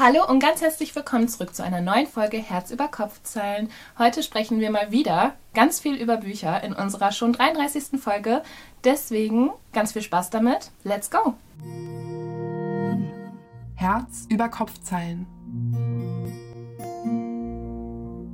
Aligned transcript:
Hallo 0.00 0.24
und 0.28 0.38
ganz 0.38 0.62
herzlich 0.62 0.94
willkommen 0.94 1.26
zurück 1.26 1.56
zu 1.56 1.64
einer 1.64 1.80
neuen 1.80 2.06
Folge 2.06 2.36
Herz 2.36 2.70
über 2.70 2.86
Kopfzeilen. 2.86 3.68
Heute 3.98 4.22
sprechen 4.22 4.60
wir 4.60 4.70
mal 4.70 4.92
wieder 4.92 5.34
ganz 5.54 5.80
viel 5.80 5.96
über 5.96 6.18
Bücher 6.18 6.62
in 6.62 6.72
unserer 6.72 7.10
schon 7.10 7.32
33. 7.32 8.00
Folge. 8.00 8.44
Deswegen 8.84 9.50
ganz 9.72 9.94
viel 9.94 10.02
Spaß 10.02 10.30
damit. 10.30 10.70
Let's 10.84 11.10
go! 11.10 11.34
Herz 13.74 14.28
über 14.28 14.48
Kopfzeilen. 14.48 15.26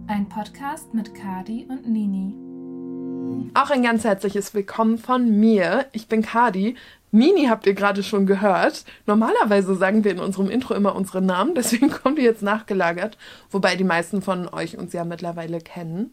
Ein 0.07 0.29
Podcast 0.29 0.93
mit 0.93 1.15
Kadi 1.15 1.67
und 1.71 1.89
Nini. 1.89 2.35
Auch 3.55 3.71
ein 3.71 3.83
ganz 3.83 4.05
herzliches 4.05 4.53
Willkommen 4.53 4.99
von 4.99 5.41
mir. 5.41 5.87
Ich 5.93 6.09
bin 6.09 6.21
Kadi. 6.21 6.77
Nini 7.15 7.47
habt 7.47 7.65
ihr 7.67 7.75
gerade 7.75 8.03
schon 8.03 8.27
gehört. 8.27 8.85
Normalerweise 9.07 9.77
sagen 9.77 10.03
wir 10.03 10.11
in 10.11 10.19
unserem 10.19 10.51
Intro 10.51 10.75
immer 10.75 10.97
unsere 10.97 11.23
Namen, 11.23 11.55
deswegen 11.55 11.89
kommt 11.91 12.19
ihr 12.19 12.25
jetzt 12.25 12.43
nachgelagert. 12.43 13.17
Wobei 13.51 13.77
die 13.77 13.85
meisten 13.85 14.21
von 14.21 14.49
euch 14.49 14.77
uns 14.77 14.93
ja 14.93 15.05
mittlerweile 15.05 15.61
kennen. 15.61 16.11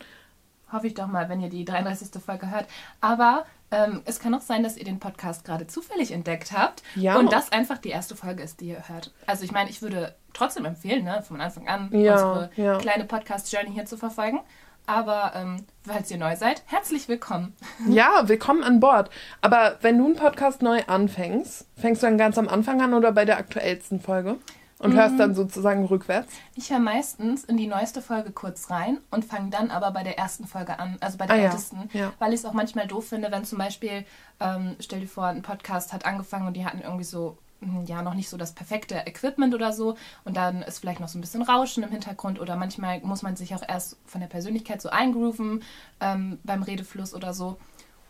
Hoffe 0.72 0.88
ich 0.88 0.94
doch 0.94 1.08
mal, 1.08 1.28
wenn 1.28 1.42
ihr 1.42 1.50
die 1.50 1.66
33. 1.66 2.22
Folge 2.24 2.50
hört. 2.52 2.66
Aber 3.02 3.46
ähm, 3.72 4.02
es 4.06 4.20
kann 4.20 4.34
auch 4.36 4.42
sein, 4.42 4.62
dass 4.64 4.78
ihr 4.78 4.86
den 4.86 5.00
Podcast 5.00 5.44
gerade 5.44 5.66
zufällig 5.66 6.12
entdeckt 6.12 6.52
habt 6.52 6.84
Ja. 6.96 7.18
und 7.18 7.34
das 7.34 7.52
einfach 7.52 7.78
die 7.80 7.90
erste 7.90 8.16
Folge 8.16 8.44
ist, 8.44 8.62
die 8.62 8.68
ihr 8.70 8.88
hört. 8.88 9.12
Also 9.26 9.44
ich 9.44 9.52
meine, 9.52 9.70
ich 9.70 9.82
würde 9.82 10.14
trotzdem 10.34 10.66
empfehlen, 10.66 11.04
ne, 11.04 11.24
von 11.28 11.42
Anfang 11.42 11.68
an 11.68 11.90
Ja, 11.94 12.14
unsere 12.14 12.52
ja. 12.58 12.78
kleine 12.78 13.06
Podcast-Journey 13.06 13.72
hier 13.74 13.86
zu 13.86 13.98
verfolgen. 13.98 14.40
Aber 14.88 15.32
ähm, 15.36 15.66
falls 15.86 16.12
ihr 16.12 16.18
neu 16.18 16.36
seid, 16.36 16.64
herzlich 16.66 17.08
willkommen. 17.08 17.56
Ja, 17.88 18.28
willkommen 18.28 18.64
an 18.64 18.80
Bord. 18.80 19.10
Aber 19.42 19.78
wenn 19.82 19.98
du 19.98 20.06
einen 20.06 20.16
Podcast 20.16 20.62
neu 20.62 20.82
anfängst, 20.88 21.66
fängst 21.76 22.04
du 22.04 22.08
dann 22.08 22.18
ganz 22.18 22.38
am 22.38 22.48
Anfang 22.48 22.82
an 22.82 22.94
oder 22.94 23.12
bei 23.12 23.26
der 23.26 23.38
aktuellsten 23.38 24.00
Folge? 24.00 24.38
Und 24.80 24.96
hörst 24.96 25.20
dann 25.20 25.36
sozusagen 25.36 25.86
rückwärts? 25.86 26.34
Ich 26.56 26.72
höre 26.72 26.80
meistens 26.80 27.44
in 27.44 27.56
die 27.56 27.68
neueste 27.68 28.02
Folge 28.02 28.32
kurz 28.32 28.72
rein 28.72 28.98
und 29.12 29.24
fange 29.24 29.52
dann 29.52 29.70
aber 29.70 29.92
bei 29.92 30.02
der 30.02 30.18
ersten 30.18 30.48
Folge 30.48 30.80
an, 30.80 30.98
also 31.02 31.20
bei 31.20 31.28
der 31.28 31.36
Ah 31.36 31.40
ja, 31.40 31.46
ältesten, 31.46 31.88
ja. 31.94 32.12
weil 32.18 32.34
ich 32.34 32.40
es 32.40 32.46
auch 32.46 32.54
manchmal 32.54 32.88
doof 32.88 33.10
finde, 33.10 33.32
wenn 33.32 33.46
zum 33.46 33.60
Beispiel, 33.60 34.06
ähm, 34.40 34.76
stell 34.80 35.02
dir 35.02 35.08
vor, 35.08 35.28
ein 35.28 35.44
Podcast 35.44 35.94
hat 35.94 36.08
angefangen 36.08 36.48
und 36.48 36.58
die 36.58 36.66
hatten 36.66 36.82
irgendwie 36.82 37.04
so, 37.04 37.38
ja, 37.86 38.02
noch 38.02 38.14
nicht 38.14 38.30
so 38.30 38.38
das 38.38 38.54
perfekte 38.54 38.96
Equipment 39.06 39.54
oder 39.54 39.72
so. 39.72 39.96
Und 40.24 40.38
dann 40.38 40.62
ist 40.62 40.80
vielleicht 40.80 41.00
noch 41.00 41.08
so 41.08 41.18
ein 41.18 41.22
bisschen 41.22 41.42
Rauschen 41.42 41.84
im 41.84 41.92
Hintergrund 41.92 42.40
oder 42.40 42.56
manchmal 42.56 43.02
muss 43.02 43.22
man 43.22 43.36
sich 43.36 43.54
auch 43.56 43.64
erst 43.68 43.98
von 44.06 44.22
der 44.22 44.28
Persönlichkeit 44.28 44.82
so 44.82 44.90
eingrooven 44.90 45.64
ähm, 46.00 46.40
beim 46.44 46.64
Redefluss 46.64 47.14
oder 47.14 47.34
so. 47.34 47.58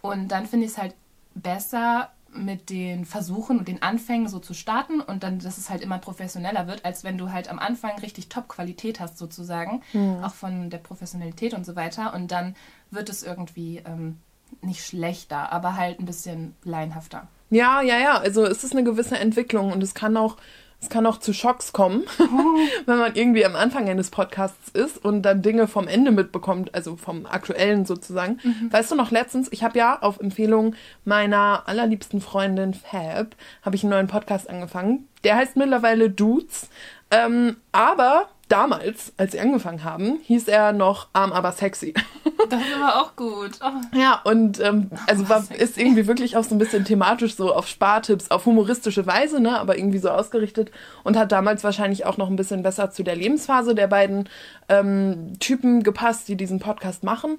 Und 0.01 0.29
dann 0.29 0.45
finde 0.45 0.65
ich 0.65 0.73
es 0.73 0.77
halt 0.77 0.95
besser 1.35 2.11
mit 2.33 2.69
den 2.69 3.03
Versuchen 3.03 3.59
und 3.59 3.67
den 3.67 3.81
Anfängen 3.81 4.29
so 4.29 4.39
zu 4.39 4.53
starten 4.53 5.01
und 5.01 5.23
dann, 5.23 5.39
dass 5.39 5.57
es 5.57 5.69
halt 5.69 5.81
immer 5.81 5.97
professioneller 5.97 6.65
wird, 6.65 6.85
als 6.85 7.03
wenn 7.03 7.17
du 7.17 7.31
halt 7.31 7.49
am 7.49 7.59
Anfang 7.59 7.99
richtig 7.99 8.29
Top-Qualität 8.29 9.01
hast 9.01 9.17
sozusagen, 9.17 9.81
auch 10.23 10.33
von 10.33 10.69
der 10.69 10.77
Professionalität 10.77 11.53
und 11.53 11.65
so 11.65 11.75
weiter. 11.75 12.13
Und 12.13 12.31
dann 12.31 12.55
wird 12.89 13.09
es 13.09 13.21
irgendwie 13.23 13.79
ähm, 13.85 14.17
nicht 14.61 14.85
schlechter, 14.85 15.51
aber 15.51 15.75
halt 15.75 15.99
ein 15.99 16.05
bisschen 16.05 16.55
laienhafter. 16.63 17.27
Ja, 17.49 17.81
ja, 17.81 17.99
ja. 17.99 18.17
Also 18.17 18.45
es 18.45 18.63
ist 18.63 18.73
eine 18.73 18.83
gewisse 18.83 19.17
Entwicklung 19.17 19.71
und 19.71 19.83
es 19.83 19.93
kann 19.93 20.15
auch, 20.15 20.37
es 20.81 20.89
kann 20.89 21.05
auch 21.05 21.17
zu 21.17 21.33
Schocks 21.33 21.73
kommen, 21.73 22.03
wenn 22.85 22.97
man 22.97 23.15
irgendwie 23.15 23.45
am 23.45 23.55
Anfang 23.55 23.89
eines 23.89 24.09
Podcasts 24.09 24.69
ist 24.69 25.03
und 25.03 25.23
dann 25.23 25.41
Dinge 25.41 25.67
vom 25.67 25.87
Ende 25.87 26.11
mitbekommt, 26.11 26.73
also 26.73 26.95
vom 26.95 27.25
aktuellen 27.25 27.85
sozusagen. 27.85 28.39
Weißt 28.69 28.91
du 28.91 28.95
noch 28.95 29.11
letztens, 29.11 29.51
ich 29.51 29.63
habe 29.63 29.77
ja 29.77 30.01
auf 30.01 30.19
Empfehlung 30.19 30.75
meiner 31.03 31.63
allerliebsten 31.67 32.21
Freundin 32.21 32.73
Fab, 32.73 33.35
habe 33.61 33.75
ich 33.75 33.83
einen 33.83 33.91
neuen 33.91 34.07
Podcast 34.07 34.49
angefangen. 34.49 35.07
Der 35.23 35.35
heißt 35.35 35.57
mittlerweile 35.57 36.09
Dudes. 36.09 36.69
Ähm, 37.11 37.57
aber 37.73 38.29
damals, 38.51 39.13
als 39.17 39.31
sie 39.31 39.39
angefangen 39.39 39.83
haben, 39.83 40.19
hieß 40.23 40.47
er 40.47 40.73
noch 40.73 41.07
Arm 41.13 41.31
aber 41.31 41.51
sexy. 41.51 41.93
Das 42.49 42.59
ist 42.59 42.75
aber 42.75 42.99
auch 42.99 43.15
gut. 43.15 43.51
Oh. 43.63 43.97
Ja, 43.97 44.19
und 44.23 44.59
ähm, 44.59 44.89
also 45.05 45.29
war, 45.29 45.43
ist 45.57 45.77
irgendwie 45.77 46.07
wirklich 46.07 46.35
auch 46.35 46.43
so 46.43 46.55
ein 46.55 46.57
bisschen 46.57 46.85
thematisch 46.85 47.35
so 47.35 47.53
auf 47.53 47.67
Spartipps, 47.67 48.31
auf 48.31 48.47
humoristische 48.47 49.05
Weise, 49.05 49.39
ne, 49.39 49.59
aber 49.59 49.77
irgendwie 49.77 49.99
so 49.99 50.09
ausgerichtet 50.09 50.71
und 51.03 51.17
hat 51.17 51.31
damals 51.31 51.63
wahrscheinlich 51.63 52.05
auch 52.05 52.17
noch 52.17 52.29
ein 52.29 52.35
bisschen 52.35 52.63
besser 52.63 52.89
zu 52.89 53.03
der 53.03 53.15
Lebensphase 53.15 53.75
der 53.75 53.87
beiden 53.87 54.27
ähm, 54.69 55.39
Typen 55.39 55.83
gepasst, 55.83 56.27
die 56.29 56.35
diesen 56.35 56.59
Podcast 56.59 57.03
machen. 57.03 57.37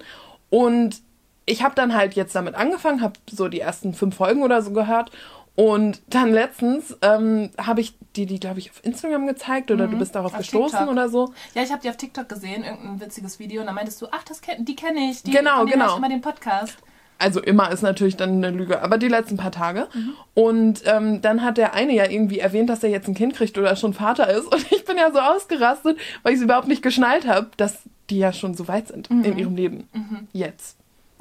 Und 0.51 1.03
ich 1.47 1.63
habe 1.63 1.75
dann 1.75 1.95
halt 1.95 2.15
jetzt 2.15 2.35
damit 2.35 2.55
angefangen, 2.55 3.03
habe 3.03 3.15
so 3.31 3.49
die 3.49 3.61
ersten 3.61 3.95
fünf 3.95 4.17
Folgen 4.17 4.43
oder 4.43 4.63
so 4.63 4.71
gehört. 4.71 5.11
Und 5.55 6.01
dann 6.09 6.33
letztens 6.33 6.97
ähm, 7.03 7.51
habe 7.59 7.83
ich 7.83 7.95
die, 8.17 8.27
die 8.27 8.41
glaube 8.41 8.59
ich, 8.59 8.71
auf 8.71 8.81
Instagram 8.85 9.27
gezeigt 9.27 9.71
oder 9.71 9.87
du 9.87 9.99
bist 9.99 10.15
darauf 10.15 10.33
auf 10.33 10.39
gestoßen 10.39 10.79
TikTok. 10.79 10.93
oder 10.93 11.09
so. 11.09 11.33
Ja, 11.55 11.63
ich 11.63 11.71
habe 11.71 11.83
die 11.83 11.91
auf 11.91 11.97
TikTok 11.97 12.29
gesehen, 12.29 12.65
irgendein 12.65 13.01
witziges 13.01 13.39
Video 13.39 13.61
und 13.61 13.67
dann 13.67 13.75
meintest 13.75 14.01
du, 14.01 14.07
ach, 14.11 14.23
das 14.25 14.41
kenn, 14.41 14.65
die 14.65 14.77
kenne 14.77 15.11
ich, 15.11 15.23
die, 15.23 15.31
Genau, 15.31 15.67
genau. 15.67 15.91
ich 15.91 15.97
immer 15.97 16.09
den 16.09 16.23
Podcast. 16.23 16.77
Also 17.19 17.41
immer 17.41 17.71
ist 17.71 17.83
natürlich 17.83 18.17
dann 18.17 18.43
eine 18.45 18.51
Lüge, 18.51 18.83
aber 18.83 18.99
die 18.99 19.09
letzten 19.09 19.37
paar 19.37 19.53
Tage. 19.53 19.87
Und 20.35 20.83
ähm, 20.87 21.23
dann 21.23 21.43
hat 21.45 21.57
der 21.57 21.73
eine 21.73 21.95
ja 21.95 22.11
irgendwie 22.11 22.41
erwähnt, 22.41 22.69
dass 22.69 22.83
er 22.83 22.91
jetzt 22.91 23.07
ein 23.07 23.15
Kind 23.15 23.35
kriegt 23.35 23.57
oder 23.59 23.77
schon 23.77 23.95
Vater 23.95 24.29
ist. 24.29 24.47
Und 24.53 24.73
ich 24.73 24.85
bin 24.85 24.97
ja 24.97 25.13
so 25.13 25.21
ausgerastet, 25.21 25.99
weil 26.23 26.33
ich 26.33 26.39
es 26.39 26.45
überhaupt 26.45 26.67
nicht 26.67 26.83
geschnallt 26.83 27.29
habe, 27.29 27.51
dass 27.57 27.79
die 28.11 28.19
ja 28.19 28.33
schon 28.33 28.55
so 28.55 28.67
weit 28.67 28.89
sind 28.89 29.09
in 29.11 29.39
ihrem 29.39 29.55
Leben. 29.55 29.89
Jetzt. 30.33 30.77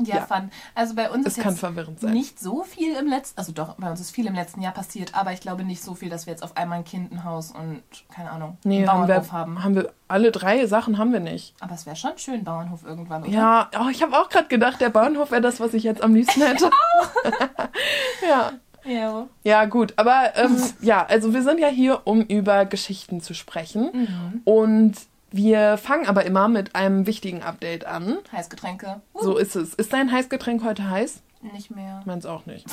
Ja, 0.08 0.16
Ja. 0.18 0.26
fun. 0.26 0.52
Also 0.76 0.96
bei 0.96 1.10
uns 1.10 1.26
Es 1.26 1.38
ist 1.38 1.44
kann 1.44 1.54
jetzt 1.54 1.60
verwirrend 1.60 2.00
sein. 2.00 2.14
nicht 2.14 2.40
so 2.40 2.64
viel 2.64 2.96
im 2.96 3.08
letzten, 3.08 3.38
also 3.40 3.52
doch, 3.52 3.76
bei 3.76 3.90
uns 3.90 4.00
ist 4.00 4.12
viel 4.12 4.26
im 4.28 4.34
letzten 4.36 4.62
Jahr 4.62 4.74
passiert, 4.74 5.16
aber 5.16 5.32
ich 5.34 5.42
glaube 5.42 5.64
nicht 5.64 5.84
so 5.84 5.94
viel, 5.96 6.10
dass 6.10 6.26
wir 6.26 6.32
jetzt 6.32 6.44
auf 6.44 6.56
einmal 6.58 6.80
ein 6.80 6.84
Kind, 6.86 7.12
ein 7.12 7.24
Haus 7.24 7.52
und, 7.52 7.82
keine 8.14 8.32
Ahnung, 8.32 8.58
Nee, 8.64 8.80
einen 8.80 8.90
haben 8.92 9.08
Bauernhof 9.08 9.28
wir, 9.28 9.32
haben. 9.38 9.64
haben 9.64 9.76
wir 9.76 9.92
alle 10.08 10.32
drei 10.32 10.66
Sachen 10.66 10.98
haben 10.98 11.14
wir 11.14 11.20
nicht. 11.22 11.54
Aber 11.62 11.74
es 11.74 11.86
wäre 11.86 11.96
schon 11.96 12.18
schön, 12.18 12.44
Bauernhof 12.44 12.84
irgendwann, 12.84 13.24
oder? 13.24 13.32
Ja, 13.32 13.70
oh, 13.80 13.88
ich 13.90 14.02
habe 14.04 14.18
auch 14.20 14.30
gerade 14.30 14.48
gedacht, 14.48 14.82
der 14.82 14.90
Bahnhof 14.90 15.32
wäre 15.32 15.42
das, 15.42 15.60
was 15.60 15.74
ich 15.74 15.84
jetzt 15.84 16.04
am 16.04 16.14
liebsten 16.16 16.42
hätte. 16.42 16.70
ja. 18.28 18.52
Ja. 18.84 19.28
Ja, 19.44 19.66
gut, 19.66 19.94
aber 19.98 20.36
ähm, 20.36 20.58
ja, 20.82 21.06
also 21.06 21.34
wir 21.36 21.44
sind 21.44 21.60
ja 21.60 21.68
hier, 21.68 22.02
um 22.06 22.22
über 22.22 22.66
Geschichten 22.66 23.22
zu 23.22 23.36
sprechen. 23.36 24.42
Und 24.44 24.96
wir 25.32 25.78
fangen 25.78 26.08
aber 26.08 26.26
immer 26.26 26.48
mit 26.48 26.76
einem 26.76 27.06
wichtigen 27.08 27.42
Update 27.42 27.86
an. 27.86 28.18
Heißgetränke. 28.32 29.02
Uh, 29.14 29.22
So 29.24 29.38
ist 29.38 29.56
es. 29.56 29.74
Ist 29.74 29.94
dein 29.94 30.12
Heißgetränk 30.12 30.64
heute 30.64 30.90
heiß? 30.90 31.22
Nicht 31.54 31.72
mehr. 31.72 32.02
Meins 32.06 32.26
auch 32.26 32.46
nicht. 32.46 32.66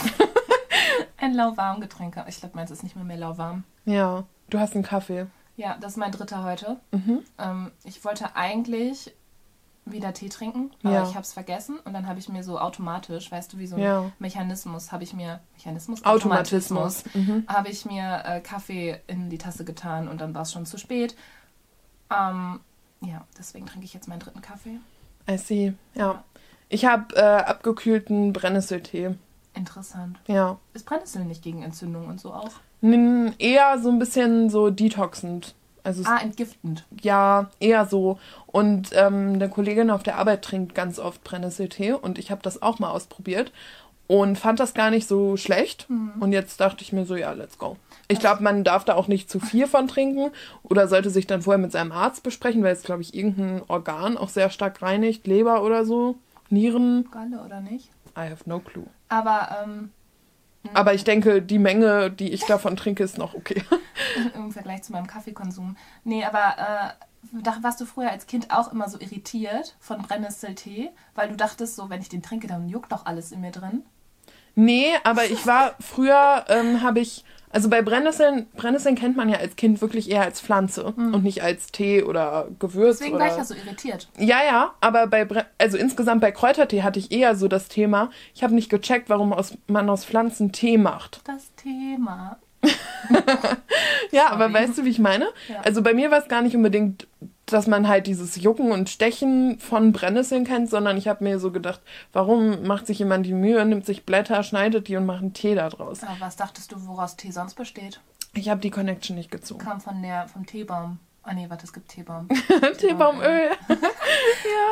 Ein 1.16 1.34
lauwarm 1.34 1.80
Getränk. 1.80 2.16
Ich 2.28 2.38
glaube, 2.40 2.56
meins 2.56 2.70
ist 2.70 2.82
nicht 2.82 2.94
mehr 2.96 3.04
mehr 3.04 3.16
lauwarm. 3.16 3.64
Ja, 3.84 4.24
du 4.50 4.58
hast 4.58 4.74
einen 4.74 4.84
Kaffee. 4.84 5.26
Ja, 5.56 5.76
das 5.80 5.92
ist 5.92 5.96
mein 5.96 6.12
dritter 6.12 6.44
heute. 6.44 6.76
Mhm. 6.92 7.20
Ähm, 7.38 7.70
ich 7.84 8.04
wollte 8.04 8.36
eigentlich 8.36 9.12
wieder 9.84 10.12
Tee 10.12 10.28
trinken, 10.28 10.70
aber 10.84 10.92
Ja. 10.94 11.02
ich 11.02 11.14
habe 11.14 11.22
es 11.22 11.32
vergessen 11.32 11.78
und 11.84 11.94
dann 11.94 12.06
habe 12.06 12.18
ich 12.18 12.28
mir 12.28 12.44
so 12.44 12.58
automatisch, 12.60 13.32
weißt 13.32 13.52
du, 13.54 13.58
wie 13.58 13.66
so 13.66 13.76
ein 13.76 13.82
Ja. 13.82 14.12
Mechanismus, 14.18 14.92
habe 14.92 15.02
ich 15.02 15.14
mir 15.14 15.40
Mechanismus, 15.54 16.04
Automatismus. 16.04 17.04
Mhm. 17.14 17.44
habe 17.48 17.70
ich 17.70 17.86
mir 17.86 18.22
äh, 18.26 18.40
Kaffee 18.40 19.00
in 19.06 19.30
die 19.30 19.38
Tasse 19.38 19.64
getan 19.64 20.06
und 20.06 20.20
dann 20.20 20.34
war 20.34 20.42
es 20.42 20.52
schon 20.52 20.66
zu 20.66 20.76
spät. 20.76 21.16
Ähm, 22.10 22.60
ja, 23.00 23.24
deswegen 23.38 23.66
trinke 23.66 23.84
ich 23.84 23.94
jetzt 23.94 24.08
meinen 24.08 24.20
dritten 24.20 24.40
Kaffee. 24.42 24.78
I 25.30 25.36
see. 25.38 25.72
Ja. 25.94 26.24
Ich 26.68 26.84
habe 26.84 27.14
äh, 27.16 27.20
abgekühlten 27.20 28.32
Brennnesseltee. 28.32 29.14
Interessant. 29.54 30.18
Ja. 30.26 30.58
Ist 30.74 30.86
Brennnessel 30.86 31.24
nicht 31.24 31.42
gegen 31.42 31.62
Entzündung 31.62 32.06
und 32.08 32.20
so 32.20 32.32
auch? 32.32 32.50
N 32.82 33.34
eher 33.38 33.78
so 33.80 33.90
ein 33.90 33.98
bisschen 33.98 34.50
so 34.50 34.70
detoxend. 34.70 35.54
Also 35.84 36.02
Ah, 36.06 36.18
entgiftend. 36.20 36.84
ja, 37.00 37.50
eher 37.60 37.86
so. 37.86 38.18
Und 38.46 38.90
ähm, 38.92 39.32
eine 39.34 39.48
Kollegin 39.48 39.90
auf 39.90 40.02
der 40.02 40.18
Arbeit 40.18 40.42
trinkt 40.42 40.74
ganz 40.74 40.98
oft 40.98 41.24
Brennnesseltee 41.24 41.92
und 41.92 42.18
ich 42.18 42.30
habe 42.30 42.42
das 42.42 42.60
auch 42.60 42.78
mal 42.78 42.90
ausprobiert 42.90 43.52
und 44.06 44.36
fand 44.38 44.60
das 44.60 44.74
gar 44.74 44.90
nicht 44.90 45.08
so 45.08 45.36
schlecht. 45.36 45.86
Und 46.20 46.32
jetzt 46.32 46.60
dachte 46.60 46.82
ich 46.82 46.92
mir 46.92 47.06
so, 47.06 47.16
ja, 47.16 47.32
let's 47.32 47.58
go. 47.58 47.76
Ich 48.10 48.20
glaube, 48.20 48.42
man 48.42 48.64
darf 48.64 48.84
da 48.84 48.94
auch 48.94 49.06
nicht 49.06 49.30
zu 49.30 49.38
viel 49.38 49.66
von 49.66 49.86
trinken 49.86 50.30
oder 50.62 50.88
sollte 50.88 51.10
sich 51.10 51.26
dann 51.26 51.42
vorher 51.42 51.58
mit 51.58 51.72
seinem 51.72 51.92
Arzt 51.92 52.22
besprechen, 52.22 52.62
weil 52.62 52.72
es, 52.72 52.82
glaube 52.82 53.02
ich, 53.02 53.14
irgendein 53.14 53.62
Organ 53.68 54.16
auch 54.16 54.30
sehr 54.30 54.48
stark 54.50 54.80
reinigt, 54.80 55.26
Leber 55.26 55.62
oder 55.62 55.84
so, 55.84 56.16
Nieren. 56.48 57.08
Galle 57.10 57.42
oder 57.44 57.60
nicht? 57.60 57.90
I 58.16 58.30
have 58.30 58.44
no 58.46 58.60
clue. 58.60 58.86
Aber 59.10 59.58
ähm, 59.62 59.90
Aber 60.74 60.94
ich 60.94 61.04
denke, 61.04 61.42
die 61.42 61.58
Menge, 61.58 62.10
die 62.10 62.32
ich 62.32 62.44
davon 62.46 62.76
trinke, 62.76 63.04
ist 63.04 63.18
noch 63.18 63.34
okay. 63.34 63.62
im 64.34 64.52
Vergleich 64.52 64.82
zu 64.82 64.92
meinem 64.92 65.06
Kaffeekonsum. 65.06 65.76
Nee, 66.04 66.24
aber 66.24 66.56
äh, 66.58 67.40
da 67.42 67.58
warst 67.62 67.80
du 67.80 67.84
früher 67.84 68.10
als 68.10 68.26
Kind 68.26 68.50
auch 68.50 68.72
immer 68.72 68.88
so 68.88 68.98
irritiert 68.98 69.76
von 69.80 70.00
Brennnesseltee, 70.02 70.90
weil 71.14 71.28
du 71.28 71.36
dachtest 71.36 71.76
so, 71.76 71.90
wenn 71.90 72.00
ich 72.00 72.08
den 72.08 72.22
trinke, 72.22 72.46
dann 72.46 72.68
juckt 72.68 72.90
doch 72.92 73.06
alles 73.06 73.32
in 73.32 73.40
mir 73.40 73.50
drin. 73.50 73.82
Nee, 74.54 74.88
aber 75.04 75.26
ich 75.26 75.46
war 75.46 75.74
früher, 75.78 76.44
ähm, 76.48 76.82
habe 76.82 77.00
ich, 77.00 77.24
also 77.50 77.68
bei 77.70 77.82
Brennnesseln, 77.82 78.46
Brennnesseln 78.56 78.94
kennt 78.94 79.16
man 79.16 79.28
ja 79.28 79.38
als 79.38 79.56
Kind 79.56 79.80
wirklich 79.80 80.10
eher 80.10 80.22
als 80.22 80.40
Pflanze 80.40 80.84
und 80.84 81.22
nicht 81.24 81.42
als 81.42 81.68
Tee 81.68 82.02
oder 82.02 82.48
Gewürz. 82.58 82.98
Deswegen 82.98 83.16
oder 83.16 83.24
war 83.24 83.32
ich 83.32 83.38
ja 83.38 83.44
so 83.44 83.54
irritiert. 83.54 84.08
Ja, 84.18 84.44
ja, 84.44 84.74
aber 84.80 85.06
bei, 85.06 85.24
Bre 85.24 85.46
also 85.58 85.78
insgesamt 85.78 86.20
bei 86.20 86.32
Kräutertee 86.32 86.82
hatte 86.82 86.98
ich 86.98 87.10
eher 87.10 87.36
so 87.36 87.48
das 87.48 87.68
Thema, 87.68 88.10
ich 88.34 88.42
habe 88.42 88.54
nicht 88.54 88.70
gecheckt, 88.70 89.08
warum 89.08 89.32
aus, 89.32 89.56
man 89.66 89.88
aus 89.88 90.04
Pflanzen 90.04 90.52
Tee 90.52 90.78
macht. 90.78 91.20
Das 91.24 91.54
Thema. 91.54 92.38
ja, 94.10 94.30
aber 94.30 94.52
weißt 94.52 94.78
du, 94.78 94.84
wie 94.84 94.90
ich 94.90 94.98
meine? 94.98 95.28
Ja. 95.48 95.60
Also 95.60 95.82
bei 95.82 95.94
mir 95.94 96.10
war 96.10 96.18
es 96.18 96.28
gar 96.28 96.42
nicht 96.42 96.56
unbedingt, 96.56 97.06
dass 97.52 97.66
man 97.66 97.88
halt 97.88 98.06
dieses 98.06 98.36
Jucken 98.36 98.72
und 98.72 98.88
Stechen 98.88 99.58
von 99.58 99.92
Brennnesseln 99.92 100.44
kennt, 100.44 100.70
sondern 100.70 100.96
ich 100.96 101.08
habe 101.08 101.24
mir 101.24 101.38
so 101.38 101.50
gedacht, 101.50 101.80
warum 102.12 102.66
macht 102.66 102.86
sich 102.86 102.98
jemand 102.98 103.26
die 103.26 103.32
Mühe, 103.32 103.64
nimmt 103.64 103.86
sich 103.86 104.04
Blätter, 104.04 104.42
schneidet 104.42 104.88
die 104.88 104.96
und 104.96 105.06
macht 105.06 105.22
einen 105.22 105.32
Tee 105.34 105.54
daraus. 105.54 106.02
Aber 106.02 106.20
was 106.20 106.36
dachtest 106.36 106.72
du, 106.72 106.86
woraus 106.86 107.16
Tee 107.16 107.30
sonst 107.30 107.54
besteht? 107.54 108.00
Ich 108.34 108.48
habe 108.48 108.60
die 108.60 108.70
Connection 108.70 109.16
nicht 109.16 109.30
gezogen. 109.30 109.60
Kam 109.60 109.80
von 109.80 110.02
der, 110.02 110.28
vom 110.28 110.46
Teebaum. 110.46 110.98
Ah 111.22 111.34
nee, 111.34 111.46
warte, 111.48 111.64
es 111.64 111.72
gibt 111.72 111.88
Teebaum. 111.88 112.28
Teebaumöl. 112.78 113.50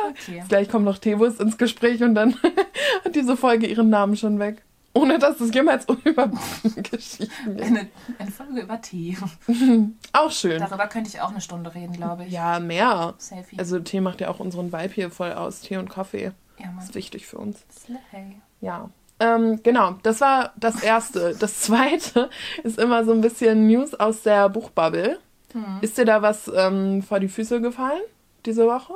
Okay. 0.09 0.43
Gleich 0.47 0.69
kommt 0.69 0.85
noch 0.85 0.97
Teewurst 0.97 1.39
ins 1.39 1.57
Gespräch 1.57 2.01
und 2.01 2.15
dann 2.15 2.35
hat 3.05 3.15
diese 3.15 3.37
Folge 3.37 3.67
ihren 3.67 3.89
Namen 3.89 4.17
schon 4.17 4.39
weg. 4.39 4.63
Ohne 4.93 5.19
dass 5.19 5.39
es 5.39 5.53
jemals 5.53 5.85
über 6.03 6.29
Geschichten 6.75 7.55
geht. 7.55 7.61
Eine, 7.65 7.87
eine 8.17 8.31
Folge 8.31 8.61
über 8.61 8.81
Tee. 8.81 9.15
Auch 10.13 10.31
schön. 10.31 10.59
Darüber 10.59 10.87
könnte 10.87 11.09
ich 11.09 11.21
auch 11.21 11.29
eine 11.29 11.41
Stunde 11.41 11.73
reden, 11.75 11.93
glaube 11.93 12.25
ich. 12.25 12.31
Ja, 12.33 12.59
mehr. 12.59 13.13
Selfie. 13.17 13.59
Also 13.59 13.79
Tee 13.79 14.01
macht 14.01 14.21
ja 14.21 14.29
auch 14.29 14.39
unseren 14.39 14.71
Vibe 14.73 14.93
hier 14.93 15.11
voll 15.11 15.33
aus. 15.33 15.61
Tee 15.61 15.77
und 15.77 15.89
Kaffee. 15.89 16.31
ja, 16.57 16.71
Mann. 16.71 16.83
ist 16.83 16.95
wichtig 16.95 17.27
für 17.27 17.37
uns. 17.37 17.63
Slay. 17.71 18.41
Ja. 18.61 18.89
Ähm, 19.19 19.61
genau, 19.63 19.95
das 20.03 20.21
war 20.21 20.53
das 20.57 20.81
Erste. 20.83 21.35
Das 21.39 21.59
Zweite 21.61 22.29
ist 22.63 22.79
immer 22.79 23.03
so 23.05 23.11
ein 23.11 23.21
bisschen 23.21 23.67
News 23.67 23.93
aus 23.93 24.23
der 24.23 24.49
Buchbubble. 24.49 25.19
Hm. 25.53 25.77
Ist 25.81 25.97
dir 25.97 26.05
da 26.05 26.21
was 26.21 26.51
ähm, 26.55 27.01
vor 27.03 27.19
die 27.19 27.27
Füße 27.27 27.61
gefallen 27.61 28.01
diese 28.45 28.65
Woche? 28.65 28.93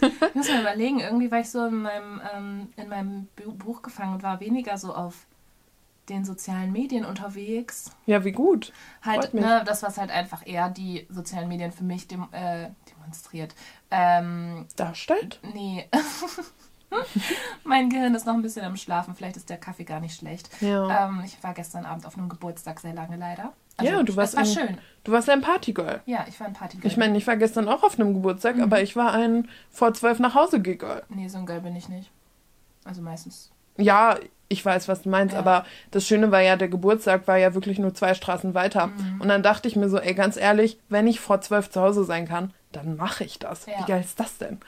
Ich 0.00 0.34
muss 0.34 0.48
mal 0.48 0.60
überlegen, 0.60 1.00
irgendwie 1.00 1.30
war 1.30 1.40
ich 1.40 1.50
so 1.50 1.64
in 1.66 1.82
meinem, 1.82 2.20
ähm, 2.34 2.72
in 2.76 2.88
meinem 2.88 3.28
Bu- 3.36 3.52
Buch 3.52 3.82
gefangen 3.82 4.14
und 4.14 4.22
war 4.22 4.40
weniger 4.40 4.76
so 4.78 4.94
auf 4.94 5.26
den 6.08 6.24
sozialen 6.24 6.70
Medien 6.72 7.04
unterwegs. 7.06 7.90
Ja, 8.04 8.24
wie 8.24 8.32
gut. 8.32 8.72
Halt, 9.02 9.32
ne, 9.32 9.62
das, 9.64 9.82
was 9.82 9.96
halt 9.96 10.10
einfach 10.10 10.46
eher 10.46 10.68
die 10.68 11.06
sozialen 11.08 11.48
Medien 11.48 11.72
für 11.72 11.84
mich 11.84 12.06
dem, 12.08 12.26
äh, 12.32 12.68
demonstriert. 12.94 13.54
Ähm, 13.90 14.66
Darstellt. 14.76 15.40
nee. 15.54 15.88
mein 17.64 17.88
Gehirn 17.90 18.14
ist 18.14 18.26
noch 18.26 18.34
ein 18.34 18.42
bisschen 18.42 18.64
am 18.64 18.76
Schlafen. 18.76 19.14
Vielleicht 19.14 19.36
ist 19.36 19.48
der 19.50 19.56
Kaffee 19.58 19.84
gar 19.84 20.00
nicht 20.00 20.16
schlecht. 20.18 20.50
Ja. 20.60 21.06
Ähm, 21.06 21.22
ich 21.24 21.42
war 21.42 21.54
gestern 21.54 21.86
Abend 21.86 22.06
auf 22.06 22.16
einem 22.16 22.28
Geburtstag 22.28 22.80
sehr 22.80 22.92
lange 22.94 23.16
leider. 23.16 23.52
Ja, 23.82 24.02
du 24.02 24.16
warst, 24.16 24.34
es 24.34 24.36
war 24.38 24.44
ein, 24.62 24.68
schön. 24.68 24.78
du 25.04 25.12
warst 25.12 25.28
ein 25.30 25.40
Partygirl. 25.40 26.00
Ja, 26.06 26.24
ich 26.28 26.38
war 26.40 26.46
ein 26.46 26.52
Party. 26.52 26.78
Ich 26.82 26.96
meine, 26.96 27.16
ich 27.18 27.26
war 27.26 27.36
gestern 27.36 27.68
auch 27.68 27.82
auf 27.82 27.98
einem 27.98 28.14
Geburtstag, 28.14 28.56
Mhm. 28.56 28.62
aber 28.62 28.82
ich 28.82 28.94
war 28.96 29.12
ein 29.12 29.48
vor 29.70 29.92
zwölf 29.94 30.18
nach 30.18 30.34
Hause 30.34 30.60
Girl. 30.60 31.02
Nee, 31.08 31.28
so 31.28 31.38
ein 31.38 31.46
Girl 31.46 31.60
bin 31.60 31.74
ich 31.76 31.88
nicht. 31.88 32.10
Also 32.84 33.02
meistens. 33.02 33.50
Ja, 33.76 34.16
ich 34.48 34.64
weiß, 34.64 34.86
was 34.88 35.02
du 35.02 35.08
meinst, 35.08 35.32
Ja. 35.32 35.40
aber 35.40 35.64
das 35.90 36.06
Schöne 36.06 36.30
war 36.30 36.40
ja, 36.40 36.56
der 36.56 36.68
Geburtstag 36.68 37.26
war 37.26 37.38
ja 37.38 37.54
wirklich 37.54 37.78
nur 37.78 37.94
zwei 37.94 38.14
Straßen 38.14 38.54
weiter. 38.54 38.88
Mhm. 38.88 39.20
Und 39.20 39.28
dann 39.28 39.42
dachte 39.42 39.66
ich 39.66 39.74
mir 39.74 39.88
so, 39.88 39.98
ey, 39.98 40.14
ganz 40.14 40.36
ehrlich, 40.36 40.78
wenn 40.88 41.06
ich 41.06 41.18
vor 41.18 41.40
zwölf 41.40 41.70
zu 41.70 41.80
Hause 41.80 42.04
sein 42.04 42.28
kann, 42.28 42.52
dann 42.72 42.96
mache 42.96 43.24
ich 43.24 43.38
das. 43.38 43.66
Ja. 43.66 43.80
Wie 43.80 43.90
geil 43.90 44.00
ist 44.02 44.20
das 44.20 44.38
denn? 44.38 44.60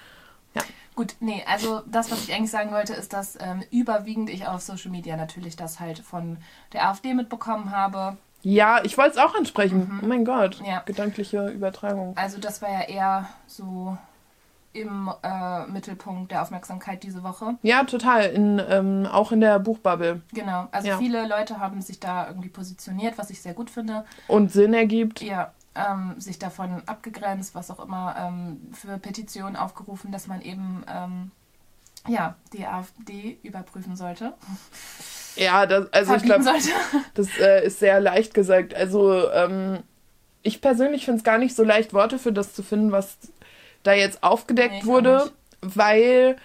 Gut, 0.94 1.14
nee, 1.20 1.44
also 1.47 1.82
das, 1.85 2.11
was 2.11 2.25
ich 2.25 2.32
eigentlich 2.32 2.50
sagen 2.50 2.70
wollte, 2.70 2.94
ist, 2.94 3.12
dass 3.12 3.37
ähm, 3.38 3.62
überwiegend 3.70 4.31
ich 4.31 4.47
auf 4.47 4.62
Social 4.62 4.91
Media 4.91 5.14
natürlich 5.19 5.55
das 5.55 5.79
halt 5.79 5.99
von 5.99 6.38
der 6.73 6.88
AfD 6.88 7.12
mitbekommen 7.12 7.70
habe. 7.70 8.17
Ja, 8.43 8.81
ich 8.85 8.97
wollte 8.97 9.12
es 9.12 9.19
auch 9.19 9.35
ansprechen. 9.35 10.00
Oh 10.03 10.06
mein 10.06 10.25
Gott. 10.25 10.61
Mhm. 10.61 10.67
Ja. 10.67 10.83
Gedankliche 10.87 11.49
Übertragung. 11.49 12.17
Also 12.17 12.38
das 12.38 12.62
war 12.62 12.71
ja 12.71 12.83
eher 12.83 13.29
so 13.47 13.97
im 14.73 15.11
äh, 15.23 15.67
Mittelpunkt 15.67 16.31
der 16.33 16.43
Aufmerksamkeit 16.43 17.03
diese 17.03 17.23
Woche. 17.23 17.55
Ja, 17.62 17.85
total. 17.85 18.27
In, 18.27 18.61
ähm, 18.69 19.06
auch 19.11 19.33
in 19.33 19.41
der 19.41 19.59
Buchbubble. 19.59 20.21
Genau, 20.35 20.69
also 20.71 20.88
Ja. 20.88 20.99
viele 20.99 21.27
Leute 21.27 21.59
haben 21.61 21.81
sich 21.81 21.99
da 21.99 22.29
irgendwie 22.29 22.50
positioniert, 22.50 23.17
was 23.17 23.31
ich 23.31 23.41
sehr 23.41 23.55
gut 23.55 23.71
finde. 23.71 24.05
Und 24.29 24.53
Sinn 24.53 24.75
ergibt. 24.75 25.23
Ja, 25.23 25.53
ähm, 25.75 26.15
sich 26.21 26.38
davon 26.38 26.83
abgegrenzt, 26.87 27.55
was 27.55 27.71
auch 27.71 27.81
immer, 27.85 28.15
ähm, 28.19 28.61
für 28.73 28.99
Petitionen 28.99 29.56
aufgerufen, 29.56 30.12
dass 30.12 30.27
man 30.27 30.43
eben 30.43 30.85
ähm, 30.88 31.31
ja, 32.08 32.37
die 32.53 32.67
AfD 32.67 33.38
überprüfen 33.43 33.97
sollte. 33.97 34.35
Ja, 35.37 35.67
das, 35.67 35.93
also 35.93 36.14
ich 36.14 36.23
glaube, 36.23 36.44
das 37.14 37.29
äh, 37.38 37.67
ist 37.67 37.79
sehr 37.79 38.00
leicht 38.00 38.35
gesagt. 38.35 38.75
Also 38.75 39.31
ähm, 39.31 39.82
ich 40.43 40.61
persönlich 40.61 41.05
finde 41.05 41.19
es 41.19 41.25
gar 41.25 41.38
nicht 41.38 41.55
so 41.55 41.62
leicht, 41.62 41.93
Worte 41.93 42.19
für 42.19 42.32
das 42.32 42.55
zu 42.55 42.62
finden, 42.62 42.93
was 42.93 43.19
da 43.82 43.93
jetzt 43.93 44.23
aufgedeckt 44.23 44.85
Nee, 44.85 44.85
wurde, 44.85 45.31
weil 45.61 46.37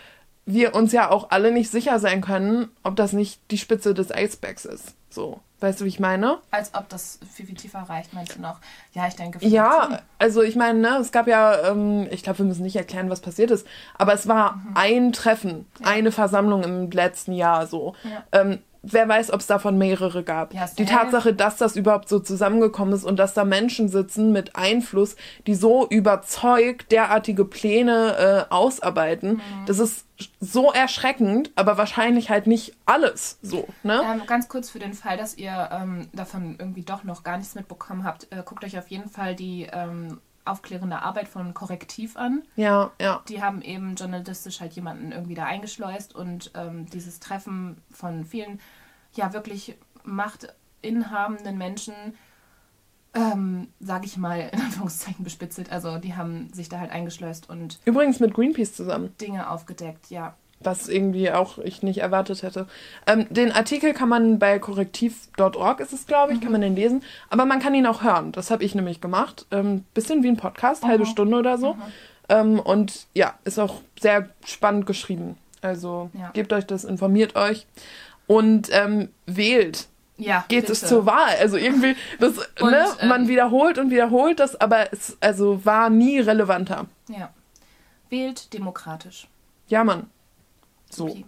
wir 0.46 0.76
uns 0.76 0.92
ja 0.92 1.10
auch 1.10 1.30
alle 1.32 1.52
nicht 1.52 1.72
sicher 1.72 2.00
sein 2.00 2.22
können, 2.22 2.70
ob 2.84 2.96
das 2.96 3.14
nicht 3.14 3.40
die 3.52 3.58
Spitze 3.58 3.94
des 3.94 4.12
Eisbergs 4.12 4.66
ist. 4.66 4.96
So, 5.10 5.40
weißt 5.62 5.80
du, 5.82 5.86
wie 5.86 5.90
ich 5.90 6.00
meine? 6.00 6.40
Als 6.52 6.74
ob 6.74 6.90
das 6.90 7.20
viel, 7.34 7.46
viel 7.46 7.56
tiefer 7.56 7.80
reicht, 7.80 8.14
meinst 8.14 8.36
du 8.36 8.42
noch? 8.42 8.60
Ja, 8.94 9.08
ich 9.08 9.16
denke. 9.16 9.38
Ja, 9.46 9.84
vielleicht 9.88 10.04
also 10.20 10.42
ich 10.42 10.56
meine, 10.56 10.80
ne, 10.80 10.98
es 11.00 11.12
gab 11.12 11.28
ja, 11.28 11.70
ähm, 11.70 12.08
ich 12.12 12.24
glaube, 12.24 12.40
wir 12.40 12.46
müssen 12.46 12.64
nicht 12.64 12.76
erklären, 12.76 13.10
was 13.10 13.22
passiert 13.22 13.52
ist, 13.52 13.66
aber 13.98 14.14
es 14.14 14.28
war 14.28 14.56
Mhm. 14.56 14.72
ein 14.76 15.14
Treffen, 15.14 15.66
eine 15.84 16.12
Versammlung 16.12 16.64
im 16.64 16.92
letzten 16.92 17.34
Jahr 17.34 17.68
so. 17.68 17.96
Ja. 18.04 18.24
Ähm, 18.32 18.60
wer 18.84 19.08
weiß, 19.08 19.32
ob 19.32 19.40
es 19.42 19.48
davon 19.48 19.78
mehrere 19.78 20.24
gab. 20.24 20.54
Ja, 20.54 20.66
Die. 20.78 20.86
Tatsache, 20.86 21.34
dass 21.34 21.58
das 21.58 21.76
überhaupt 21.76 22.10
so 22.10 22.20
zusammengekommen 22.20 22.94
ist 22.94 23.04
und 23.04 23.18
dass 23.18 23.34
da 23.34 23.46
Menschen 23.46 23.90
sitzen 23.90 24.32
mit 24.32 24.56
Einfluss, 24.56 25.16
die 25.46 25.54
so 25.56 25.88
überzeugt 25.88 26.92
derartige 26.92 27.46
Pläne 27.46 28.48
äh, 28.50 28.54
ausarbeiten, 28.54 29.34
Mhm. 29.34 29.66
das 29.68 29.80
ist 29.80 30.06
so 30.40 30.72
erschreckend, 30.72 31.52
aber 31.56 31.78
wahrscheinlich 31.78 32.30
halt 32.30 32.46
nicht 32.48 32.74
alles 32.86 33.40
so, 33.42 33.68
ne? 33.84 34.02
Ähm, 34.04 34.24
ganz 34.28 34.48
kurz 34.50 34.70
für 34.70 34.80
den 34.80 34.94
Fall, 34.94 35.18
dass 35.18 35.36
ihr 35.38 35.70
ähm, 35.72 36.10
davon 36.14 36.56
irgendwie 36.60 36.84
doch 36.84 37.04
noch 37.04 37.24
gar 37.24 37.38
nichts 37.38 37.56
mitbekommen 37.56 38.04
habt, 38.04 38.28
äh, 38.32 38.44
guckt 38.46 38.64
euch 38.64 38.78
auf 38.78 38.88
jeden 38.90 39.10
Fall 39.10 39.36
die 39.36 39.68
ähm, 39.72 40.20
aufklärende 40.46 41.02
Arbeit 41.02 41.28
von 41.28 41.54
Korrektiv 41.54 42.18
an. 42.18 42.44
Ja, 42.56 42.92
ja. 43.00 43.22
Die 43.28 43.42
haben 43.42 43.62
eben 43.62 43.96
journalistisch 43.96 44.60
halt 44.60 44.74
jemanden 44.74 45.12
irgendwie 45.12 45.36
da 45.36 45.46
eingeschleust 45.46 46.16
und 46.16 46.52
ähm, 46.56 46.88
dieses 46.88 47.20
Treffen 47.20 47.82
von 47.92 48.26
vielen, 48.26 48.60
ja 49.14 49.34
wirklich 49.34 49.78
machtinhabenden 50.04 51.58
Menschen, 51.58 51.94
ähm, 53.14 53.68
sage 53.80 54.06
ich 54.06 54.18
mal 54.18 54.50
in 54.52 54.62
Anführungszeichen 54.62 55.24
bespitzelt. 55.24 55.72
Also 55.72 55.98
die 55.98 56.16
haben 56.16 56.52
sich 56.54 56.70
da 56.70 56.80
halt 56.80 56.92
eingeschleust 56.92 57.50
und 57.50 57.80
Übrigens 57.86 58.20
mit 58.20 58.34
Greenpeace 58.34 58.74
zusammen. 58.76 59.16
Dinge 59.20 59.50
aufgedeckt, 59.50 60.10
ja. 60.10 60.36
Was 60.64 60.88
irgendwie 60.88 61.32
auch 61.32 61.58
ich 61.58 61.84
nicht 61.84 62.00
erwartet 62.00 62.44
hätte. 62.44 62.68
Ähm, 63.08 63.28
den 63.30 63.52
Artikel 63.52 63.94
kann 63.94 64.10
man 64.10 64.40
bei 64.40 64.60
korrektiv.org 64.60 65.80
ist 65.80 65.94
es, 65.94 66.06
glaube 66.08 66.34
ich, 66.34 66.42
kann 66.42 66.52
man 66.52 66.62
den 66.62 66.76
lesen. 66.76 67.04
Aber 67.30 67.46
man 67.46 67.60
kann 67.60 67.74
ihn 67.76 67.86
auch 67.88 68.04
hören. 68.04 68.32
Das 68.32 68.52
habe 68.52 68.64
ich 68.64 68.76
nämlich 68.76 69.02
gemacht. 69.02 69.46
Ähm, 69.52 69.86
bisschen 69.94 70.24
wie 70.24 70.28
ein 70.30 70.38
Podcast, 70.38 70.84
halbe 70.84 71.06
Stunde 71.06 71.38
oder 71.38 71.58
so. 71.58 71.76
Ähm, 72.30 72.60
und 72.60 73.08
ja, 73.14 73.34
ist 73.44 73.60
auch 73.60 73.82
sehr 74.00 74.30
spannend 74.46 74.86
geschrieben. 74.86 75.38
Also 75.62 76.10
Ja. 76.14 76.30
gebt 76.34 76.54
euch 76.54 76.66
das, 76.66 76.84
informiert 76.86 77.36
euch 77.36 77.68
und 78.28 78.70
ähm, 78.72 79.10
wählt. 79.26 79.88
Ja, 80.18 80.46
Geht 80.50 80.70
es 80.70 80.82
bitte. 80.82 80.90
zur 80.90 81.06
Wahl? 81.08 81.36
Also 81.40 81.58
irgendwie, 81.58 81.96
das, 82.20 82.38
Und, 82.62 82.72
ne, 82.72 82.86
ähm, 83.00 83.10
man 83.10 83.28
wiederholt 83.28 83.78
und 83.80 83.90
wiederholt 83.90 84.40
das, 84.40 84.60
aber 84.60 84.94
es 84.94 85.18
also 85.20 85.66
war 85.66 85.90
nie 85.90 86.20
relevanter. 86.20 86.86
Ja. 87.10 87.32
Wählt 88.10 88.54
demokratisch. 88.54 89.28
Ja, 89.68 89.84
Mann. 89.84 90.10
So. 90.94 91.06
Okay. 91.08 91.26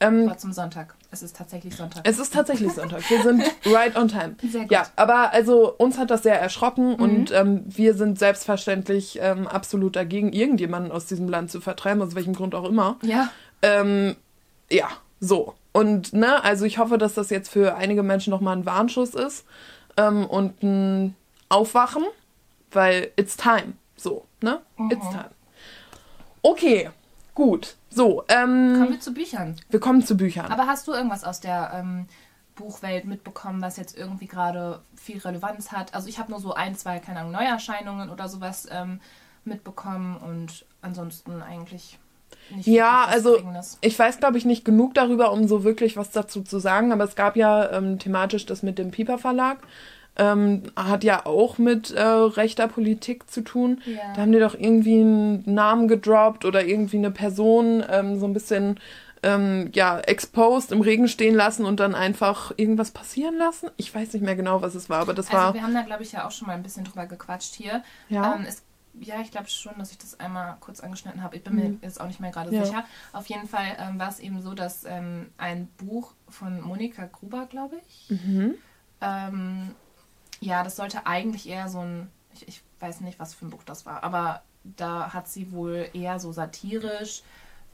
Ähm, 0.00 0.28
Aber 0.28 0.36
zum 0.38 0.52
Sonntag. 0.52 0.94
Es 1.12 1.22
ist 1.22 1.36
tatsächlich 1.36 1.76
Sonntag. 1.76 2.02
Es 2.08 2.18
ist 2.18 2.32
tatsächlich 2.32 2.72
Sonntag. 2.72 3.08
Wir 3.08 3.22
sind 3.22 3.44
right 3.66 3.94
on 3.96 4.08
time. 4.08 4.34
Sehr 4.42 4.62
gut. 4.62 4.70
Ja, 4.72 4.86
aber 4.96 5.32
also 5.32 5.72
uns 5.76 5.96
hat 5.98 6.10
das 6.10 6.22
sehr 6.24 6.40
erschrocken 6.40 6.88
Mhm. 6.90 6.94
und 7.02 7.30
ähm, 7.32 7.62
wir 7.66 7.94
sind 7.94 8.18
selbstverständlich 8.18 9.18
ähm, 9.22 9.46
absolut 9.46 9.94
dagegen, 9.94 10.32
irgendjemanden 10.32 10.90
aus 10.90 11.06
diesem 11.06 11.28
Land 11.28 11.50
zu 11.52 11.60
vertreiben, 11.60 12.02
aus 12.02 12.14
welchem 12.14 12.34
Grund 12.34 12.54
auch 12.54 12.64
immer. 12.64 12.96
ja, 13.02 13.30
Ähm, 13.62 14.16
ja, 14.70 14.88
so. 15.20 15.54
Und 15.72 16.12
ne, 16.14 16.42
also 16.42 16.64
ich 16.64 16.78
hoffe, 16.78 16.98
dass 16.98 17.14
das 17.14 17.30
jetzt 17.30 17.48
für 17.50 17.76
einige 17.76 18.02
Menschen 18.02 18.30
nochmal 18.30 18.56
ein 18.56 18.66
Warnschuss 18.66 19.14
ist 19.14 19.44
ähm, 19.96 20.26
und 20.26 20.62
ein 20.64 21.14
Aufwachen, 21.48 22.04
weil 22.72 23.10
it's 23.16 23.36
time. 23.36 23.74
So, 23.96 24.24
ne? 24.40 24.60
It's 24.90 25.04
Mhm. 25.06 25.10
time. 25.10 25.30
Okay, 26.42 26.90
gut. 27.34 27.76
So, 27.90 28.24
ähm, 28.28 28.74
kommen 28.78 28.90
wir 28.90 29.00
zu 29.00 29.14
Büchern. 29.14 29.56
wir 29.70 29.80
kommen 29.80 30.04
zu 30.04 30.16
Büchern. 30.16 30.50
Aber 30.50 30.66
hast 30.66 30.88
du 30.88 30.92
irgendwas 30.92 31.24
aus 31.24 31.40
der 31.40 31.72
ähm, 31.74 32.06
Buchwelt 32.54 33.04
mitbekommen, 33.04 33.62
was 33.62 33.76
jetzt 33.76 33.96
irgendwie 33.96 34.26
gerade 34.26 34.80
viel 34.96 35.18
Relevanz 35.18 35.72
hat? 35.72 35.94
Also 35.94 36.08
ich 36.08 36.18
habe 36.18 36.30
nur 36.30 36.40
so 36.40 36.54
ein, 36.54 36.76
zwei, 36.76 36.98
keine 36.98 37.20
Ahnung, 37.20 37.32
Neuerscheinungen 37.32 38.10
oder 38.10 38.28
sowas 38.28 38.66
ähm, 38.70 39.00
mitbekommen 39.44 40.16
und 40.16 40.64
ansonsten 40.80 41.42
eigentlich 41.42 41.98
nicht 42.50 42.66
Ja, 42.66 43.04
also 43.04 43.38
ich 43.80 43.98
weiß, 43.98 44.18
glaube 44.18 44.38
ich, 44.38 44.44
nicht 44.44 44.64
genug 44.64 44.94
darüber, 44.94 45.32
um 45.32 45.46
so 45.48 45.64
wirklich 45.64 45.96
was 45.96 46.10
dazu 46.10 46.42
zu 46.42 46.58
sagen, 46.58 46.92
aber 46.92 47.04
es 47.04 47.14
gab 47.14 47.36
ja 47.36 47.70
ähm, 47.70 47.98
thematisch 47.98 48.46
das 48.46 48.62
mit 48.62 48.78
dem 48.78 48.90
Piper 48.90 49.18
Verlag. 49.18 49.58
Ähm, 50.16 50.64
hat 50.76 51.04
ja 51.04 51.24
auch 51.24 51.56
mit 51.56 51.90
äh, 51.90 52.02
rechter 52.02 52.68
Politik 52.68 53.30
zu 53.30 53.40
tun. 53.40 53.80
Ja. 53.86 54.12
Da 54.14 54.22
haben 54.22 54.32
die 54.32 54.38
doch 54.40 54.54
irgendwie 54.54 55.00
einen 55.00 55.42
Namen 55.54 55.88
gedroppt 55.88 56.44
oder 56.44 56.64
irgendwie 56.66 56.98
eine 56.98 57.10
Person 57.10 57.82
ähm, 57.88 58.20
so 58.20 58.26
ein 58.26 58.34
bisschen 58.34 58.78
ähm, 59.22 59.70
ja, 59.72 60.00
exposed 60.00 60.70
im 60.72 60.80
Regen 60.82 61.08
stehen 61.08 61.34
lassen 61.34 61.64
und 61.64 61.80
dann 61.80 61.94
einfach 61.94 62.52
irgendwas 62.58 62.90
passieren 62.90 63.36
lassen. 63.38 63.70
Ich 63.76 63.94
weiß 63.94 64.12
nicht 64.12 64.22
mehr 64.22 64.36
genau, 64.36 64.60
was 64.60 64.74
es 64.74 64.90
war, 64.90 65.00
aber 65.00 65.14
das 65.14 65.28
also 65.30 65.38
war. 65.38 65.54
wir 65.54 65.62
haben 65.62 65.72
da, 65.74 65.82
glaube 65.82 66.02
ich, 66.02 66.12
ja 66.12 66.26
auch 66.26 66.30
schon 66.32 66.48
mal 66.48 66.54
ein 66.54 66.62
bisschen 66.62 66.84
drüber 66.84 67.06
gequatscht 67.06 67.54
hier. 67.54 67.82
Ja. 68.08 68.34
Ähm, 68.34 68.44
es, 68.46 68.62
ja, 69.00 69.20
ich 69.22 69.30
glaube 69.30 69.48
schon, 69.48 69.72
dass 69.78 69.92
ich 69.92 69.98
das 69.98 70.20
einmal 70.20 70.56
kurz 70.60 70.80
angeschnitten 70.80 71.22
habe. 71.22 71.36
Ich 71.36 71.44
bin 71.44 71.54
mir 71.54 71.68
Mhm. 71.70 71.78
jetzt 71.82 72.00
auch 72.00 72.06
nicht 72.06 72.20
mehr 72.20 72.32
gerade 72.32 72.54
Ja. 72.54 72.64
sicher. 72.66 72.84
Auf 73.14 73.26
jeden 73.28 73.46
Fall 73.48 73.64
ähm, 73.78 73.98
war 73.98 74.08
es 74.10 74.18
eben 74.20 74.42
so, 74.42 74.52
dass 74.52 74.84
ähm, 74.84 75.30
ein 75.38 75.68
Buch 75.78 76.12
von 76.28 76.60
Monika 76.60 77.06
Gruber, 77.06 77.46
glaube 77.46 77.76
ich, 77.88 78.10
Mhm. 78.10 78.54
Ja, 80.42 80.62
das 80.64 80.76
sollte 80.76 81.06
eigentlich 81.06 81.48
eher 81.48 81.68
so 81.68 81.78
ein, 81.80 82.10
ich, 82.34 82.46
ich 82.48 82.62
weiß 82.80 83.00
nicht, 83.00 83.18
was 83.18 83.32
für 83.34 83.46
ein 83.46 83.50
Buch 83.50 83.62
das 83.64 83.86
war, 83.86 84.02
aber 84.04 84.42
da 84.64 85.12
hat 85.14 85.28
sie 85.28 85.52
wohl 85.52 85.88
eher 85.94 86.18
so 86.20 86.32
satirisch 86.32 87.22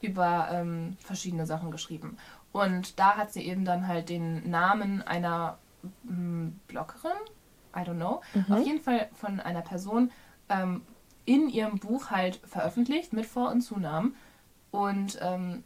über 0.01 0.47
ähm, 0.51 0.95
verschiedene 0.99 1.45
Sachen 1.45 1.71
geschrieben. 1.71 2.17
Und 2.51 2.99
da 2.99 3.17
hat 3.17 3.33
sie 3.33 3.43
eben 3.43 3.65
dann 3.65 3.87
halt 3.87 4.09
den 4.09 4.49
Namen 4.49 5.01
einer 5.01 5.57
mm, 6.03 6.49
Bloggerin, 6.67 7.11
I 7.75 7.79
don't 7.79 7.95
know, 7.95 8.21
Mhm. 8.33 8.53
auf 8.53 8.65
jeden 8.65 8.81
Fall 8.81 9.09
von 9.13 9.39
einer 9.39 9.61
Person 9.61 10.11
ähm, 10.49 10.81
in 11.25 11.49
ihrem 11.49 11.77
Buch 11.79 12.09
halt 12.11 12.37
veröffentlicht 12.47 13.13
mit 13.13 13.25
Vor- 13.25 13.51
und 13.51 13.61
Zunamen. 13.61 14.15
Und 14.71 15.19
ähm, 15.21 15.63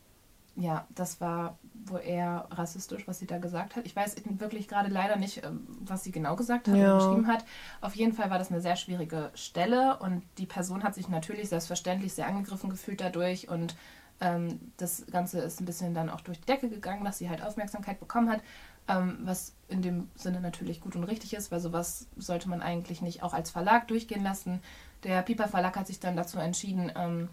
ja, 0.55 0.85
das 0.89 1.21
war 1.21 1.57
wohl 1.85 2.01
eher 2.01 2.47
rassistisch, 2.51 3.07
was 3.07 3.19
sie 3.19 3.27
da 3.27 3.37
gesagt 3.37 3.75
hat. 3.75 3.85
Ich 3.85 3.95
weiß 3.95 4.15
wirklich 4.39 4.67
gerade 4.67 4.89
leider 4.89 5.15
nicht, 5.15 5.43
ähm, 5.43 5.67
was 5.81 6.03
sie 6.03 6.11
genau 6.11 6.35
gesagt 6.35 6.67
hat 6.67 6.75
Ja. 6.75 6.95
oder 6.95 7.05
geschrieben 7.05 7.27
hat. 7.27 7.45
Auf 7.81 7.95
jeden 7.95 8.13
Fall 8.13 8.29
war 8.29 8.39
das 8.39 8.51
eine 8.51 8.61
sehr 8.61 8.75
schwierige 8.75 9.31
Stelle 9.35 9.97
und 9.99 10.23
die 10.37 10.45
Person 10.45 10.83
hat 10.83 10.95
sich 10.95 11.09
natürlich 11.09 11.49
selbstverständlich 11.49 12.13
sehr 12.13 12.27
angegriffen 12.27 12.69
gefühlt 12.69 13.01
dadurch 13.01 13.49
und 13.49 13.75
ähm, 14.21 14.59
das 14.77 15.05
Ganze 15.11 15.39
ist 15.39 15.59
ein 15.59 15.65
bisschen 15.65 15.93
dann 15.93 16.09
auch 16.09 16.21
durch 16.21 16.39
die 16.39 16.45
Decke 16.45 16.69
gegangen, 16.69 17.03
dass 17.03 17.17
sie 17.17 17.29
halt 17.29 17.41
Aufmerksamkeit 17.43 17.99
bekommen 17.99 18.29
hat, 18.29 18.41
ähm, 18.87 19.17
was 19.23 19.53
in 19.67 19.81
dem 19.81 20.09
Sinne 20.15 20.39
natürlich 20.39 20.81
gut 20.81 20.95
und 20.95 21.03
richtig 21.05 21.33
ist, 21.33 21.51
weil 21.51 21.59
sowas 21.59 22.07
sollte 22.17 22.47
man 22.49 22.61
eigentlich 22.61 23.01
nicht 23.01 23.23
auch 23.23 23.33
als 23.33 23.49
Verlag 23.49 23.87
durchgehen 23.87 24.23
lassen. 24.23 24.61
Der 25.03 25.21
Piper 25.21 25.47
Verlag 25.47 25.75
hat 25.75 25.87
sich 25.87 25.99
dann 25.99 26.15
dazu 26.15 26.37
entschieden, 26.37 26.91
ähm, 26.95 27.29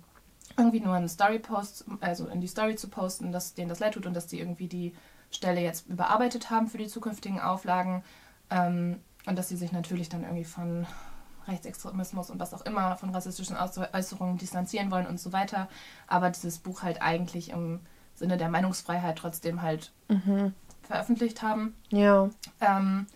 irgendwie 0.57 0.81
nur 0.81 0.95
einen 0.95 1.09
Story-Post, 1.09 1.85
also 2.01 2.27
in 2.27 2.41
die 2.41 2.47
Story 2.49 2.77
zu 2.77 2.89
posten, 2.89 3.33
dass 3.33 3.55
denen 3.55 3.69
das 3.69 3.79
leid 3.81 3.95
tut 3.95 4.07
und 4.07 4.15
dass 4.15 4.27
die 4.27 4.39
irgendwie 4.39 4.69
die 4.69 4.95
Stelle 5.31 5.61
jetzt 5.61 5.87
überarbeitet 5.89 6.51
haben 6.51 6.69
für 6.69 6.79
die 6.79 6.89
zukünftigen 6.89 7.41
Auflagen 7.41 8.03
ähm, 8.51 9.01
und 9.27 9.39
dass 9.39 9.49
sie 9.49 9.57
sich 9.57 9.71
natürlich 9.73 10.09
dann 10.09 10.23
irgendwie 10.25 10.45
von 10.45 10.87
Rechtsextremismus 11.47 12.31
und 12.31 12.39
was 12.41 12.53
auch 12.55 12.63
immer, 12.63 12.97
von 12.97 13.11
rassistischen 13.11 13.57
Äußer- 13.57 13.95
Äußerungen 13.95 14.39
distanzieren 14.39 14.91
wollen 14.91 15.07
und 15.07 15.19
so 15.21 15.33
weiter. 15.33 15.69
Aber 16.07 16.31
dieses 16.31 16.59
Buch 16.59 16.83
halt 16.83 17.01
eigentlich 17.03 17.51
im 17.51 17.81
Sinne 18.15 18.37
der 18.37 18.49
Meinungsfreiheit 18.51 19.17
trotzdem 19.19 19.63
halt 19.63 19.93
Mhm. 20.09 20.53
veröffentlicht 20.83 21.43
haben. 21.43 21.75
Ja. 21.91 22.29
Ähm, 22.61 23.07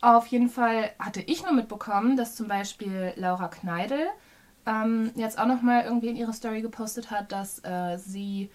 auf 0.00 0.26
jeden 0.28 0.48
Fall 0.48 0.90
hatte 0.98 1.20
ich 1.20 1.42
nur 1.42 1.52
mitbekommen, 1.52 2.16
dass 2.16 2.34
zum 2.36 2.46
Beispiel 2.48 3.12
Laura 3.16 3.48
Kneidel 3.48 4.06
ähm, 4.66 5.10
jetzt 5.14 5.38
auch 5.38 5.46
nochmal 5.46 5.84
irgendwie 5.84 6.08
in 6.08 6.16
ihre 6.16 6.32
Story 6.32 6.62
gepostet 6.62 7.10
hat, 7.10 7.32
dass 7.32 7.62
äh, 7.64 7.96
sie 7.98 8.50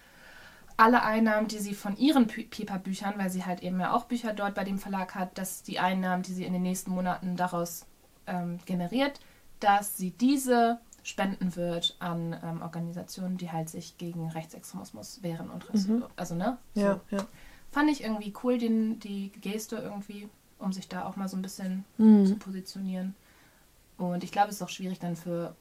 alle 0.76 1.02
Einnahmen, 1.02 1.46
die 1.48 1.58
sie 1.58 1.74
von 1.74 1.96
ihren 1.96 2.26
Pipa-Büchern, 2.26 3.14
weil 3.18 3.28
sie 3.30 3.44
halt 3.44 3.62
eben 3.62 3.78
ja 3.80 3.92
auch 3.92 4.04
Bücher 4.06 4.32
dort 4.32 4.54
bei 4.54 4.64
dem 4.64 4.78
Verlag 4.78 5.14
hat, 5.14 5.36
dass 5.36 5.62
die 5.62 5.78
Einnahmen, 5.78 6.22
die 6.22 6.32
sie 6.32 6.44
in 6.44 6.52
den 6.54 6.62
nächsten 6.62 6.90
Monaten 6.92 7.36
daraus 7.36 7.84
ähm, 8.26 8.58
generiert, 8.64 9.20
dass 9.60 9.98
sie 9.98 10.10
diese 10.12 10.78
spenden 11.02 11.54
wird 11.56 11.96
an 11.98 12.34
ähm, 12.42 12.62
Organisationen, 12.62 13.36
die 13.36 13.50
halt 13.50 13.68
sich 13.68 13.98
gegen 13.98 14.30
Rechtsextremismus 14.30 15.22
wehren 15.22 15.50
und 15.50 15.72
Mhm. 15.74 16.04
also 16.16 16.34
ne, 16.34 16.56
so 16.74 16.80
Ja, 16.80 17.00
ja. 17.10 17.26
fand 17.70 17.90
ich 17.90 18.02
irgendwie 18.02 18.32
cool, 18.42 18.58
den, 18.58 19.00
die 19.00 19.30
Geste 19.32 19.76
irgendwie, 19.76 20.28
um 20.58 20.72
sich 20.72 20.88
da 20.88 21.06
auch 21.06 21.16
mal 21.16 21.28
so 21.28 21.36
ein 21.36 21.42
bisschen 21.42 21.84
zu 21.98 22.02
Mhm. 22.34 22.38
positionieren. 22.38 23.14
Und 23.98 24.24
ich 24.24 24.32
glaube, 24.32 24.48
es 24.48 24.56
ist 24.56 24.62
auch 24.62 24.68
schwierig 24.70 24.98
dann 24.98 25.16
für 25.16 25.54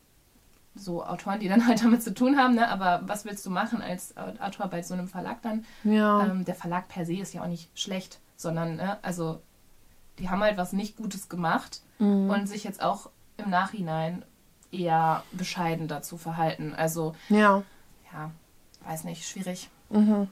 so 0.75 1.03
Autoren, 1.03 1.39
die 1.39 1.49
dann 1.49 1.65
halt 1.67 1.83
damit 1.83 2.03
zu 2.03 2.13
tun 2.13 2.37
haben, 2.37 2.55
ne? 2.55 2.69
aber 2.69 3.01
was 3.05 3.25
willst 3.25 3.45
du 3.45 3.49
machen 3.49 3.81
als 3.81 4.15
Autor 4.17 4.67
bei 4.67 4.81
so 4.81 4.93
einem 4.93 5.07
Verlag 5.07 5.41
dann? 5.41 5.65
Ja. 5.83 6.25
Ähm, 6.25 6.45
der 6.45 6.55
Verlag 6.55 6.87
per 6.87 7.05
se 7.05 7.15
ist 7.17 7.33
ja 7.33 7.43
auch 7.43 7.47
nicht 7.47 7.69
schlecht, 7.77 8.19
sondern, 8.35 8.75
ne? 8.75 8.97
also 9.01 9.41
die 10.19 10.29
haben 10.29 10.41
halt 10.41 10.57
was 10.57 10.73
nicht 10.73 10.97
Gutes 10.97 11.29
gemacht 11.29 11.81
Mhm. 11.99 12.29
und 12.29 12.47
sich 12.47 12.63
jetzt 12.63 12.81
auch 12.81 13.09
im 13.37 13.49
Nachhinein 13.49 14.23
eher 14.71 15.23
bescheiden 15.33 15.87
dazu 15.89 16.17
verhalten. 16.17 16.73
Also, 16.75 17.13
ja. 17.27 17.63
ja, 18.13 18.31
weiß 18.87 19.03
nicht, 19.03 19.27
schwierig. 19.27 19.69
Mhm. 19.89 20.27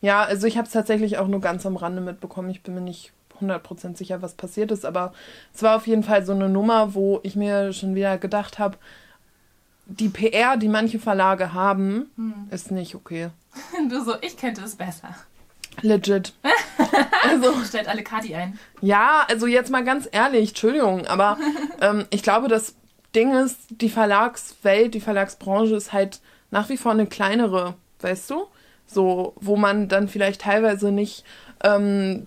Ja, 0.00 0.22
also 0.22 0.46
ich 0.46 0.56
habe 0.56 0.66
es 0.66 0.72
tatsächlich 0.72 1.18
auch 1.18 1.26
nur 1.26 1.40
ganz 1.40 1.66
am 1.66 1.74
Rande 1.76 2.00
mitbekommen. 2.00 2.50
Ich 2.50 2.62
bin 2.62 2.74
mir 2.74 2.80
nicht 2.82 3.12
100% 3.40 3.96
sicher, 3.96 4.22
was 4.22 4.34
passiert 4.34 4.70
ist, 4.70 4.84
aber 4.84 5.12
es 5.52 5.62
war 5.62 5.74
auf 5.76 5.86
jeden 5.88 6.02
Fall 6.04 6.24
so 6.24 6.32
eine 6.32 6.48
Nummer, 6.48 6.94
wo 6.94 7.18
ich 7.24 7.34
mir 7.34 7.72
schon 7.72 7.94
wieder 7.96 8.16
gedacht 8.18 8.58
habe, 8.60 8.78
die 9.88 10.08
PR, 10.08 10.56
die 10.56 10.68
manche 10.68 10.98
Verlage 10.98 11.52
haben, 11.54 12.10
Hm. 12.16 12.34
ist 12.50 12.70
nicht 12.70 12.94
okay. 12.94 13.30
Du 13.88 14.04
so, 14.04 14.14
ich 14.20 14.36
könnte 14.36 14.62
es 14.62 14.76
besser. 14.76 15.14
Legit. 15.82 16.32
also, 17.28 17.52
Stellt 17.64 17.88
alle 17.88 18.02
Kati 18.02 18.34
ein. 18.34 18.58
ja, 18.80 19.24
also 19.28 19.46
jetzt 19.46 19.70
mal 19.70 19.84
ganz 19.84 20.08
ehrlich, 20.10 20.50
Entschuldigung, 20.50 21.06
aber 21.06 21.38
ähm, 21.80 22.04
ich 22.10 22.22
glaube, 22.22 22.48
das 22.48 22.74
Ding 23.14 23.32
ist, 23.34 23.58
die 23.70 23.88
Verlagswelt, 23.88 24.94
die 24.94 25.00
Verlagsbranche 25.00 25.74
ist 25.76 25.92
halt 25.92 26.20
nach 26.50 26.68
wie 26.68 26.76
vor 26.76 26.92
eine 26.92 27.06
kleinere, 27.06 27.74
weißt 28.00 28.30
du? 28.30 28.46
So, 28.86 29.34
wo 29.36 29.56
man 29.56 29.88
dann 29.88 30.08
vielleicht 30.08 30.42
teilweise 30.42 30.90
nicht 30.92 31.24
ähm, 31.62 32.26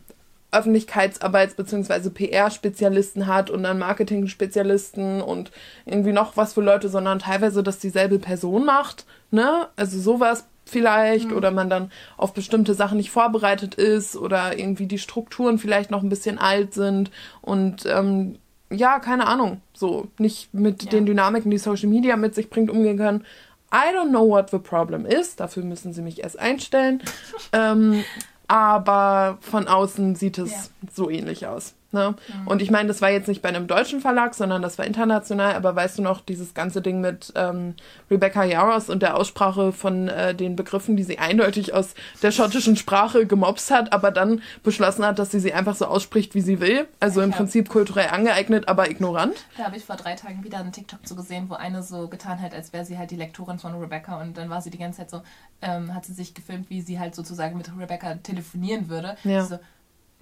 Öffentlichkeitsarbeits- 0.52 1.56
bzw. 1.56 2.10
PR-Spezialisten 2.10 3.28
hat 3.28 3.50
und 3.50 3.64
dann 3.64 3.80
Marketing-Spezialisten 3.80 5.22
und 5.22 5.52
irgendwie 5.86 6.12
noch 6.14 6.38
was 6.38 6.54
für 6.54 6.62
Leute, 6.62 6.90
sondern 6.90 7.20
teilweise 7.20 7.64
das 7.64 7.80
dieselbe 7.80 8.20
Person 8.20 8.66
macht, 8.66 9.06
ne? 9.32 9.68
Also 9.76 10.00
sowas 10.00 10.46
vielleicht 10.66 11.32
oder 11.34 11.52
man 11.52 11.70
dann 11.70 11.92
auf 12.18 12.34
bestimmte 12.34 12.74
Sachen 12.74 12.98
nicht 12.98 13.12
vorbereitet 13.12 13.76
ist 13.76 14.16
oder 14.16 14.58
irgendwie 14.58 14.86
die 14.86 15.00
Strukturen 15.00 15.58
vielleicht 15.58 15.92
noch 15.92 16.04
ein 16.04 16.10
bisschen 16.10 16.38
alt 16.38 16.74
sind 16.74 17.12
und 17.42 17.86
ähm, 17.86 18.38
ja, 18.70 19.00
keine 19.00 19.28
Ahnung, 19.28 19.60
so 19.74 20.08
nicht 20.18 20.54
mit 20.54 20.84
Ja. 20.84 20.90
den 20.92 21.06
Dynamiken, 21.06 21.52
die 21.52 21.58
Social 21.58 21.90
Media 21.90 22.16
mit 22.16 22.36
sich 22.36 22.50
bringt, 22.50 22.70
umgehen 22.70 22.96
können. 22.98 23.26
I 23.74 23.94
don't 23.96 24.10
know 24.10 24.28
what 24.30 24.50
the 24.50 24.60
problem 24.60 25.06
is. 25.06 25.36
Dafür 25.36 25.64
müssen 25.64 25.92
sie 25.94 26.02
mich 26.02 26.24
erst 26.24 26.40
einstellen. 26.40 27.02
ähm, 27.54 28.04
aber 28.52 29.38
von 29.40 29.70
außen 29.70 30.16
sieht 30.16 30.38
es 30.38 30.52
Ja. 30.52 30.60
so 30.94 31.10
ähnlich 31.10 31.48
aus. 31.48 31.74
Ne? 31.92 32.16
Und 32.46 32.62
ich 32.62 32.72
meine, 32.72 32.88
das 32.88 33.02
war 33.02 33.10
jetzt 33.10 33.28
nicht 33.28 33.42
bei 33.42 33.50
einem 33.50 33.68
deutschen 33.68 34.00
Verlag, 34.00 34.34
sondern 34.34 34.62
das 34.62 34.78
war 34.78 34.86
international. 34.86 35.56
Aber 35.56 35.76
weißt 35.76 35.98
du 35.98 36.02
noch, 36.02 36.22
dieses 36.22 36.54
ganze 36.54 36.82
Ding 36.82 37.02
mit 37.02 37.34
ähm, 37.36 37.76
Rebecca 38.10 38.44
Yaros 38.44 38.90
und 38.90 39.02
der 39.02 39.18
Aussprache 39.18 39.72
von 39.74 40.08
äh, 40.08 40.34
den 40.34 40.56
Begriffen, 40.56 40.96
die 40.96 41.04
sie 41.04 41.20
eindeutig 41.20 41.74
aus 41.74 41.94
der 42.22 42.32
schottischen 42.32 42.76
Sprache 42.78 43.26
gemobst 43.26 43.72
hat, 43.72 43.92
aber 43.92 44.12
dann 44.12 44.42
beschlossen 44.64 45.06
hat, 45.06 45.20
dass 45.20 45.32
sie 45.32 45.40
sie 45.40 45.54
einfach 45.54 45.76
so 45.76 45.86
ausspricht, 45.86 46.34
wie 46.36 46.42
sie 46.42 46.60
will. 46.62 46.88
Also 47.00 47.22
im 47.22 47.32
Ja. 47.32 47.38
Prinzip 47.38 47.70
kulturell 47.70 48.08
angeeignet, 48.10 48.68
aber 48.68 48.90
ignorant. 48.90 49.36
Da 49.58 49.66
habe 49.66 49.76
ich 49.78 49.84
vor 49.84 49.96
drei 49.98 50.16
Tagen 50.16 50.44
wieder 50.44 50.60
einen 50.60 50.72
TikTok 50.72 51.06
zu 51.06 51.16
gesehen, 51.16 51.50
wo 51.50 51.56
eine 51.56 51.84
so 51.84 52.08
getan 52.08 52.42
hat, 52.42 52.54
als 52.54 52.72
wäre 52.74 52.86
sie 52.86 52.98
halt 52.98 53.12
die 53.12 53.16
Lektorin 53.18 53.60
von 53.60 53.74
Rebecca 53.76 54.22
und 54.22 54.38
dann 54.38 54.50
war 54.50 54.62
sie 54.62 54.70
die 54.70 54.78
ganze 54.78 55.00
Zeit 55.00 55.10
so, 55.10 55.22
ähm, 55.62 55.94
hat 55.94 56.06
sie 56.06 56.14
sich 56.14 56.34
gefilmt, 56.34 56.70
wie 56.70 56.82
sie 56.82 57.00
halt 57.00 57.16
sozusagen 57.16 57.58
mit 57.58 57.70
Rebecca 57.78 58.16
telefonieren 58.16 58.90
würde. 58.90 59.16
Ja. 59.24 59.44
So, 59.46 59.60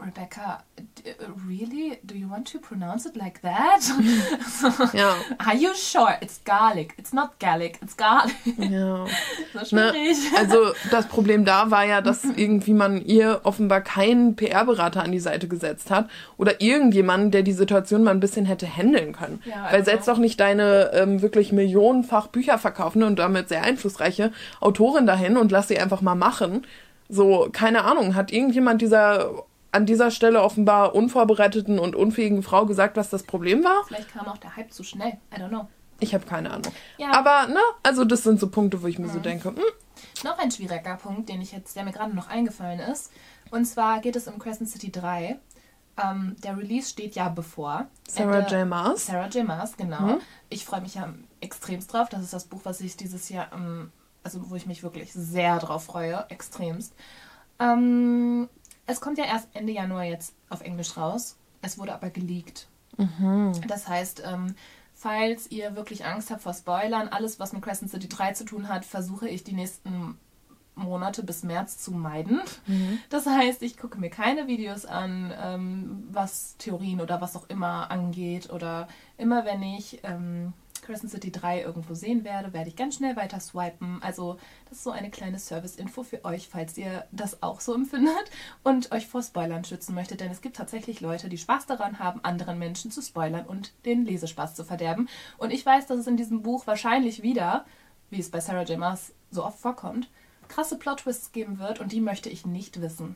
Rebecca, 0.01 0.63
uh, 0.79 1.11
really? 1.47 1.97
Do 2.03 2.15
you 2.15 2.29
want 2.29 2.47
to 2.53 2.59
pronounce 2.59 3.05
it 3.05 3.15
like 3.15 3.41
that? 3.41 3.81
Ja. 4.93 5.15
Are 5.39 5.55
you 5.55 5.69
sure? 5.75 6.17
It's 6.21 6.39
garlic. 6.45 6.93
It's 6.97 7.11
not 7.13 7.39
garlic, 7.39 7.77
it's 7.81 7.95
garlic. 7.97 8.35
Ja. 8.57 9.05
so 9.63 9.75
Ne? 9.75 9.91
schwierig. 9.91 10.17
Also 10.37 10.71
das 10.91 11.07
Problem 11.07 11.43
da 11.45 11.69
war 11.71 11.85
ja, 11.85 12.01
dass 12.01 12.23
irgendwie 12.23 12.73
man 12.73 13.03
ihr 13.05 13.41
offenbar 13.43 13.81
keinen 13.81 14.35
PR-Berater 14.35 15.03
an 15.03 15.11
die 15.11 15.19
Seite 15.19 15.47
gesetzt 15.47 15.91
hat 15.91 16.09
oder 16.37 16.61
irgendjemanden, 16.61 17.31
der 17.31 17.43
die 17.43 17.51
Situation 17.53 18.03
mal 18.03 18.11
ein 18.11 18.19
bisschen 18.19 18.45
hätte 18.45 18.67
handeln 18.67 19.13
können. 19.13 19.41
Ja, 19.45 19.65
Weil 19.65 19.79
also- 19.81 19.91
setz 19.91 20.05
doch 20.05 20.17
nicht 20.17 20.39
deine 20.39 20.91
ähm, 20.93 21.21
wirklich 21.21 21.51
millionenfach 21.51 22.27
Bücher 22.27 22.57
verkaufende 22.57 23.05
und 23.07 23.19
damit 23.19 23.49
sehr 23.49 23.63
einflussreiche 23.63 24.31
Autorin 24.61 25.05
dahin 25.05 25.35
und 25.37 25.51
lass 25.51 25.67
sie 25.67 25.77
einfach 25.79 26.01
mal 26.01 26.15
machen. 26.15 26.65
So, 27.11 27.49
keine 27.51 27.85
Ahnung, 27.85 28.13
hat 28.15 28.31
irgendjemand 28.31 28.81
dieser 28.83 29.31
an 29.71 29.85
dieser 29.85 30.11
Stelle 30.11 30.41
offenbar 30.41 30.95
unvorbereiteten 30.95 31.79
und 31.79 31.95
unfähigen 31.95 32.43
Frau 32.43 32.65
gesagt, 32.65 32.97
was 32.97 33.09
das 33.09 33.23
Problem 33.23 33.63
war? 33.63 33.83
Vielleicht 33.87 34.11
kam 34.11 34.27
auch 34.27 34.37
der 34.37 34.55
Hype 34.55 34.71
zu 34.73 34.83
schnell. 34.83 35.13
I 35.35 35.39
don't 35.39 35.49
know. 35.49 35.67
Ich 35.99 36.13
habe 36.13 36.25
keine 36.25 36.51
Ahnung. 36.51 36.71
Ja. 36.97 37.11
Aber, 37.11 37.47
ne, 37.51 37.59
also 37.83 38.05
das 38.05 38.23
sind 38.23 38.39
so 38.39 38.49
Punkte, 38.49 38.81
wo 38.81 38.87
ich 38.87 38.99
mir 38.99 39.09
so 39.09 39.19
denke, 39.19 39.49
hm, 39.49 39.59
Noch 40.23 40.37
ein 40.39 40.49
schwieriger 40.49 40.95
Punkt, 40.95 41.27
den 41.29 41.41
ich 41.41 41.51
jetzt, 41.51 41.75
der 41.75 41.83
mir 41.83 41.91
gerade 41.91 42.15
noch 42.15 42.29
eingefallen 42.29 42.79
ist. 42.79 43.11
Und 43.51 43.65
zwar 43.65 43.99
geht 43.99 44.15
es 44.15 44.27
um 44.27 44.39
Crescent 44.39 44.69
City 44.69 44.91
3. 44.91 45.37
Ähm, 46.01 46.35
der 46.43 46.57
Release 46.57 46.89
steht 46.89 47.15
ja 47.15 47.27
bevor. 47.27 47.87
Sarah 48.07 48.39
Ende- 48.39 48.55
J. 48.55 48.67
Maas. 48.67 49.07
Sarah 49.07 49.27
J. 49.27 49.45
Maas, 49.45 49.75
genau. 49.75 50.01
Mhm. 50.01 50.17
Ich 50.49 50.63
freue 50.63 50.81
mich 50.81 50.95
ja 50.95 51.13
extremst 51.41 51.91
drauf. 51.93 52.07
Das 52.09 52.21
ist 52.23 52.31
das 52.31 52.45
Buch, 52.45 52.61
was 52.63 52.79
ich 52.79 52.95
dieses 52.95 53.27
Jahr 53.29 53.51
am 53.51 53.91
also 54.21 54.49
wo 54.49 54.55
ich 54.55 54.65
mich 54.65 54.83
wirklich 54.83 55.13
sehr 55.13 55.59
drauf 55.59 55.85
freue, 55.85 56.25
extremst. 56.29 56.93
Ähm, 57.57 58.49
es 58.89 59.01
kommt 59.01 59.17
ja 59.17 59.25
erst 59.25 59.47
Ende 59.53 59.71
Januar 59.73 60.03
jetzt 60.03 60.33
auf 60.49 60.61
Englisch 60.61 60.97
raus. 60.97 61.37
Es 61.61 61.77
wurde 61.77 61.93
aber 61.93 62.09
geleakt. 62.09 62.67
Das 63.67 63.87
heißt, 63.87 64.23
ähm, 64.25 64.55
falls 64.93 65.49
ihr 65.51 65.75
wirklich 65.75 66.05
Angst 66.05 66.31
habt 66.31 66.41
vor 66.41 66.53
Spoilern, 66.53 67.07
alles, 67.07 67.39
was 67.39 67.53
mit 67.53 67.61
Crescent 67.61 67.91
City 67.91 68.09
3 68.09 68.33
zu 68.33 68.45
tun 68.45 68.67
hat, 68.67 68.85
versuche 68.85 69.27
ich 69.29 69.43
die 69.43 69.53
nächsten 69.53 70.17
Monate 70.75 71.23
bis 71.23 71.43
März 71.43 71.77
zu 71.77 71.91
meiden. 71.91 72.41
Das 73.09 73.25
heißt, 73.25 73.61
ich 73.63 73.77
gucke 73.77 73.99
mir 73.99 74.09
keine 74.09 74.47
Videos 74.47 74.85
an, 74.85 75.33
ähm, 75.41 76.07
was 76.11 76.55
Theorien 76.57 77.01
oder 77.01 77.19
was 77.21 77.35
auch 77.35 77.49
immer 77.49 77.91
angeht. 77.91 78.49
Oder 78.49 78.87
immer 79.17 79.45
wenn 79.45 79.61
ich 79.61 79.99
ähm, 80.03 80.53
Crescent 80.89 81.11
City 81.11 81.31
3 81.31 81.61
irgendwo 81.61 81.93
sehen 81.93 82.23
werde, 82.23 82.51
werde 82.51 82.67
ich 82.67 82.75
ganz 82.75 82.95
schnell 82.95 83.15
weiter 83.15 83.39
swipen. 83.39 83.99
Also 84.01 84.37
das 84.67 84.79
ist 84.79 84.83
so 84.83 84.89
eine 84.89 85.11
kleine 85.11 85.37
Service-Info 85.37 86.01
für 86.01 86.25
euch, 86.25 86.47
falls 86.49 86.79
ihr 86.79 87.05
das 87.11 87.43
auch 87.43 87.61
so 87.61 87.75
empfindet 87.75 88.15
und 88.63 88.91
euch 88.91 89.05
vor 89.05 89.21
Spoilern 89.21 89.63
schützen 89.63 89.93
möchtet. 89.93 90.19
Denn 90.19 90.31
es 90.31 90.41
gibt 90.41 90.55
tatsächlich 90.55 90.99
Leute, 90.99 91.29
die 91.29 91.37
Spaß 91.37 91.67
daran 91.67 91.99
haben, 91.99 92.21
anderen 92.23 92.57
Menschen 92.57 92.89
zu 92.89 93.03
spoilern 93.03 93.45
und 93.45 93.71
den 93.85 94.03
Lesespaß 94.03 94.55
zu 94.55 94.63
verderben. 94.63 95.07
Und 95.37 95.51
ich 95.51 95.63
weiß, 95.63 95.85
dass 95.85 95.99
es 95.99 96.07
in 96.07 96.17
diesem 96.17 96.41
Buch 96.41 96.65
wahrscheinlich 96.65 97.21
wieder, 97.21 97.65
wie 98.09 98.19
es 98.19 98.31
bei 98.31 98.39
Sarah 98.39 98.63
J. 98.63 98.79
Maas 98.79 99.13
so 99.29 99.45
oft 99.45 99.59
vorkommt, 99.59 100.09
krasse 100.47 100.75
Plot-Twists 100.79 101.31
geben 101.33 101.59
wird 101.59 101.79
und 101.79 101.91
die 101.91 102.01
möchte 102.01 102.29
ich 102.29 102.47
nicht 102.47 102.81
wissen, 102.81 103.15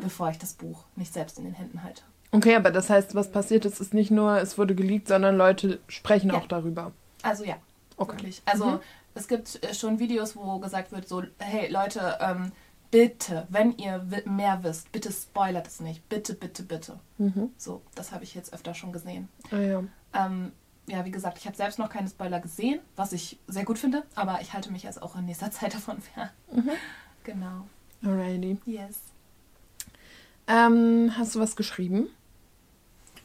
bevor 0.00 0.30
ich 0.30 0.38
das 0.38 0.54
Buch 0.54 0.84
nicht 0.96 1.12
selbst 1.12 1.36
in 1.36 1.44
den 1.44 1.52
Händen 1.52 1.82
halte. 1.82 2.00
Okay, 2.32 2.54
aber 2.54 2.70
das 2.70 2.88
heißt, 2.88 3.14
was 3.14 3.30
passiert 3.30 3.66
ist, 3.66 3.78
ist 3.78 3.92
nicht 3.92 4.10
nur, 4.10 4.38
es 4.40 4.56
wurde 4.56 4.74
geleakt, 4.74 5.08
sondern 5.08 5.36
Leute 5.36 5.80
sprechen 5.88 6.30
Ja. 6.30 6.36
auch 6.38 6.46
darüber. 6.46 6.92
Also 7.22 7.44
ja, 7.44 7.56
Okay. 7.96 8.12
wirklich. 8.12 8.42
Also 8.46 8.80
es 9.14 9.28
gibt 9.28 9.62
äh, 9.64 9.74
schon 9.74 9.98
Videos, 9.98 10.36
wo 10.36 10.58
gesagt 10.58 10.92
wird, 10.92 11.06
so, 11.08 11.22
hey 11.38 11.70
Leute, 11.70 12.16
ähm, 12.20 12.52
bitte, 12.90 13.46
wenn 13.50 13.76
ihr 13.78 14.04
mehr 14.24 14.62
wisst, 14.64 14.90
bitte 14.92 15.12
spoilert 15.12 15.66
es 15.66 15.80
nicht. 15.80 16.08
Bitte, 16.08 16.34
bitte, 16.34 16.62
bitte. 16.62 16.98
So, 17.58 17.82
das 17.94 18.12
habe 18.12 18.24
ich 18.24 18.34
jetzt 18.34 18.52
öfter 18.54 18.74
schon 18.74 18.92
gesehen. 18.92 19.28
Ah 19.50 19.58
ja. 19.58 19.84
Ähm, 20.14 20.52
ja, 20.88 21.04
wie 21.04 21.10
gesagt, 21.10 21.38
ich 21.38 21.46
habe 21.46 21.56
selbst 21.56 21.78
noch 21.78 21.88
keine 21.90 22.08
Spoiler 22.08 22.40
gesehen, 22.40 22.80
was 22.96 23.12
ich 23.12 23.38
sehr 23.46 23.64
gut 23.64 23.78
finde, 23.78 24.02
aber 24.16 24.40
ich 24.40 24.54
halte 24.54 24.72
mich 24.72 24.82
jetzt 24.82 25.00
auch 25.02 25.14
in 25.16 25.26
nächster 25.26 25.50
Zeit 25.52 25.74
davon 25.74 26.00
fern. 26.00 26.30
Genau. 27.24 27.66
Alrighty. 28.02 28.58
Yes. 28.64 28.98
Ähm, 30.48 31.12
hast 31.16 31.34
du 31.34 31.40
was 31.40 31.54
geschrieben? 31.54 32.08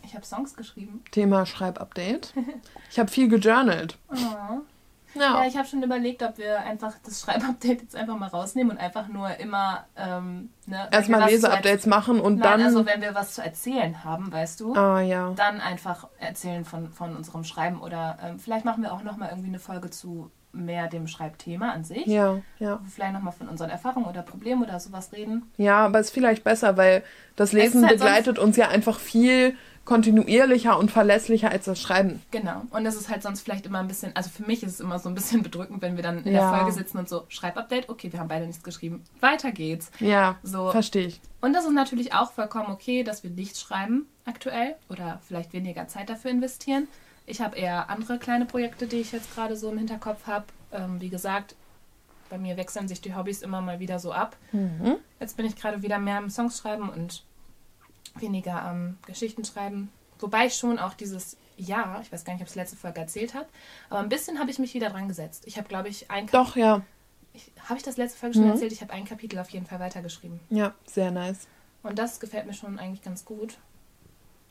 Ich 0.06 0.14
habe 0.14 0.26
Songs 0.26 0.56
geschrieben. 0.56 1.04
Thema 1.12 1.46
Schreibupdate. 1.46 2.34
Ich 2.92 3.00
habe 3.00 3.12
viel 3.12 3.28
gejournalt. 3.28 3.98
Oh. 4.10 4.16
Ja. 4.16 4.62
Ja, 5.16 5.46
ich 5.48 5.58
habe 5.58 5.68
schon 5.68 5.82
überlegt, 5.82 6.24
ob 6.24 6.38
wir 6.38 6.60
einfach 6.60 6.94
das 7.04 7.22
Schreibupdate 7.22 7.82
jetzt 7.82 7.96
einfach 7.96 8.18
mal 8.18 8.28
rausnehmen 8.28 8.72
und 8.72 8.78
einfach 8.78 9.08
nur 9.08 9.36
immer 9.38 9.86
ähm, 9.96 10.50
ne, 10.66 10.88
Erstmal 10.92 11.30
Leseupdates 11.30 11.86
machen 11.86 12.20
und 12.20 12.40
Nein, 12.40 12.60
dann. 12.60 12.62
also 12.64 12.86
wenn 12.86 13.02
wir 13.02 13.16
was 13.16 13.36
zu 13.36 13.42
erzählen 13.42 14.04
haben, 14.04 14.32
weißt 14.32 14.60
du, 14.60 14.76
ah 14.76 15.02
ja. 15.02 15.32
dann 15.36 15.62
einfach 15.62 16.08
erzählen 16.20 16.66
von, 16.66 16.92
von 16.92 17.16
unserem 17.16 17.44
Schreiben 17.44 17.82
oder 17.82 18.18
ähm, 18.24 18.40
vielleicht 18.40 18.66
machen 18.66 18.84
wir 18.84 18.94
auch 18.94 19.04
nochmal 19.04 19.30
irgendwie 19.30 19.50
eine 19.50 19.60
Folge 19.60 19.90
zu 19.90 20.32
mehr 20.52 20.88
dem 20.88 21.08
Schreibthema 21.08 21.72
an 21.72 21.84
sich. 21.84 22.06
Ja, 22.06 22.40
ja. 22.60 22.80
Vielleicht 22.88 23.14
nochmal 23.14 23.34
von 23.34 23.50
unseren 23.50 23.70
Erfahrungen 23.70 24.06
oder 24.06 24.22
Problemen 24.22 24.64
oder 24.64 24.80
sowas 24.80 25.12
reden. 25.12 25.52
Ja, 25.58 25.86
aber 25.86 26.00
ist 26.00 26.12
vielleicht 26.12 26.44
besser, 26.44 26.78
weil 26.78 27.04
das 27.36 27.52
Lesen 27.52 27.86
halt 27.86 28.00
begleitet 28.00 28.40
uns 28.40 28.56
ja 28.58 28.70
einfach 28.70 29.00
viel 29.00 29.56
kontinuierlicher 29.86 30.78
und 30.78 30.92
verlässlicher 30.92 31.50
als 31.52 31.66
das 31.66 31.80
Schreiben. 31.82 32.22
Genau. 32.32 32.64
Und 32.72 32.84
das 32.84 32.96
ist 32.96 33.10
halt 33.10 33.24
sonst 33.24 33.42
vielleicht 33.42 33.66
immer 33.66 33.80
ein 33.80 33.88
bisschen, 33.88 34.16
also 34.16 34.30
für 34.30 34.44
mich 34.44 34.64
ist 34.64 34.74
es 34.74 34.80
immer 34.80 35.00
so 35.00 35.08
ein 35.10 35.16
bisschen 35.16 35.44
bedrückend, 35.44 35.82
wenn 35.82 35.96
wir 35.96 36.04
dann 36.04 36.24
in 36.24 36.34
Ja. 36.34 36.50
der 36.52 36.58
Folge 36.60 36.72
sitzen 36.74 36.98
und 36.98 37.08
so, 37.08 37.24
Schreibupdate, 37.30 37.88
okay, 37.90 38.12
wir 38.12 38.20
haben 38.20 38.28
beide 38.28 38.48
nichts 38.48 38.64
geschrieben, 38.64 39.04
weiter 39.22 39.52
geht's. 39.52 39.92
Ja, 40.00 40.38
So. 40.44 40.72
verstehe 40.72 41.08
ich. 41.08 41.22
Und 41.42 41.54
das 41.54 41.66
ist 41.66 41.72
natürlich 41.74 42.14
auch 42.14 42.32
vollkommen 42.32 42.72
okay, 42.72 43.04
dass 43.04 43.24
wir 43.24 43.30
nichts 43.30 43.62
schreiben 43.62 44.08
aktuell 44.26 44.76
oder 44.90 45.22
vielleicht 45.28 45.54
weniger 45.54 45.88
Zeit 45.88 46.10
dafür 46.10 46.32
investieren. 46.32 46.88
Ich 47.28 47.42
habe 47.42 47.56
eher 47.56 47.90
andere 47.90 48.18
kleine 48.18 48.46
Projekte, 48.46 48.88
die 48.88 48.98
ich 48.98 49.12
jetzt 49.12 49.34
gerade 49.36 49.56
so 49.56 49.70
im 49.72 49.78
Hinterkopf 49.78 50.26
habe. 50.28 50.46
Ähm, 50.72 51.00
wie 51.00 51.10
gesagt, 51.10 51.56
bei 52.30 52.38
mir 52.40 52.58
wechseln 52.58 52.88
sich 52.88 53.02
die 53.02 53.16
Hobbys 53.16 53.44
immer 53.44 53.62
mal 53.62 53.80
wieder 53.80 54.00
so 54.00 54.12
ab. 54.12 54.36
Mhm. 54.52 54.96
Jetzt 55.20 55.38
bin 55.38 55.46
ich 55.46 55.56
gerade 55.56 55.84
wieder 55.84 56.00
mehr 56.00 56.18
am 56.18 56.30
Songs 56.32 56.58
schreiben 56.58 56.90
und 56.90 57.24
weniger 58.16 58.62
am 58.62 58.98
Geschichten 59.06 59.44
schreiben. 59.46 59.92
Wobei 60.20 60.46
ich 60.48 60.56
schon 60.56 60.80
auch 60.80 60.94
dieses 60.94 61.38
Jahr, 61.58 62.02
ich 62.02 62.12
weiß 62.12 62.24
gar 62.26 62.34
nicht, 62.34 62.42
ob 62.42 62.48
ich 62.48 62.52
es 62.52 62.56
letzte 62.56 62.78
Folge 62.78 63.00
erzählt 63.02 63.34
habe, 63.34 63.48
aber 63.90 64.00
ein 64.00 64.10
bisschen 64.10 64.40
habe 64.40 64.50
ich 64.52 64.60
mich 64.60 64.74
wieder 64.74 64.90
dran 64.90 65.08
gesetzt. 65.08 65.44
Ich 65.46 65.58
habe, 65.58 65.68
glaube 65.68 65.90
ich, 65.90 66.10
ein 66.12 66.26
Kapitel. 66.28 66.46
Doch, 66.46 66.56
ja. 66.56 66.82
Habe 67.68 67.78
ich 67.78 67.84
das 67.84 67.98
letzte 67.98 68.18
Folge 68.20 68.36
schon 68.36 68.46
Mhm. 68.46 68.52
erzählt? 68.52 68.72
Ich 68.72 68.82
habe 68.82 68.94
ein 68.94 69.06
Kapitel 69.06 69.40
auf 69.40 69.50
jeden 69.50 69.66
Fall 69.66 69.80
weitergeschrieben. 69.80 70.40
Ja, 70.50 70.74
sehr 70.86 71.12
nice. 71.12 71.48
Und 71.84 72.00
das 72.00 72.20
gefällt 72.20 72.46
mir 72.48 72.54
schon 72.54 72.80
eigentlich 72.80 73.04
ganz 73.04 73.26
gut. 73.26 73.58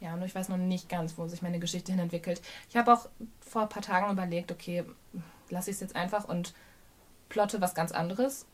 Ja, 0.00 0.16
nur 0.16 0.26
ich 0.26 0.34
weiß 0.34 0.50
noch 0.50 0.58
nicht 0.58 0.88
ganz, 0.90 1.16
wo 1.16 1.26
sich 1.26 1.40
meine 1.40 1.58
Geschichte 1.58 1.92
hin 1.92 2.00
entwickelt. 2.00 2.42
Ich 2.68 2.76
habe 2.76 2.92
auch 2.92 3.08
vor 3.40 3.62
ein 3.62 3.68
paar 3.70 3.82
Tagen 3.82 4.12
überlegt, 4.12 4.52
okay, 4.52 4.84
lasse 5.48 5.70
ich 5.70 5.76
es 5.76 5.80
jetzt 5.80 5.96
einfach 5.96 6.28
und 6.28 6.52
plotte 7.30 7.60
was 7.62 7.74
ganz 7.74 7.90
anderes, 7.92 8.44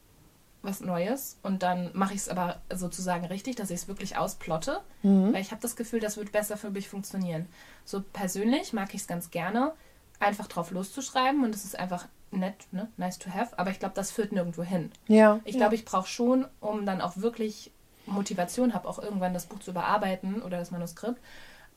was 0.63 0.81
Neues. 0.81 1.39
Und 1.43 1.63
dann 1.63 1.91
mache 1.95 2.15
ich 2.15 2.21
es 2.21 2.29
aber 2.29 2.61
sozusagen 2.73 3.25
richtig, 3.27 3.57
dass 3.57 3.71
ich 3.71 3.83
es 3.83 3.89
wirklich 3.89 4.17
ausplotte. 4.17 4.81
Mhm. 5.03 5.33
Weil 5.33 5.41
ich 5.41 5.51
habe 5.51 5.63
das 5.63 5.77
Gefühl, 5.77 6.01
das 6.01 6.17
wird 6.17 6.33
besser 6.33 6.57
für 6.57 6.71
mich 6.71 6.89
funktionieren. 6.89 7.47
So 7.85 8.03
persönlich 8.03 8.73
mag 8.73 8.95
ich 8.95 9.03
es 9.03 9.07
ganz 9.07 9.31
gerne, 9.31 9.73
einfach 10.19 10.47
drauf 10.47 10.71
loszuschreiben. 10.71 11.45
Und 11.45 11.55
es 11.55 11.65
ist 11.65 11.79
einfach 11.79 12.07
nett, 12.31 12.67
ne? 12.73 12.89
nice 12.97 13.19
to 13.19 13.31
have. 13.31 13.59
Aber 13.59 13.71
ich 13.71 13.79
glaube, 13.79 13.95
das 13.95 14.11
führt 14.11 14.33
nirgendwo 14.33 14.63
hin. 14.63 14.93
Ja. 15.09 15.41
Ich 15.45 15.55
ja. 15.55 15.61
glaube, 15.61 15.75
ich 15.75 15.85
brauche 15.85 16.09
schon, 16.09 16.47
um 16.61 16.87
dann 16.87 17.01
auch 17.01 17.17
wirklich 17.17 17.73
Motivation 18.07 18.75
habe, 18.75 18.89
auch 18.89 18.99
irgendwann 18.99 19.35
das 19.35 19.47
Buch 19.47 19.61
zu 19.61 19.71
überarbeiten 19.71 20.43
oder 20.43 20.59
das 20.59 20.71
Manuskript, 20.71 21.21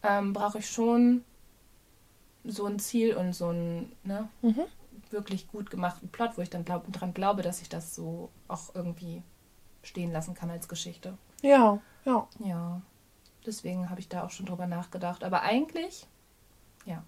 ähm, 0.04 0.34
brauche 0.34 0.60
ich 0.60 0.70
schon 0.70 1.24
so 2.44 2.66
ein 2.66 2.80
Ziel 2.80 3.16
und 3.16 3.34
so 3.34 3.48
einen 3.48 3.94
ne, 4.04 4.28
Mhm. 4.42 4.64
Wirklich 5.14 5.48
gut 5.48 5.70
gemachten 5.70 6.10
Plot, 6.10 6.32
wo 6.36 6.42
ich 6.42 6.50
dann 6.50 6.66
glaub, 6.66 6.92
dran 6.92 7.14
glaube, 7.14 7.42
dass 7.42 7.62
ich 7.62 7.70
das 7.70 7.96
so 7.96 8.30
auch 8.48 8.76
irgendwie 8.76 9.24
stehen 9.84 10.12
lassen 10.12 10.34
kann 10.34 10.50
als 10.50 10.68
Geschichte. 10.68 11.18
Ja, 11.42 11.80
ja. 12.06 12.28
Ja, 12.40 12.82
deswegen 13.46 13.90
habe 13.90 14.00
ich 14.00 14.10
da 14.10 14.26
auch 14.26 14.32
schon 14.32 14.46
drüber 14.46 14.68
nachgedacht. 14.68 15.24
Aber 15.24 15.44
eigentlich, 15.44 16.08
ja, 16.86 17.04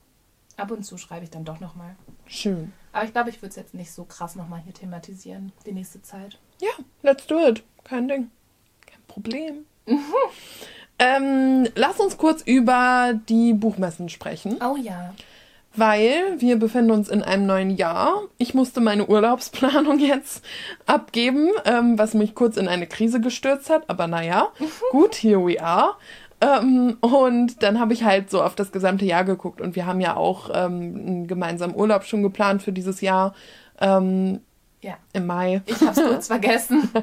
ab 0.57 0.71
und 0.71 0.83
zu 0.83 0.97
schreibe 0.97 1.23
ich 1.23 1.31
dann 1.31 1.45
doch 1.45 1.59
nochmal. 1.59 1.95
Schön. 2.25 2.73
Aber 2.91 3.05
ich 3.05 3.11
glaube, 3.11 3.29
ich 3.29 3.41
würde 3.41 3.49
es 3.49 3.55
jetzt 3.55 3.73
nicht 3.73 3.91
so 3.91 4.05
krass 4.05 4.35
nochmal 4.35 4.61
hier 4.61 4.73
thematisieren, 4.73 5.51
die 5.65 5.73
nächste 5.73 6.01
Zeit. 6.01 6.39
Ja, 6.61 6.71
let's 7.01 7.27
do 7.27 7.45
it. 7.47 7.63
Kein 7.83 8.07
Ding. 8.07 8.31
Kein 8.85 9.01
Problem. 9.07 9.65
ähm, 10.99 11.67
lass 11.75 11.99
uns 11.99 12.17
kurz 12.17 12.41
über 12.41 13.13
die 13.27 13.53
Buchmessen 13.53 14.09
sprechen, 14.09 14.59
Oh 14.61 14.75
ja. 14.77 15.13
Weil 15.75 16.35
wir 16.39 16.57
befinden 16.57 16.91
uns 16.91 17.09
in 17.09 17.21
einem 17.23 17.45
neuen 17.45 17.69
Jahr. 17.71 18.21
Ich 18.37 18.53
musste 18.53 18.81
meine 18.81 19.05
Urlaubsplanung 19.07 19.99
jetzt 19.99 20.43
abgeben, 20.85 21.49
ähm, 21.65 21.97
was 21.97 22.13
mich 22.13 22.35
kurz 22.35 22.57
in 22.57 22.67
eine 22.67 22.87
Krise 22.87 23.19
gestürzt 23.21 23.69
hat. 23.69 23.89
Aber 23.89 24.07
naja, 24.07 24.49
gut, 24.91 25.15
here 25.15 25.45
we 25.45 25.61
are. 25.61 25.95
Ähm, 26.41 26.97
und 27.01 27.63
dann 27.63 27.79
habe 27.79 27.93
ich 27.93 28.03
halt 28.03 28.29
so 28.29 28.43
auf 28.43 28.55
das 28.55 28.71
gesamte 28.71 29.05
Jahr 29.05 29.23
geguckt 29.23 29.61
und 29.61 29.75
wir 29.75 29.85
haben 29.85 30.01
ja 30.01 30.15
auch 30.17 30.49
ähm, 30.53 30.95
einen 30.95 31.27
gemeinsamen 31.27 31.75
Urlaub 31.75 32.03
schon 32.03 32.23
geplant 32.23 32.61
für 32.61 32.73
dieses 32.73 32.99
Jahr 32.99 33.33
ähm, 33.79 34.41
Ja, 34.81 34.95
im 35.13 35.27
Mai. 35.27 35.61
ich 35.65 35.79
habe 35.79 35.91
es 35.99 36.07
kurz 36.07 36.27
vergessen. 36.27 36.89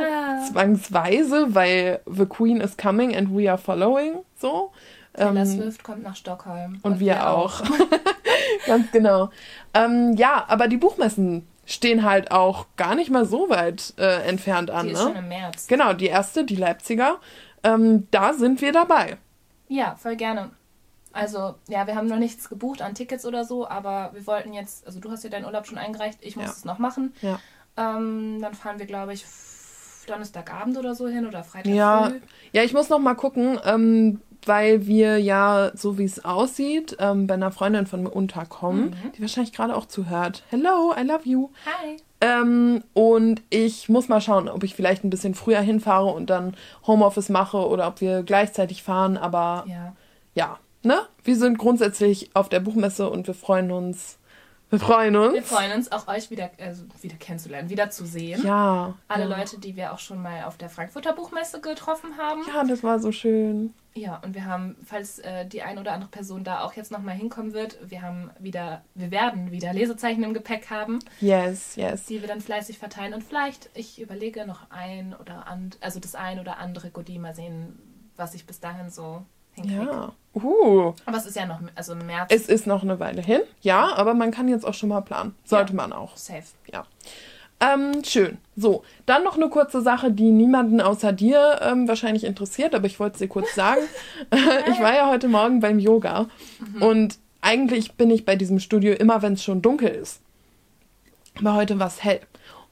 Ah. 0.00 0.44
zwangsweise, 0.52 1.54
weil 1.56 2.00
The 2.06 2.24
Queen 2.26 2.60
is 2.60 2.76
coming 2.76 3.16
and 3.16 3.36
we 3.36 3.48
are 3.50 3.58
following, 3.58 4.18
so. 4.36 4.70
Taylor 5.18 5.36
Ähm, 5.42 5.46
Swift 5.46 5.82
kommt 5.84 6.02
nach 6.02 6.16
Stockholm. 6.16 6.78
und, 6.82 7.00
wir, 7.00 7.28
auch. 7.30 7.62
Ganz 8.66 8.90
genau. 8.92 9.30
Ähm, 9.74 10.14
ja, 10.16 10.44
aber 10.48 10.68
die 10.68 10.76
Buchmessen 10.76 11.46
stehen 11.66 12.02
halt 12.04 12.30
auch 12.30 12.66
gar 12.76 12.94
nicht 12.94 13.10
mal 13.10 13.24
so 13.26 13.50
weit 13.50 13.94
äh, 13.98 14.22
entfernt 14.26 14.70
an, 14.70 14.86
Die 14.86 14.92
ist 14.92 15.02
schon 15.02 15.12
ne? 15.12 15.18
im 15.18 15.28
März. 15.28 15.66
Genau, 15.66 15.92
die 15.92 16.06
erste, 16.06 16.44
die 16.44 16.56
Leipziger, 16.56 17.18
ähm, 17.62 18.06
da 18.10 18.32
sind 18.32 18.60
wir 18.62 18.72
dabei. 18.72 19.18
Ja, 19.68 19.96
voll 19.96 20.16
gerne. 20.16 20.50
Also, 21.12 21.56
ja, 21.68 21.86
wir 21.86 21.94
haben 21.96 22.06
noch 22.06 22.18
nichts 22.18 22.48
gebucht 22.48 22.80
an 22.80 22.94
Tickets 22.94 23.26
oder 23.26 23.44
so, 23.44 23.68
aber 23.68 24.10
wir 24.14 24.26
wollten 24.26 24.52
jetzt, 24.52 24.86
also 24.86 25.00
du 25.00 25.10
hast 25.10 25.24
ja 25.24 25.30
deinen 25.30 25.44
Urlaub 25.46 25.66
schon 25.66 25.78
eingereicht, 25.78 26.18
ich 26.22 26.36
muss 26.36 26.46
Ja. 26.46 26.52
es 26.52 26.64
noch 26.64 26.78
machen. 26.78 27.12
Ja. 27.22 27.38
Ähm, 27.76 28.38
dann 28.40 28.54
fahren 28.54 28.78
wir, 28.78 28.86
glaube 28.86 29.12
ich, 29.12 29.24
Donnerstagabend 30.06 30.78
oder 30.78 30.94
so 30.94 31.06
hin 31.08 31.26
oder 31.26 31.44
Freitag 31.44 31.72
Ja, 31.74 32.08
früh. 32.10 32.20
ja, 32.52 32.62
ich 32.62 32.72
muss 32.72 32.88
noch 32.88 32.98
mal 32.98 33.14
gucken, 33.14 33.58
ähm, 33.64 34.20
weil 34.48 34.86
wir 34.86 35.18
ja, 35.18 35.70
so 35.74 35.98
wie 35.98 36.04
es 36.04 36.24
aussieht, 36.24 36.96
ähm, 36.98 37.26
bei 37.26 37.34
einer 37.34 37.52
Freundin 37.52 37.86
von 37.86 38.02
mir 38.02 38.10
unterkommen, 38.10 38.90
Mhm. 38.90 39.12
die 39.16 39.20
wahrscheinlich 39.20 39.52
gerade 39.52 39.76
auch 39.76 39.86
zuhört. 39.86 40.42
Hello, 40.50 40.92
I 40.98 41.02
love 41.04 41.22
you. 41.28 41.50
Hi. 41.66 41.96
Ähm, 42.20 42.82
und 42.94 43.42
ich 43.50 43.88
muss 43.88 44.08
mal 44.08 44.20
schauen, 44.20 44.48
ob 44.48 44.64
ich 44.64 44.74
vielleicht 44.74 45.04
ein 45.04 45.10
bisschen 45.10 45.34
früher 45.36 45.60
hinfahre 45.60 46.06
und 46.08 46.30
dann 46.30 46.56
Homeoffice 46.86 47.28
mache 47.28 47.58
oder 47.68 47.86
ob 47.86 48.00
wir 48.00 48.24
gleichzeitig 48.24 48.82
fahren. 48.82 49.16
Aber 49.16 49.64
Ja. 49.68 49.94
ja, 50.34 50.58
ne? 50.82 50.98
Wir 51.22 51.36
sind 51.36 51.58
grundsätzlich 51.58 52.30
auf 52.34 52.48
der 52.48 52.58
Buchmesse 52.60 53.08
und 53.08 53.26
wir 53.28 53.34
freuen 53.34 53.70
uns 53.70 54.18
Wir 54.70 54.80
freuen 54.80 55.16
uns. 55.16 55.32
Wir 55.32 55.42
freuen 55.42 55.72
uns, 55.72 55.90
auch 55.92 56.08
euch 56.08 56.30
wieder, 56.30 56.50
also 56.60 56.82
wieder 57.00 57.16
kennenzulernen, 57.16 57.70
wieder 57.70 57.88
zu 57.88 58.04
sehen. 58.04 58.42
Ja. 58.44 58.92
Alle 59.08 59.26
ja. 59.26 59.38
Leute, 59.38 59.58
die 59.58 59.76
wir 59.76 59.94
auch 59.94 59.98
schon 59.98 60.20
mal 60.20 60.44
auf 60.44 60.58
der 60.58 60.68
Frankfurter 60.68 61.14
Buchmesse 61.14 61.60
getroffen 61.62 62.18
haben. 62.18 62.42
Ja, 62.54 62.64
das 62.64 62.82
war 62.82 62.98
so 62.98 63.10
schön. 63.10 63.72
Ja, 63.98 64.20
und 64.24 64.34
wir 64.34 64.44
haben, 64.44 64.76
falls 64.84 65.18
äh, 65.18 65.44
die 65.46 65.62
eine 65.62 65.80
oder 65.80 65.92
andere 65.92 66.10
Person 66.10 66.44
da 66.44 66.60
auch 66.62 66.74
jetzt 66.74 66.92
nochmal 66.92 67.14
hinkommen 67.16 67.52
wird, 67.52 67.78
wir 67.90 68.02
haben 68.02 68.30
wieder, 68.38 68.82
wir 68.94 69.10
werden 69.10 69.50
wieder 69.50 69.72
Lesezeichen 69.72 70.22
im 70.22 70.34
Gepäck 70.34 70.70
haben. 70.70 71.00
Yes, 71.20 71.74
yes. 71.76 72.06
Die 72.06 72.20
wir 72.20 72.28
dann 72.28 72.40
fleißig 72.40 72.78
verteilen. 72.78 73.12
Und 73.14 73.24
vielleicht, 73.24 73.70
ich 73.74 74.00
überlege 74.00 74.46
noch 74.46 74.70
ein 74.70 75.14
oder 75.20 75.46
and, 75.48 75.78
also 75.80 75.98
das 75.98 76.14
ein 76.14 76.38
oder 76.38 76.58
andere 76.58 76.90
Goodie 76.90 77.18
mal 77.18 77.34
sehen, 77.34 77.78
was 78.16 78.34
ich 78.34 78.46
bis 78.46 78.60
dahin 78.60 78.90
so 78.90 79.24
hinkriege. 79.52 79.84
Ja. 79.84 80.12
Uh. 80.34 80.94
Aber 81.04 81.16
es 81.16 81.26
ist 81.26 81.34
ja 81.36 81.46
noch, 81.46 81.60
also 81.74 81.92
im 81.92 82.06
März. 82.06 82.30
Es 82.32 82.48
ist 82.48 82.66
noch 82.66 82.82
eine 82.82 83.00
Weile 83.00 83.22
hin, 83.22 83.40
ja, 83.60 83.92
aber 83.94 84.14
man 84.14 84.30
kann 84.30 84.46
jetzt 84.48 84.64
auch 84.64 84.74
schon 84.74 84.90
mal 84.90 85.00
planen. 85.00 85.34
Sollte 85.44 85.72
Ja. 85.72 85.76
man 85.76 85.92
auch. 85.92 86.16
safe. 86.16 86.44
Ja. 86.72 86.86
Ähm, 87.60 88.04
schön. 88.04 88.38
So, 88.56 88.84
dann 89.06 89.24
noch 89.24 89.36
eine 89.36 89.48
kurze 89.48 89.82
Sache, 89.82 90.12
die 90.12 90.30
niemanden 90.30 90.80
außer 90.80 91.12
dir 91.12 91.60
ähm, 91.62 91.88
wahrscheinlich 91.88 92.24
interessiert, 92.24 92.74
aber 92.74 92.86
ich 92.86 93.00
wollte 93.00 93.14
es 93.14 93.18
dir 93.18 93.28
kurz 93.28 93.54
sagen. 93.54 93.80
ich 94.30 94.80
war 94.80 94.94
ja 94.94 95.08
heute 95.08 95.28
Morgen 95.28 95.60
beim 95.60 95.78
Yoga 95.78 96.26
und 96.80 97.18
eigentlich 97.40 97.92
bin 97.92 98.10
ich 98.10 98.24
bei 98.24 98.36
diesem 98.36 98.60
Studio 98.60 98.94
immer, 98.94 99.22
wenn 99.22 99.34
es 99.34 99.42
schon 99.42 99.62
dunkel 99.62 99.88
ist. 99.88 100.20
Aber 101.38 101.54
heute 101.54 101.78
war 101.78 101.86
es 101.86 102.02
hell. 102.02 102.20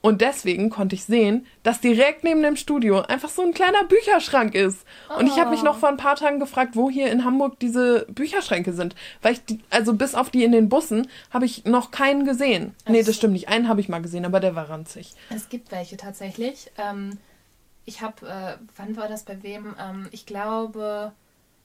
Und 0.03 0.21
deswegen 0.21 0.71
konnte 0.71 0.95
ich 0.95 1.05
sehen, 1.05 1.47
dass 1.65 1.81
direkt 1.81 2.23
neben 2.23 2.41
dem 2.43 2.55
Studio 2.55 3.01
einfach 3.03 3.29
so 3.29 3.43
ein 3.43 3.53
kleiner 3.53 3.83
Bücherschrank 3.85 4.55
ist. 4.55 4.85
Und 5.19 5.27
ich 5.27 5.37
habe 5.41 5.51
mich 5.51 5.63
Oh. 5.63 5.65
noch 5.65 5.79
vor 5.79 5.89
ein 5.89 5.97
paar 5.97 6.15
Tagen 6.15 6.39
gefragt, 6.39 6.77
wo 6.77 6.89
hier 6.91 7.11
in 7.11 7.25
Hamburg 7.25 7.59
diese 7.59 8.07
Bücherschränke 8.09 8.73
sind. 8.73 8.95
Weil 9.23 9.33
ich, 9.33 9.45
die, 9.45 9.59
also 9.71 9.95
bis 9.95 10.15
auf 10.15 10.31
die 10.31 10.45
in 10.45 10.53
den 10.53 10.69
Bussen, 10.69 11.09
habe 11.33 11.45
ich 11.45 11.65
noch 11.65 11.91
keinen 11.91 12.25
gesehen. 12.25 12.75
Nee, 12.89 13.01
Ach 13.03 13.07
das 13.07 13.17
stimmt 13.17 13.33
nicht. 13.33 13.49
Einen 13.49 13.69
habe 13.69 13.81
ich 13.81 13.89
mal 13.89 14.01
gesehen, 14.03 14.25
aber 14.25 14.39
der 14.39 14.55
war 14.55 14.71
ranzig. 14.71 15.13
Es 15.35 15.49
gibt 15.49 15.73
welche 15.73 15.97
tatsächlich. 15.97 16.71
Ähm, 16.79 17.19
ich 17.85 18.01
habe, 18.01 18.27
äh, 18.29 18.57
wann 18.77 18.97
war 18.97 19.09
das 19.09 19.25
bei 19.25 19.43
wem? 19.43 19.75
Ähm, 19.81 20.09
ich 20.13 20.25
glaube, 20.25 21.13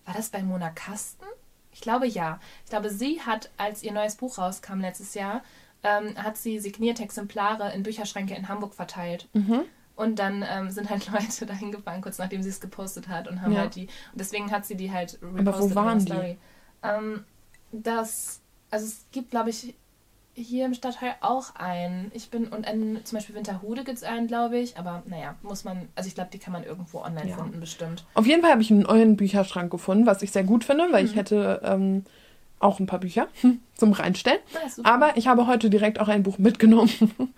war 0.05 0.13
das 0.15 0.29
bei 0.29 0.41
Mona 0.41 0.69
Kasten? 0.71 1.25
Ich 1.73 1.81
glaube 1.81 2.07
ja. 2.07 2.39
Ich 2.65 2.71
glaube, 2.71 2.89
sie 2.89 3.21
hat, 3.21 3.51
als 3.57 3.83
ihr 3.83 3.91
neues 3.91 4.15
Buch 4.15 4.37
rauskam 4.39 4.79
letztes 4.81 5.13
Jahr, 5.13 5.41
ähm, 5.83 6.15
hat 6.17 6.37
sie 6.37 6.59
signierte 6.59 7.03
Exemplare 7.03 7.71
in 7.73 7.83
Bücherschränke 7.83 8.33
in 8.35 8.47
Hamburg 8.49 8.73
verteilt. 8.73 9.27
Mhm. 9.33 9.61
Und 9.95 10.19
dann 10.19 10.43
ähm, 10.49 10.69
sind 10.71 10.89
halt 10.89 11.07
Leute 11.11 11.45
dahin 11.45 11.71
gefahren, 11.71 12.01
kurz 12.01 12.17
nachdem 12.17 12.41
sie 12.43 12.49
es 12.49 12.59
gepostet 12.61 13.07
hat 13.07 13.27
und 13.27 13.41
haben 13.41 13.51
Ja. 13.53 13.59
halt 13.61 13.75
die. 13.75 13.83
Und 14.11 14.19
deswegen 14.19 14.51
hat 14.51 14.65
sie 14.65 14.75
die 14.75 14.91
halt 14.91 15.19
Aber 15.21 15.59
wo 15.59 15.65
in 15.67 15.75
waren 15.75 16.05
die? 16.05 16.37
Ähm, 16.83 17.23
das, 17.71 18.41
also 18.69 18.85
es 18.85 19.05
gibt, 19.11 19.31
glaube 19.31 19.49
ich, 19.49 19.75
hier 20.33 20.65
im 20.65 20.73
Stadtteil 20.73 21.13
auch 21.19 21.55
einen. 21.55 22.09
Ich 22.13 22.29
bin, 22.29 22.47
und 22.47 22.65
in, 22.67 23.03
zum 23.03 23.17
Beispiel 23.17 23.35
Winterhude 23.35 23.83
gibt 23.83 23.97
es 23.97 24.03
einen, 24.03 24.27
glaube 24.27 24.57
ich. 24.59 24.77
Aber 24.77 25.03
naja, 25.05 25.35
muss 25.41 25.63
man, 25.65 25.89
also 25.95 26.07
ich 26.07 26.15
glaube, 26.15 26.29
die 26.31 26.39
kann 26.39 26.53
man 26.53 26.63
irgendwo 26.63 26.99
online 27.01 27.29
Ja. 27.29 27.35
finden, 27.35 27.59
bestimmt. 27.59 28.05
Auf 28.13 28.25
jeden 28.25 28.41
Fall 28.41 28.51
habe 28.51 28.61
ich 28.61 28.71
einen 28.71 28.83
neuen 28.83 29.17
Bücherschrank 29.17 29.69
gefunden, 29.71 30.05
was 30.05 30.21
ich 30.21 30.31
sehr 30.31 30.43
gut 30.45 30.63
finde, 30.63 30.85
weil 30.91 31.03
Mhm. 31.03 31.09
ich 31.09 31.15
hätte 31.15 31.61
ähm, 31.63 32.05
auch 32.61 32.79
ein 32.79 32.85
paar 32.85 32.99
Bücher 32.99 33.27
zum 33.75 33.93
Reinstellen. 33.93 34.39
Ja, 34.53 34.69
super. 34.69 34.89
Aber 34.89 35.17
ich 35.17 35.27
habe 35.27 35.47
heute 35.47 35.69
direkt 35.69 35.99
auch 35.99 36.07
ein 36.07 36.23
Buch 36.23 36.37
mitgenommen. 36.37 36.91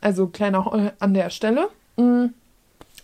Also 0.00 0.28
kleiner 0.28 0.66
Haul 0.66 0.92
an 1.00 1.14
der 1.14 1.30
Stelle. 1.30 1.68
Mm. 1.96 2.26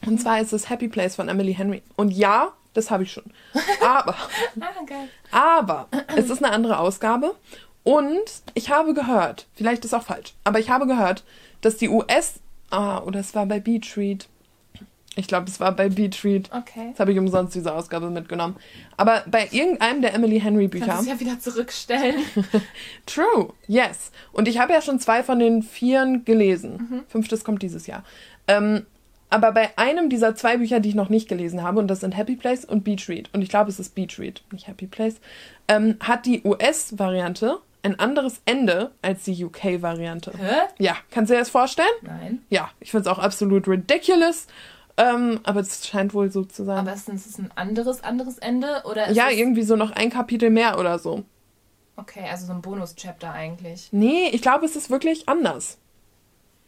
Und 0.06 0.20
zwar 0.20 0.40
ist 0.40 0.52
es 0.52 0.70
Happy 0.70 0.86
Place 0.86 1.16
von 1.16 1.28
Emily 1.28 1.52
Henry. 1.52 1.82
Und 1.96 2.12
ja, 2.12 2.52
das 2.74 2.92
habe 2.92 3.02
ich 3.02 3.12
schon. 3.12 3.24
Aber, 3.84 4.14
ah, 5.32 5.58
aber, 5.58 5.88
es 6.14 6.30
ist 6.30 6.44
eine 6.44 6.52
andere 6.52 6.78
Ausgabe. 6.78 7.34
Und 7.82 8.42
ich 8.54 8.70
habe 8.70 8.94
gehört, 8.94 9.46
vielleicht 9.54 9.84
ist 9.84 9.94
auch 9.94 10.02
falsch, 10.02 10.34
aber 10.44 10.58
ich 10.58 10.68
habe 10.68 10.86
gehört, 10.86 11.24
dass 11.62 11.76
die 11.76 11.88
US, 11.88 12.40
ah, 12.70 12.98
oder 12.98 13.20
es 13.20 13.34
war 13.34 13.46
bei 13.46 13.58
Beach 13.58 13.96
Read. 13.96 14.28
Ich 15.16 15.26
glaube, 15.26 15.48
es 15.48 15.58
war 15.58 15.72
bei 15.72 15.88
Beach 15.88 16.24
Read. 16.24 16.48
Okay. 16.52 16.88
Jetzt 16.88 17.00
habe 17.00 17.12
ich 17.12 17.18
umsonst 17.18 17.54
diese 17.54 17.74
Ausgabe 17.74 18.10
mitgenommen. 18.10 18.56
Aber 18.96 19.24
bei 19.26 19.48
irgendeinem 19.50 20.02
der 20.02 20.14
Emily 20.14 20.40
Henry 20.40 20.68
Bücher. 20.68 20.86
Kannst 20.86 21.08
du 21.08 21.12
es 21.12 21.20
ja 21.20 21.26
wieder 21.26 21.40
zurückstellen. 21.40 22.16
True, 23.06 23.52
yes. 23.66 24.12
Und 24.32 24.46
ich 24.46 24.58
habe 24.58 24.72
ja 24.72 24.80
schon 24.80 25.00
zwei 25.00 25.22
von 25.24 25.40
den 25.40 25.62
vieren 25.62 26.24
gelesen. 26.24 27.04
Fünftes 27.08 27.42
kommt 27.42 27.62
dieses 27.62 27.88
Jahr. 27.88 28.04
Ähm, 28.46 28.86
aber 29.30 29.52
bei 29.52 29.70
einem 29.78 30.10
dieser 30.10 30.34
zwei 30.34 30.56
Bücher, 30.58 30.80
die 30.80 30.90
ich 30.90 30.94
noch 30.94 31.08
nicht 31.08 31.28
gelesen 31.28 31.62
habe, 31.62 31.78
und 31.78 31.88
das 31.88 32.00
sind 32.00 32.16
Happy 32.16 32.36
Place 32.36 32.64
und 32.64 32.82
Beach 32.82 33.08
Read, 33.08 33.30
und 33.32 33.42
ich 33.42 33.48
glaube, 33.48 33.70
es 33.70 33.78
ist 33.78 33.94
Beach 33.94 34.18
Read, 34.18 34.42
nicht 34.52 34.66
Happy 34.66 34.86
Place, 34.86 35.20
ähm, 35.68 35.96
hat 36.00 36.26
die 36.26 36.42
US-Variante 36.44 37.58
ein 37.82 37.98
anderes 37.98 38.42
Ende 38.44 38.90
als 39.02 39.24
die 39.24 39.44
UK-Variante. 39.44 40.32
Hä? 40.36 40.68
Ja, 40.78 40.96
kannst 41.10 41.30
du 41.30 41.34
dir 41.34 41.40
das 41.40 41.48
vorstellen? 41.48 41.88
Nein. 42.02 42.42
Ja, 42.50 42.70
ich 42.80 42.90
finde 42.90 43.08
es 43.08 43.16
auch 43.16 43.20
absolut 43.20 43.68
ridiculous. 43.68 44.48
Ähm, 45.00 45.40
aber 45.44 45.60
es 45.60 45.86
scheint 45.86 46.12
wohl 46.12 46.30
so 46.30 46.44
zu 46.44 46.64
sein. 46.64 46.78
Aber 46.78 46.92
ist 46.92 47.08
es 47.08 47.38
ein 47.38 47.50
anderes, 47.54 48.04
anderes 48.04 48.38
Ende? 48.38 48.82
Oder 48.84 49.08
ist 49.08 49.16
ja, 49.16 49.30
irgendwie 49.30 49.62
so 49.62 49.76
noch 49.76 49.92
ein 49.92 50.10
Kapitel 50.10 50.50
mehr 50.50 50.78
oder 50.78 50.98
so. 50.98 51.24
Okay, 51.96 52.24
also 52.30 52.46
so 52.46 52.52
ein 52.52 52.60
Bonus-Chapter 52.60 53.32
eigentlich. 53.32 53.88
Nee, 53.92 54.28
ich 54.32 54.42
glaube, 54.42 54.66
es 54.66 54.76
ist 54.76 54.90
wirklich 54.90 55.28
anders. 55.28 55.78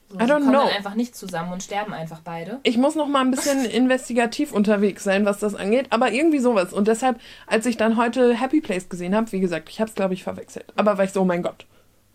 So, 0.08 0.18
I 0.18 0.22
don't 0.22 0.40
kommen 0.40 0.50
know. 0.50 0.64
dann 0.64 0.76
einfach 0.76 0.94
nicht 0.94 1.14
zusammen 1.14 1.52
und 1.52 1.62
sterben 1.62 1.92
einfach 1.92 2.20
beide. 2.20 2.60
Ich 2.62 2.76
muss 2.76 2.94
noch 2.94 3.08
mal 3.08 3.20
ein 3.20 3.30
bisschen 3.30 3.64
investigativ 3.70 4.52
unterwegs 4.52 5.04
sein, 5.04 5.24
was 5.24 5.38
das 5.38 5.54
angeht, 5.54 5.86
aber 5.90 6.12
irgendwie 6.12 6.38
sowas. 6.38 6.72
Und 6.72 6.88
deshalb, 6.88 7.20
als 7.46 7.66
ich 7.66 7.76
dann 7.76 7.96
heute 7.96 8.34
Happy 8.34 8.60
Place 8.60 8.88
gesehen 8.88 9.14
habe, 9.14 9.30
wie 9.32 9.40
gesagt, 9.40 9.68
ich 9.68 9.80
habe 9.80 9.88
es, 9.88 9.94
glaube 9.94 10.14
ich, 10.14 10.22
verwechselt. 10.22 10.66
Aber 10.76 10.96
war 10.96 11.04
ich 11.04 11.12
so, 11.12 11.22
oh 11.22 11.26
mein 11.26 11.42
Gott, 11.42 11.66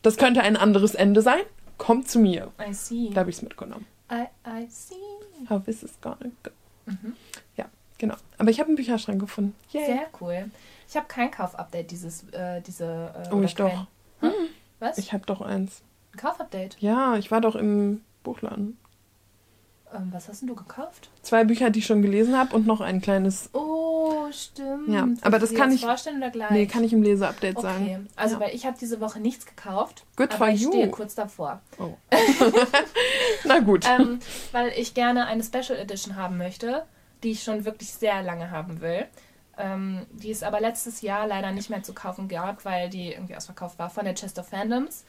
das 0.01 0.17
könnte 0.17 0.41
ein 0.41 0.57
anderes 0.57 0.95
Ende 0.95 1.21
sein. 1.21 1.41
Kommt 1.77 2.09
zu 2.09 2.19
mir. 2.19 2.51
I 2.59 2.73
see. 2.73 3.09
Da 3.13 3.21
habe 3.21 3.29
ich 3.29 3.37
es 3.37 3.41
mitgenommen. 3.43 3.85
I, 4.11 4.25
I 4.47 4.67
see. 4.69 4.95
How 5.49 5.63
this 5.63 5.83
is 5.83 5.97
gonna 6.01 6.31
go. 6.43 6.51
Mhm. 6.85 7.15
Ja, 7.55 7.65
genau. 7.97 8.15
Aber 8.37 8.49
ich 8.49 8.59
habe 8.59 8.67
einen 8.67 8.75
Bücherschrank 8.75 9.19
gefunden. 9.19 9.55
Yay. 9.71 9.85
Sehr 9.85 10.07
cool. 10.21 10.49
Ich 10.89 10.95
habe 10.95 11.07
kein 11.07 11.31
Kaufupdate 11.31 11.89
dieses, 11.91 12.23
äh, 12.31 12.61
diese. 12.61 13.13
Äh, 13.29 13.33
Oh, 13.33 13.41
ich 13.41 13.55
doch. 13.55 13.69
kein- 13.69 13.87
Hm? 14.31 14.31
Was? 14.79 14.97
Ich 14.97 15.11
habe 15.13 15.25
doch 15.25 15.41
eins. 15.41 15.81
Ein 16.13 16.17
Kaufupdate. 16.19 16.77
Ja, 16.79 17.15
ich 17.17 17.29
war 17.31 17.41
doch 17.41 17.55
im 17.55 18.01
Buchladen. 18.23 18.77
Ähm, 19.95 20.09
was 20.11 20.27
hast 20.27 20.41
denn 20.41 20.49
du 20.49 20.55
gekauft? 20.55 21.09
Zwei 21.21 21.45
Bücher, 21.45 21.69
die 21.69 21.79
ich 21.79 21.85
schon 21.85 22.01
gelesen 22.01 22.37
habe 22.37 22.53
und 22.55 22.67
noch 22.67 22.81
ein 22.81 22.99
kleines. 23.01 23.49
Oh, 23.53 24.25
stimmt. 24.31 24.89
Ja, 24.89 25.05
Willst 25.07 25.25
aber 25.25 25.39
das 25.39 25.53
kann 25.53 25.71
ich- 25.71 25.81
vorstellen 25.85 26.17
oder 26.17 26.29
gleich? 26.29 26.51
Nee, 26.51 26.65
kann 26.67 26.83
ich 26.83 26.91
im 26.91 27.03
Leseupdate 27.03 27.55
Okay, 27.55 27.65
sagen. 27.65 28.07
also 28.17 28.35
Ja. 28.35 28.41
weil 28.41 28.53
ich 28.55 28.65
habe 28.65 28.75
diese 28.79 28.99
Woche 28.99 29.21
nichts 29.21 29.45
gekauft. 29.45 30.05
Good 30.17 30.29
aber 30.31 30.37
for 30.37 30.47
ich 30.49 30.61
you. 30.61 30.69
stehe 30.71 30.89
kurz 30.89 31.15
davor. 31.15 31.61
Oh. 31.79 31.93
Na 33.45 33.59
gut. 33.59 33.85
ähm, 33.99 34.19
weil 34.51 34.69
ich 34.75 34.93
gerne 34.93 35.25
eine 35.25 35.43
Special 35.43 35.77
Edition 35.79 36.15
haben 36.15 36.37
möchte, 36.37 36.83
die 37.23 37.31
ich 37.31 37.43
schon 37.43 37.65
wirklich 37.65 37.93
sehr 37.93 38.21
lange 38.23 38.51
haben 38.51 38.81
will. 38.81 39.05
Ähm, 39.57 40.05
die 40.11 40.29
es 40.31 40.43
aber 40.43 40.59
letztes 40.61 41.01
Jahr 41.01 41.25
leider 41.27 41.51
nicht 41.51 41.69
mehr 41.69 41.81
zu 41.81 41.93
kaufen 41.93 42.27
gab, 42.27 42.63
weil 42.65 42.89
die 42.89 43.11
irgendwie 43.13 43.35
ausverkauft 43.35 43.79
war 43.79 43.89
von 43.89 44.05
der 44.05 44.13
Chest 44.13 44.37
of 44.37 44.47
Fandoms. 44.49 45.03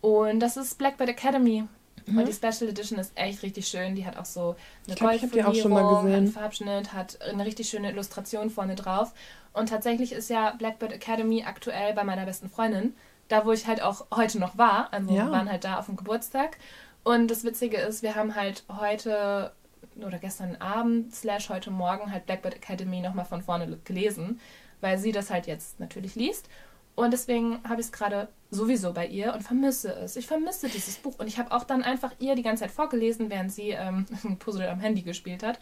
Und 0.00 0.40
das 0.40 0.56
ist 0.56 0.78
Blackbird 0.78 1.08
Academy. 1.10 1.64
Und 2.06 2.26
die 2.26 2.32
Special 2.32 2.68
Edition 2.68 2.98
ist 2.98 3.12
echt 3.14 3.42
richtig 3.42 3.68
schön. 3.68 3.94
Die 3.94 4.04
hat 4.04 4.16
auch 4.16 4.24
so 4.24 4.56
eine 4.86 4.96
Goldfolierung, 4.96 6.06
einen 6.06 6.26
Farbschnitt, 6.32 6.92
hat 6.92 7.20
eine 7.22 7.44
richtig 7.46 7.68
schöne 7.68 7.90
Illustration 7.90 8.50
vorne 8.50 8.74
drauf. 8.74 9.12
Und 9.52 9.68
tatsächlich 9.68 10.12
ist 10.12 10.28
ja 10.28 10.50
Blackbird 10.58 10.92
Academy 10.92 11.44
aktuell 11.44 11.94
bei 11.94 12.02
meiner 12.04 12.24
besten 12.26 12.48
Freundin. 12.48 12.94
Da, 13.28 13.46
wo 13.46 13.52
ich 13.52 13.66
halt 13.66 13.80
auch 13.82 14.06
heute 14.14 14.38
noch 14.40 14.58
war. 14.58 14.92
Also 14.92 15.14
Ja. 15.14 15.26
wir 15.26 15.32
waren 15.32 15.50
halt 15.50 15.64
da 15.64 15.78
auf 15.78 15.86
dem 15.86 15.96
Geburtstag. 15.96 16.58
Und 17.04 17.30
das 17.30 17.44
Witzige 17.44 17.78
ist, 17.78 18.02
wir 18.02 18.14
haben 18.14 18.34
halt 18.34 18.64
heute 18.68 19.52
oder 20.00 20.18
gestern 20.18 20.56
Abend 20.56 21.14
slash 21.14 21.50
heute 21.50 21.70
Morgen 21.70 22.10
halt 22.12 22.26
Blackbird 22.26 22.54
Academy 22.54 23.00
nochmal 23.00 23.24
von 23.26 23.42
vorne 23.42 23.78
gelesen, 23.84 24.40
weil 24.80 24.98
sie 24.98 25.12
das 25.12 25.30
halt 25.30 25.46
jetzt 25.46 25.80
natürlich 25.80 26.14
liest. 26.14 26.48
Und 26.94 27.12
deswegen 27.12 27.60
habe 27.66 27.80
ich 27.80 27.86
es 27.86 27.92
gerade 27.92 28.28
sowieso 28.50 28.92
bei 28.92 29.06
ihr 29.06 29.32
und 29.32 29.42
vermisse 29.42 29.92
es. 29.94 30.16
Ich 30.16 30.26
vermisse 30.26 30.68
dieses 30.68 30.96
Buch. 30.96 31.18
Und 31.18 31.26
ich 31.26 31.38
habe 31.38 31.52
auch 31.52 31.64
dann 31.64 31.82
einfach 31.82 32.12
ihr 32.18 32.34
die 32.34 32.42
ganze 32.42 32.64
Zeit 32.64 32.70
vorgelesen, 32.70 33.30
während 33.30 33.52
sie 33.52 33.70
ähm, 33.70 34.06
ein 34.24 34.36
Puzzle 34.38 34.68
am 34.68 34.80
Handy 34.80 35.02
gespielt 35.02 35.42
hat. 35.42 35.58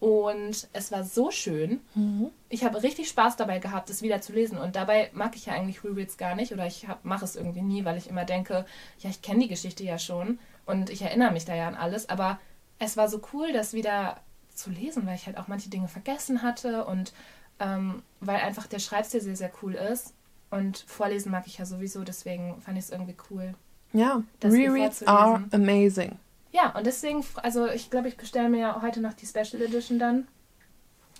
Und 0.00 0.68
es 0.72 0.92
war 0.92 1.02
so 1.02 1.30
schön. 1.30 1.80
Mhm. 1.94 2.30
Ich 2.48 2.64
habe 2.64 2.82
richtig 2.82 3.08
Spaß 3.08 3.36
dabei 3.36 3.58
gehabt, 3.58 3.90
es 3.90 4.02
wieder 4.02 4.20
zu 4.20 4.32
lesen. 4.32 4.58
Und 4.58 4.76
dabei 4.76 5.10
mag 5.12 5.34
ich 5.34 5.46
ja 5.46 5.54
eigentlich 5.54 5.82
Rereads 5.82 6.18
gar 6.18 6.34
nicht 6.34 6.52
oder 6.52 6.66
ich 6.66 6.86
mache 7.02 7.24
es 7.24 7.34
irgendwie 7.34 7.62
nie, 7.62 7.84
weil 7.84 7.96
ich 7.96 8.08
immer 8.08 8.24
denke, 8.24 8.64
ja, 9.00 9.10
ich 9.10 9.22
kenne 9.22 9.40
die 9.40 9.48
Geschichte 9.48 9.82
ja 9.82 9.98
schon 9.98 10.38
und 10.66 10.90
ich 10.90 11.02
erinnere 11.02 11.32
mich 11.32 11.46
da 11.46 11.54
ja 11.54 11.66
an 11.66 11.74
alles. 11.74 12.08
Aber 12.08 12.38
es 12.78 12.96
war 12.96 13.08
so 13.08 13.20
cool, 13.32 13.52
das 13.52 13.72
wieder 13.72 14.20
zu 14.54 14.70
lesen, 14.70 15.06
weil 15.06 15.16
ich 15.16 15.26
halt 15.26 15.38
auch 15.38 15.48
manche 15.48 15.70
Dinge 15.70 15.88
vergessen 15.88 16.42
hatte 16.42 16.84
und 16.84 17.12
ähm, 17.58 18.02
weil 18.20 18.36
einfach 18.36 18.66
der 18.66 18.78
Schreibstil 18.78 19.20
sehr, 19.20 19.36
sehr 19.36 19.50
cool 19.62 19.74
ist. 19.74 20.14
Und 20.50 20.78
vorlesen 20.86 21.30
mag 21.30 21.46
ich 21.46 21.58
ja 21.58 21.66
sowieso, 21.66 22.04
deswegen 22.04 22.60
fand 22.60 22.78
ich 22.78 22.84
es 22.84 22.90
irgendwie 22.90 23.16
cool. 23.30 23.54
Ja, 23.92 24.22
das 24.40 24.52
Rereads 24.52 25.02
are 25.06 25.44
amazing. 25.52 26.18
Ja, 26.52 26.74
und 26.76 26.86
deswegen, 26.86 27.24
also 27.36 27.66
ich 27.66 27.90
glaube, 27.90 28.08
ich 28.08 28.16
bestelle 28.16 28.48
mir 28.48 28.58
ja 28.58 28.82
heute 28.82 29.00
noch 29.00 29.12
die 29.12 29.26
Special 29.26 29.62
Edition 29.62 29.98
dann. 29.98 30.28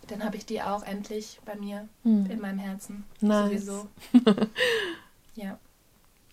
Dann 0.09 0.25
habe 0.25 0.37
ich 0.37 0.47
die 0.47 0.62
auch 0.62 0.83
endlich 0.85 1.38
bei 1.45 1.55
mir 1.57 1.87
in 2.03 2.41
meinem 2.41 2.59
Herzen. 2.59 3.05
Nice. 3.21 3.67
Sowieso. 3.67 3.88
ja. 5.35 5.59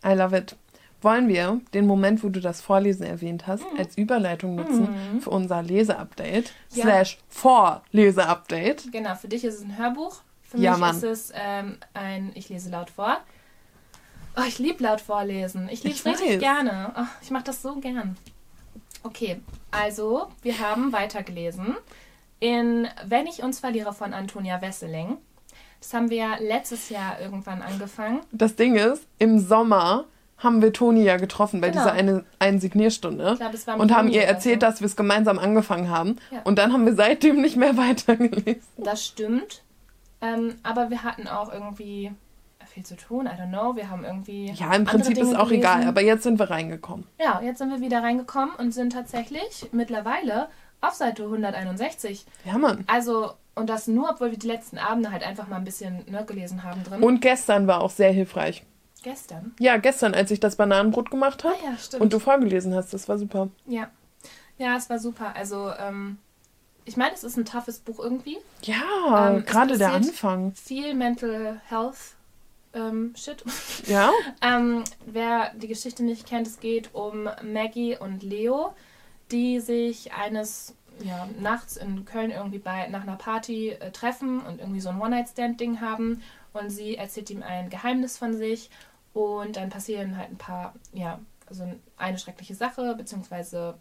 I 0.06 0.14
love 0.14 0.38
it. 0.38 0.56
wollen 1.02 1.28
wir 1.28 1.60
den 1.74 1.86
Moment, 1.86 2.24
wo 2.24 2.30
du 2.30 2.40
das 2.40 2.62
Vorlesen 2.62 3.06
erwähnt 3.06 3.48
hast, 3.48 3.64
mhm. 3.64 3.80
als 3.80 3.98
Überleitung 3.98 4.56
nutzen 4.56 4.88
mhm. 5.14 5.22
für 5.22 5.30
unser 5.30 5.62
Leseupdate 5.62 6.54
ja. 6.74 6.84
slash 6.84 7.18
Vorleseupdate. 7.28 8.92
Genau, 8.92 9.16
für 9.16 9.28
dich 9.28 9.44
ist 9.44 9.56
es 9.56 9.62
ein 9.62 9.78
Hörbuch. 9.78 10.22
Für 10.48 10.58
ja, 10.58 10.72
mich 10.72 10.80
Mann. 10.80 10.96
ist 10.96 11.04
es 11.04 11.34
ähm, 11.36 11.78
ein, 11.94 12.32
ich 12.36 12.50
lese 12.50 12.70
laut 12.70 12.90
vor. 12.90 13.18
Oh, 14.38 14.44
ich 14.48 14.60
liebe 14.60 14.84
laut 14.84 15.02
vorlesen. 15.02 15.70
Ich 15.72 15.84
liebe 15.84 15.96
es 15.96 16.06
richtig 16.06 16.34
weiß. 16.34 16.40
gerne. 16.40 16.94
Oh, 16.98 17.08
ich 17.22 17.32
mache 17.32 17.46
das 17.46 17.62
so 17.62 17.76
gern. 17.76 18.18
Okay, 19.04 19.40
also 19.72 20.28
wir 20.42 20.60
haben 20.60 20.92
weitergelesen 20.92 21.76
in 22.40 22.88
Wenn 23.08 23.28
ich 23.28 23.44
uns 23.44 23.60
verliere 23.60 23.94
von 23.94 24.14
Antonia 24.14 24.62
Wesseling. 24.62 25.18
Das 25.80 25.94
haben 25.94 26.10
wir 26.10 26.38
letztes 26.40 26.90
Jahr 26.90 27.20
irgendwann 27.20 27.62
angefangen. 27.62 28.22
Das 28.32 28.56
Ding 28.56 28.76
ist, 28.76 29.08
im 29.20 29.40
Sommer 29.40 30.06
haben 30.38 30.62
wir 30.62 30.74
Toni 30.74 31.04
ja 31.04 31.18
getroffen 31.18 31.62
bei 31.62 31.70
genau. 31.70 31.84
dieser 31.84 31.94
eine, 31.94 32.26
einen 32.40 32.60
Signierstunde 32.60 33.38
glaub, 33.38 33.80
und 33.80 33.96
haben 33.96 34.10
ihr 34.10 34.24
erzählt, 34.24 34.62
so. 34.62 34.68
dass 34.68 34.82
wir 34.82 34.88
es 34.88 34.96
gemeinsam 34.96 35.40
angefangen 35.40 35.90
haben. 35.90 36.18
Ja. 36.32 36.42
Und 36.44 36.58
dann 36.58 36.74
haben 36.74 36.86
wir 36.86 36.96
seitdem 36.96 37.42
nicht 37.42 37.56
mehr 37.56 37.78
weitergelesen. 37.78 38.62
Das 38.78 39.06
stimmt. 39.06 39.62
Ähm, 40.22 40.56
aber 40.64 40.90
wir 40.90 41.04
hatten 41.04 41.28
auch 41.28 41.52
irgendwie 41.52 42.12
viel 42.66 42.84
zu 42.86 42.96
tun. 42.96 43.26
I 43.26 43.30
don't 43.40 43.50
know. 43.50 43.76
Wir 43.76 43.90
haben 43.90 44.04
irgendwie. 44.04 44.52
Ja, 44.52 44.74
im 44.74 44.86
Prinzip 44.86 45.18
ist 45.18 45.36
auch 45.36 45.50
gelesen. 45.50 45.60
egal. 45.62 45.88
Aber 45.88 46.02
jetzt 46.02 46.24
sind 46.24 46.40
wir 46.40 46.50
reingekommen. 46.50 47.06
Ja, 47.20 47.42
jetzt 47.42 47.60
sind 47.60 47.70
wir 47.70 47.82
wieder 47.82 48.04
reingekommen 48.04 48.56
und 48.56 48.72
sind 48.72 48.94
tatsächlich 48.94 49.70
mittlerweile 49.72 50.50
auf 50.82 50.94
Seite 50.94 51.24
161. 51.24 52.26
Ja, 52.46 52.58
Mann. 52.58 52.84
Also, 52.88 53.34
und 53.56 53.70
das 53.70 53.88
nur, 53.88 54.10
obwohl 54.10 54.32
wir 54.32 54.38
die 54.38 54.48
letzten 54.48 54.78
Abende 54.78 55.12
halt 55.12 55.26
einfach 55.26 55.48
mal 55.48 55.58
ein 55.58 55.64
bisschen 55.64 56.04
ne, 56.10 56.26
gelesen 56.26 56.64
haben 56.64 56.84
drin. 56.84 57.02
Und 57.02 57.22
gestern 57.22 57.68
war 57.68 57.82
auch 57.82 57.92
sehr 57.92 58.12
hilfreich. 58.12 58.66
Gestern? 59.04 59.54
Ja, 59.60 59.78
gestern, 59.78 60.14
als 60.14 60.32
ich 60.32 60.40
das 60.40 60.56
Bananenbrot 60.56 61.12
gemacht 61.12 61.44
habe. 61.44 61.56
Ah, 61.64 61.72
ja, 61.72 61.78
stimmt. 61.78 62.02
Und 62.02 62.14
du 62.14 62.20
vorgelesen 62.20 62.74
hast. 62.74 62.94
Das 62.94 63.08
war 63.08 63.18
super. 63.18 63.50
Ja. 63.68 63.90
Ja, 64.58 64.76
es 64.76 64.90
war 64.90 65.00
super. 65.00 65.36
Also, 65.36 65.72
ähm, 65.80 66.18
ich 66.86 66.98
meine, 66.98 67.14
es 67.14 67.24
ist 67.24 67.38
ein 67.38 67.46
toughes 67.46 67.80
Buch 67.80 68.00
irgendwie. 68.00 68.38
Ja, 68.64 69.36
ähm, 69.36 69.46
gerade 69.46 69.78
der 69.78 69.94
Anfang. 69.94 70.54
Viel 70.54 70.94
Mental 70.94 71.62
Health 71.68 72.16
ähm, 72.76 73.14
Shit. 73.16 73.44
Ja. 73.88 74.12
ähm, 74.42 74.84
wer 75.06 75.54
die 75.56 75.68
Geschichte 75.68 76.04
nicht 76.04 76.28
kennt, 76.28 76.48
es 76.48 76.60
geht 76.60 76.94
um 76.94 77.30
Maggie 77.44 77.98
und 77.98 78.22
Leo, 78.22 78.74
die 79.32 79.60
sich 79.60 80.14
eines 80.14 80.76
ja, 81.00 81.28
nachts 81.40 81.78
in 81.78 82.06
Köln 82.06 82.32
irgendwie 82.32 82.60
bei 82.60 82.88
nach 82.88 83.04
einer 83.04 83.18
Party 83.18 83.70
äh, 83.70 83.92
treffen 83.92 84.42
und 84.42 84.60
irgendwie 84.60 84.80
so 84.80 84.90
ein 84.90 85.02
One-Night-Stand-Ding 85.02 85.82
haben 85.82 86.22
und 86.54 86.70
sie 86.70 86.96
erzählt 86.96 87.30
ihm 87.30 87.44
ein 87.44 87.70
Geheimnis 87.70 88.18
von 88.18 88.36
sich 88.36 88.70
und 89.14 89.58
dann 89.58 89.70
passieren 89.70 90.18
halt 90.18 90.32
ein 90.32 90.38
paar, 90.38 90.74
ja, 90.94 91.20
also 91.48 91.64
eine 91.98 92.18
schreckliche 92.18 92.56
Sache, 92.56 92.96
beziehungsweise 92.96 93.76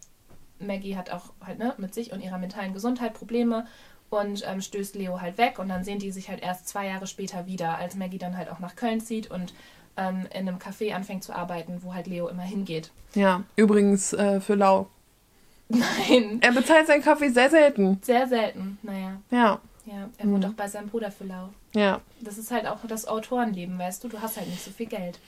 Maggie 0.58 0.96
hat 0.96 1.10
auch 1.10 1.32
halt 1.44 1.58
ne, 1.58 1.74
mit 1.78 1.94
sich 1.94 2.12
und 2.12 2.20
ihrer 2.20 2.38
mentalen 2.38 2.74
Gesundheit 2.74 3.14
Probleme 3.14 3.66
und 4.10 4.44
ähm, 4.46 4.60
stößt 4.60 4.94
Leo 4.94 5.20
halt 5.20 5.38
weg 5.38 5.58
und 5.58 5.68
dann 5.68 5.84
sehen 5.84 5.98
die 5.98 6.12
sich 6.12 6.28
halt 6.28 6.42
erst 6.42 6.68
zwei 6.68 6.86
Jahre 6.86 7.06
später 7.06 7.46
wieder, 7.46 7.76
als 7.78 7.96
Maggie 7.96 8.18
dann 8.18 8.36
halt 8.36 8.50
auch 8.50 8.60
nach 8.60 8.76
Köln 8.76 9.00
zieht 9.00 9.30
und 9.30 9.54
ähm, 9.96 10.26
in 10.32 10.48
einem 10.48 10.58
Café 10.58 10.94
anfängt 10.94 11.24
zu 11.24 11.32
arbeiten, 11.34 11.80
wo 11.82 11.94
halt 11.94 12.06
Leo 12.06 12.28
immer 12.28 12.42
hingeht. 12.42 12.90
Ja, 13.14 13.44
übrigens 13.56 14.12
äh, 14.12 14.40
für 14.40 14.54
Lau. 14.54 14.88
Nein. 15.68 16.40
Er 16.42 16.52
bezahlt 16.52 16.86
seinen 16.86 17.02
Kaffee 17.02 17.30
sehr 17.30 17.50
selten. 17.50 17.98
Sehr 18.02 18.26
selten, 18.28 18.78
naja. 18.82 19.20
Ja. 19.30 19.60
Ja, 19.86 20.08
er 20.16 20.26
wohnt 20.26 20.44
mhm. 20.44 20.50
auch 20.50 20.54
bei 20.54 20.66
seinem 20.66 20.88
Bruder 20.88 21.10
für 21.10 21.24
Lau. 21.24 21.50
Ja. 21.74 22.00
Das 22.20 22.38
ist 22.38 22.50
halt 22.50 22.66
auch 22.66 22.78
das 22.88 23.06
Autorenleben, 23.06 23.78
weißt 23.78 24.02
du? 24.04 24.08
Du 24.08 24.20
hast 24.20 24.36
halt 24.38 24.48
nicht 24.48 24.64
so 24.64 24.70
viel 24.70 24.86
Geld. 24.86 25.18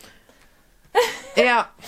Ja. 1.37 1.69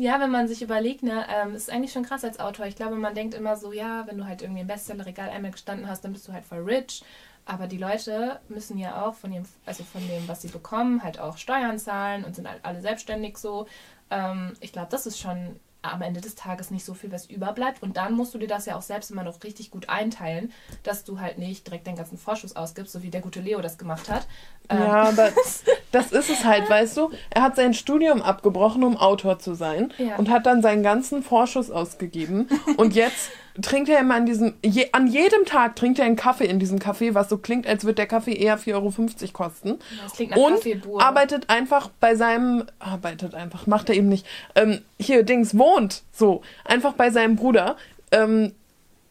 Ja, 0.00 0.20
wenn 0.20 0.30
man 0.30 0.46
sich 0.46 0.62
überlegt, 0.62 1.02
ne, 1.02 1.26
ähm, 1.28 1.54
ist 1.56 1.70
eigentlich 1.70 1.92
schon 1.92 2.04
krass 2.04 2.22
als 2.24 2.38
Autor. 2.38 2.66
Ich 2.66 2.76
glaube, 2.76 2.94
man 2.94 3.14
denkt 3.16 3.34
immer 3.34 3.56
so, 3.56 3.72
ja, 3.72 4.06
wenn 4.06 4.16
du 4.16 4.26
halt 4.26 4.42
irgendwie 4.42 4.60
im 4.60 4.68
Bestsellerregal 4.68 5.28
einmal 5.28 5.50
gestanden 5.50 5.88
hast, 5.88 6.04
dann 6.04 6.12
bist 6.12 6.28
du 6.28 6.32
halt 6.32 6.44
voll 6.46 6.60
rich. 6.60 7.02
Aber 7.44 7.66
die 7.66 7.78
Leute 7.78 8.38
müssen 8.48 8.78
ja 8.78 9.04
auch 9.04 9.14
von 9.14 9.32
ihrem, 9.32 9.44
also 9.66 9.82
von 9.82 10.06
dem, 10.06 10.28
was 10.28 10.42
sie 10.42 10.48
bekommen, 10.48 11.02
halt 11.02 11.18
auch 11.18 11.36
Steuern 11.36 11.78
zahlen 11.80 12.24
und 12.24 12.36
sind 12.36 12.48
halt 12.48 12.64
alle 12.64 12.80
selbstständig 12.80 13.38
so. 13.38 13.66
Ähm, 14.10 14.52
ich 14.60 14.72
glaube, 14.72 14.88
das 14.90 15.06
ist 15.06 15.18
schon 15.18 15.58
am 15.82 16.02
Ende 16.02 16.20
des 16.20 16.34
Tages 16.34 16.70
nicht 16.70 16.84
so 16.84 16.94
viel, 16.94 17.12
was 17.12 17.26
überbleibt. 17.26 17.82
Und 17.82 17.96
dann 17.96 18.14
musst 18.14 18.34
du 18.34 18.38
dir 18.38 18.48
das 18.48 18.66
ja 18.66 18.76
auch 18.76 18.82
selbst 18.82 19.10
immer 19.10 19.22
noch 19.22 19.42
richtig 19.44 19.70
gut 19.70 19.88
einteilen, 19.88 20.52
dass 20.82 21.04
du 21.04 21.20
halt 21.20 21.38
nicht 21.38 21.66
direkt 21.66 21.86
den 21.86 21.96
ganzen 21.96 22.18
Vorschuss 22.18 22.56
ausgibst, 22.56 22.92
so 22.92 23.02
wie 23.02 23.10
der 23.10 23.20
gute 23.20 23.40
Leo 23.40 23.60
das 23.60 23.78
gemacht 23.78 24.10
hat. 24.10 24.26
Ja, 24.70 25.10
ähm. 25.10 25.18
aber 25.18 25.30
das 25.92 26.12
ist 26.12 26.30
es 26.30 26.44
halt, 26.44 26.68
weißt 26.68 26.96
du. 26.96 27.10
Er 27.30 27.42
hat 27.42 27.56
sein 27.56 27.74
Studium 27.74 28.22
abgebrochen, 28.22 28.82
um 28.82 28.96
Autor 28.96 29.38
zu 29.38 29.54
sein 29.54 29.92
ja. 29.98 30.16
und 30.16 30.30
hat 30.30 30.46
dann 30.46 30.62
seinen 30.62 30.82
ganzen 30.82 31.22
Vorschuss 31.22 31.70
ausgegeben. 31.70 32.48
Und 32.76 32.94
jetzt 32.94 33.30
trinkt 33.62 33.88
er 33.88 34.00
immer 34.00 34.14
an 34.14 34.26
diesem, 34.26 34.54
je, 34.64 34.88
an 34.92 35.06
jedem 35.06 35.44
Tag 35.44 35.76
trinkt 35.76 35.98
er 35.98 36.04
einen 36.04 36.16
Kaffee 36.16 36.46
in 36.46 36.58
diesem 36.58 36.78
Café, 36.78 37.14
was 37.14 37.28
so 37.28 37.38
klingt, 37.38 37.66
als 37.66 37.84
würde 37.84 37.94
der 37.94 38.06
Kaffee 38.06 38.34
eher 38.34 38.58
4,50 38.58 38.74
Euro 38.74 38.92
kosten. 39.32 39.78
Das 40.02 40.12
klingt 40.12 40.30
nach 40.32 40.38
und 40.38 41.00
arbeitet 41.00 41.50
einfach 41.50 41.90
bei 42.00 42.14
seinem, 42.14 42.64
arbeitet 42.78 43.34
einfach, 43.34 43.66
macht 43.66 43.88
er 43.88 43.96
eben 43.96 44.08
nicht, 44.08 44.26
ähm, 44.54 44.80
hier, 44.98 45.22
Dings, 45.22 45.56
wohnt 45.56 46.02
so, 46.12 46.42
einfach 46.64 46.92
bei 46.92 47.10
seinem 47.10 47.36
Bruder. 47.36 47.76
Ähm, 48.10 48.52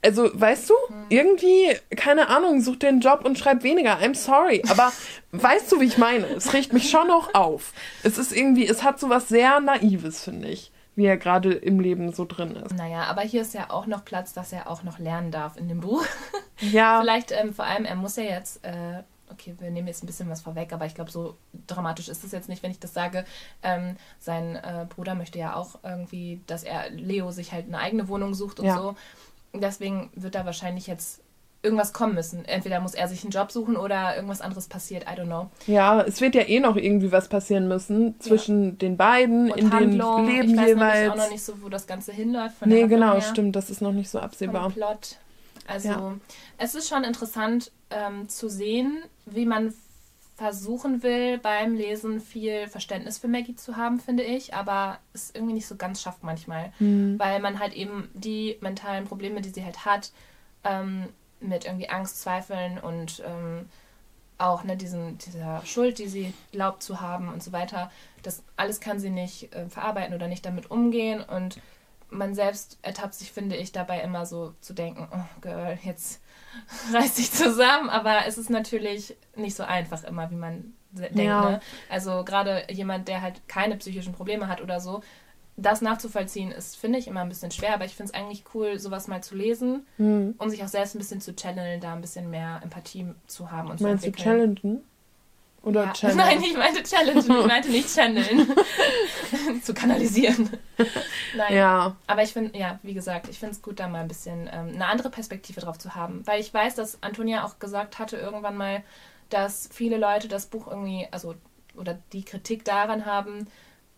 also, 0.04 0.30
weißt 0.34 0.70
du, 0.70 0.74
hm. 0.88 0.96
irgendwie, 1.10 1.76
keine 1.96 2.30
Ahnung, 2.30 2.62
sucht 2.62 2.84
den 2.84 3.02
Job 3.02 3.26
und 3.26 3.38
schreibt 3.38 3.64
weniger. 3.64 3.98
I'm 3.98 4.16
sorry. 4.16 4.64
Aber 4.70 4.94
weißt 5.32 5.72
du, 5.72 5.82
wie 5.82 5.86
ich 5.86 5.98
meine? 5.98 6.26
Es 6.28 6.54
riecht 6.54 6.72
mich 6.72 6.90
schon 6.90 7.08
noch 7.08 7.34
auf. 7.34 7.74
Es 8.04 8.18
ist 8.18 8.32
irgendwie, 8.32 8.68
es 8.68 8.84
hat 8.84 9.00
so 9.00 9.10
was 9.10 9.28
sehr 9.28 9.60
Naives, 9.60 10.24
finde 10.24 10.50
ich 10.50 10.72
wie 10.98 11.06
er 11.06 11.18
gerade 11.18 11.54
im 11.54 11.80
Leben 11.80 12.12
so 12.12 12.26
drin 12.26 12.56
ist. 12.56 12.76
Naja, 12.76 13.04
aber 13.04 13.22
hier 13.22 13.44
ist 13.44 13.54
ja 13.54 13.70
auch 13.70 13.86
noch 13.86 14.04
Platz, 14.04 14.34
dass 14.34 14.52
er 14.52 14.68
auch 14.68 14.82
noch 14.82 14.98
lernen 14.98 15.30
darf 15.32 15.56
in 15.56 15.70
dem 15.70 15.80
Buch. 15.80 16.04
Ja. 16.60 17.00
Vielleicht 17.02 17.32
ähm, 17.32 17.54
vor 17.54 17.66
allem, 17.66 17.86
er 17.86 17.94
muss 17.94 18.16
ja 18.16 18.24
jetzt, 18.24 18.66
äh, 18.66 19.04
okay, 19.32 19.54
wir 19.60 19.70
nehmen 19.70 19.88
jetzt 19.88 20.04
ein 20.04 20.08
bisschen 20.08 20.28
was 20.28 20.42
vorweg, 20.42 20.74
aber 20.74 20.88
ich 20.88 20.96
glaube, 20.96 21.12
so 21.12 21.38
dramatisch 21.68 22.10
ist 22.10 22.24
es 22.24 22.32
jetzt 22.32 22.50
nicht, 22.50 22.64
wenn 22.64 22.72
ich 22.72 22.80
das 22.80 22.96
sage. 22.96 23.26
Ähm, 23.62 23.96
sein 24.18 24.56
äh, 24.56 24.88
Bruder 24.90 25.14
möchte 25.14 25.38
ja 25.38 25.56
auch 25.56 25.78
irgendwie, 25.84 26.42
dass 26.48 26.64
er 26.64 26.90
Leo 26.90 27.30
sich 27.30 27.52
halt 27.52 27.68
eine 27.68 27.78
eigene 27.78 28.08
Wohnung 28.08 28.34
sucht 28.34 28.60
und 28.60 28.66
ja. 28.66 28.76
so. 28.76 28.96
Deswegen 29.54 30.10
wird 30.16 30.34
er 30.34 30.48
wahrscheinlich 30.48 30.88
jetzt 30.88 31.22
irgendwas 31.64 31.94
kommen 31.94 32.16
müssen. 32.16 32.46
Entweder 32.46 32.80
muss 32.80 32.94
er 32.94 33.08
sich 33.08 33.24
einen 33.24 33.32
Job 33.32 33.52
suchen 33.52 33.76
oder 33.78 34.16
irgendwas 34.16 34.42
anderes 34.42 34.68
passiert. 34.68 35.04
I 35.04 35.20
don't 35.20 35.26
know. 35.26 35.50
Ja, 35.66 36.02
es 36.02 36.22
wird 36.22 36.36
ja 36.36 36.42
eh 36.42 36.60
noch 36.60 36.76
irgendwie 36.76 37.12
was 37.12 37.28
passieren 37.28 37.68
müssen 37.68 38.20
zwischen 38.20 38.66
ja. 38.66 38.72
den 38.72 38.98
beiden 38.98 39.52
Und 39.52 39.58
in 39.58 39.72
Handlung. 39.72 40.26
den 40.26 40.36
Leben 40.36 40.50
ich 40.52 40.58
weiß 40.58 40.68
jeweils. 40.68 41.12
Auch 41.12 41.16
noch 41.16 41.32
nicht 41.32 41.44
so, 41.44 41.62
wo 41.62 41.70
das 41.70 41.88
Ganze 41.88 42.14
hinläuft. 42.14 42.58
Von 42.58 42.70
nee, 42.70 42.88
genau, 42.88 43.14
her. 43.14 43.22
stimmt. 43.22 43.56
Das 43.56 43.70
ist 43.70 43.82
noch 43.82 43.94
nicht 43.94 44.10
so 44.10 44.20
absehbar. 44.20 44.70
Plot. 44.70 45.18
Also 45.68 45.90
ja. 45.90 46.14
es 46.58 46.76
ist 46.76 46.88
schon 46.88 47.04
interessant 47.04 47.72
ähm, 47.90 48.30
zu 48.30 48.50
sehen, 48.50 49.04
wie 49.26 49.46
man 49.46 49.74
versuchen 50.38 51.02
will, 51.02 51.40
beim 51.40 51.76
Lesen 51.76 52.22
viel 52.22 52.68
Verständnis 52.68 53.18
für 53.18 53.28
Maggie 53.28 53.56
zu 53.56 53.76
haben, 53.76 54.00
finde 54.00 54.22
ich, 54.22 54.54
aber 54.54 55.00
es 55.14 55.32
irgendwie 55.34 55.56
nicht 55.56 55.66
so 55.66 55.76
ganz 55.76 56.02
schafft 56.02 56.24
manchmal, 56.24 56.72
mhm. 56.78 57.18
weil 57.18 57.40
man 57.40 57.60
halt 57.60 57.74
eben 57.74 58.10
die 58.14 58.58
mentalen 58.62 59.06
Probleme, 59.06 59.42
die 59.42 59.50
sie 59.50 59.66
halt 59.66 59.84
hat, 59.84 60.12
ähm, 60.64 61.08
mit 61.40 61.66
irgendwie 61.66 61.90
Angst, 61.90 62.22
Zweifeln 62.22 62.80
und 62.80 63.24
ähm, 63.26 63.70
auch 64.38 64.64
ne, 64.64 64.78
diesen, 64.78 65.18
dieser 65.18 65.66
Schuld, 65.66 65.98
die 66.00 66.08
sie 66.08 66.34
glaubt 66.52 66.84
zu 66.84 67.02
haben 67.02 67.30
und 67.30 67.42
so 67.42 67.52
weiter, 67.52 67.92
das 68.24 68.44
alles 68.56 68.80
kann 68.80 69.00
sie 69.00 69.10
nicht 69.10 69.54
äh, 69.54 69.68
verarbeiten 69.70 70.14
oder 70.14 70.28
nicht 70.28 70.46
damit 70.46 70.70
umgehen 70.70 71.22
und 71.22 71.60
man 72.10 72.36
selbst 72.36 72.78
ertappt 72.84 73.16
sich, 73.16 73.32
finde 73.32 73.56
ich, 73.56 73.72
dabei 73.72 74.00
immer 74.02 74.26
so 74.26 74.54
zu 74.62 74.74
denken, 74.74 75.08
oh 75.12 75.42
Girl, 75.42 75.78
jetzt 75.84 76.22
reiß 76.94 77.16
dich 77.16 77.32
zusammen, 77.32 77.90
aber 77.90 78.26
es 78.28 78.38
ist 78.38 78.50
natürlich 78.50 79.16
nicht 79.36 79.56
so 79.56 79.64
einfach 79.64 80.04
immer, 80.04 80.32
wie 80.32 80.36
man 80.36 80.74
denkt. 80.92 81.18
Ja. 81.18 81.50
Ne? 81.50 81.60
Also 81.90 82.24
gerade 82.24 82.66
jemand, 82.70 83.08
der 83.08 83.22
halt 83.22 83.48
keine 83.48 83.76
psychischen 83.78 84.14
Probleme 84.14 84.48
hat 84.48 84.62
oder 84.62 84.80
so, 84.80 85.02
das 85.58 85.82
nachzuvollziehen 85.82 86.52
ist, 86.52 86.78
finde 86.78 87.00
ich, 87.00 87.08
immer 87.08 87.22
ein 87.22 87.30
bisschen 87.30 87.50
schwer, 87.50 87.74
aber 87.74 87.86
ich 87.86 87.96
finde 87.96 88.14
es 88.14 88.20
eigentlich 88.20 88.44
cool, 88.54 88.78
sowas 88.78 89.08
mal 89.08 89.24
zu 89.24 89.36
lesen, 89.36 89.88
mhm. 89.98 90.36
um 90.38 90.50
sich 90.50 90.64
auch 90.64 90.68
selbst 90.68 90.96
ein 90.96 91.00
bisschen 91.00 91.20
zu 91.20 91.36
channeln, 91.36 91.82
da 91.82 91.94
ein 91.94 92.02
bisschen 92.02 92.30
mehr 92.30 92.60
Empathie 92.64 93.08
zu 93.26 93.52
haben 93.52 93.72
und 93.72 93.82
Meinst 93.82 94.04
zu 94.04 94.12
du 94.12 94.18
challengen? 94.18 94.84
Oder 95.64 95.86
ja. 95.86 95.94
channeln? 95.94 96.18
Nein, 96.18 96.44
ich 96.44 96.56
meinte 96.56 96.84
challengen, 96.84 97.20
ich 97.20 97.48
meinte 97.48 97.70
nicht 97.70 97.94
channeln. 97.94 98.48
zu 99.64 99.74
kanalisieren. 99.74 100.48
Nein. 101.36 101.56
Ja. 101.56 101.96
Aber 102.06 102.22
ich 102.22 102.34
finde, 102.34 102.58
ja, 102.58 102.80
wie 102.84 102.94
gesagt, 102.94 103.28
ich 103.28 103.40
finde 103.40 103.56
es 103.56 103.62
gut, 103.64 103.80
da 103.80 103.88
mal 103.88 104.02
ein 104.02 104.08
bisschen 104.08 104.48
ähm, 104.54 104.76
eine 104.76 104.86
andere 104.86 105.10
Perspektive 105.10 105.60
drauf 105.60 105.80
zu 105.80 105.96
haben. 105.96 106.22
Weil 106.26 106.40
ich 106.40 106.54
weiß, 106.54 106.76
dass 106.76 107.02
Antonia 107.02 107.44
auch 107.44 107.58
gesagt 107.58 107.98
hatte 107.98 108.18
irgendwann 108.18 108.58
mal, 108.58 108.84
dass 109.30 109.70
viele 109.74 109.98
Leute 109.98 110.28
das 110.28 110.46
Buch 110.46 110.68
irgendwie, 110.68 111.08
also, 111.10 111.34
oder 111.76 111.98
die 112.14 112.24
Kritik 112.24 112.64
daran 112.64 113.08
haben, 113.08 113.48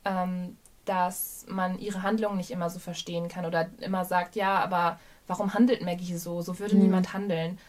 ähm, 0.05 0.57
dass 0.89 1.45
man 1.47 1.77
ihre 1.77 2.01
Handlungen 2.01 2.37
nicht 2.37 2.49
immer 2.49 2.71
so 2.71 2.79
verstehen 2.79 3.27
kann 3.27 3.45
oder 3.45 3.69
immer 3.79 4.05
sagt, 4.05 4.35
ja, 4.35 4.57
aber 4.57 4.99
warum 5.27 5.53
handelt 5.53 5.83
Maggie 5.83 6.17
so? 6.17 6.41
So 6.41 6.57
würde 6.57 6.75
mhm. 6.75 6.81
niemand 6.81 7.13
handeln. 7.13 7.59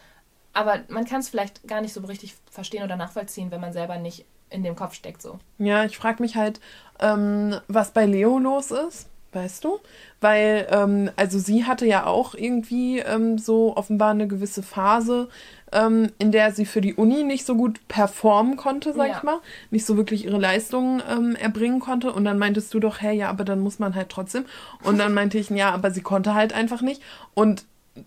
Aber 0.53 0.79
man 0.87 1.05
kann 1.05 1.19
es 1.19 1.29
vielleicht 1.29 1.67
gar 1.67 1.81
nicht 1.81 1.93
so 1.93 2.01
richtig 2.01 2.35
verstehen 2.49 2.83
oder 2.83 2.95
nachvollziehen, 2.95 3.51
wenn 3.51 3.61
man 3.61 3.73
selber 3.73 3.99
nicht 3.99 4.25
in 4.49 4.63
dem 4.63 4.75
Kopf 4.75 4.95
steckt 4.95 5.21
so. 5.21 5.37
Ja, 5.59 5.85
ich 5.85 5.99
frage 5.99 6.23
mich 6.23 6.35
halt, 6.35 6.59
ähm, 6.99 7.59
was 7.67 7.91
bei 7.91 8.07
Leo 8.07 8.39
los 8.39 8.71
ist, 8.71 9.07
weißt 9.33 9.63
du? 9.63 9.79
Weil, 10.19 10.67
ähm, 10.71 11.09
also 11.15 11.39
sie 11.39 11.65
hatte 11.65 11.85
ja 11.85 12.05
auch 12.05 12.35
irgendwie 12.35 12.99
ähm, 12.99 13.37
so 13.37 13.75
offenbar 13.75 14.11
eine 14.11 14.27
gewisse 14.27 14.61
Phase, 14.63 15.29
ähm, 15.71 16.11
in 16.19 16.31
der 16.31 16.51
sie 16.51 16.65
für 16.65 16.81
die 16.81 16.93
Uni 16.95 17.23
nicht 17.23 17.45
so 17.45 17.55
gut 17.55 17.79
performen 17.87 18.57
konnte, 18.57 18.93
sag 18.93 19.07
Ja. 19.09 19.17
ich 19.17 19.23
mal. 19.23 19.37
Nicht 19.69 19.85
so 19.85 19.95
wirklich 19.97 20.25
ihre 20.25 20.37
Leistungen 20.37 21.01
ähm, 21.09 21.35
erbringen 21.35 21.79
konnte. 21.79 22.11
Und 22.11 22.25
dann 22.25 22.37
meintest 22.37 22.73
du 22.73 22.79
doch, 22.79 23.01
hey, 23.01 23.15
ja, 23.15 23.29
aber 23.29 23.45
dann 23.45 23.61
muss 23.61 23.79
man 23.79 23.95
halt 23.95 24.09
trotzdem. 24.09 24.45
Und 24.83 24.97
dann 24.99 25.13
meinte 25.13 25.37
ich, 25.37 25.49
ja, 25.49 25.71
aber 25.71 25.91
sie 25.91 26.01
konnte 26.01 26.33
halt 26.33 26.53
einfach 26.53 26.81
nicht. 26.81 27.01
Und 27.33 27.65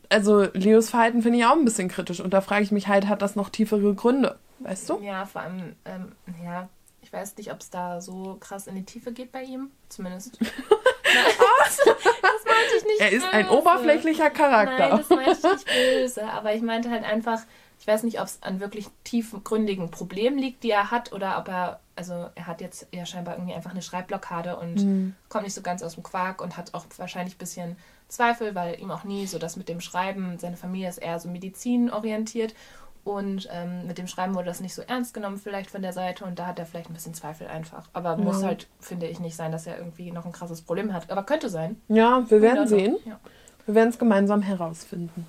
also 0.09 0.47
Leos 0.55 0.91
Verhalten 0.91 1.23
finde 1.23 1.39
ich 1.39 1.45
auch 1.47 1.53
ein 1.57 1.65
bisschen 1.65 1.89
kritisch. 1.89 2.21
Und 2.21 2.33
da 2.35 2.41
frage 2.41 2.65
ich 2.65 2.73
mich 2.73 2.89
halt, 2.89 3.07
hat 3.09 3.23
das 3.23 3.35
noch 3.37 3.49
tiefere 3.49 3.95
Gründe? 3.95 4.37
Weißt 4.61 4.89
du? 4.89 4.99
Ja, 5.03 5.27
vor 5.27 5.43
allem, 5.43 5.75
ähm, 5.85 6.13
ja, 6.45 6.69
weiß 7.15 7.37
nicht, 7.37 7.51
ob 7.53 7.61
es 7.61 7.71
da 7.71 8.01
so 8.01 8.37
krass 8.41 8.67
in 8.67 8.75
die 8.75 8.85
Tiefe 8.85 9.13
geht 9.13 9.33
bei 9.33 9.43
ihm. 9.43 9.71
Zumindest. 9.89 10.39
Nein, 10.41 11.25
das, 11.65 11.77
das 11.77 12.45
meinte 12.45 12.77
ich 12.79 12.85
nicht. 12.85 13.01
Er 13.01 13.13
ist 13.13 13.27
ein 13.33 13.47
böse. 13.47 13.57
oberflächlicher 13.59 14.31
Charakter. 14.31 14.89
Nein, 14.89 14.99
das 14.99 15.09
meinte 15.11 15.33
ich 15.33 15.43
nicht 15.43 15.67
böse. 15.67 16.25
Aber 16.25 16.55
ich 16.55 16.63
meinte 16.63 16.91
halt 16.91 17.05
einfach, 17.05 17.41
ich 17.79 17.87
weiß 17.87 18.03
nicht, 18.03 18.21
ob 18.21 18.27
es 18.27 18.43
an 18.43 18.61
wirklich 18.61 18.89
tiefgründigen 19.05 19.91
Problemen 19.91 20.39
liegt, 20.39 20.63
die 20.65 20.71
er 20.71 20.91
hat, 20.91 21.13
oder 21.13 21.39
ob 21.39 21.49
er, 21.49 21.81
also 21.97 22.31
er 22.35 22.47
hat 22.47 22.61
jetzt 22.61 22.87
ja 22.93 23.07
scheinbar 23.07 23.35
irgendwie 23.37 23.55
einfach 23.55 23.71
eine 23.71 23.83
Schreibblockade 23.83 24.57
und 24.57 24.77
Mhm. 24.77 25.15
kommt 25.29 25.45
nicht 25.45 25.55
so 25.55 25.63
ganz 25.63 25.83
aus 25.83 25.95
dem 25.95 26.03
Quark 26.03 26.41
und 26.43 26.57
hat 26.57 26.75
auch 26.75 26.85
wahrscheinlich 26.97 27.35
ein 27.37 27.39
bisschen 27.39 27.77
Zweifel, 28.09 28.55
weil 28.55 28.81
ihm 28.81 28.91
auch 28.91 29.05
nie 29.05 29.27
so 29.27 29.39
das 29.39 29.57
mit 29.57 29.69
dem 29.69 29.81
Schreiben, 29.81 30.39
seine 30.39 30.57
Familie 30.57 30.89
ist 30.89 30.99
eher 30.99 31.19
so 31.21 31.29
medizinorientiert 31.29 32.55
und 33.05 33.49
ähm, 33.53 33.87
mit 33.87 33.99
dem 33.99 34.07
Schreiben 34.07 34.35
wurde 34.35 34.47
das 34.47 34.61
nicht 34.61 34.75
so 34.75 34.83
ernst 34.83 35.13
genommen 35.15 35.37
vielleicht 35.39 35.71
von 35.71 35.83
der 35.83 35.93
Seite 35.93 36.25
und 36.25 36.39
da 36.39 36.47
hat 36.47 36.59
er 36.59 36.67
vielleicht 36.67 36.89
ein 36.91 36.95
bisschen 36.95 37.15
Zweifel 37.15 37.47
einfach. 37.47 37.85
Aber 37.93 38.17
muss 38.17 38.41
Ja. 38.41 38.49
halt, 38.49 38.67
finde 38.81 39.07
ich, 39.07 39.21
nicht 39.21 39.37
sein, 39.37 39.53
dass 39.53 39.67
er 39.67 39.77
irgendwie 39.79 40.11
noch 40.11 40.25
ein 40.25 40.33
krasses 40.33 40.63
Problem 40.63 40.93
hat. 40.93 41.11
Aber 41.11 41.23
könnte 41.25 41.49
sein. 41.51 41.81
Ja, 41.89 42.25
wir 42.31 42.41
werden 42.43 42.67
sehen. 42.67 42.97
Ja. 43.05 43.21
Wir 43.67 43.75
werden 43.75 43.91
es 43.91 43.99
gemeinsam 43.99 44.43
herausfinden. 44.43 45.27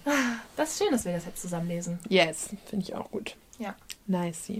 Das 0.57 0.71
ist 0.71 0.79
schön, 0.83 0.91
dass 0.91 1.05
wir 1.05 1.13
das 1.13 1.25
jetzt 1.25 1.41
zusammen 1.41 1.67
lesen. 1.67 1.99
Yes, 2.09 2.49
finde 2.65 2.83
ich 2.85 2.95
auch 2.95 3.09
gut. 3.11 3.35
Ja. 3.59 3.75
Nice. 4.07 4.51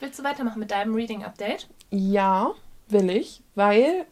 Willst 0.00 0.18
du 0.18 0.24
weitermachen 0.24 0.58
mit 0.60 0.70
deinem 0.70 0.94
Reading 0.94 1.24
Update? 1.24 1.68
Ja, 1.90 2.52
will 2.88 3.10
ich, 3.10 3.42
weil 3.54 4.06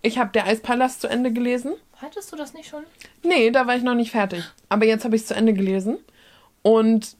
ich 0.00 0.18
habe 0.18 0.30
der 0.32 0.46
Eispalast 0.46 1.00
zu 1.00 1.08
Ende 1.08 1.32
gelesen. 1.32 1.74
Hattest 2.00 2.32
du 2.32 2.36
das 2.36 2.54
nicht 2.54 2.68
schon? 2.68 2.84
Nee, 3.22 3.50
da 3.50 3.66
war 3.66 3.76
ich 3.76 3.82
noch 3.82 3.94
nicht 3.94 4.10
fertig. 4.10 4.44
Aber 4.68 4.84
jetzt 4.86 5.04
habe 5.04 5.16
ich 5.16 5.22
es 5.22 5.28
zu 5.28 5.34
Ende 5.34 5.52
gelesen. 5.54 5.98
Und 6.62 7.16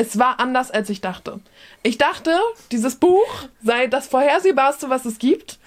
es 0.00 0.18
war 0.18 0.40
anders, 0.40 0.70
als 0.70 0.88
ich 0.88 1.02
dachte. 1.02 1.40
Ich 1.82 1.98
dachte, 1.98 2.34
dieses 2.72 2.96
Buch 2.96 3.48
sei 3.62 3.86
das 3.86 4.06
vorhersehbarste, 4.06 4.88
was 4.88 5.04
es 5.04 5.18
gibt. 5.18 5.58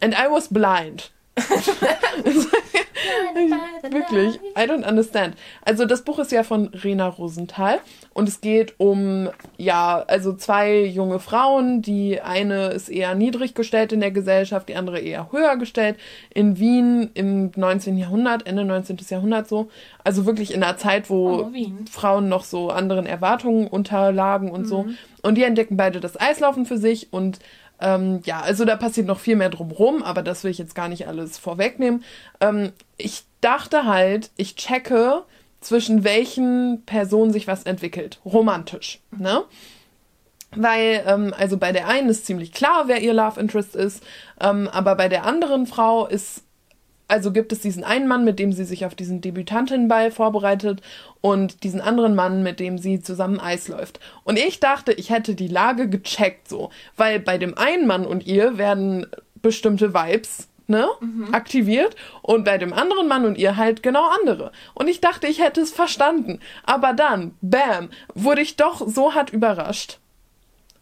And 0.00 0.14
I 0.14 0.30
was 0.30 0.48
blind. 0.48 1.10
Wirklich, 3.90 4.36
I 4.56 4.62
don't 4.68 4.88
understand. 4.88 5.34
Also 5.62 5.84
das 5.84 6.02
Buch 6.02 6.18
ist 6.18 6.32
ja 6.32 6.42
von 6.42 6.68
Rena 6.68 7.08
Rosenthal 7.08 7.80
und 8.14 8.28
es 8.28 8.40
geht 8.40 8.74
um, 8.78 9.28
ja, 9.56 10.04
also 10.06 10.32
zwei 10.34 10.80
junge 10.84 11.18
Frauen. 11.18 11.82
Die 11.82 12.20
eine 12.20 12.68
ist 12.68 12.88
eher 12.88 13.14
niedrig 13.14 13.54
gestellt 13.54 13.92
in 13.92 14.00
der 14.00 14.10
Gesellschaft, 14.10 14.68
die 14.68 14.76
andere 14.76 15.00
eher 15.00 15.30
höher 15.32 15.56
gestellt. 15.56 15.96
In 16.32 16.58
Wien 16.58 17.10
im 17.14 17.50
19. 17.56 17.98
Jahrhundert, 17.98 18.46
Ende 18.46 18.64
19. 18.64 18.98
Jahrhundert 19.08 19.48
so. 19.48 19.68
Also 20.02 20.26
wirklich 20.26 20.54
in 20.54 20.62
einer 20.62 20.76
Zeit, 20.76 21.10
wo 21.10 21.24
Oh. 21.24 21.50
Frauen 21.90 22.28
noch 22.28 22.44
so 22.44 22.70
anderen 22.70 23.06
Erwartungen 23.06 23.66
unterlagen 23.66 24.50
und 24.50 24.66
so. 24.66 24.86
Und 25.22 25.36
die 25.36 25.42
entdecken 25.42 25.76
beide 25.76 26.00
das 26.00 26.20
Eislaufen 26.20 26.66
für 26.66 26.78
sich 26.78 27.12
und 27.12 27.38
ähm, 27.80 28.20
ja, 28.24 28.40
also 28.40 28.64
da 28.64 28.76
passiert 28.76 29.06
noch 29.06 29.20
viel 29.20 29.36
mehr 29.36 29.50
drumrum, 29.50 30.02
aber 30.02 30.22
das 30.22 30.44
will 30.44 30.50
ich 30.50 30.58
jetzt 30.58 30.74
gar 30.74 30.88
nicht 30.88 31.08
alles 31.08 31.38
vorwegnehmen. 31.38 32.04
Ähm, 32.40 32.72
ich 32.96 33.24
dachte 33.40 33.84
halt, 33.84 34.30
ich 34.36 34.56
checke, 34.56 35.24
zwischen 35.64 36.04
welchen 36.04 36.82
Personen 36.84 37.32
sich 37.32 37.46
was 37.46 37.64
entwickelt. 37.64 38.20
Romantisch, 38.24 39.00
ne? 39.10 39.44
Weil, 40.56 41.02
ähm, 41.06 41.34
also 41.36 41.56
bei 41.56 41.72
der 41.72 41.88
einen 41.88 42.08
ist 42.10 42.26
ziemlich 42.26 42.52
klar, 42.52 42.84
wer 42.86 43.00
ihr 43.00 43.14
Love 43.14 43.40
Interest 43.40 43.74
ist, 43.74 44.04
ähm, 44.40 44.68
aber 44.68 44.94
bei 44.94 45.08
der 45.08 45.24
anderen 45.24 45.66
Frau 45.66 46.06
ist 46.06 46.43
also 47.08 47.32
gibt 47.32 47.52
es 47.52 47.60
diesen 47.60 47.84
einen 47.84 48.08
Mann, 48.08 48.24
mit 48.24 48.38
dem 48.38 48.52
sie 48.52 48.64
sich 48.64 48.86
auf 48.86 48.94
diesen 48.94 49.20
Debütantinnenball 49.20 50.10
vorbereitet 50.10 50.80
und 51.20 51.62
diesen 51.62 51.80
anderen 51.80 52.14
Mann, 52.14 52.42
mit 52.42 52.60
dem 52.60 52.78
sie 52.78 53.00
zusammen 53.00 53.40
Eis 53.40 53.68
läuft. 53.68 54.00
Und 54.24 54.38
ich 54.38 54.60
dachte, 54.60 54.92
ich 54.92 55.10
hätte 55.10 55.34
die 55.34 55.48
Lage 55.48 55.88
gecheckt 55.88 56.48
so, 56.48 56.70
weil 56.96 57.20
bei 57.20 57.38
dem 57.38 57.56
einen 57.58 57.86
Mann 57.86 58.06
und 58.06 58.26
ihr 58.26 58.56
werden 58.56 59.06
bestimmte 59.42 59.92
Vibes 59.92 60.48
ne, 60.66 60.88
aktiviert 61.32 61.94
und 62.22 62.44
bei 62.44 62.58
dem 62.58 62.72
anderen 62.72 63.08
Mann 63.08 63.24
und 63.24 63.36
ihr 63.36 63.56
halt 63.56 63.82
genau 63.82 64.08
andere. 64.20 64.52
Und 64.74 64.88
ich 64.88 65.00
dachte, 65.00 65.26
ich 65.26 65.40
hätte 65.42 65.60
es 65.60 65.72
verstanden. 65.72 66.40
Aber 66.64 66.92
dann, 66.92 67.34
bam, 67.42 67.90
wurde 68.14 68.40
ich 68.40 68.56
doch 68.56 68.86
so 68.88 69.14
hart 69.14 69.30
überrascht. 69.30 69.98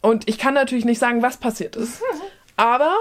Und 0.01 0.29
ich 0.29 0.39
kann 0.39 0.55
natürlich 0.55 0.85
nicht 0.85 0.99
sagen, 0.99 1.23
was 1.23 1.37
passiert 1.37 1.77
ist. 1.77 2.03
Aber 2.57 2.95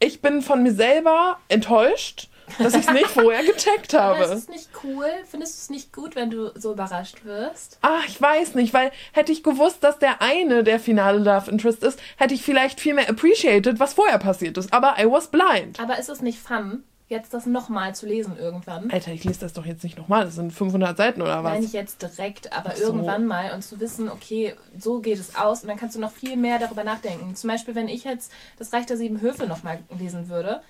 ich 0.00 0.20
bin 0.20 0.42
von 0.42 0.62
mir 0.62 0.72
selber 0.72 1.38
enttäuscht, 1.48 2.28
dass 2.58 2.74
ich 2.74 2.86
es 2.86 2.92
nicht 2.92 3.06
vorher 3.06 3.42
gecheckt 3.44 3.94
Aber 3.94 4.18
ist 4.20 4.24
habe. 4.28 4.38
es 4.38 4.48
nicht 4.48 4.68
cool? 4.84 5.06
Findest 5.28 5.54
du 5.56 5.58
es 5.62 5.70
nicht 5.70 5.92
gut, 5.92 6.16
wenn 6.16 6.30
du 6.30 6.50
so 6.58 6.72
überrascht 6.72 7.24
wirst? 7.24 7.78
Ah, 7.82 8.00
ich 8.06 8.20
weiß 8.20 8.54
nicht, 8.54 8.72
weil 8.74 8.90
hätte 9.12 9.32
ich 9.32 9.42
gewusst, 9.42 9.82
dass 9.84 9.98
der 9.98 10.22
eine 10.22 10.64
der 10.64 10.80
finale 10.80 11.18
Love 11.18 11.50
Interest 11.50 11.82
ist, 11.82 11.98
hätte 12.16 12.34
ich 12.34 12.42
vielleicht 12.42 12.80
viel 12.80 12.94
mehr 12.94 13.08
appreciated, 13.08 13.80
was 13.80 13.94
vorher 13.94 14.18
passiert 14.18 14.56
ist. 14.58 14.72
Aber 14.72 14.96
I 14.98 15.10
was 15.10 15.28
blind. 15.28 15.80
Aber 15.80 15.98
ist 15.98 16.08
es 16.08 16.20
nicht 16.22 16.38
fun, 16.38 16.82
jetzt 17.08 17.32
das 17.32 17.46
nochmal 17.46 17.94
zu 17.94 18.06
lesen 18.06 18.36
irgendwann? 18.38 18.90
Alter, 18.90 19.12
ich 19.12 19.24
lese 19.24 19.40
das 19.40 19.54
doch 19.54 19.64
jetzt 19.64 19.82
nicht 19.82 19.96
nochmal. 19.96 20.24
Das 20.26 20.34
sind 20.34 20.52
500 20.52 20.96
Seiten 20.96 21.22
oder 21.22 21.42
was? 21.42 21.52
Nein, 21.52 21.62
nicht 21.62 21.72
jetzt 21.72 22.02
direkt, 22.02 22.52
aber 22.52 22.70
Ach 22.72 22.76
so. 22.76 22.84
irgendwann 22.84 23.26
mal 23.26 23.52
und 23.54 23.62
zu 23.62 23.80
wissen, 23.80 24.10
okay, 24.10 24.54
so 24.78 25.00
geht 25.00 25.18
es 25.18 25.34
aus 25.36 25.62
und 25.62 25.68
dann 25.68 25.78
kannst 25.78 25.96
du 25.96 26.00
noch 26.00 26.12
viel 26.12 26.36
mehr 26.36 26.58
darüber 26.58 26.84
nachdenken. 26.84 27.34
Zum 27.34 27.48
Beispiel, 27.48 27.74
wenn 27.74 27.88
ich 27.88 28.04
jetzt 28.04 28.30
das 28.58 28.72
Reich 28.72 28.86
der 28.86 28.96
sieben 28.98 29.20
Höfe 29.20 29.46
nochmal 29.46 29.78
lesen 29.98 30.28
würde, 30.28 30.60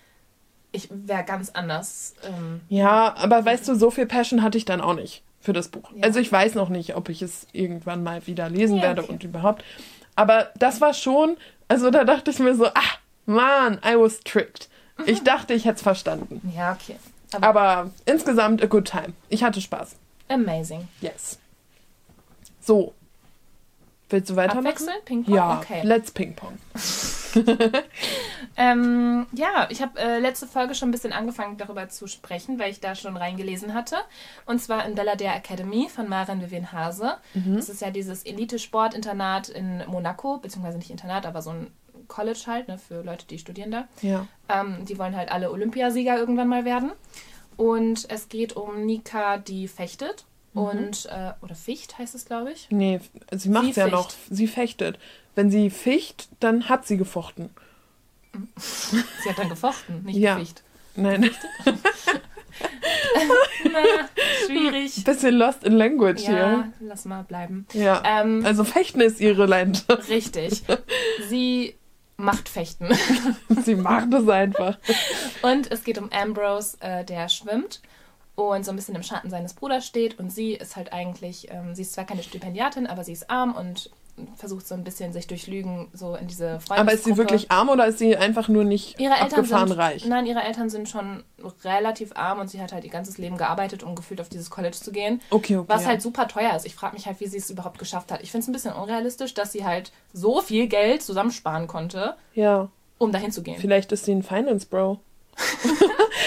ich 0.73 0.89
wäre 0.91 1.25
ganz 1.25 1.51
anders. 1.51 2.15
Ähm, 2.25 2.61
Ja, 2.69 3.15
aber 3.17 3.45
weißt 3.45 3.69
du, 3.69 3.75
so 3.75 3.91
viel 3.91 4.07
Passion 4.07 4.43
hatte 4.43 4.59
ich 4.59 4.65
dann 4.65 4.81
auch 4.81 4.95
nicht 4.95 5.23
für 5.41 5.53
das 5.53 5.69
Buch. 5.69 5.91
Ja. 5.95 6.03
Also 6.03 6.21
ich 6.21 6.31
weiß 6.31 6.55
noch 6.55 6.69
nicht, 6.69 6.95
ob 6.97 7.09
ich 7.09 7.23
es 7.23 7.47
irgendwann 7.53 8.03
mal 8.03 8.27
wieder 8.27 8.49
lesen 8.51 8.77
Ja, 8.77 8.83
werde 8.83 9.03
okay. 9.03 9.13
und 9.13 9.25
überhaupt. 9.25 9.65
Aber 10.17 10.51
das 10.57 10.81
war 10.81 10.95
schon, 10.95 11.37
also 11.69 11.91
da 11.91 12.05
dachte 12.05 12.31
ich 12.31 12.39
mir 12.39 12.55
so, 12.55 12.67
ah, 12.67 12.83
man, 13.27 13.75
I 13.85 13.95
was 13.97 14.21
tricked. 14.21 14.69
Ich 15.07 15.23
dachte, 15.23 15.55
ich 15.55 15.65
hätte 15.65 15.77
es 15.77 15.83
verstanden. 15.83 16.41
ja, 16.57 16.73
okay. 16.73 16.97
Aber, 17.33 17.47
Aber 17.47 17.91
insgesamt 18.05 18.63
a 18.63 18.67
good 18.67 18.87
time. 18.87 19.13
Ich 19.29 19.43
hatte 19.45 19.61
Spaß. 19.61 19.95
amazing. 20.29 20.89
Yes. 21.01 21.39
So. 22.61 22.95
Willst 24.11 24.31
du 24.31 24.37
weitermachen? 24.37 24.89
Ping-Pong? 25.05 25.35
Ja, 25.35 25.59
Okay. 25.59 25.81
let's 25.85 26.11
Ping-Pong. 26.11 26.59
Ähm, 28.61 29.27
ja, 29.33 29.69
ich 29.71 29.81
habe 29.83 30.01
äh, 30.01 30.19
letzte 30.19 30.49
Folge 30.49 30.75
schon 30.75 30.89
ein 30.89 30.93
bisschen 30.93 31.13
angefangen 31.13 31.57
darüber 31.59 31.89
zu 31.89 32.09
sprechen, 32.09 32.59
weil 32.59 32.73
ich 32.73 32.81
da 32.81 32.97
schon 32.97 33.17
reingelesen 33.17 33.73
hatte. 33.73 33.97
Und 34.47 34.61
zwar 34.61 34.85
in 34.85 34.97
Belladere 34.97 35.33
Academy 35.33 35.89
von 35.89 36.09
Maren 36.09 36.41
Vivian 36.43 36.73
Hase. 36.73 37.19
Das 37.35 37.69
ist 37.69 37.81
ja 37.83 37.91
dieses 37.91 38.25
Elite-Sportinternat 38.25 39.49
in 39.51 39.85
Monaco, 39.87 40.39
beziehungsweise 40.39 40.79
nicht 40.79 40.91
Internat, 40.91 41.25
aber 41.25 41.41
so 41.41 41.51
ein 41.51 41.69
College 42.09 42.41
halt, 42.47 42.67
ne, 42.67 42.79
für 42.79 43.03
Leute, 43.03 43.27
die 43.27 43.39
studieren 43.39 43.71
da. 43.71 43.87
Ja. 44.03 44.27
Ähm, 44.49 44.85
die 44.87 44.99
wollen 44.99 45.15
halt 45.15 45.31
alle 45.31 45.53
Olympiasieger 45.53 46.19
irgendwann 46.19 46.49
mal 46.49 46.65
werden. 46.65 46.91
Und 47.57 48.11
es 48.11 48.29
geht 48.29 48.57
um 48.57 48.87
Nika, 48.87 49.37
die 49.39 49.69
fechtet. 49.69 50.25
Und, 50.55 51.07
äh, 51.07 51.33
oder 51.43 51.55
Ficht 51.55 51.99
heißt 51.99 52.15
es, 52.15 52.25
glaube 52.25 52.53
ich. 52.53 52.67
Nee, 52.71 53.01
sie 53.33 53.49
macht 53.49 53.77
ja 53.77 53.85
ficht. 53.85 53.95
noch. 53.97 54.11
Sie 54.31 54.47
fechtet. 54.47 54.99
Wenn 55.35 55.51
sie 55.51 55.71
ficht, 55.71 56.29
dann 56.41 56.69
hat 56.69 56.87
sie 56.87 56.97
gefochten. 56.97 57.51
Sie 58.57 59.29
hat 59.31 59.39
dann 59.39 59.49
gefochten, 59.49 60.05
nicht 60.05 60.17
Ja. 60.17 60.35
geficht. 60.35 60.63
Nein, 60.97 61.31
Na, 63.73 64.09
schwierig. 64.47 65.05
bisschen 65.05 65.35
lost 65.37 65.65
in 65.65 65.73
language 65.75 66.23
Ja, 66.23 66.69
lass 66.81 67.05
mal 67.05 67.23
bleiben. 67.23 67.67
hier. 67.73 67.83
Ja. 67.83 68.03
Ähm, 68.05 68.45
Also 68.45 68.65
Fechten 68.65 69.01
ist 69.01 69.21
ihre 69.21 69.47
Leidenschaft. 69.47 70.09
richtig. 70.09 70.63
Sie 71.29 71.75
macht 72.17 72.49
Fechten. 72.49 72.89
Sie 73.65 73.77
mag 73.77 74.11
das 74.11 74.29
einfach. 74.29 74.77
Und 75.43 75.71
es 75.71 75.85
geht 75.85 75.99
um 75.99 76.11
Ambrose, 76.11 76.77
äh, 76.81 77.05
der 77.05 77.29
schwimmt 77.29 77.81
und 78.39 78.65
so 78.65 78.71
ein 78.71 78.77
bisschen 78.77 78.95
im 78.95 79.03
Schatten 79.03 79.31
seines 79.31 79.55
Bruders 79.55 79.85
steht. 79.85 80.19
Und 80.19 80.31
sie 80.31 80.53
ist 80.53 80.77
halt 80.77 80.93
eigentlich, 80.93 81.49
ähm, 81.51 81.75
sie 81.75 81.83
ist 81.83 81.93
zwar 81.93 82.05
keine 82.05 82.23
Stipendiatin, 82.23 82.87
aber 82.87 83.03
sie 83.03 83.13
ist 83.13 83.29
arm 83.31 83.53
und 83.53 83.91
versucht 84.37 84.67
so 84.67 84.75
ein 84.75 84.85
bisschen 84.85 85.13
sich 85.13 85.27
durch 85.27 85.47
Lügen 85.47 85.89
so 85.93 86.15
in 86.15 86.29
diese 86.29 86.61
Freundesgruppe. 86.61 86.81
Aber 86.81 86.93
ist 86.93 87.05
sie 87.05 87.17
wirklich 87.17 87.51
arm 87.51 87.69
oder 87.69 87.87
ist 87.87 87.99
sie 87.99 88.17
einfach 88.17 88.49
nur 88.49 88.63
nicht 88.65 88.99
ihre 89.01 89.15
Eltern 89.15 89.41
abgefahren 89.41 89.69
sind, 89.69 89.79
reich? 89.79 90.05
Nein, 90.07 90.27
ihre 90.27 90.43
Eltern 90.43 90.71
sind 90.71 90.89
schon 90.89 91.25
relativ 91.65 92.13
arm 92.17 92.39
und 92.39 92.49
sie 92.49 92.61
hat 92.61 92.73
halt 92.73 92.85
ihr 92.85 92.91
ganzes 92.91 93.19
Leben 93.19 93.37
gearbeitet, 93.37 93.83
um 93.83 93.95
gefühlt 93.95 94.21
auf 94.21 94.29
dieses 94.29 94.51
College 94.51 94.77
zu 94.77 94.93
gehen. 94.93 95.21
Okay, 95.31 95.57
okay. 95.57 95.69
Was 95.69 95.83
ja. 95.83 95.89
halt 95.89 96.03
super 96.03 96.29
teuer 96.29 96.55
ist. 96.55 96.67
Ich 96.67 96.75
frage 96.75 96.95
mich 96.95 97.07
halt, 97.07 97.21
wie 97.21 97.27
sie 97.27 97.39
es 97.39 97.51
überhaupt 97.51 97.79
geschafft 97.79 98.13
hat. 98.13 98.23
Ich 98.23 98.31
finde 98.31 98.43
es 98.43 98.49
ein 98.49 98.53
bisschen 98.53 98.73
unrealistisch, 98.73 99.35
dass 99.35 99.53
sie 99.53 99.65
halt 99.65 99.93
so 100.13 100.41
viel 100.43 100.69
Geld 100.69 101.03
zusammensparen 101.03 101.67
konnte, 101.67 102.15
ja, 102.35 102.69
um 102.99 103.13
dahin 103.13 103.31
zu 103.31 103.43
gehen. 103.43 103.61
vielleicht 103.61 103.93
ist 103.93 104.05
sie 104.05 104.13
ein 104.13 104.23
Finance 104.23 104.67
Bro. 104.67 105.01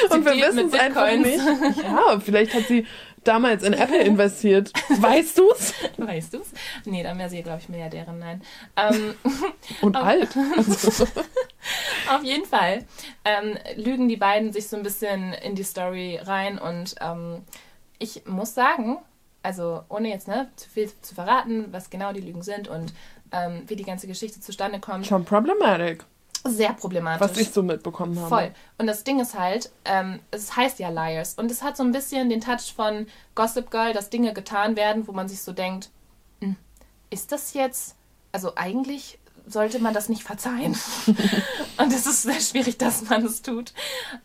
Und 0.10 0.26
wir 0.26 0.34
wissen 0.34 0.68
es 0.68 0.74
einfach 0.80 1.12
nicht. 1.16 1.40
Ja, 1.84 2.20
vielleicht 2.20 2.54
hat 2.54 2.64
sie 2.68 2.86
damals 3.24 3.64
in 3.64 3.74
Apple 3.74 4.02
investiert. 4.02 4.72
Weißt 4.90 5.38
du's? 5.38 5.74
Weißt 5.98 6.34
du's? 6.34 6.48
Nee, 6.86 7.04
dann 7.04 7.18
wäre 7.20 7.30
sie, 7.30 7.42
glaube 7.44 7.60
ich, 7.62 7.70
Milliardärin. 7.70 8.20
Nein. 8.20 8.42
Ähm, 8.76 9.14
Und 9.82 9.96
Aber- 9.96 10.08
alt. 10.08 10.30
Auf 12.10 12.24
jeden 12.24 12.46
Fall 12.46 12.86
ähm, 13.24 13.58
lügen 13.76 14.10
die 14.10 14.18
beiden 14.18 14.52
sich 14.52 14.68
so 14.68 14.76
ein 14.78 14.84
bisschen 14.84 15.34
in 15.34 15.56
die 15.56 15.64
Story 15.64 16.20
rein 16.22 16.58
und 16.58 16.96
ähm, 17.00 17.44
ich 18.00 18.24
muss 18.26 18.56
sagen, 18.56 18.98
also 19.44 19.84
ohne 19.90 20.10
jetzt 20.10 20.28
ne, 20.28 20.50
zu 20.56 20.68
viel 20.70 20.92
zu 21.02 21.14
verraten, 21.14 21.68
was 21.72 21.90
genau 21.92 22.14
die 22.14 22.22
Lügen 22.22 22.42
sind 22.42 22.68
und 22.68 22.94
ähm, 23.32 23.62
wie 23.68 23.76
die 23.76 23.84
ganze 23.84 24.08
Geschichte 24.08 24.42
zustande 24.42 24.80
kommt, 24.80 25.06
schon 25.06 25.24
problematic, 25.24 26.04
sehr 26.44 26.74
problematisch. 26.74 27.22
was 27.22 27.38
ich 27.38 27.52
so 27.52 27.64
mitbekommen 27.64 28.18
habe. 28.20 28.30
Voll. 28.30 28.52
Und 28.78 28.88
das 28.88 29.04
Ding 29.04 29.20
ist 29.20 29.38
halt, 29.38 29.72
ähm, 29.86 30.20
es 30.32 30.56
heißt 30.56 30.80
ja 30.80 30.90
Liars. 30.90 31.36
Und 31.36 31.52
es 31.52 31.62
hat 31.62 31.78
so 31.78 31.84
ein 31.84 31.92
bisschen 31.92 32.30
den 32.30 32.42
Touch 32.42 32.74
von 32.76 33.08
Gossip 33.36 33.72
Girl, 33.72 33.94
dass 33.94 34.10
Dinge 34.10 34.34
getan 34.34 34.76
werden, 34.76 35.08
wo 35.08 35.12
man 35.12 35.28
sich 35.28 35.42
so 35.42 35.52
denkt, 35.52 35.90
hm, 36.42 36.56
ist 37.10 37.32
das 37.32 37.54
jetzt, 37.54 37.96
also 38.32 38.54
eigentlich 38.56 39.20
sollte 39.48 39.80
man 39.80 39.94
das 39.94 40.10
nicht 40.10 40.24
verzeihen. 40.24 40.78
Und 41.78 41.94
es 41.94 42.06
ist 42.06 42.24
sehr 42.24 42.40
schwierig, 42.40 42.78
dass 42.78 43.10
man 43.10 43.26
es 43.26 43.42
tut. 43.42 43.74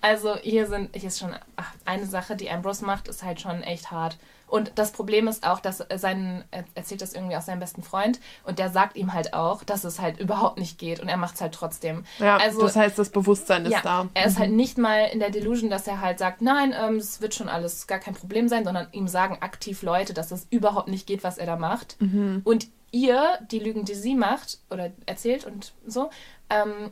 Also 0.00 0.36
hier 0.36 0.66
sind, 0.66 0.94
hier 0.94 1.08
ist 1.08 1.18
schon 1.18 1.34
ach, 1.56 1.72
eine 1.84 2.06
Sache, 2.06 2.36
die 2.36 2.50
Ambrose 2.50 2.84
macht, 2.84 3.08
ist 3.08 3.22
halt 3.22 3.40
schon 3.40 3.62
echt 3.62 3.90
hart. 3.90 4.18
Und 4.47 4.72
das 4.76 4.92
Problem 4.92 5.26
ist 5.26 5.47
auch, 5.47 5.61
dass 5.61 5.82
sein, 5.97 6.44
er 6.51 6.64
erzählt 6.74 7.03
das 7.03 7.14
irgendwie 7.14 7.36
auch 7.36 7.42
seinem 7.42 7.61
besten 7.61 7.82
Freund 7.82 8.20
und 8.44 8.59
der 8.59 8.70
sagt 8.70 8.97
ihm 8.97 9.12
halt 9.12 9.34
auch, 9.34 9.64
dass 9.64 9.84
es 9.84 10.01
halt 10.01 10.20
überhaupt 10.20 10.59
nicht 10.59 10.78
geht 10.78 11.01
und 11.01 11.09
er 11.09 11.16
macht 11.16 11.34
es 11.34 11.40
halt 11.40 11.53
trotzdem. 11.53 12.05
Ja, 12.18 12.36
also, 12.36 12.62
das 12.62 12.76
heißt, 12.76 12.99
das 12.99 13.11
Bewusstsein 13.11 13.64
ist 13.66 13.72
ja, 13.72 13.80
da. 13.82 14.09
er 14.14 14.26
ist 14.26 14.38
halt 14.38 14.53
nicht 14.53 14.78
mal 14.78 15.07
in 15.07 15.18
der 15.18 15.30
Delusion, 15.30 15.68
dass 15.68 15.86
er 15.88 16.01
halt 16.01 16.18
sagt, 16.18 16.42
nein, 16.42 16.74
ähm, 16.78 16.97
es 16.97 17.20
wird 17.20 17.34
schon 17.34 17.49
alles 17.49 17.86
gar 17.86 17.99
kein 17.99 18.14
Problem 18.14 18.49
sein, 18.49 18.64
sondern 18.64 18.86
ihm 18.92 19.09
sagen 19.09 19.38
aktiv 19.40 19.82
Leute, 19.82 20.14
dass 20.14 20.28
das 20.28 20.47
überhaupt 20.51 20.88
nicht 20.88 21.07
geht, 21.07 21.24
was 21.24 21.38
er 21.38 21.47
da 21.47 21.57
macht. 21.57 21.97
Und 22.44 22.68
ihr, 22.92 23.38
die 23.51 23.59
Lügen, 23.59 23.84
die 23.84 23.94
sie 23.94 24.14
macht 24.14 24.59
oder 24.70 24.92
erzählt 25.07 25.44
und 25.44 25.72
so, 25.86 26.11
ähm, 26.51 26.90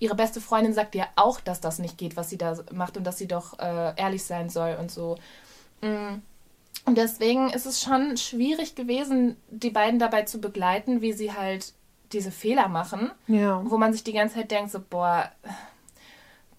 ihre 0.00 0.14
beste 0.14 0.40
Freundin 0.40 0.72
sagt 0.72 0.94
ihr 0.94 1.06
auch, 1.14 1.40
dass 1.40 1.60
das 1.60 1.78
nicht 1.78 1.98
geht, 1.98 2.16
was 2.16 2.30
sie 2.30 2.38
da 2.38 2.56
macht 2.72 2.96
und 2.96 3.04
dass 3.04 3.18
sie 3.18 3.28
doch 3.28 3.58
äh, 3.58 3.94
ehrlich 3.96 4.24
sein 4.24 4.48
soll 4.48 4.76
und 4.80 4.90
so. 4.90 5.16
Mm. 5.82 6.20
Und 6.86 6.96
deswegen 6.98 7.50
ist 7.50 7.66
es 7.66 7.82
schon 7.82 8.16
schwierig 8.16 8.74
gewesen, 8.74 9.36
die 9.50 9.70
beiden 9.70 9.98
dabei 9.98 10.22
zu 10.22 10.40
begleiten, 10.40 11.02
wie 11.02 11.12
sie 11.12 11.32
halt 11.32 11.72
diese 12.12 12.32
Fehler 12.32 12.66
machen 12.68 13.12
Ja. 13.28 13.62
wo 13.64 13.76
man 13.78 13.92
sich 13.92 14.02
die 14.02 14.12
ganze 14.12 14.34
Zeit 14.36 14.50
denkt, 14.50 14.72
so, 14.72 14.80
boah, 14.80 15.30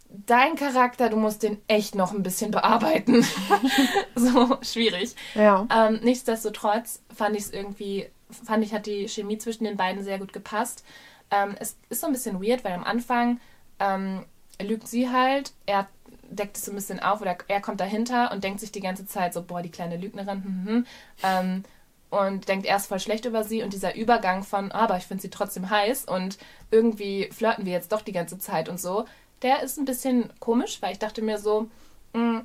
dein 0.10 0.56
Charakter, 0.56 1.10
du 1.10 1.18
musst 1.18 1.44
den 1.44 1.58
echt 1.68 1.96
noch 1.96 2.14
ein 2.14 2.24
bisschen 2.24 2.52
bearbeiten. 2.52 3.26
so 4.16 4.58
schwierig. 4.62 5.16
Ja. 5.36 5.68
Ähm, 5.74 6.00
nichtsdestotrotz 6.04 7.02
fand 7.14 7.36
ich 7.36 7.44
es 7.44 7.52
irgendwie, 7.52 8.08
fand 8.30 8.64
ich, 8.64 8.74
hat 8.74 8.86
die 8.86 9.08
Chemie 9.08 9.38
zwischen 9.38 9.64
den 9.66 9.78
beiden 9.78 10.04
sehr 10.04 10.20
gut 10.20 10.34
gepasst. 10.34 10.84
Ähm, 11.32 11.56
es 11.60 11.78
ist 11.90 12.02
so 12.02 12.08
ein 12.08 12.14
bisschen 12.14 12.42
weird, 12.42 12.64
weil 12.64 12.74
am 12.74 12.84
Anfang 12.84 13.40
ähm, 13.80 14.26
lügt 14.62 14.88
sie 14.88 15.10
halt, 15.10 15.54
er 15.66 15.88
deckt 16.32 16.58
es 16.58 16.66
so 16.66 16.72
ein 16.72 16.76
bisschen 16.76 17.00
auf 17.00 17.22
oder 17.22 17.38
er 17.48 17.62
kommt 17.62 17.80
dahinter 17.80 18.32
und 18.32 18.44
denkt 18.44 18.60
sich 18.60 18.72
die 18.72 18.80
ganze 18.82 19.06
Zeit 19.06 19.34
so, 19.34 19.44
boah, 19.44 19.62
die 19.62 19.70
kleine 19.72 19.98
Lügnerin, 19.98 20.44
hm, 20.44 20.66
hm, 20.68 20.86
ähm, 21.24 21.64
und 22.10 22.48
denkt 22.50 22.66
erst 22.66 22.88
voll 22.88 23.00
schlecht 23.00 23.26
über 23.26 23.44
sie 23.44 23.64
und 23.64 23.72
dieser 23.74 23.96
Übergang 23.96 24.44
von, 24.44 24.72
"Ah, 24.72 24.80
aber 24.86 24.98
ich 24.98 25.04
finde 25.06 25.22
sie 25.22 25.30
trotzdem 25.30 25.70
heiß 25.70 26.06
und 26.06 26.38
irgendwie 26.72 27.30
flirten 27.32 27.66
wir 27.66 27.72
jetzt 27.74 27.92
doch 27.92 28.02
die 28.02 28.12
ganze 28.12 28.38
Zeit 28.40 28.68
und 28.68 28.80
so, 28.82 29.06
der 29.44 29.62
ist 29.64 29.78
ein 29.78 29.86
bisschen 29.86 30.30
komisch, 30.40 30.82
weil 30.82 30.92
ich 30.94 31.00
dachte 31.00 31.22
mir 31.22 31.38
so, 31.38 31.70
mh, 32.14 32.44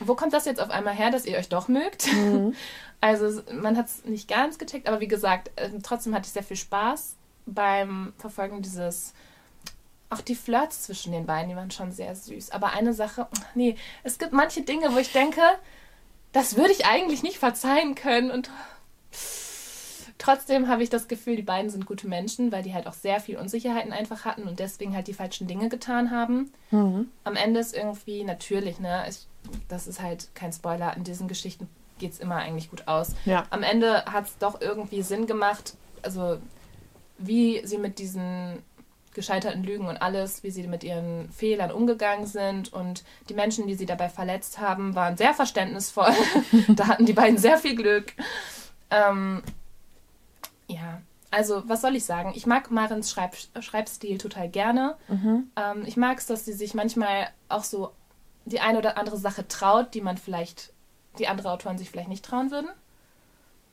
wo 0.00 0.14
kommt 0.16 0.32
das 0.32 0.44
jetzt 0.46 0.60
auf 0.60 0.70
einmal 0.70 0.94
her, 0.94 1.10
dass 1.10 1.26
ihr 1.26 1.38
euch 1.38 1.48
doch 1.48 1.68
mögt? 1.68 2.08
Also 3.00 3.26
es- 3.26 3.44
man 3.52 3.76
hat 3.76 3.86
es 3.86 4.04
nicht 4.06 4.28
ganz 4.28 4.56
gecheckt, 4.58 4.88
aber 4.88 4.98
wie 5.00 5.08
gesagt, 5.08 5.50
ähm, 5.58 5.82
trotzdem 5.82 6.14
hatte 6.14 6.26
ich 6.26 6.32
sehr 6.32 6.42
viel 6.42 6.56
Spaß 6.56 7.16
beim 7.44 8.14
Verfolgen 8.18 8.62
dieses. 8.62 9.12
Auch 10.14 10.20
die 10.20 10.36
Flirts 10.36 10.82
zwischen 10.82 11.12
den 11.12 11.26
beiden, 11.26 11.50
die 11.50 11.56
waren 11.56 11.72
schon 11.72 11.90
sehr 11.90 12.14
süß. 12.14 12.50
Aber 12.52 12.72
eine 12.72 12.92
Sache, 12.92 13.26
nee, 13.54 13.76
es 14.04 14.18
gibt 14.18 14.32
manche 14.32 14.62
Dinge, 14.62 14.92
wo 14.94 14.98
ich 14.98 15.10
denke, 15.10 15.40
das 16.32 16.56
würde 16.56 16.70
ich 16.72 16.86
eigentlich 16.86 17.24
nicht 17.24 17.38
verzeihen 17.38 17.96
können. 17.96 18.30
Und 18.30 18.50
trotzdem 20.18 20.68
habe 20.68 20.84
ich 20.84 20.90
das 20.90 21.08
Gefühl, 21.08 21.34
die 21.34 21.42
beiden 21.42 21.68
sind 21.68 21.86
gute 21.86 22.06
Menschen, 22.06 22.52
weil 22.52 22.62
die 22.62 22.74
halt 22.74 22.86
auch 22.86 22.92
sehr 22.92 23.18
viel 23.18 23.38
Unsicherheiten 23.38 23.92
einfach 23.92 24.24
hatten 24.24 24.44
und 24.44 24.60
deswegen 24.60 24.94
halt 24.94 25.08
die 25.08 25.14
falschen 25.14 25.48
Dinge 25.48 25.68
getan 25.68 26.12
haben. 26.12 26.52
Am 27.24 27.36
Ende 27.36 27.58
ist 27.58 27.74
irgendwie 27.74 28.22
natürlich, 28.22 28.78
ne, 28.78 29.04
ich, 29.08 29.26
das 29.68 29.88
ist 29.88 30.00
halt 30.00 30.28
kein 30.34 30.52
Spoiler, 30.52 30.96
in 30.96 31.02
diesen 31.02 31.26
Geschichten 31.26 31.68
geht 31.98 32.12
es 32.12 32.20
immer 32.20 32.36
eigentlich 32.36 32.70
gut 32.70 32.86
aus. 32.86 33.14
Ja. 33.24 33.46
Am 33.50 33.62
Ende 33.62 34.04
hat 34.04 34.26
es 34.26 34.38
doch 34.38 34.60
irgendwie 34.60 35.02
Sinn 35.02 35.26
gemacht, 35.26 35.74
also 36.02 36.38
wie 37.18 37.64
sie 37.64 37.78
mit 37.78 37.98
diesen 37.98 38.62
gescheiterten 39.14 39.62
Lügen 39.64 39.86
und 39.86 39.96
alles, 39.96 40.42
wie 40.42 40.50
sie 40.50 40.66
mit 40.66 40.84
ihren 40.84 41.30
Fehlern 41.30 41.70
umgegangen 41.70 42.26
sind 42.26 42.72
und 42.72 43.04
die 43.28 43.34
Menschen, 43.34 43.66
die 43.66 43.74
sie 43.74 43.86
dabei 43.86 44.08
verletzt 44.08 44.58
haben, 44.58 44.94
waren 44.94 45.16
sehr 45.16 45.34
verständnisvoll. 45.34 46.12
da 46.68 46.88
hatten 46.88 47.06
die 47.06 47.12
beiden 47.12 47.38
sehr 47.38 47.58
viel 47.58 47.76
Glück. 47.76 48.12
Ähm, 48.90 49.42
ja, 50.66 51.00
also 51.30 51.62
was 51.66 51.80
soll 51.80 51.96
ich 51.96 52.04
sagen? 52.04 52.32
Ich 52.34 52.46
mag 52.46 52.70
Marins 52.70 53.10
Schreib 53.10 53.36
Schreibstil 53.60 54.18
total 54.18 54.48
gerne. 54.48 54.96
Ähm, 55.56 55.84
ich 55.86 55.96
mag 55.96 56.18
es, 56.18 56.26
dass 56.26 56.44
sie 56.44 56.52
sich 56.52 56.74
manchmal 56.74 57.28
auch 57.48 57.64
so 57.64 57.92
die 58.44 58.60
eine 58.60 58.78
oder 58.78 58.98
andere 58.98 59.16
Sache 59.16 59.48
traut, 59.48 59.94
die 59.94 60.00
man 60.00 60.18
vielleicht, 60.18 60.72
die 61.18 61.28
andere 61.28 61.50
Autoren 61.50 61.78
sich 61.78 61.90
vielleicht 61.90 62.08
nicht 62.08 62.24
trauen 62.24 62.50
würden. 62.50 62.68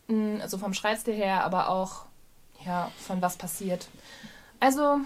Mm, 0.08 0.42
Also 0.42 0.58
vom 0.58 0.74
Schreibstil 0.74 1.14
her, 1.14 1.44
aber 1.44 1.70
auch 1.70 2.06
ja, 2.66 2.92
von 3.00 3.22
was 3.22 3.38
passiert. 3.38 3.88
Also, 4.60 5.00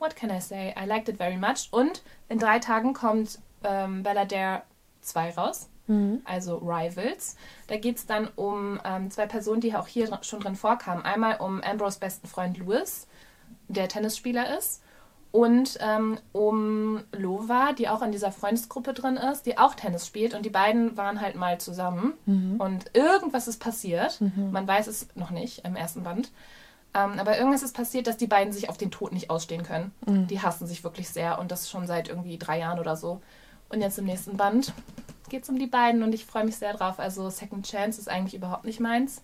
what 0.00 0.16
can 0.16 0.30
I 0.30 0.40
say? 0.40 0.74
I 0.76 0.86
liked 0.86 1.08
it 1.08 1.16
very 1.18 1.36
much. 1.36 1.68
Und 1.70 2.02
in 2.28 2.38
drei 2.38 2.58
Tagen 2.58 2.92
kommt 2.94 3.38
ähm, 3.64 4.02
Belladere 4.02 4.62
2 5.02 5.30
raus, 5.34 5.68
also 6.24 6.58
Rivals. 6.58 7.34
Da 7.66 7.76
geht 7.76 7.96
es 7.96 8.06
dann 8.06 8.28
um 8.36 8.80
ähm, 8.84 9.10
zwei 9.10 9.26
Personen, 9.26 9.60
die 9.60 9.74
auch 9.74 9.88
hier 9.88 10.06
dr- 10.06 10.22
schon 10.22 10.38
drin 10.40 10.54
vorkamen. 10.54 11.04
Einmal 11.04 11.38
um 11.40 11.60
Ambrose 11.62 11.98
besten 11.98 12.28
Freund 12.28 12.58
Louis, 12.58 13.08
der 13.66 13.88
Tennisspieler 13.88 14.56
ist. 14.56 14.82
Und 15.32 15.78
ähm, 15.80 16.18
um 16.32 17.02
Lova, 17.12 17.72
die 17.72 17.88
auch 17.88 18.02
in 18.02 18.12
dieser 18.12 18.30
Freundesgruppe 18.32 18.92
drin 18.94 19.16
ist, 19.16 19.46
die 19.46 19.58
auch 19.58 19.74
Tennis 19.74 20.06
spielt. 20.06 20.34
Und 20.34 20.44
die 20.44 20.50
beiden 20.50 20.96
waren 20.96 21.20
halt 21.20 21.34
mal 21.36 21.58
zusammen. 21.58 22.14
Und 22.60 22.90
irgendwas 22.94 23.48
ist 23.48 23.58
passiert. 23.60 24.20
Man 24.52 24.66
weiß 24.68 24.86
es 24.86 25.08
noch 25.16 25.30
nicht 25.30 25.64
im 25.64 25.74
ersten 25.76 26.02
Band. 26.04 26.30
Ähm, 26.92 27.18
aber 27.18 27.38
irgendwas 27.38 27.62
ist 27.62 27.74
passiert, 27.74 28.06
dass 28.06 28.16
die 28.16 28.26
beiden 28.26 28.52
sich 28.52 28.68
auf 28.68 28.76
den 28.76 28.90
Tod 28.90 29.12
nicht 29.12 29.30
ausstehen 29.30 29.62
können. 29.62 29.92
Die 30.26 30.40
hassen 30.40 30.66
sich 30.66 30.82
wirklich 30.82 31.08
sehr. 31.08 31.38
Und 31.38 31.52
das 31.52 31.70
schon 31.70 31.86
seit 31.86 32.08
irgendwie 32.08 32.38
drei 32.38 32.58
Jahren 32.58 32.78
oder 32.78 32.96
so. 32.96 33.20
Und 33.68 33.80
jetzt 33.80 33.98
im 33.98 34.06
nächsten 34.06 34.36
Band 34.36 34.72
geht 35.28 35.44
es 35.44 35.48
um 35.48 35.58
die 35.58 35.68
beiden. 35.68 36.02
Und 36.02 36.12
ich 36.12 36.26
freue 36.26 36.44
mich 36.44 36.56
sehr 36.56 36.72
drauf. 36.74 36.98
Also 36.98 37.30
Second 37.30 37.66
Chance 37.66 38.00
ist 38.00 38.08
eigentlich 38.08 38.34
überhaupt 38.34 38.64
nicht 38.64 38.80
meins. 38.80 39.22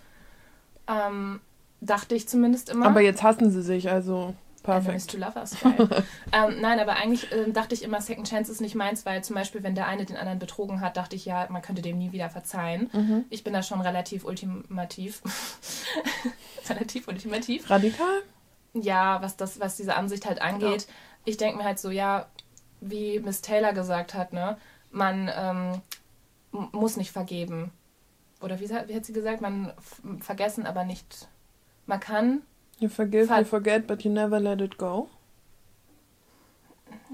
Ähm, 0.86 1.40
dachte 1.80 2.14
ich 2.14 2.28
zumindest 2.28 2.70
immer. 2.70 2.86
Aber 2.86 3.00
jetzt 3.00 3.22
hassen 3.22 3.50
sie 3.50 3.62
sich, 3.62 3.90
also 3.90 4.34
Perfekt. 4.66 5.10
to 5.10 5.18
geil. 5.18 6.04
ähm, 6.32 6.60
nein, 6.60 6.80
aber 6.80 6.96
eigentlich 6.96 7.30
ähm, 7.32 7.52
dachte 7.52 7.74
ich 7.74 7.84
immer, 7.84 8.00
Second 8.00 8.28
Chance 8.28 8.50
ist 8.50 8.60
nicht 8.60 8.74
meins, 8.74 9.06
weil 9.06 9.22
zum 9.22 9.36
Beispiel, 9.36 9.62
wenn 9.62 9.74
der 9.74 9.86
eine 9.86 10.04
den 10.04 10.16
anderen 10.16 10.40
betrogen 10.40 10.80
hat, 10.80 10.96
dachte 10.96 11.14
ich 11.14 11.24
ja, 11.24 11.46
man 11.50 11.62
könnte 11.62 11.82
dem 11.82 11.98
nie 11.98 12.12
wieder 12.12 12.28
verzeihen. 12.30 12.90
Mhm. 12.92 13.24
Ich 13.30 13.44
bin 13.44 13.52
da 13.52 13.62
schon 13.62 13.80
relativ 13.80 14.24
ultimativ. 14.24 15.22
relativ 16.68 17.06
ultimativ. 17.06 17.70
Radikal? 17.70 18.22
Ja, 18.74 19.22
was 19.22 19.36
das, 19.36 19.60
was 19.60 19.76
diese 19.76 19.94
Ansicht 19.94 20.26
halt 20.26 20.42
angeht. 20.42 20.88
Ich 21.24 21.36
denke 21.36 21.58
mir 21.58 21.64
halt 21.64 21.78
so, 21.78 21.90
ja, 21.90 22.26
wie 22.80 23.20
Miss 23.20 23.40
Taylor 23.40 23.72
gesagt 23.72 24.14
hat, 24.14 24.32
ne, 24.32 24.56
man 24.90 25.30
ähm, 25.34 25.80
muss 26.72 26.96
nicht 26.96 27.12
vergeben. 27.12 27.70
Oder 28.40 28.60
wie, 28.60 28.68
wie 28.68 28.94
hat 28.94 29.04
sie 29.04 29.12
gesagt? 29.12 29.40
Man 29.40 29.72
vergessen, 30.20 30.66
aber 30.66 30.84
nicht. 30.84 31.28
Man 31.86 32.00
kann 32.00 32.42
You 32.78 32.88
forgive, 32.88 33.28
Ver- 33.28 33.38
you 33.40 33.44
forget, 33.44 33.86
but 33.86 34.02
you 34.04 34.10
never 34.10 34.38
let 34.38 34.60
it 34.60 34.76
go. 34.78 35.08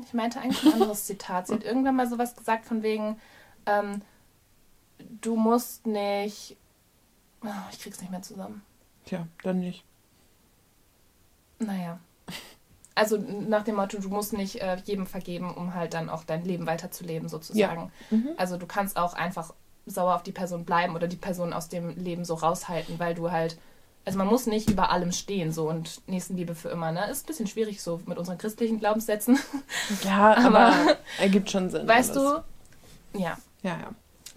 Ich 0.04 0.12
meinte 0.12 0.40
eigentlich 0.40 0.64
ein 0.64 0.72
anderes 0.74 1.04
Zitat. 1.06 1.46
Sie 1.46 1.54
hat 1.54 1.64
irgendwann 1.64 1.96
mal 1.96 2.08
sowas 2.08 2.34
gesagt 2.34 2.64
von 2.66 2.82
wegen, 2.82 3.18
ähm, 3.66 4.02
du 5.20 5.36
musst 5.36 5.86
nicht. 5.86 6.56
Oh, 7.44 7.48
ich 7.70 7.80
krieg's 7.80 8.00
nicht 8.00 8.10
mehr 8.10 8.22
zusammen. 8.22 8.62
Tja, 9.04 9.26
dann 9.42 9.60
nicht. 9.60 9.84
Naja. 11.58 11.98
Also 12.94 13.16
nach 13.16 13.62
dem 13.64 13.76
Motto, 13.76 13.98
du 13.98 14.08
musst 14.08 14.32
nicht 14.32 14.60
äh, 14.60 14.76
jedem 14.84 15.06
vergeben, 15.06 15.52
um 15.54 15.74
halt 15.74 15.94
dann 15.94 16.10
auch 16.10 16.24
dein 16.24 16.44
Leben 16.44 16.66
weiterzuleben, 16.66 17.28
sozusagen. 17.28 17.90
Ja. 18.10 18.16
Mhm. 18.16 18.28
Also 18.36 18.56
du 18.58 18.66
kannst 18.66 18.96
auch 18.96 19.14
einfach 19.14 19.54
sauer 19.86 20.14
auf 20.16 20.22
die 20.22 20.32
Person 20.32 20.64
bleiben 20.64 20.94
oder 20.94 21.08
die 21.08 21.16
Person 21.16 21.52
aus 21.52 21.68
dem 21.68 21.88
Leben 21.96 22.24
so 22.24 22.34
raushalten, 22.34 22.98
weil 22.98 23.14
du 23.14 23.30
halt. 23.30 23.58
Also 24.04 24.18
man 24.18 24.26
muss 24.26 24.46
nicht 24.46 24.68
über 24.68 24.90
allem 24.90 25.12
stehen 25.12 25.52
so 25.52 25.68
und 25.68 26.00
Nächstenliebe 26.08 26.54
für 26.56 26.70
immer, 26.70 26.90
ne? 26.90 27.08
Ist 27.10 27.24
ein 27.24 27.26
bisschen 27.28 27.46
schwierig 27.46 27.82
so 27.82 28.00
mit 28.06 28.18
unseren 28.18 28.36
christlichen 28.38 28.80
Glaubenssätzen. 28.80 29.38
Ja, 30.04 30.36
aber, 30.38 30.66
Aber- 30.72 30.96
ergibt 31.20 31.50
schon 31.50 31.70
Sinn. 31.70 31.86
Weißt 31.86 32.16
alles. 32.16 32.42
du? 33.12 33.18
Ja. 33.18 33.38
Ja, 33.62 33.78
ja. 33.78 33.90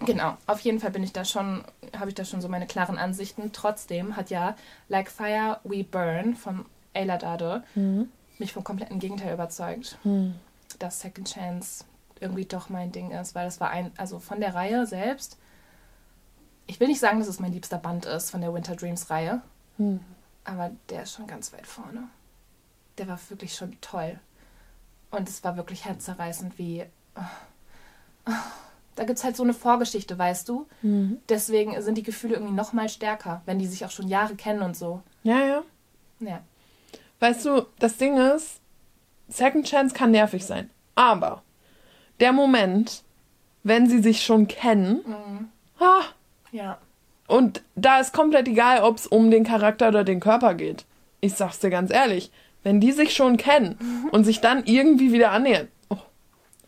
Genau, 0.04 0.36
auf 0.46 0.60
jeden 0.60 0.78
Fall 0.78 0.90
bin 0.90 1.02
ich 1.02 1.12
da 1.12 1.24
schon, 1.24 1.64
habe 1.98 2.10
ich 2.10 2.14
da 2.14 2.24
schon 2.24 2.40
so 2.42 2.48
meine 2.48 2.66
klaren 2.66 2.98
Ansichten. 2.98 3.50
Trotzdem 3.52 4.14
hat 4.14 4.28
ja 4.30 4.54
Like 4.88 5.10
Fire 5.10 5.58
We 5.64 5.82
Burn 5.84 6.36
von 6.36 6.66
Ayla 6.94 7.16
Dade 7.16 7.64
Mhm. 7.74 8.08
mich 8.38 8.52
vom 8.52 8.62
kompletten 8.62 8.98
Gegenteil 9.00 9.32
überzeugt, 9.34 9.98
Hm. 10.02 10.34
dass 10.78 11.00
Second 11.00 11.32
Chance 11.32 11.84
irgendwie 12.20 12.44
doch 12.44 12.68
mein 12.68 12.92
Ding 12.92 13.10
ist, 13.10 13.34
weil 13.34 13.46
das 13.46 13.58
war 13.58 13.70
ein, 13.70 13.90
also 13.96 14.18
von 14.20 14.38
der 14.40 14.54
Reihe 14.54 14.86
selbst. 14.86 15.38
Ich 16.66 16.78
will 16.78 16.88
nicht 16.88 17.00
sagen, 17.00 17.18
dass 17.18 17.28
es 17.28 17.40
mein 17.40 17.52
liebster 17.52 17.78
Band 17.78 18.04
ist 18.06 18.30
von 18.30 18.40
der 18.42 18.52
Winter 18.52 18.76
Dreams 18.76 19.08
Reihe, 19.10 19.40
Hm. 19.78 20.00
aber 20.44 20.70
der 20.90 21.02
ist 21.02 21.14
schon 21.14 21.26
ganz 21.26 21.52
weit 21.52 21.66
vorne. 21.66 22.08
Der 22.98 23.08
war 23.08 23.18
wirklich 23.28 23.54
schon 23.54 23.76
toll. 23.80 24.18
Und 25.10 25.28
es 25.28 25.42
war 25.44 25.56
wirklich 25.56 25.84
herzzerreißend, 25.84 26.58
wie. 26.58 26.84
oh, 27.14 27.20
oh, 28.26 28.32
Da 28.96 29.04
gibt 29.04 29.18
es 29.18 29.24
halt 29.24 29.36
so 29.36 29.42
eine 29.42 29.52
Vorgeschichte, 29.54 30.16
weißt 30.18 30.48
du? 30.48 30.66
Mhm. 30.82 31.18
Deswegen 31.28 31.80
sind 31.82 31.96
die 31.98 32.02
Gefühle 32.02 32.34
irgendwie 32.34 32.54
noch 32.54 32.72
mal 32.72 32.88
stärker, 32.88 33.42
wenn 33.44 33.58
die 33.58 33.66
sich 33.66 33.84
auch 33.84 33.90
schon 33.90 34.08
Jahre 34.08 34.34
kennen 34.34 34.62
und 34.62 34.76
so. 34.76 35.02
Ja, 35.22 35.44
ja. 35.44 35.62
Ja. 36.20 36.40
Weißt 37.20 37.44
du, 37.44 37.66
das 37.78 37.96
Ding 37.98 38.16
ist, 38.16 38.60
Second 39.28 39.66
Chance 39.66 39.94
kann 39.94 40.10
nervig 40.12 40.44
sein. 40.46 40.70
Aber 40.94 41.42
der 42.20 42.32
Moment, 42.32 43.02
wenn 43.62 43.86
sie 43.88 44.00
sich 44.02 44.24
schon 44.24 44.48
kennen, 44.48 45.02
Mhm. 45.06 45.48
ah, 45.80 46.02
Ja. 46.52 46.78
Und 47.26 47.62
da 47.74 48.00
ist 48.00 48.12
komplett 48.12 48.48
egal, 48.48 48.82
ob 48.82 48.98
es 48.98 49.06
um 49.06 49.30
den 49.30 49.44
Charakter 49.44 49.88
oder 49.88 50.04
den 50.04 50.20
Körper 50.20 50.54
geht. 50.54 50.84
Ich 51.20 51.34
sag's 51.34 51.58
dir 51.58 51.70
ganz 51.70 51.90
ehrlich, 51.90 52.30
wenn 52.62 52.80
die 52.80 52.92
sich 52.92 53.14
schon 53.14 53.36
kennen 53.36 54.08
und 54.12 54.24
sich 54.24 54.40
dann 54.40 54.64
irgendwie 54.64 55.12
wieder 55.12 55.30
annähern, 55.30 55.68
oh, 55.88 55.98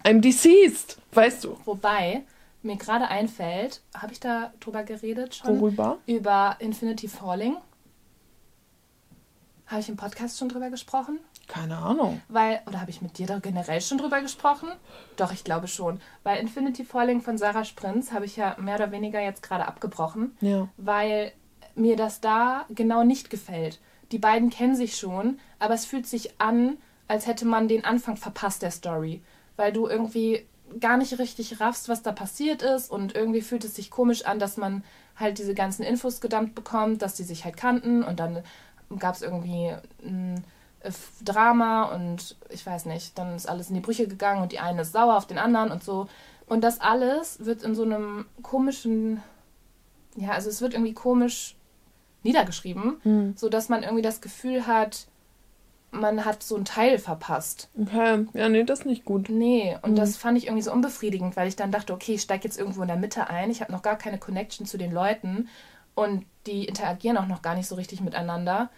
I'm 0.05 0.21
deceased, 0.21 0.99
weißt 1.13 1.45
du. 1.45 1.59
Wobei 1.65 2.23
mir 2.63 2.77
gerade 2.77 3.09
einfällt, 3.09 3.83
habe 3.95 4.13
ich 4.13 4.21
da 4.21 4.53
drüber 4.61 4.83
geredet 4.83 5.37
schon? 5.37 5.61
Worüber? 5.61 5.99
Über 6.07 6.57
Infinity 6.61 7.09
Falling. 7.09 7.57
Habe 9.67 9.81
ich 9.81 9.89
im 9.89 9.97
Podcast 9.97 10.39
schon 10.39 10.49
drüber 10.49 10.71
gesprochen? 10.71 11.19
Keine 11.49 11.79
Ahnung. 11.79 12.21
Weil, 12.29 12.61
oder 12.67 12.81
habe 12.81 12.91
ich 12.91 13.01
mit 13.03 13.17
dir 13.19 13.27
da 13.27 13.39
generell 13.39 13.81
schon 13.81 13.99
drüber 13.99 14.21
gesprochen? 14.21 14.69
Doch, 15.17 15.33
ich 15.33 15.45
glaube 15.45 15.67
schon. 15.67 16.01
Weil 16.23 16.41
Infinity 16.41 16.85
Falling 16.85 17.23
von 17.23 17.39
Sarah 17.39 17.65
Sprintz 17.65 18.13
habe 18.13 18.27
ich 18.27 18.37
ja 18.37 18.55
mehr 18.59 18.77
oder 18.77 18.93
weniger 18.93 19.21
jetzt 19.21 19.43
gerade 19.43 19.67
abgebrochen, 19.67 20.37
Ja. 20.41 20.69
weil 20.77 21.33
mir 21.75 21.97
das 21.97 22.21
da 22.21 22.67
genau 22.69 23.03
nicht 23.03 23.31
gefällt. 23.31 23.81
Die 24.13 24.19
beiden 24.19 24.51
kennen 24.51 24.77
sich 24.77 24.97
schon, 24.97 25.39
aber 25.59 25.75
es 25.75 25.85
fühlt 25.87 26.07
sich 26.07 26.41
an, 26.41 26.77
als 27.09 27.27
hätte 27.27 27.47
man 27.47 27.67
den 27.69 27.85
Anfang 27.85 28.17
verpasst 28.17 28.63
der 28.63 28.71
Story. 28.71 29.23
Weil 29.57 29.73
du 29.73 29.87
irgendwie 29.89 30.47
gar 30.81 30.99
nicht 30.99 31.19
richtig 31.19 31.61
raffst, 31.61 31.89
was 31.89 32.03
da 32.03 32.13
passiert 32.13 32.61
ist 32.61 32.91
und 32.91 33.15
irgendwie 33.15 33.41
fühlt 33.41 33.65
es 33.65 33.75
sich 33.75 33.91
komisch 33.91 34.27
an, 34.27 34.39
dass 34.39 34.59
man 34.59 34.85
halt 35.17 35.39
diese 35.39 35.55
ganzen 35.55 35.83
Infos 35.83 36.21
gedammt 36.21 36.55
bekommt, 36.55 37.01
dass 37.01 37.15
die 37.15 37.23
sich 37.23 37.45
halt 37.47 37.57
kannten 37.57 38.03
und 38.03 38.21
dann 38.21 38.43
gab 38.99 39.15
es 39.15 39.23
irgendwie 39.23 39.75
ein 40.05 40.37
äh, 40.37 40.41
Drama 41.25 41.85
und 41.95 42.37
ich 42.51 42.65
weiß 42.65 42.87
nicht, 42.87 43.19
dann 43.19 43.35
ist 43.35 43.49
alles 43.49 43.69
in 43.69 43.75
die 43.75 43.81
Brüche 43.81 44.07
gegangen 44.07 44.43
und 44.43 44.53
die 44.53 44.61
eine 44.61 44.83
ist 44.83 44.93
sauer 44.93 45.17
auf 45.17 45.27
den 45.27 45.39
anderen 45.39 45.71
und 45.71 45.83
so. 45.83 46.09
Und 46.47 46.63
das 46.63 46.81
alles 46.81 47.45
wird 47.45 47.63
in 47.63 47.75
so 47.75 47.83
einem 47.83 48.27
komischen, 48.43 49.23
ja, 50.17 50.31
also 50.31 50.49
es 50.49 50.61
wird 50.61 50.73
irgendwie 50.75 50.95
komisch 50.95 51.57
niedergeschrieben, 52.23 53.01
Hm. 53.03 53.35
so 53.37 53.49
dass 53.49 53.69
man 53.69 53.83
irgendwie 53.83 54.03
das 54.03 54.21
Gefühl 54.21 54.67
hat, 54.67 55.07
man 55.91 56.25
hat 56.25 56.43
so 56.43 56.55
einen 56.57 56.65
Teil 56.67 56.99
verpasst. 56.99 57.69
Okay. 57.81 58.27
Ja, 58.35 58.49
nee, 58.49 58.63
das 58.65 58.81
ist 58.81 58.87
nicht 58.87 59.05
gut. 59.05 59.29
Nee, 59.31 59.77
und 59.83 59.93
Mhm. 59.93 59.97
das 59.97 60.17
fand 60.17 60.37
ich 60.37 60.47
irgendwie 60.47 60.63
so 60.63 60.73
unbefriedigend, 60.73 61.37
weil 61.37 61.49
ich 61.49 61.57
dann 61.57 61.73
dachte, 61.73 61.95
okay, 61.95 62.15
ich 62.15 62.23
steige 62.23 62.45
jetzt 62.45 62.59
irgendwo 62.59 62.83
in 62.83 62.89
der 62.89 62.97
Mitte 62.99 63.29
ein, 63.31 63.51
ich 63.51 63.61
habe 63.63 63.73
noch 63.73 63.83
gar 63.83 63.97
keine 63.97 64.19
Connection 64.19 64.67
zu 64.67 64.77
den 64.77 64.93
Leuten 64.93 65.49
und 65.95 66.27
die 66.47 66.67
interagieren 66.67 67.17
auch 67.17 67.27
noch 67.27 67.41
gar 67.43 67.55
nicht 67.55 67.67
so 67.69 67.75
richtig 67.75 68.01
miteinander, 68.03 68.69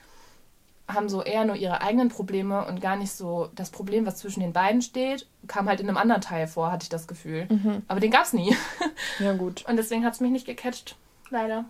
haben 0.95 1.09
so 1.09 1.23
eher 1.23 1.45
nur 1.45 1.57
ihre 1.57 1.81
eigenen 1.81 2.09
Probleme 2.09 2.67
und 2.67 2.81
gar 2.81 2.97
nicht 2.97 3.13
so 3.13 3.49
das 3.55 3.71
Problem, 3.71 4.07
was 4.07 4.17
zwischen 4.17 4.41
den 4.41 4.53
beiden 4.53 4.83
steht, 4.83 5.27
kam 5.47 5.69
halt 5.69 5.81
in 5.81 5.89
einem 5.89 5.97
anderen 5.97 6.21
Teil 6.21 6.47
vor, 6.47 6.71
hatte 6.71 6.85
ich 6.85 6.89
das 6.89 7.07
Gefühl. 7.07 7.47
Mhm. 7.49 7.83
Aber 7.89 8.01
den 8.01 8.11
gab's 8.11 8.33
nie. 8.33 8.55
Ja, 9.19 9.33
gut. 9.33 9.67
Und 9.67 9.77
deswegen 9.77 10.05
hat 10.05 10.15
es 10.15 10.21
mich 10.21 10.31
nicht 10.31 10.47
gecatcht. 10.47 10.97
Leider. 11.31 11.65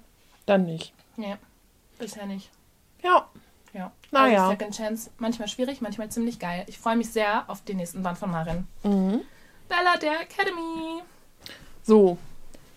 Dann 0.47 0.65
nicht. 0.65 0.93
Nee, 1.17 1.37
bisher 1.99 2.27
nicht. 2.27 2.51
Ja. 3.03 3.27
Ja. 3.73 3.93
Naja. 4.11 4.49
Also 4.49 4.51
Second 4.53 4.77
Chance, 4.77 5.11
manchmal 5.19 5.49
schwierig, 5.49 5.81
manchmal 5.81 6.09
ziemlich 6.09 6.39
geil. 6.39 6.65
Ich 6.67 6.79
freue 6.79 6.97
mich 6.97 7.11
sehr 7.11 7.45
auf 7.49 7.63
den 7.63 7.77
nächsten 7.77 8.03
Band 8.03 8.19
von 8.19 8.31
Marin. 8.31 8.67
Mhm. 8.83 9.21
Bella 9.69 9.97
der 10.01 10.23
Academy. 10.23 11.03
So, 11.83 12.19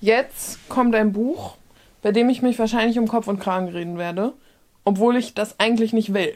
jetzt 0.01 0.69
kommt 0.69 0.95
ein 0.95 1.13
Buch, 1.13 1.57
bei 2.01 2.11
dem 2.11 2.29
ich 2.29 2.41
mich 2.41 2.59
wahrscheinlich 2.59 2.99
um 2.99 3.07
Kopf 3.07 3.27
und 3.27 3.39
Kragen 3.39 3.69
reden 3.69 3.97
werde, 3.97 4.33
obwohl 4.83 5.17
ich 5.17 5.33
das 5.33 5.59
eigentlich 5.59 5.93
nicht 5.93 6.13
will. 6.13 6.35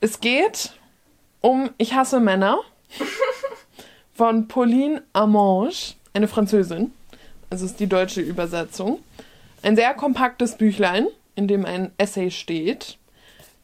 Es 0.00 0.20
geht 0.20 0.72
um 1.40 1.70
Ich 1.78 1.94
hasse 1.94 2.20
Männer 2.20 2.60
von 4.14 4.48
Pauline 4.48 5.02
Amange, 5.12 5.94
eine 6.12 6.28
Französin. 6.28 6.92
Das 7.50 7.62
ist 7.62 7.80
die 7.80 7.86
deutsche 7.86 8.20
Übersetzung. 8.20 9.00
Ein 9.62 9.76
sehr 9.76 9.94
kompaktes 9.94 10.56
Büchlein, 10.56 11.06
in 11.34 11.48
dem 11.48 11.64
ein 11.64 11.92
Essay 11.98 12.30
steht, 12.30 12.98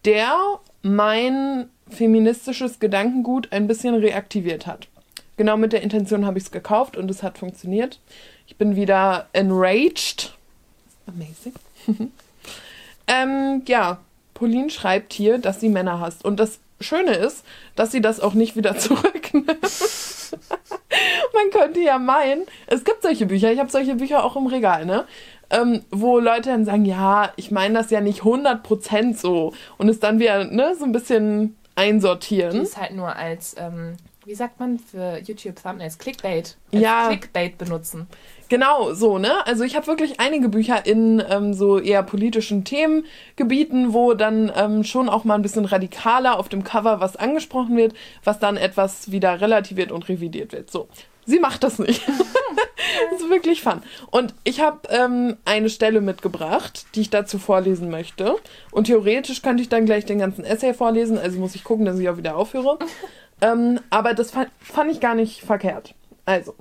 der 0.05 0.37
mein 0.83 1.69
feministisches 1.89 2.81
Gedankengut 2.81 3.53
ein 3.53 3.67
bisschen 3.67 3.95
reaktiviert 3.95 4.67
hat. 4.67 4.89
Genau 5.37 5.57
mit 5.57 5.73
der 5.73 5.83
Intention 5.83 6.27
habe 6.27 6.39
ich 6.39 6.45
es 6.45 6.51
gekauft 6.51 6.97
und 6.97 7.11
es 7.11 7.23
hat 7.23 7.39
funktioniert. 7.39 8.01
Ich 8.47 8.57
bin 8.57 8.77
wieder 8.77 9.29
enraged. 9.33 10.37
Amazing. 11.07 11.55
ähm, 13.13 13.63
ja, 13.67 13.99
Pauline 14.35 14.71
schreibt 14.71 15.13
hier, 15.13 15.39
dass 15.39 15.61
sie 15.61 15.69
Männer 15.69 16.01
hasst. 16.01 16.25
Und 16.25 16.39
das 16.41 16.59
Schöne 16.81 17.13
ist, 17.15 17.45
dass 17.77 17.93
sie 17.93 18.01
das 18.01 18.19
auch 18.21 18.35
nicht 18.35 18.57
wieder 18.57 18.77
zurücknimmt. 18.79 19.49
Man 21.35 21.51
könnte 21.53 21.81
ja 21.81 21.99
meinen, 21.99 22.45
es 22.67 22.85
gibt 22.85 23.03
solche 23.03 23.27
Bücher, 23.27 23.53
ich 23.53 23.59
habe 23.59 23.71
solche 23.71 23.95
Bücher 23.97 24.25
auch 24.25 24.37
im 24.37 24.47
Regal, 24.47 24.85
ne? 24.87 25.05
Ähm, 25.51 25.85
wo 25.91 26.19
Leute 26.19 26.49
dann 26.51 26.65
sagen, 26.65 26.87
ja, 26.87 27.31
ich 27.37 27.51
meine 27.51 27.75
das 27.75 27.91
ja 27.91 28.01
nicht 28.01 28.23
100% 28.23 29.17
so. 29.19 29.53
Und 29.77 29.89
es 29.91 30.01
dann 30.01 30.19
wieder, 30.19 30.45
ne, 30.45 30.75
so 30.79 30.85
ein 30.85 30.93
bisschen 30.93 31.49
Die 31.49 31.55
einsortieren. 31.77 32.61
ist 32.63 32.79
halt 32.79 32.93
nur 32.97 33.15
als, 33.15 33.55
ähm, 33.59 33.97
wie 34.25 34.35
sagt 34.35 34.59
man 34.61 34.79
für 34.79 35.19
YouTube-Thumbnails, 35.19 35.99
Clickbait. 35.99 36.57
Als 36.73 36.83
Ja. 36.83 37.09
Clickbait 37.09 37.59
benutzen. 37.59 38.07
Genau, 38.53 38.93
so, 38.93 39.17
ne? 39.17 39.47
Also 39.47 39.65
ich 39.65 39.77
habe 39.77 39.87
wirklich 39.87 40.21
einige 40.21 40.51
Bücher 40.51 40.85
in 40.85 41.25
ähm, 41.27 41.55
so 41.55 41.79
eher 41.79 42.03
politischen 42.03 42.65
Themengebieten, 42.67 43.95
wo 43.95 44.13
dann 44.13 44.53
ähm, 44.55 44.85
schon 44.85 45.09
auch 45.09 45.25
mal 45.25 45.37
ein 45.37 45.41
bisschen 45.41 45.65
radikaler 45.65 46.39
auf 46.39 46.51
dem 46.51 46.63
Cover 46.63 47.01
was 47.01 47.17
angesprochen 47.17 47.79
wird, 47.79 47.95
was 48.25 48.41
dann 48.41 48.59
etwas 48.59 49.11
wieder 49.11 49.41
relativiert 49.41 49.91
und 49.91 50.07
revidiert 50.07 50.53
wird. 50.53 50.71
So. 50.71 50.87
Sie 51.25 51.39
macht 51.39 51.65
das 51.65 51.79
nicht. 51.79 52.07
das 53.11 53.23
ist 53.23 53.31
wirklich 53.31 53.63
fun. 53.63 53.81
Und 54.11 54.35
ich 54.45 54.61
habe 54.61 54.81
ähm, 54.91 55.39
eine 55.47 55.71
Stelle 55.71 56.03
mitgebracht, 56.03 56.85
die 56.95 57.01
ich 57.01 57.09
dazu 57.09 57.39
vorlesen 57.39 57.89
möchte. 57.89 58.37
Und 58.71 58.85
theoretisch 58.89 59.41
könnte 59.41 59.63
ich 59.63 59.71
dann 59.71 59.87
gleich 59.87 60.05
den 60.05 60.19
ganzen 60.19 60.45
Essay 60.45 60.75
vorlesen, 60.75 61.17
also 61.17 61.41
muss 61.41 61.55
ich 61.55 61.65
gucken, 61.65 61.87
dass 61.87 61.99
ich 61.99 62.11
auch 62.11 62.19
wieder 62.19 62.37
aufhöre. 62.37 62.79
ähm, 63.41 63.81
aber 63.89 64.13
das 64.13 64.31
fand, 64.31 64.51
fand 64.61 64.93
ich 64.93 65.01
gar 65.01 65.15
nicht 65.15 65.41
verkehrt. 65.41 65.95
Also. 66.27 66.55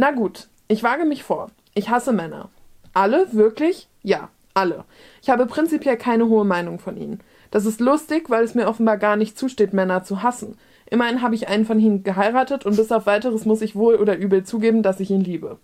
Na 0.00 0.12
gut, 0.12 0.48
ich 0.66 0.82
wage 0.82 1.04
mich 1.04 1.24
vor. 1.24 1.50
Ich 1.74 1.90
hasse 1.90 2.14
Männer. 2.14 2.48
Alle? 2.94 3.26
Wirklich? 3.32 3.86
Ja, 4.02 4.30
alle. 4.54 4.86
Ich 5.20 5.28
habe 5.28 5.44
prinzipiell 5.44 5.98
keine 5.98 6.26
hohe 6.26 6.46
Meinung 6.46 6.78
von 6.78 6.96
ihnen. 6.96 7.20
Das 7.50 7.66
ist 7.66 7.80
lustig, 7.80 8.30
weil 8.30 8.42
es 8.42 8.54
mir 8.54 8.66
offenbar 8.66 8.96
gar 8.96 9.16
nicht 9.16 9.36
zusteht, 9.36 9.74
Männer 9.74 10.02
zu 10.02 10.22
hassen. 10.22 10.56
Immerhin 10.90 11.20
habe 11.20 11.34
ich 11.34 11.48
einen 11.48 11.66
von 11.66 11.78
ihnen 11.78 12.02
geheiratet 12.02 12.64
und 12.64 12.76
bis 12.76 12.90
auf 12.92 13.04
weiteres 13.04 13.44
muss 13.44 13.60
ich 13.60 13.76
wohl 13.76 13.96
oder 13.96 14.16
übel 14.16 14.42
zugeben, 14.42 14.82
dass 14.82 15.00
ich 15.00 15.10
ihn 15.10 15.20
liebe. 15.20 15.58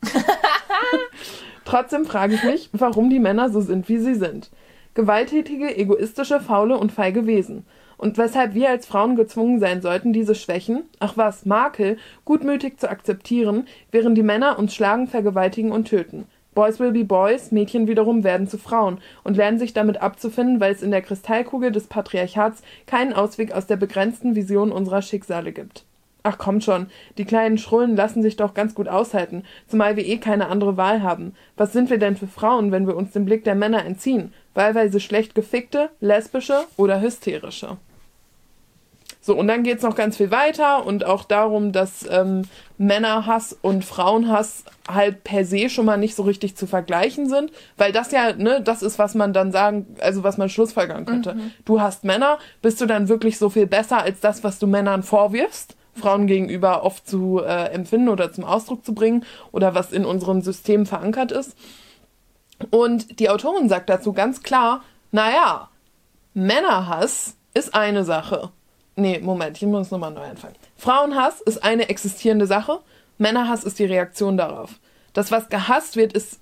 Trotzdem 1.65 2.05
frage 2.05 2.35
ich 2.35 2.45
mich, 2.45 2.69
warum 2.75 3.09
die 3.09 3.21
Männer 3.21 3.49
so 3.49 3.63
sind, 3.63 3.89
wie 3.89 3.97
sie 3.97 4.17
sind. 4.17 4.51
Gewalttätige, 4.93 5.75
egoistische, 5.75 6.41
faule 6.41 6.77
und 6.77 6.93
feige 6.93 7.27
Wesen. 7.27 7.65
Und 7.99 8.19
weshalb 8.19 8.55
wir 8.55 8.71
als 8.71 8.87
Frauen 8.87 9.17
gezwungen 9.17 9.61
sein 9.61 9.81
sollten, 9.81 10.13
diese 10.13 10.35
Schwächen, 10.35 10.85
ach 10.99 11.17
was, 11.17 11.47
Makel, 11.47 11.97
gutmütig 12.25 12.79
zu 12.79 12.91
akzeptieren, 12.91 13.67
während 13.91 14.19
die 14.19 14.23
Männer 14.23 14.59
uns 14.59 14.75
schlagen, 14.75 15.07
vergewaltigen 15.07 15.73
und 15.73 15.89
töten. 15.89 16.27
Boys 16.55 16.81
will 16.81 16.93
be 16.93 17.05
boys, 17.05 17.53
Mädchen 17.53 17.87
wiederum 17.87 18.25
werden 18.25 18.49
zu 18.49 18.57
Frauen 18.57 18.99
und 19.25 19.37
lernen 19.37 19.59
sich 19.59 19.75
damit 19.75 20.01
abzufinden, 20.01 20.59
weil 20.59 20.73
es 20.73 20.83
in 20.83 20.91
der 20.91 21.03
Kristallkugel 21.03 21.71
des 21.71 21.87
Patriarchats 21.87 22.63
keinen 22.87 23.13
Ausweg 23.13 23.53
aus 23.53 23.67
der 23.67 23.77
begrenzten 23.77 24.35
Vision 24.35 24.73
unserer 24.73 25.03
Schicksale 25.03 25.53
gibt. 25.53 25.85
Ach 26.29 26.39
komm 26.39 26.61
schon, 26.61 26.89
die 27.19 27.25
kleinen 27.25 27.57
Schrullen 27.57 27.95
lassen 27.95 28.21
sich 28.21 28.35
doch 28.35 28.53
ganz 28.53 28.75
gut 28.75 28.89
aushalten, 28.89 29.45
zumal 29.69 29.95
wir 29.95 30.05
eh 30.05 30.17
keine 30.17 30.49
andere 30.49 30.77
Wahl 30.77 31.05
haben. 31.05 31.37
Was 31.57 31.73
sind 31.73 31.89
wir 31.89 31.99
denn 31.99 32.17
für 32.17 32.27
Frauen, 32.27 32.73
wenn 32.73 32.89
wir 32.89 32.97
uns 32.97 33.13
dem 33.13 33.25
Blick 33.25 33.45
der 33.45 33.55
Männer 33.55 33.85
entziehen? 33.85 34.35
Wahlweise 34.53 34.99
schlecht 34.99 35.37
gefickte, 35.37 35.89
lesbische 36.01 36.65
oder 36.77 37.01
hysterische. 37.01 37.77
So, 39.21 39.37
und 39.37 39.47
dann 39.47 39.63
geht's 39.63 39.85
noch 39.85 39.95
ganz 39.95 40.17
viel 40.17 40.33
weiter 40.33 40.85
und 40.85 41.05
auch 41.05 41.23
darum, 41.23 41.71
dass 41.71 42.05
ähm, 42.11 42.43
Männerhass 42.77 43.57
und 43.63 43.85
Frauenhass 43.85 44.65
halt 44.89 45.23
per 45.23 45.45
se 45.45 45.71
schon 45.71 45.87
mal 45.87 45.97
nicht 45.97 46.17
so 46.17 46.25
richtig 46.25 46.57
zu 46.57 46.67
vergleichen 46.67 47.29
sind, 47.29 47.53
weil 47.77 47.93
das 47.93 48.11
ja, 48.11 48.33
ne, 48.33 48.61
das 48.61 48.83
ist, 48.83 48.99
was 48.99 49.15
man 49.15 49.33
dann 49.33 49.53
sagen, 49.53 49.95
also 50.01 50.25
was 50.25 50.39
man 50.39 50.49
schlussfolgern 50.49 51.05
könnte. 51.05 51.35
Mhm. 51.35 51.53
Du 51.65 51.81
hast 51.81 52.03
Männer, 52.03 52.39
bist 52.63 52.81
du 52.81 52.87
dann 52.87 53.09
wirklich 53.09 53.39
so 53.39 53.49
viel 53.49 53.69
besser 53.69 54.03
als 54.03 54.19
das, 54.19 54.43
was 54.43 54.59
du 54.59 54.67
Männern 54.67 55.05
vorwirfst? 55.05 55.76
Frauen 55.97 56.27
gegenüber 56.27 56.85
oft 56.85 57.09
zu 57.09 57.43
äh, 57.43 57.71
empfinden 57.73 58.09
oder 58.09 58.33
zum 58.33 58.45
Ausdruck 58.45 58.85
zu 58.85 58.95
bringen 58.95 59.25
oder 59.53 59.75
was 59.75 59.93
in 59.93 60.05
unserem 60.05 60.43
System 60.43 60.87
verankert 60.87 61.33
ist. 61.33 61.57
Und 62.71 63.21
die 63.21 63.29
Autorin 63.29 63.69
sagt 63.69 63.89
dazu 63.91 64.13
ganz 64.13 64.43
klar, 64.43 64.83
naja, 65.13 65.69
Männerhass 66.35 67.37
ist 67.55 67.75
eine 67.75 68.05
Sache. 68.05 68.51
Nee, 68.95 69.19
Moment, 69.19 69.57
ich 69.57 69.63
muss 69.67 69.91
nochmal 69.91 70.11
neu 70.13 70.25
anfangen. 70.25 70.55
Frauenhass 70.77 71.41
ist 71.43 71.63
eine 71.63 71.89
existierende 71.89 72.47
Sache, 72.47 72.81
Männerhass 73.19 73.65
ist 73.65 73.79
die 73.79 73.85
Reaktion 73.85 74.37
darauf. 74.37 74.79
Das, 75.13 75.31
was 75.31 75.49
gehasst 75.49 75.97
wird, 75.97 76.13
ist 76.13 76.39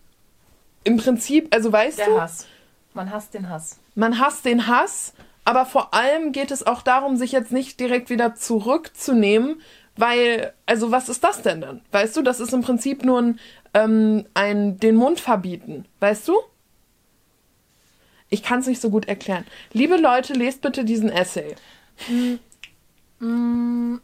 im 0.85 0.97
Prinzip, 0.99 1.53
also 1.55 1.73
weißt 1.73 1.99
Der 1.99 2.07
du. 2.07 2.21
Hass. 2.21 2.47
Man 2.93 3.11
hasst 3.11 3.35
den 3.35 3.49
Hass. 3.49 3.81
Man 3.97 4.21
hasst 4.21 4.45
den 4.45 4.69
Hass 4.69 5.14
aber 5.45 5.67
vor 5.67 5.95
allem 5.95 6.33
geht 6.33 6.51
es 6.51 6.67
auch 6.67 6.83
darum, 6.83 7.17
sich 7.17 7.33
jetzt 7.33 7.53
nicht 7.53 7.79
direkt 7.79 8.11
wieder 8.11 8.35
zurückzunehmen, 8.35 9.61
weil, 9.97 10.53
also 10.67 10.91
was 10.91 11.09
ist 11.09 11.23
das 11.23 11.43
denn 11.43 11.61
dann? 11.61 11.83
Weißt 11.93 12.17
du, 12.17 12.23
das 12.23 12.41
ist 12.41 12.53
im 12.53 12.63
Prinzip 12.63 13.05
nur 13.05 13.21
ein, 13.21 13.41
ähm, 13.75 14.27
ein 14.35 14.79
den 14.79 14.97
Mund 14.97 15.21
verbieten, 15.21 15.87
weißt 16.01 16.29
du? 16.29 16.35
Ich 18.31 18.43
kann 18.43 18.61
es 18.61 18.67
nicht 18.67 18.81
so 18.81 18.91
gut 18.91 19.07
erklären. 19.07 19.45
Liebe 19.73 19.97
Leute, 19.97 20.33
lest 20.33 20.63
bitte 20.63 20.85
diesen 20.85 21.11
Essay. 21.11 21.55
Mm, 23.21 23.97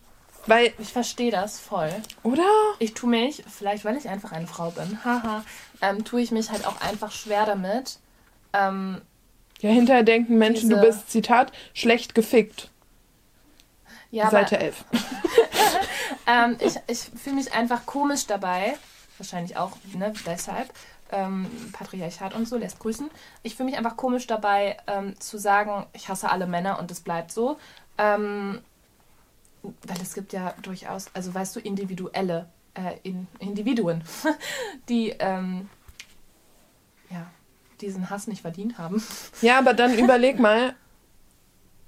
weil 0.47 0.73
ich 0.79 0.93
verstehe 0.93 1.33
das 1.33 1.59
voll. 1.59 1.91
Oder? 2.23 2.45
Ich 2.79 2.95
tue 2.95 3.11
mich, 3.11 3.43
vielleicht 3.49 3.85
weil 3.85 3.97
ich 3.97 4.09
einfach 4.09 4.33
eine 4.33 4.47
Frau 4.47 4.71
bin, 4.71 5.05
haha, 5.05 5.45
ähm, 5.81 6.05
tue 6.05 6.21
ich 6.21 6.31
mich 6.31 6.51
halt 6.51 6.67
auch 6.67 6.81
einfach 6.81 7.11
schwer 7.11 7.47
damit, 7.47 7.99
ähm, 8.53 9.01
ja, 9.61 9.71
hinterher 9.71 10.03
denken 10.03 10.39
Menschen, 10.39 10.71
Diese... 10.71 10.81
du 10.81 10.87
bist, 10.87 11.11
Zitat, 11.11 11.53
schlecht 11.75 12.15
gefickt. 12.15 12.71
Ja, 14.11 14.31
Seite 14.31 14.57
aber, 14.57 14.65
11. 14.65 14.85
ähm, 16.27 16.57
ich 16.61 16.75
ich 16.89 16.99
fühle 17.21 17.37
mich 17.37 17.53
einfach 17.53 17.87
komisch 17.87 18.27
dabei. 18.27 18.77
Wahrscheinlich 19.19 19.57
auch, 19.57 19.73
ne, 19.95 20.13
deshalb. 20.27 20.73
Ähm, 21.13 21.51
Patriarchat 21.73 22.35
und 22.35 22.49
so 22.49 22.57
lässt 22.57 22.79
grüßen. 22.79 23.11
Ich 23.43 23.57
fühle 23.57 23.69
mich 23.69 23.77
einfach 23.77 23.97
komisch 23.97 24.27
dabei, 24.27 24.77
ähm, 24.87 25.19
zu 25.19 25.39
sagen, 25.39 25.87
ich 25.93 26.09
hasse 26.09 26.31
alle 26.31 26.47
Männer 26.47 26.79
und 26.79 26.91
es 26.91 27.01
bleibt 27.01 27.33
so. 27.33 27.59
Ähm, 27.99 28.61
weil 29.63 30.01
es 30.01 30.15
gibt 30.15 30.33
ja 30.33 30.55
durchaus, 30.63 31.11
also 31.13 31.35
weißt 31.35 31.57
du, 31.57 31.61
individuelle 31.61 32.49
äh, 32.75 32.97
in, 33.03 33.27
Individuen, 33.39 34.05
die 34.89 35.11
ähm, 35.19 35.69
diesen 37.81 38.11
Hass 38.11 38.27
nicht 38.27 38.43
verdient 38.43 38.79
haben. 38.79 39.03
Ja, 39.43 39.59
aber 39.59 39.75
dann 39.75 39.97
überleg 39.97 40.39
mal, 40.39 40.75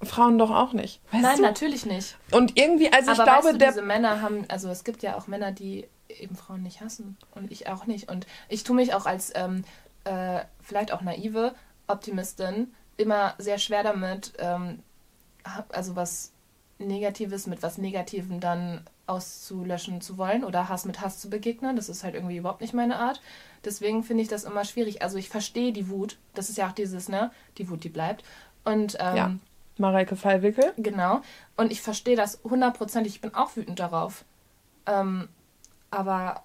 Frauen 0.01 0.37
doch 0.37 0.51
auch 0.51 0.73
nicht. 0.73 1.01
Weißt 1.11 1.23
Nein, 1.23 1.37
du? 1.37 1.41
natürlich 1.43 1.85
nicht. 1.85 2.17
Und 2.31 2.57
irgendwie, 2.57 2.91
also 2.91 3.11
aber 3.11 3.19
ich 3.19 3.23
glaube, 3.23 3.43
weißt 3.45 3.55
du, 3.55 3.57
der. 3.57 3.69
Diese 3.69 3.81
Männer 3.81 4.21
haben, 4.21 4.45
also 4.49 4.69
es 4.69 4.83
gibt 4.83 5.03
ja 5.03 5.15
auch 5.15 5.27
Männer, 5.27 5.51
die 5.51 5.87
eben 6.09 6.35
Frauen 6.35 6.63
nicht 6.63 6.81
hassen. 6.81 7.17
Und 7.31 7.51
ich 7.51 7.69
auch 7.69 7.85
nicht. 7.85 8.09
Und 8.09 8.27
ich 8.49 8.63
tue 8.63 8.75
mich 8.75 8.93
auch 8.93 9.05
als 9.05 9.31
ähm, 9.35 9.63
äh, 10.03 10.41
vielleicht 10.61 10.91
auch 10.91 11.01
naive 11.01 11.53
Optimistin 11.87 12.73
immer 12.97 13.35
sehr 13.37 13.57
schwer 13.57 13.83
damit, 13.83 14.33
ähm, 14.37 14.79
also 15.69 15.95
was 15.95 16.32
Negatives 16.79 17.47
mit 17.47 17.63
was 17.63 17.77
Negativem 17.77 18.39
dann 18.39 18.81
auszulöschen 19.05 20.01
zu 20.01 20.17
wollen 20.17 20.43
oder 20.43 20.69
Hass 20.69 20.85
mit 20.85 21.01
Hass 21.01 21.19
zu 21.19 21.29
begegnen. 21.29 21.75
Das 21.75 21.89
ist 21.89 22.03
halt 22.03 22.15
irgendwie 22.15 22.37
überhaupt 22.37 22.61
nicht 22.61 22.73
meine 22.73 22.97
Art. 22.97 23.21
Deswegen 23.65 24.03
finde 24.03 24.23
ich 24.23 24.29
das 24.29 24.43
immer 24.43 24.65
schwierig. 24.65 25.01
Also 25.01 25.17
ich 25.17 25.29
verstehe 25.29 25.71
die 25.71 25.89
Wut. 25.89 26.17
Das 26.33 26.49
ist 26.49 26.57
ja 26.57 26.67
auch 26.67 26.73
dieses, 26.73 27.09
ne? 27.09 27.31
Die 27.57 27.69
Wut, 27.69 27.83
die 27.83 27.89
bleibt. 27.89 28.23
Und 28.63 28.97
ähm, 28.99 29.15
ja. 29.15 29.35
Mareike 29.77 30.15
Fallwickel. 30.15 30.73
Genau. 30.77 31.21
Und 31.57 31.71
ich 31.71 31.81
verstehe 31.81 32.15
das 32.15 32.39
hundertprozentig. 32.43 33.15
Ich 33.15 33.21
bin 33.21 33.33
auch 33.35 33.55
wütend 33.55 33.79
darauf. 33.79 34.25
Ähm, 34.85 35.29
aber 35.91 36.43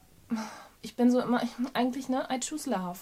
ich 0.83 0.97
bin 0.97 1.11
so 1.11 1.21
immer, 1.21 1.43
ich, 1.43 1.51
eigentlich, 1.75 2.09
ne? 2.09 2.27
I 2.31 2.41
choose 2.41 2.69
love. 2.69 2.99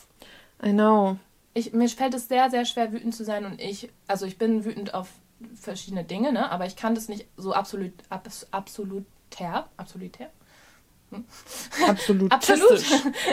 I 0.62 0.72
know. 0.72 1.16
Ich, 1.54 1.72
mir 1.72 1.88
fällt 1.88 2.14
es 2.14 2.28
sehr, 2.28 2.50
sehr 2.50 2.66
schwer, 2.66 2.92
wütend 2.92 3.14
zu 3.14 3.24
sein. 3.24 3.46
Und 3.46 3.60
ich, 3.60 3.90
also 4.06 4.26
ich 4.26 4.36
bin 4.36 4.64
wütend 4.64 4.92
auf 4.92 5.08
verschiedene 5.54 6.04
Dinge, 6.04 6.32
ne? 6.32 6.50
Aber 6.50 6.66
ich 6.66 6.76
kann 6.76 6.94
das 6.94 7.08
nicht 7.08 7.26
so 7.36 7.52
absolut, 7.52 7.92
abs, 8.08 8.46
absolutär, 8.50 9.68
absolutär, 9.76 10.30
Absolut. 11.88 12.32
Absolut. 12.32 12.84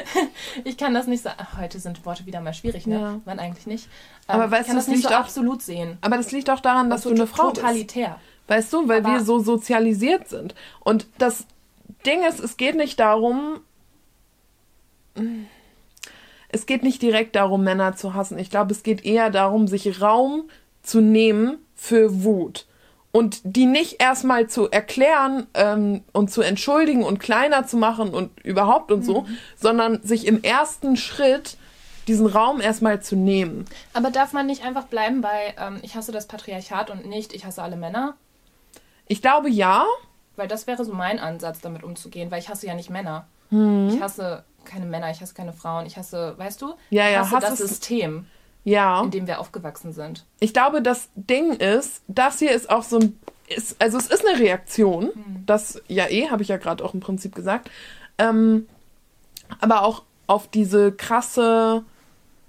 ich 0.64 0.78
kann 0.78 0.94
das 0.94 1.08
nicht 1.08 1.24
sagen. 1.24 1.46
Heute 1.58 1.80
sind 1.80 2.06
Worte 2.06 2.26
wieder 2.26 2.40
mal 2.42 2.54
schwierig, 2.54 2.86
ne? 2.88 3.00
Ja. 3.00 3.22
Wann 3.26 3.40
eigentlich 3.40 3.66
nicht. 3.66 3.88
Ähm, 4.28 4.36
aber 4.36 4.52
weißt 4.52 4.62
ich 4.62 4.68
kann 4.68 4.76
das, 4.76 4.86
das 4.86 4.96
nicht 4.96 5.04
so 5.04 5.10
auch, 5.10 5.20
absolut 5.20 5.62
sehen. 5.62 5.98
Aber 6.02 6.18
das 6.18 6.32
liegt 6.32 6.50
auch 6.50 6.60
daran, 6.60 6.90
dass 6.90 7.06
also 7.06 7.10
du 7.10 7.16
eine 7.16 7.28
Frau 7.28 7.52
totalitär. 7.52 8.20
bist. 8.20 8.50
Weißt 8.50 8.74
du, 8.74 8.88
weil 8.88 9.00
aber 9.00 9.14
wir 9.14 9.24
so 9.24 9.40
sozialisiert 9.40 10.30
sind. 10.30 10.54
Und 10.82 11.08
das 11.18 11.46
Ding 12.06 12.24
ist, 12.24 12.40
es 12.40 12.58
geht 12.58 12.76
nicht 12.76 13.00
darum, 13.00 13.62
es 16.50 16.66
geht 16.66 16.84
nicht 16.84 17.02
direkt 17.02 17.36
darum, 17.36 17.64
Männer 17.64 17.96
zu 17.96 18.14
hassen. 18.14 18.38
Ich 18.38 18.50
glaube, 18.50 18.72
es 18.72 18.84
geht 18.84 19.06
eher 19.06 19.30
darum, 19.30 19.68
sich 19.68 20.02
Raum 20.02 20.50
zu 20.84 21.02
nehmen 21.02 21.58
für 21.76 22.24
Wut 22.24 22.66
und 23.14 23.42
die 23.44 23.68
nicht 23.68 24.02
erstmal 24.02 24.48
zu 24.48 24.70
erklären 24.72 25.46
ähm, 25.54 26.04
und 26.14 26.32
zu 26.32 26.42
entschuldigen 26.42 27.04
und 27.04 27.20
kleiner 27.20 27.66
zu 27.66 27.78
machen 27.78 28.10
und 28.10 28.38
überhaupt 28.44 28.92
und 28.92 29.06
so, 29.06 29.22
mhm. 29.22 29.38
sondern 29.56 30.02
sich 30.04 30.26
im 30.26 30.44
ersten 30.44 30.98
Schritt 30.98 31.58
diesen 32.08 32.26
Raum 32.26 32.60
erstmal 32.60 33.02
zu 33.02 33.16
nehmen. 33.16 33.66
Aber 33.94 34.10
darf 34.10 34.34
man 34.34 34.48
nicht 34.48 34.66
einfach 34.66 34.86
bleiben 34.86 35.22
bei 35.22 35.54
ähm, 35.58 35.80
ich 35.84 35.96
hasse 35.96 36.12
das 36.12 36.28
Patriarchat 36.28 36.90
und 36.90 37.06
nicht 37.06 37.34
ich 37.34 37.46
hasse 37.46 37.62
alle 37.62 37.76
Männer? 37.76 38.16
Ich 39.08 39.22
glaube 39.22 39.50
ja. 39.50 39.86
Weil 40.36 40.48
das 40.48 40.66
wäre 40.66 40.84
so 40.84 40.92
mein 40.92 41.20
Ansatz, 41.20 41.62
damit 41.62 41.84
umzugehen, 41.84 42.32
weil 42.32 42.40
ich 42.40 42.50
hasse 42.50 42.66
ja 42.66 42.74
nicht 42.74 42.90
Männer. 42.90 43.28
Mhm. 43.52 43.90
Ich 43.94 44.02
hasse 44.02 44.44
keine 44.66 44.88
Männer, 44.88 45.12
ich 45.12 45.22
hasse 45.22 45.36
keine 45.36 45.54
Frauen, 45.54 45.86
ich 45.86 45.98
hasse, 45.98 46.34
weißt 46.38 46.62
du? 46.64 46.74
Ja, 46.90 47.10
ich 47.10 47.18
hasse 47.18 47.40
das 47.40 47.60
System 47.60 48.26
ja. 48.64 49.02
in 49.04 49.12
dem 49.12 49.28
wir 49.28 49.40
aufgewachsen 49.40 49.94
sind. 49.94 50.26
Ich 50.40 50.54
glaube, 50.54 50.82
das 50.82 51.10
Ding 51.16 51.54
ist, 51.54 52.02
das 52.08 52.40
hier 52.40 52.52
ist 52.52 52.70
auch 52.70 52.84
so 52.84 53.00
ein, 53.00 53.20
ist, 53.48 53.82
also 53.82 53.98
es 53.98 54.08
ist 54.08 54.26
eine 54.26 54.40
Reaktion, 54.40 55.12
mhm. 55.14 55.44
das 55.46 55.82
ja 55.88 56.08
eh, 56.10 56.30
habe 56.30 56.44
ich 56.44 56.50
ja 56.50 56.58
gerade 56.58 56.84
auch 56.84 56.94
im 56.94 57.00
Prinzip 57.00 57.36
gesagt, 57.36 57.70
ähm, 58.18 58.68
aber 59.60 59.84
auch 59.84 60.04
auf 60.28 60.48
diese 60.48 60.92
krasse 60.92 61.84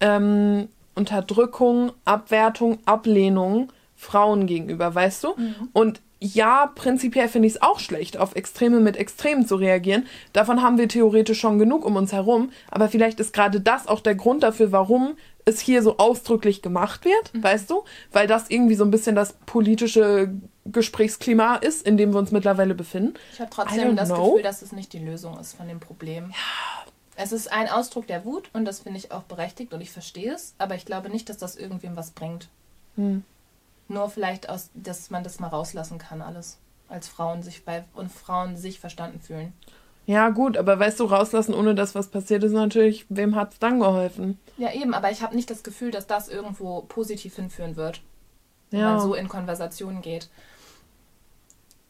ähm, 0.00 0.68
Unterdrückung, 0.94 1.92
Abwertung, 2.04 2.78
Ablehnung 2.84 3.72
Frauen 3.96 4.46
gegenüber, 4.46 4.94
weißt 4.94 5.24
du? 5.24 5.34
Mhm. 5.36 5.68
Und 5.72 6.00
ja, 6.20 6.72
prinzipiell 6.74 7.28
finde 7.28 7.48
ich 7.48 7.54
es 7.54 7.62
auch 7.62 7.78
schlecht, 7.78 8.16
auf 8.16 8.34
Extreme 8.34 8.80
mit 8.80 8.96
Extremen 8.96 9.46
zu 9.46 9.56
reagieren. 9.56 10.06
Davon 10.32 10.62
haben 10.62 10.78
wir 10.78 10.88
theoretisch 10.88 11.38
schon 11.38 11.58
genug 11.58 11.84
um 11.84 11.96
uns 11.96 12.12
herum. 12.12 12.50
Aber 12.70 12.88
vielleicht 12.88 13.20
ist 13.20 13.32
gerade 13.32 13.60
das 13.60 13.86
auch 13.86 14.00
der 14.00 14.14
Grund 14.14 14.42
dafür, 14.42 14.72
warum 14.72 15.16
es 15.44 15.60
hier 15.60 15.82
so 15.82 15.98
ausdrücklich 15.98 16.62
gemacht 16.62 17.04
wird, 17.04 17.34
mhm. 17.34 17.42
weißt 17.42 17.68
du? 17.68 17.84
Weil 18.12 18.26
das 18.26 18.48
irgendwie 18.48 18.74
so 18.74 18.84
ein 18.84 18.90
bisschen 18.90 19.14
das 19.14 19.34
politische 19.44 20.32
Gesprächsklima 20.64 21.56
ist, 21.56 21.86
in 21.86 21.98
dem 21.98 22.12
wir 22.14 22.18
uns 22.18 22.32
mittlerweile 22.32 22.74
befinden. 22.74 23.14
Ich 23.32 23.40
habe 23.40 23.50
trotzdem 23.50 23.96
das 23.96 24.08
know. 24.08 24.30
Gefühl, 24.30 24.42
dass 24.42 24.62
es 24.62 24.72
nicht 24.72 24.92
die 24.94 25.00
Lösung 25.00 25.38
ist 25.38 25.54
von 25.54 25.68
dem 25.68 25.80
Problem. 25.80 26.30
Ja. 26.30 26.84
Es 27.16 27.32
ist 27.32 27.52
ein 27.52 27.68
Ausdruck 27.68 28.06
der 28.08 28.24
Wut 28.24 28.50
und 28.54 28.64
das 28.64 28.80
finde 28.80 28.98
ich 28.98 29.12
auch 29.12 29.22
berechtigt 29.22 29.72
und 29.72 29.80
ich 29.80 29.92
verstehe 29.92 30.32
es, 30.32 30.54
aber 30.58 30.74
ich 30.74 30.84
glaube 30.84 31.10
nicht, 31.10 31.28
dass 31.28 31.36
das 31.36 31.54
irgendwem 31.54 31.96
was 31.96 32.10
bringt. 32.10 32.48
Hm. 32.96 33.22
Nur 33.88 34.08
vielleicht, 34.08 34.48
aus, 34.48 34.70
dass 34.74 35.10
man 35.10 35.24
das 35.24 35.40
mal 35.40 35.48
rauslassen 35.48 35.98
kann, 35.98 36.22
alles. 36.22 36.58
Als 36.88 37.08
Frauen 37.08 37.42
sich 37.42 37.64
bei 37.64 37.84
und 37.94 38.10
Frauen 38.10 38.56
sich 38.56 38.80
verstanden 38.80 39.20
fühlen. 39.20 39.52
Ja, 40.06 40.28
gut, 40.28 40.58
aber 40.58 40.78
weißt 40.78 41.00
du, 41.00 41.04
rauslassen, 41.04 41.54
ohne 41.54 41.74
dass 41.74 41.94
was 41.94 42.08
passiert 42.08 42.44
ist, 42.44 42.52
natürlich, 42.52 43.06
wem 43.08 43.34
hat 43.36 43.54
es 43.54 43.58
dann 43.58 43.80
geholfen? 43.80 44.38
Ja, 44.58 44.72
eben, 44.72 44.92
aber 44.92 45.10
ich 45.10 45.22
habe 45.22 45.34
nicht 45.34 45.50
das 45.50 45.62
Gefühl, 45.62 45.90
dass 45.90 46.06
das 46.06 46.28
irgendwo 46.28 46.82
positiv 46.82 47.36
hinführen 47.36 47.76
wird. 47.76 48.02
Wenn 48.70 48.80
ja. 48.80 48.90
man 48.90 49.00
so 49.00 49.14
in 49.14 49.28
Konversationen 49.28 50.02
geht. 50.02 50.28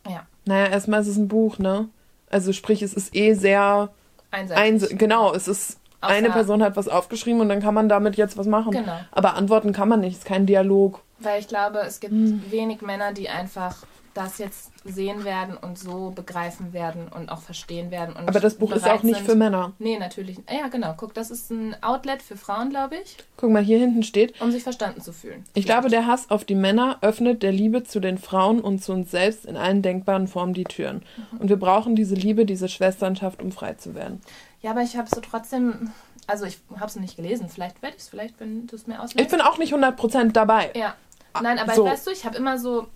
Ja. 0.09 0.27
Naja, 0.45 0.67
erstmal 0.67 1.01
ist 1.01 1.09
es 1.09 1.17
ein 1.17 1.29
Buch, 1.29 1.59
ne? 1.59 1.89
Also 2.31 2.53
sprich, 2.53 2.83
es 2.83 2.95
ist 2.95 3.15
eh 3.17 3.35
sehr 3.35 3.91
einseitig. 4.31 4.63
Eins 4.63 4.89
genau, 4.99 5.33
es 5.35 5.49
ist 5.49 5.79
eine 6.01 6.31
Person 6.31 6.63
hat 6.63 6.77
was 6.77 6.89
aufgeschrieben 6.89 7.41
und 7.41 7.49
dann 7.49 7.63
kann 7.63 7.75
man 7.75 7.89
damit 7.89 8.17
jetzt 8.17 8.37
was 8.37 8.47
machen. 8.47 8.73
Genau. 8.73 8.99
Aber 9.11 9.35
antworten 9.35 9.73
kann 9.73 9.89
man 9.89 10.01
nicht, 10.01 10.13
es 10.13 10.19
ist 10.19 10.27
kein 10.27 10.47
Dialog. 10.47 11.01
Weil 11.19 11.41
ich 11.41 11.49
glaube, 11.49 11.79
es 11.81 12.01
gibt 12.01 12.13
Hm. 12.13 12.43
wenig 12.51 12.83
Männer, 12.83 13.13
die 13.13 13.29
einfach 13.29 13.85
das 14.15 14.39
jetzt 14.39 14.71
sehen 14.85 15.25
werden 15.25 15.57
und 15.57 15.77
so 15.77 16.13
begreifen 16.15 16.73
werden 16.73 17.09
und 17.09 17.31
auch 17.31 17.41
verstehen 17.41 17.91
werden. 17.91 18.15
Aber 18.17 18.39
das 18.39 18.55
Buch 18.55 18.71
ist 18.71 18.89
auch 18.89 19.03
nicht 19.03 19.17
sind- 19.17 19.27
für 19.27 19.35
Männer. 19.35 19.73
Nee, 19.81 19.99
natürlich. 19.99 20.39
Ja, 20.49 20.69
genau. 20.69 20.95
Guck, 20.97 21.15
das 21.15 21.33
ist 21.33 21.51
ein 21.51 21.75
Outlet 21.83 22.23
für 22.23 22.37
Frauen, 22.37 22.71
glaube 22.71 22.95
ich, 23.03 23.17
Guck 23.37 23.51
mal, 23.51 23.61
hier 23.63 23.79
hinten 23.81 24.05
steht, 24.05 24.41
um 24.41 24.53
sich 24.53 24.63
verstanden 24.63 25.01
zu 25.01 25.13
fühlen. 25.13 25.43
ich 25.55 25.65
glaube, 25.65 25.89
der 25.89 26.07
Hass 26.07 26.31
auf 26.31 26.45
die 26.45 26.55
Männer 26.55 26.99
öffnet 27.01 27.43
der 27.43 27.51
Liebe 27.51 27.83
zu 27.83 27.99
den 27.99 28.19
Frauen 28.19 28.61
und 28.61 28.85
zu 28.85 28.93
uns 28.93 29.11
selbst 29.11 29.47
in 29.47 29.57
allen 29.57 29.83
denkbaren 29.83 30.29
Formen 30.29 30.55
die 30.55 30.63
Türen. 30.65 31.03
Mhm. 31.33 31.39
Und 31.41 31.49
wir 31.49 31.57
brauchen 31.57 31.97
diese 31.97 32.15
Liebe, 32.15 32.45
diese 32.47 32.69
Schwesternschaft, 32.69 33.43
um 33.43 33.51
frei 33.51 33.75
zu 33.75 33.97
werden. 33.97 34.21
Ja, 34.63 34.71
aber 34.71 34.83
ich 34.83 34.97
habe 34.97 35.09
so 35.13 35.21
trotzdem. 35.21 35.91
Also, 36.27 36.45
ich 36.47 36.59
habe 36.77 36.87
es 36.87 36.97
nicht 36.97 37.17
gelesen. 37.17 37.49
Vielleicht 37.49 37.83
werde 37.83 37.97
ich 37.97 38.03
es, 38.03 38.09
vielleicht, 38.09 38.39
wenn 38.41 38.67
du 38.67 38.77
es 38.77 38.87
mir 38.87 38.95
Ich 38.95 39.01
auslegst. 39.01 39.31
bin 39.31 39.41
auch 39.41 39.59
nicht 39.59 39.73
100% 39.75 40.33
dabei. 40.33 40.73
Ja. 40.75 40.95
Nein, 41.43 41.59
aber 41.59 41.75
so. 41.75 41.85
weißt 41.85 42.07
du, 42.07 42.11
ich 42.11 42.25
habe 42.25 42.37
immer 42.37 42.59
so. 42.59 42.87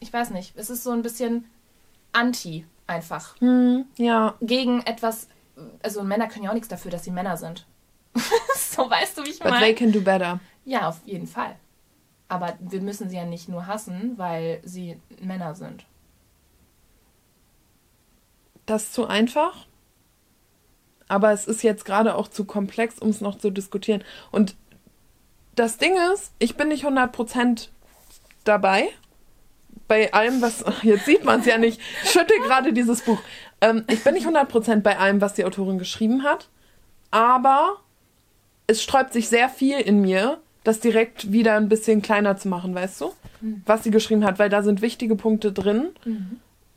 Ich 0.00 0.12
weiß 0.12 0.30
nicht. 0.30 0.52
Es 0.56 0.70
ist 0.70 0.84
so 0.84 0.90
ein 0.90 1.02
bisschen 1.02 1.44
anti 2.12 2.64
einfach. 2.86 3.38
Hm, 3.40 3.86
ja. 3.96 4.34
Gegen 4.40 4.80
etwas. 4.82 5.28
Also, 5.82 6.02
Männer 6.02 6.28
können 6.28 6.44
ja 6.44 6.50
auch 6.50 6.54
nichts 6.54 6.68
dafür, 6.68 6.90
dass 6.90 7.04
sie 7.04 7.10
Männer 7.10 7.36
sind. 7.36 7.66
so, 8.56 8.88
weißt 8.90 9.18
du, 9.18 9.24
wie 9.24 9.30
ich 9.30 9.38
But 9.38 9.52
they 9.52 9.60
meine? 9.60 9.74
can 9.74 9.92
do 9.92 10.00
better. 10.00 10.40
Ja, 10.64 10.88
auf 10.88 11.00
jeden 11.04 11.26
Fall. 11.26 11.56
Aber 12.28 12.54
wir 12.60 12.80
müssen 12.80 13.10
sie 13.10 13.16
ja 13.16 13.24
nicht 13.24 13.48
nur 13.48 13.66
hassen, 13.66 14.14
weil 14.16 14.60
sie 14.64 14.98
Männer 15.20 15.54
sind. 15.54 15.84
Das 18.66 18.84
ist 18.84 18.94
zu 18.94 19.06
einfach. 19.06 19.66
Aber 21.12 21.30
es 21.30 21.46
ist 21.46 21.62
jetzt 21.62 21.84
gerade 21.84 22.14
auch 22.14 22.26
zu 22.26 22.46
komplex, 22.46 22.98
um 22.98 23.10
es 23.10 23.20
noch 23.20 23.36
zu 23.36 23.50
diskutieren. 23.50 24.02
Und 24.30 24.56
das 25.54 25.76
Ding 25.76 25.94
ist, 26.14 26.32
ich 26.38 26.56
bin 26.56 26.68
nicht 26.68 26.86
100% 26.86 27.68
dabei. 28.44 28.88
Bei 29.88 30.10
allem, 30.14 30.40
was. 30.40 30.64
Jetzt 30.82 31.04
sieht 31.04 31.22
man 31.22 31.40
es 31.40 31.46
ja 31.46 31.58
nicht. 31.58 31.78
Ich 32.02 32.12
schütte 32.12 32.32
gerade 32.46 32.72
dieses 32.72 33.02
Buch. 33.02 33.18
Ähm, 33.60 33.84
ich 33.90 34.02
bin 34.02 34.14
nicht 34.14 34.26
100% 34.26 34.80
bei 34.80 34.98
allem, 34.98 35.20
was 35.20 35.34
die 35.34 35.44
Autorin 35.44 35.78
geschrieben 35.78 36.22
hat. 36.22 36.48
Aber 37.10 37.76
es 38.66 38.82
sträubt 38.82 39.12
sich 39.12 39.28
sehr 39.28 39.50
viel 39.50 39.80
in 39.80 40.00
mir, 40.00 40.40
das 40.64 40.80
direkt 40.80 41.30
wieder 41.30 41.56
ein 41.56 41.68
bisschen 41.68 42.00
kleiner 42.00 42.38
zu 42.38 42.48
machen, 42.48 42.74
weißt 42.74 43.02
du? 43.02 43.12
Was 43.66 43.84
sie 43.84 43.90
geschrieben 43.90 44.24
hat, 44.24 44.38
weil 44.38 44.48
da 44.48 44.62
sind 44.62 44.80
wichtige 44.80 45.16
Punkte 45.16 45.52
drin 45.52 45.90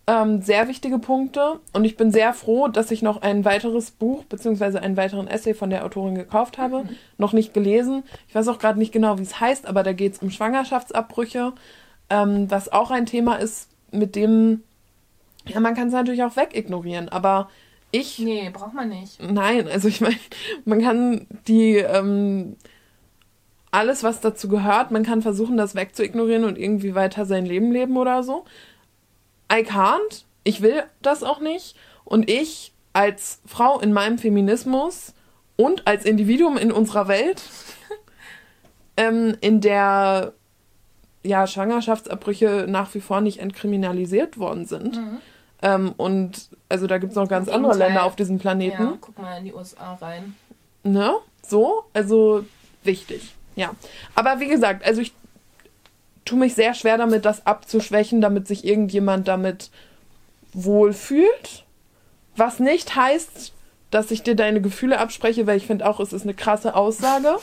ähm, 0.07 0.41
sehr 0.41 0.67
wichtige 0.67 0.99
Punkte 0.99 1.59
und 1.73 1.83
ich 1.83 1.97
bin 1.97 2.11
sehr 2.11 2.33
froh, 2.33 2.67
dass 2.67 2.91
ich 2.91 3.01
noch 3.01 3.21
ein 3.21 3.43
weiteres 3.43 3.91
Buch 3.91 4.23
beziehungsweise 4.25 4.81
einen 4.81 4.97
weiteren 4.97 5.27
Essay 5.27 5.53
von 5.53 5.71
der 5.71 5.83
Autorin 5.83 6.15
gekauft 6.15 6.57
habe. 6.57 6.83
Noch 7.17 7.33
nicht 7.33 7.53
gelesen. 7.53 8.03
Ich 8.27 8.35
weiß 8.35 8.47
auch 8.49 8.59
gerade 8.59 8.77
nicht 8.77 8.91
genau, 8.91 9.17
wie 9.17 9.23
es 9.23 9.39
heißt, 9.39 9.65
aber 9.65 9.81
da 9.81 9.93
geht 9.93 10.13
es 10.13 10.19
um 10.19 10.29
Schwangerschaftsabbrüche, 10.29 11.53
ähm, 12.11 12.51
was 12.51 12.71
auch 12.71 12.91
ein 12.91 13.07
Thema 13.07 13.35
ist, 13.35 13.69
mit 13.91 14.15
dem, 14.15 14.61
ja, 15.47 15.59
man 15.59 15.73
kann 15.73 15.87
es 15.87 15.93
natürlich 15.93 16.23
auch 16.23 16.35
wegignorieren, 16.35 17.09
aber 17.09 17.49
ich 17.91 18.19
Nee, 18.19 18.49
braucht 18.51 18.73
man 18.73 18.89
nicht. 18.89 19.21
Nein, 19.23 19.67
also 19.67 19.87
ich 19.87 20.01
meine, 20.01 20.17
man 20.65 20.81
kann 20.81 21.27
die 21.47 21.77
ähm, 21.77 22.57
alles, 23.71 24.03
was 24.03 24.21
dazu 24.21 24.49
gehört, 24.49 24.91
man 24.91 25.03
kann 25.03 25.21
versuchen, 25.21 25.57
das 25.57 25.75
wegzuignorieren 25.75 26.43
und 26.43 26.59
irgendwie 26.59 26.93
weiter 26.93 27.25
sein 27.25 27.45
Leben 27.45 27.71
leben 27.71 27.97
oder 27.97 28.21
so. 28.21 28.45
I 29.51 29.63
can't. 29.63 30.23
Ich 30.43 30.61
will 30.61 30.83
das 31.01 31.23
auch 31.23 31.39
nicht. 31.39 31.75
Und 32.03 32.29
ich 32.29 32.73
als 32.93 33.41
Frau 33.45 33.79
in 33.79 33.91
meinem 33.93 34.17
Feminismus 34.17 35.13
und 35.57 35.87
als 35.87 36.05
Individuum 36.05 36.57
in 36.57 36.71
unserer 36.71 37.07
Welt, 37.07 37.41
ähm, 38.97 39.35
in 39.41 39.61
der 39.61 40.33
ja 41.23 41.47
Schwangerschaftsabbrüche 41.47 42.65
nach 42.69 42.93
wie 42.93 43.01
vor 43.01 43.19
nicht 43.21 43.39
entkriminalisiert 43.39 44.37
worden 44.37 44.65
sind. 44.65 44.99
Ähm, 45.61 45.93
und 45.97 46.49
also 46.69 46.85
da 46.87 46.97
gibt 46.99 47.11
es 47.11 47.15
noch 47.15 47.27
ganz 47.27 47.47
andere 47.47 47.71
Gegenteil. 47.71 47.89
Länder 47.89 48.05
auf 48.05 48.15
diesem 48.15 48.37
Planeten. 48.37 48.83
Ja, 48.83 48.97
guck 49.01 49.17
mal 49.17 49.37
in 49.39 49.45
die 49.45 49.53
USA 49.53 49.95
rein. 49.95 50.35
Ne? 50.83 51.15
So, 51.41 51.85
also 51.93 52.45
wichtig. 52.83 53.33
Ja. 53.55 53.71
Aber 54.13 54.39
wie 54.39 54.47
gesagt, 54.47 54.85
also 54.85 55.01
ich 55.01 55.13
tue 56.25 56.37
mich 56.39 56.55
sehr 56.55 56.73
schwer 56.73 56.97
damit, 56.97 57.23
das 57.25 57.45
abzuschwächen, 57.45 58.19
damit 58.21 58.47
sich 58.47 58.65
irgendjemand 58.65 59.27
damit 59.27 59.69
wohlfühlt. 60.53 61.63
Was 62.35 62.59
nicht 62.59 62.95
heißt, 62.95 63.53
dass 63.91 64.11
ich 64.11 64.23
dir 64.23 64.35
deine 64.35 64.61
Gefühle 64.61 64.99
abspreche, 64.99 65.47
weil 65.47 65.57
ich 65.57 65.67
finde 65.67 65.87
auch, 65.87 65.99
es 65.99 66.11
ist 66.13 66.23
eine 66.23 66.33
krasse 66.33 66.75
Aussage. 66.75 67.37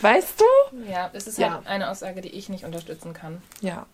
Weißt 0.00 0.40
du? 0.40 0.90
Ja, 0.90 1.10
es 1.12 1.26
ist 1.26 1.38
Ja. 1.38 1.54
halt 1.54 1.66
eine 1.66 1.90
Aussage, 1.90 2.20
die 2.20 2.28
ich 2.30 2.48
nicht 2.48 2.64
unterstützen 2.64 3.12
kann. 3.12 3.40
Ja. 3.60 3.86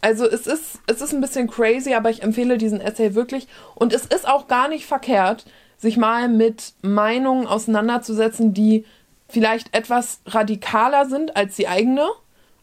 Also 0.00 0.26
es 0.26 0.46
ist, 0.46 0.78
es 0.86 1.00
ist 1.00 1.12
ein 1.12 1.20
bisschen 1.20 1.50
crazy, 1.50 1.94
aber 1.94 2.10
ich 2.10 2.22
empfehle 2.22 2.56
diesen 2.56 2.80
Essay 2.80 3.14
wirklich. 3.14 3.48
Und 3.74 3.92
es 3.92 4.06
ist 4.06 4.28
auch 4.28 4.46
gar 4.46 4.68
nicht 4.68 4.86
verkehrt, 4.86 5.44
sich 5.76 5.96
mal 5.96 6.28
mit 6.28 6.72
Meinungen 6.82 7.46
auseinanderzusetzen, 7.46 8.54
die 8.54 8.84
vielleicht 9.28 9.74
etwas 9.74 10.20
radikaler 10.26 11.06
sind 11.06 11.36
als 11.36 11.56
die 11.56 11.68
eigene, 11.68 12.06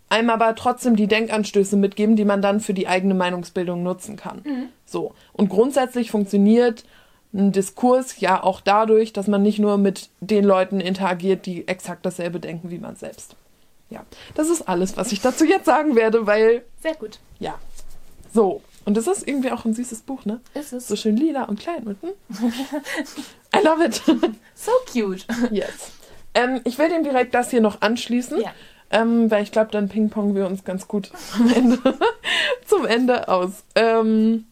einem 0.09 0.29
aber 0.29 0.55
trotzdem 0.55 0.95
die 0.95 1.07
Denkanstöße 1.07 1.77
mitgeben, 1.77 2.15
die 2.15 2.25
man 2.25 2.41
dann 2.41 2.59
für 2.59 2.73
die 2.73 2.87
eigene 2.87 3.13
Meinungsbildung 3.13 3.83
nutzen 3.83 4.15
kann. 4.17 4.69
So. 4.85 5.13
Und 5.33 5.49
grundsätzlich 5.49 6.11
funktioniert 6.11 6.83
ein 7.33 7.51
Diskurs 7.51 8.19
ja 8.19 8.41
auch 8.41 8.61
dadurch, 8.61 9.11
dass 9.11 9.27
man 9.27 9.41
nicht 9.41 9.59
nur 9.59 9.77
mit 9.77 10.09
den 10.21 10.45
Leuten 10.45 10.79
interagiert, 10.79 11.45
die 11.45 11.67
exakt 11.67 12.05
dasselbe 12.05 12.39
denken 12.39 12.69
wie 12.71 12.77
man 12.77 12.95
selbst. 12.95 13.35
Ja, 13.89 14.03
das 14.35 14.49
ist 14.49 14.67
alles, 14.67 14.95
was 14.97 15.11
ich 15.11 15.21
dazu 15.21 15.45
jetzt 15.45 15.65
sagen 15.65 15.95
werde, 15.95 16.25
weil, 16.25 16.63
Sehr 16.81 16.95
gut. 16.95 17.19
ja. 17.39 17.55
So. 18.33 18.61
Und 18.85 18.95
das 18.97 19.07
ist 19.07 19.27
irgendwie 19.27 19.51
auch 19.51 19.65
ein 19.65 19.73
süßes 19.73 20.01
Buch, 20.01 20.25
ne? 20.25 20.39
Ist 20.53 20.71
es. 20.71 20.87
So 20.87 20.95
schön 20.95 21.17
lila 21.17 21.45
und 21.45 21.59
klein 21.59 21.83
mit, 21.85 21.97
hm? 22.03 22.51
I 23.55 23.63
love 23.63 23.83
it. 23.83 24.01
So 24.55 24.71
cute. 24.91 25.25
yes. 25.51 25.91
Ähm, 26.35 26.61
ich 26.65 26.77
will 26.77 26.89
dem 26.89 27.03
direkt 27.03 27.33
das 27.33 27.49
hier 27.49 27.61
noch 27.61 27.81
anschließen. 27.81 28.39
Ja. 28.41 28.51
Ähm, 28.95 29.29
weil 29.29 29.43
ich 29.43 29.51
glaube, 29.51 29.71
dann 29.71 29.89
pingpongen 29.89 30.35
wir 30.35 30.47
uns 30.47 30.63
ganz 30.63 30.87
gut 30.87 31.11
am 31.35 31.51
Ende, 31.53 31.79
zum 32.65 32.85
Ende 32.85 33.27
aus. 33.27 33.63
Ähm, 33.75 34.45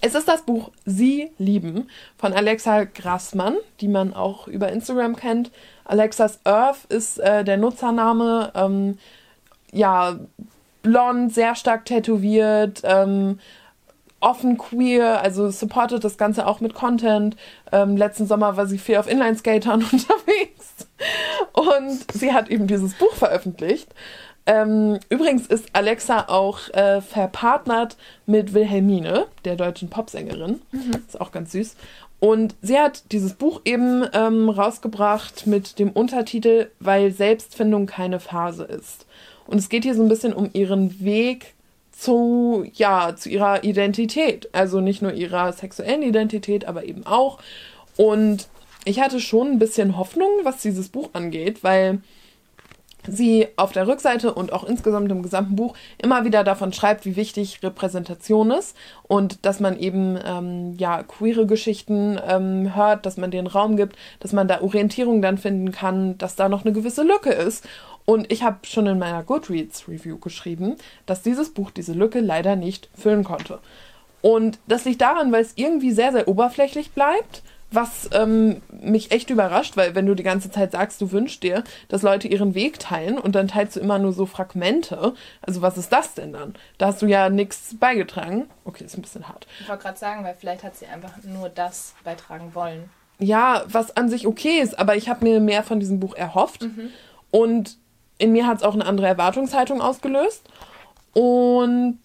es 0.00 0.16
ist 0.16 0.26
das 0.26 0.42
Buch 0.42 0.72
Sie 0.84 1.30
lieben 1.38 1.88
von 2.18 2.32
Alexa 2.32 2.84
Grassmann, 2.84 3.54
die 3.80 3.86
man 3.86 4.14
auch 4.14 4.48
über 4.48 4.72
Instagram 4.72 5.14
kennt. 5.14 5.52
Alexas 5.84 6.40
Earth 6.44 6.86
ist 6.88 7.20
äh, 7.20 7.44
der 7.44 7.56
Nutzername. 7.56 8.50
Ähm, 8.56 8.98
ja, 9.70 10.18
blond, 10.82 11.32
sehr 11.32 11.54
stark 11.54 11.84
tätowiert, 11.84 12.82
ähm, 12.82 13.38
offen 14.18 14.58
queer, 14.58 15.20
also 15.20 15.50
supportet 15.50 16.02
das 16.02 16.18
Ganze 16.18 16.48
auch 16.48 16.60
mit 16.60 16.74
Content. 16.74 17.36
Ähm, 17.70 17.96
letzten 17.96 18.26
Sommer 18.26 18.56
war 18.56 18.66
sie 18.66 18.78
viel 18.78 18.96
auf 18.96 19.08
Inline-Skatern 19.08 19.84
unterwegs 19.92 20.21
und 21.62 22.12
sie 22.12 22.32
hat 22.32 22.48
eben 22.48 22.66
dieses 22.66 22.94
Buch 22.94 23.14
veröffentlicht. 23.14 23.88
Ähm, 24.44 24.98
übrigens 25.08 25.46
ist 25.46 25.66
Alexa 25.72 26.24
auch 26.28 26.68
äh, 26.70 27.00
verpartnert 27.00 27.96
mit 28.26 28.54
Wilhelmine, 28.54 29.26
der 29.44 29.56
deutschen 29.56 29.88
Popsängerin. 29.88 30.60
Ist 31.06 31.20
auch 31.20 31.30
ganz 31.30 31.52
süß. 31.52 31.76
Und 32.18 32.54
sie 32.62 32.78
hat 32.78 33.12
dieses 33.12 33.34
Buch 33.34 33.62
eben 33.64 34.04
ähm, 34.12 34.48
rausgebracht 34.48 35.46
mit 35.46 35.78
dem 35.78 35.90
Untertitel, 35.90 36.70
weil 36.78 37.12
Selbstfindung 37.12 37.86
keine 37.86 38.20
Phase 38.20 38.64
ist. 38.64 39.06
Und 39.46 39.58
es 39.58 39.68
geht 39.68 39.84
hier 39.84 39.94
so 39.94 40.02
ein 40.02 40.08
bisschen 40.08 40.32
um 40.32 40.50
ihren 40.52 41.04
Weg 41.04 41.54
zu, 41.90 42.64
ja, 42.74 43.14
zu 43.16 43.28
ihrer 43.28 43.64
Identität. 43.64 44.48
Also 44.52 44.80
nicht 44.80 45.02
nur 45.02 45.12
ihrer 45.12 45.52
sexuellen 45.52 46.02
Identität, 46.02 46.64
aber 46.64 46.84
eben 46.84 47.06
auch. 47.06 47.38
Und 47.96 48.48
ich 48.84 49.00
hatte 49.00 49.20
schon 49.20 49.52
ein 49.52 49.58
bisschen 49.58 49.96
Hoffnung, 49.96 50.28
was 50.42 50.62
dieses 50.62 50.88
Buch 50.88 51.10
angeht, 51.12 51.62
weil 51.62 52.00
sie 53.08 53.48
auf 53.56 53.72
der 53.72 53.88
Rückseite 53.88 54.32
und 54.32 54.52
auch 54.52 54.64
insgesamt 54.64 55.10
im 55.10 55.22
gesamten 55.22 55.56
Buch 55.56 55.74
immer 55.98 56.24
wieder 56.24 56.44
davon 56.44 56.72
schreibt, 56.72 57.04
wie 57.04 57.16
wichtig 57.16 57.60
Repräsentation 57.62 58.50
ist 58.50 58.76
und 59.02 59.44
dass 59.44 59.60
man 59.60 59.78
eben 59.78 60.18
ähm, 60.24 60.76
ja 60.78 61.02
queere 61.02 61.46
Geschichten 61.46 62.18
ähm, 62.26 62.74
hört, 62.74 63.06
dass 63.06 63.16
man 63.16 63.30
den 63.30 63.46
Raum 63.46 63.76
gibt, 63.76 63.96
dass 64.20 64.32
man 64.32 64.48
da 64.48 64.60
Orientierung 64.60 65.20
dann 65.20 65.38
finden 65.38 65.72
kann, 65.72 66.16
dass 66.18 66.36
da 66.36 66.48
noch 66.48 66.64
eine 66.64 66.72
gewisse 66.72 67.02
Lücke 67.02 67.30
ist. 67.30 67.66
Und 68.04 68.32
ich 68.32 68.42
habe 68.42 68.58
schon 68.64 68.86
in 68.86 68.98
meiner 68.98 69.22
Goodreads 69.22 69.88
Review 69.88 70.18
geschrieben, 70.18 70.76
dass 71.06 71.22
dieses 71.22 71.50
Buch 71.50 71.70
diese 71.70 71.92
Lücke 71.92 72.20
leider 72.20 72.56
nicht 72.56 72.88
füllen 72.96 73.22
konnte. 73.22 73.60
Und 74.22 74.58
das 74.66 74.84
liegt 74.84 75.00
daran, 75.00 75.32
weil 75.32 75.42
es 75.42 75.52
irgendwie 75.56 75.92
sehr, 75.92 76.12
sehr 76.12 76.28
oberflächlich 76.28 76.92
bleibt, 76.92 77.42
was 77.74 78.08
ähm, 78.12 78.62
mich 78.70 79.10
echt 79.10 79.30
überrascht, 79.30 79.76
weil 79.76 79.94
wenn 79.94 80.06
du 80.06 80.14
die 80.14 80.22
ganze 80.22 80.50
Zeit 80.50 80.72
sagst, 80.72 81.00
du 81.00 81.12
wünschst 81.12 81.42
dir, 81.42 81.64
dass 81.88 82.02
Leute 82.02 82.28
ihren 82.28 82.54
Weg 82.54 82.78
teilen 82.78 83.18
und 83.18 83.34
dann 83.34 83.48
teilst 83.48 83.76
du 83.76 83.80
immer 83.80 83.98
nur 83.98 84.12
so 84.12 84.26
Fragmente, 84.26 85.14
also 85.40 85.62
was 85.62 85.78
ist 85.78 85.92
das 85.92 86.14
denn 86.14 86.32
dann? 86.32 86.54
Da 86.78 86.86
hast 86.86 87.02
du 87.02 87.06
ja 87.06 87.28
nichts 87.30 87.76
beigetragen. 87.78 88.48
Okay, 88.64 88.84
ist 88.84 88.96
ein 88.96 89.02
bisschen 89.02 89.28
hart. 89.28 89.46
Ich 89.60 89.68
wollte 89.68 89.82
gerade 89.82 89.98
sagen, 89.98 90.24
weil 90.24 90.34
vielleicht 90.38 90.62
hat 90.62 90.76
sie 90.76 90.86
einfach 90.86 91.12
nur 91.24 91.48
das 91.48 91.94
beitragen 92.04 92.54
wollen. 92.54 92.90
ja, 93.18 93.62
was 93.68 93.96
an 93.96 94.08
sich 94.08 94.26
okay 94.26 94.58
ist, 94.60 94.78
aber 94.78 94.96
ich 94.96 95.08
habe 95.08 95.24
mir 95.24 95.40
mehr 95.40 95.62
von 95.62 95.80
diesem 95.80 96.00
Buch 96.00 96.14
erhofft. 96.14 96.66
Und 97.30 97.76
in 98.18 98.32
mir 98.32 98.46
hat 98.46 98.58
es 98.58 98.62
auch 98.62 98.74
eine 98.74 98.84
andere 98.86 99.06
Erwartungshaltung 99.06 99.80
ausgelöst. 99.80 100.42
Und 101.14 101.98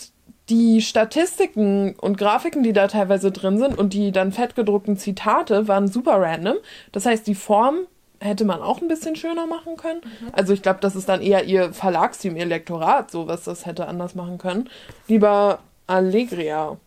die 0.50 0.82
Statistiken 0.82 1.96
und 2.00 2.18
Grafiken, 2.18 2.64
die 2.64 2.74
da 2.74 2.88
teilweise 2.88 3.32
drin 3.32 3.58
sind 3.58 3.78
und 3.78 3.94
die 3.94 4.12
dann 4.12 4.32
fettgedruckten 4.32 4.98
Zitate 4.98 5.68
waren 5.68 5.88
super 5.88 6.22
random. 6.22 6.58
Das 6.92 7.06
heißt, 7.06 7.28
die 7.28 7.36
Form 7.36 7.80
hätte 8.20 8.46
man 8.46 8.62
auch 8.62 8.82
ein 8.82 8.88
bisschen 8.88 9.16
schöner 9.16 9.46
machen 9.46 9.78
können. 9.78 10.02
Also 10.32 10.54
ich 10.54 10.62
glaube, 10.62 10.80
das 10.82 10.96
ist 10.96 11.10
dann 11.10 11.22
eher 11.22 11.44
ihr 11.44 11.74
Verlagsteam, 11.74 12.36
ihr 12.36 12.46
Lektorat, 12.46 13.12
so 13.12 13.28
was 13.28 13.44
das 13.44 13.66
hätte 13.66 13.88
anders 13.88 14.16
machen 14.16 14.38
können. 14.38 14.70
Lieber 15.08 15.60
Allegria 15.86 16.78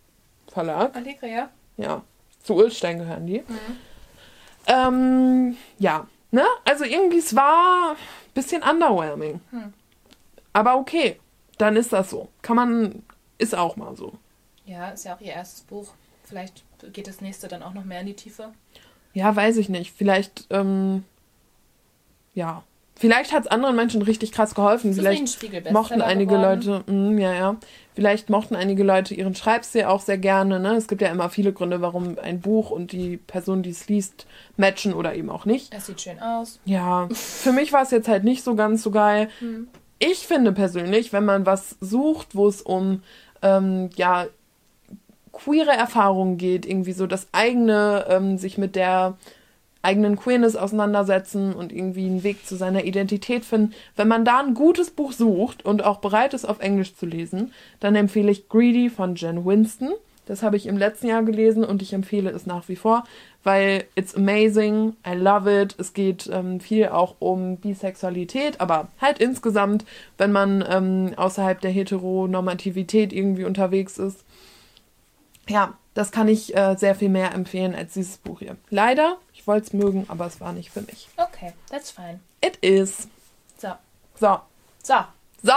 Verlag. 0.51 0.97
Allegria. 0.97 1.49
Ja, 1.77 2.03
zu 2.43 2.55
Ulstein 2.57 2.99
gehören 2.99 3.27
die. 3.27 3.43
Ähm, 4.67 5.57
ja, 5.79 6.07
ne? 6.31 6.45
Also 6.65 6.85
irgendwie, 6.85 7.19
es 7.19 7.35
war 7.35 7.93
ein 7.93 7.97
bisschen 8.35 8.63
underwhelming. 8.63 9.41
Aber 10.53 10.77
okay, 10.77 11.21
dann 11.59 11.77
ist 11.77 11.93
das 11.93 12.11
so. 12.11 12.29
Kann 12.43 12.57
man, 12.57 13.03
ist 13.41 13.57
auch 13.57 13.77
mal 13.77 13.97
so. 13.97 14.13
Ja, 14.67 14.91
ist 14.91 15.05
ja 15.05 15.17
auch 15.17 15.21
ihr 15.21 15.33
erstes 15.33 15.63
Buch. 15.63 15.89
Vielleicht 16.25 16.63
geht 16.93 17.09
das 17.09 17.21
nächste 17.21 17.49
dann 17.49 17.63
auch 17.63 17.75
noch 17.75 17.85
mehr 17.85 18.01
in 18.01 18.07
die 18.07 18.15
Tiefe. 18.15 18.53
Ja, 19.13 19.35
weiß 19.35 19.57
ich 19.57 19.69
nicht. 19.69 19.93
Vielleicht, 19.97 20.47
ähm, 20.51 21.05
ja. 22.35 22.63
Vielleicht 22.95 23.33
hat 23.33 23.45
es 23.45 23.51
anderen 23.51 23.77
Menschen 23.77 24.03
richtig 24.03 24.31
krass 24.31 24.55
geholfen. 24.55 24.91
Ein 24.91 24.95
Vielleicht 24.95 25.29
Spiegelbestseller 25.31 25.73
mochten 25.79 26.03
einige 26.03 26.35
geworden. 26.35 26.63
Leute, 26.63 26.93
mm, 26.93 27.19
ja, 27.19 27.33
ja. 27.33 27.57
Vielleicht 27.95 28.31
mochten 28.31 28.55
einige 28.55 28.85
Leute 28.85 29.15
ihren 29.15 29.35
Schreibstil 29.35 29.85
auch 29.85 30.01
sehr 30.01 30.19
gerne. 30.19 30.61
Ne? 30.61 30.75
Es 30.75 30.87
gibt 30.87 31.01
ja 31.01 31.09
immer 31.09 31.31
viele 31.31 31.53
Gründe, 31.53 31.81
warum 31.81 32.19
ein 32.19 32.41
Buch 32.41 32.71
und 32.71 32.93
die 32.93 33.17
Person, 33.17 33.63
die 33.63 33.71
es 33.71 33.89
liest, 33.89 34.27
matchen 34.57 34.93
oder 34.93 35.15
eben 35.15 35.31
auch 35.31 35.47
nicht. 35.47 35.75
Es 35.75 35.87
sieht 35.87 36.01
schön 36.01 36.21
aus. 36.21 36.61
Ja, 36.67 37.09
für 37.13 37.53
mich 37.53 37.73
war 37.73 37.83
es 37.83 37.91
jetzt 37.91 38.07
halt 38.07 38.23
nicht 38.23 38.45
so 38.45 38.55
ganz 38.55 38.83
so 38.83 38.91
geil. 38.91 39.31
Ich 39.99 40.27
finde 40.27 40.53
persönlich, 40.53 41.13
wenn 41.13 41.25
man 41.25 41.47
was 41.47 41.77
sucht, 41.81 42.35
wo 42.35 42.49
es 42.49 42.63
um 42.63 43.03
ähm, 43.43 43.91
ja 43.97 44.27
queere 45.33 45.71
Erfahrungen 45.71 46.37
geht, 46.37 46.67
irgendwie 46.67 46.93
so 46.93 47.07
das 47.07 47.29
eigene, 47.33 48.07
ähm, 48.09 48.39
sich 48.39 48.59
mit 48.59 48.77
der 48.77 49.17
eigenen 49.83 50.17
Queerness 50.17 50.57
auseinandersetzen 50.57 51.55
und 51.55 51.73
irgendwie 51.73 52.07
einen 52.07 52.23
Weg 52.23 52.47
zu 52.47 52.57
seiner 52.57 52.85
Identität 52.85 53.45
finden. 53.45 53.73
Wenn 53.97 54.09
man 54.09 54.25
da 54.25 54.41
ein 54.41 54.55
gutes 54.55 54.91
Buch 54.91 55.13
sucht 55.13 55.65
und 55.65 55.85
auch 55.85 55.99
bereit 55.99 56.35
ist, 56.35 56.45
auf 56.45 56.61
Englisch 56.61 56.95
zu 56.95 57.07
lesen, 57.07 57.53
dann 57.81 57.95
empfehle 57.95 58.31
ich 58.31 58.49
Greedy 58.49 58.91
von 58.91 59.15
Jen 59.15 59.45
Winston. 59.47 59.91
Das 60.27 60.43
habe 60.43 60.57
ich 60.57 60.67
im 60.67 60.77
letzten 60.77 61.07
Jahr 61.07 61.23
gelesen 61.23 61.65
und 61.65 61.81
ich 61.83 61.93
empfehle 61.93 62.31
es 62.31 62.47
nach 62.47 62.69
wie 62.69 62.77
vor, 62.77 63.05
weil 63.43 63.85
it's 63.95 64.15
amazing, 64.15 64.97
I 65.07 65.15
love 65.15 65.51
it. 65.51 65.75
Es 65.79 65.93
geht 65.95 66.29
ähm, 66.33 66.61
viel 66.61 66.89
auch 66.89 67.17
um 67.19 67.57
Bisexualität, 67.57 68.61
aber 68.61 68.89
halt 69.01 69.19
insgesamt, 69.19 69.85
wenn 70.19 70.33
man 70.33 70.65
ähm, 70.69 71.15
außerhalb 71.17 71.61
der 71.61 71.71
Heteronormativität 71.71 73.13
irgendwie 73.13 73.45
unterwegs 73.45 73.99
ist. 73.99 74.25
Ja, 75.49 75.75
das 75.95 76.13
kann 76.13 76.29
ich 76.29 76.57
äh, 76.57 76.77
sehr 76.77 76.95
viel 76.95 77.09
mehr 77.09 77.35
empfehlen 77.35 77.75
als 77.75 77.95
dieses 77.95 78.19
Buch 78.19 78.39
hier. 78.41 78.57
Leider, 78.69 79.17
ich 79.33 79.47
wollte 79.47 79.67
es 79.67 79.73
mögen, 79.73 80.05
aber 80.09 80.27
es 80.27 80.41
war 80.41 80.53
nicht 80.53 80.71
für 80.71 80.83
mich. 80.83 81.09
Okay, 81.17 81.53
that's 81.71 81.91
fine. 81.91 82.21
It 82.45 82.57
is. 82.61 83.09
So. 83.59 83.71
So. 84.19 84.39
So, 84.83 84.95
So. 85.43 85.53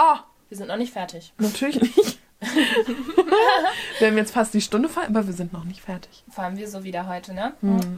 wir 0.48 0.56
sind 0.56 0.68
noch 0.68 0.76
nicht 0.76 0.92
fertig. 0.92 1.32
Natürlich 1.38 1.80
nicht. 1.80 2.18
wir 3.98 4.08
haben 4.08 4.16
jetzt 4.16 4.32
fast 4.32 4.54
die 4.54 4.60
Stunde 4.60 4.88
voll, 4.88 5.04
aber 5.04 5.26
wir 5.26 5.32
sind 5.32 5.52
noch 5.52 5.64
nicht 5.64 5.80
fertig. 5.80 6.24
Vor 6.30 6.44
allem 6.44 6.56
wir 6.56 6.68
so 6.68 6.84
wieder 6.84 7.08
heute, 7.08 7.32
ne? 7.34 7.54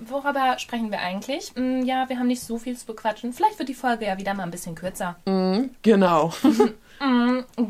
Worüber 0.07 0.59
sprechen 0.59 0.90
wir 0.90 1.01
eigentlich? 1.01 1.53
Hm, 1.55 1.84
Ja, 1.84 2.09
wir 2.09 2.18
haben 2.18 2.26
nicht 2.28 2.42
so 2.42 2.59
viel 2.59 2.76
zu 2.76 2.86
bequatschen. 2.86 3.32
Vielleicht 3.32 3.59
wird 3.59 3.68
die 3.68 3.74
Folge 3.74 4.07
ja 4.07 4.18
wieder 4.18 4.34
mal 4.34 4.42
ein 4.44 4.51
bisschen 4.51 4.74
kürzer. 4.74 5.16
Mhm, 5.26 5.70
genau. 5.82 6.32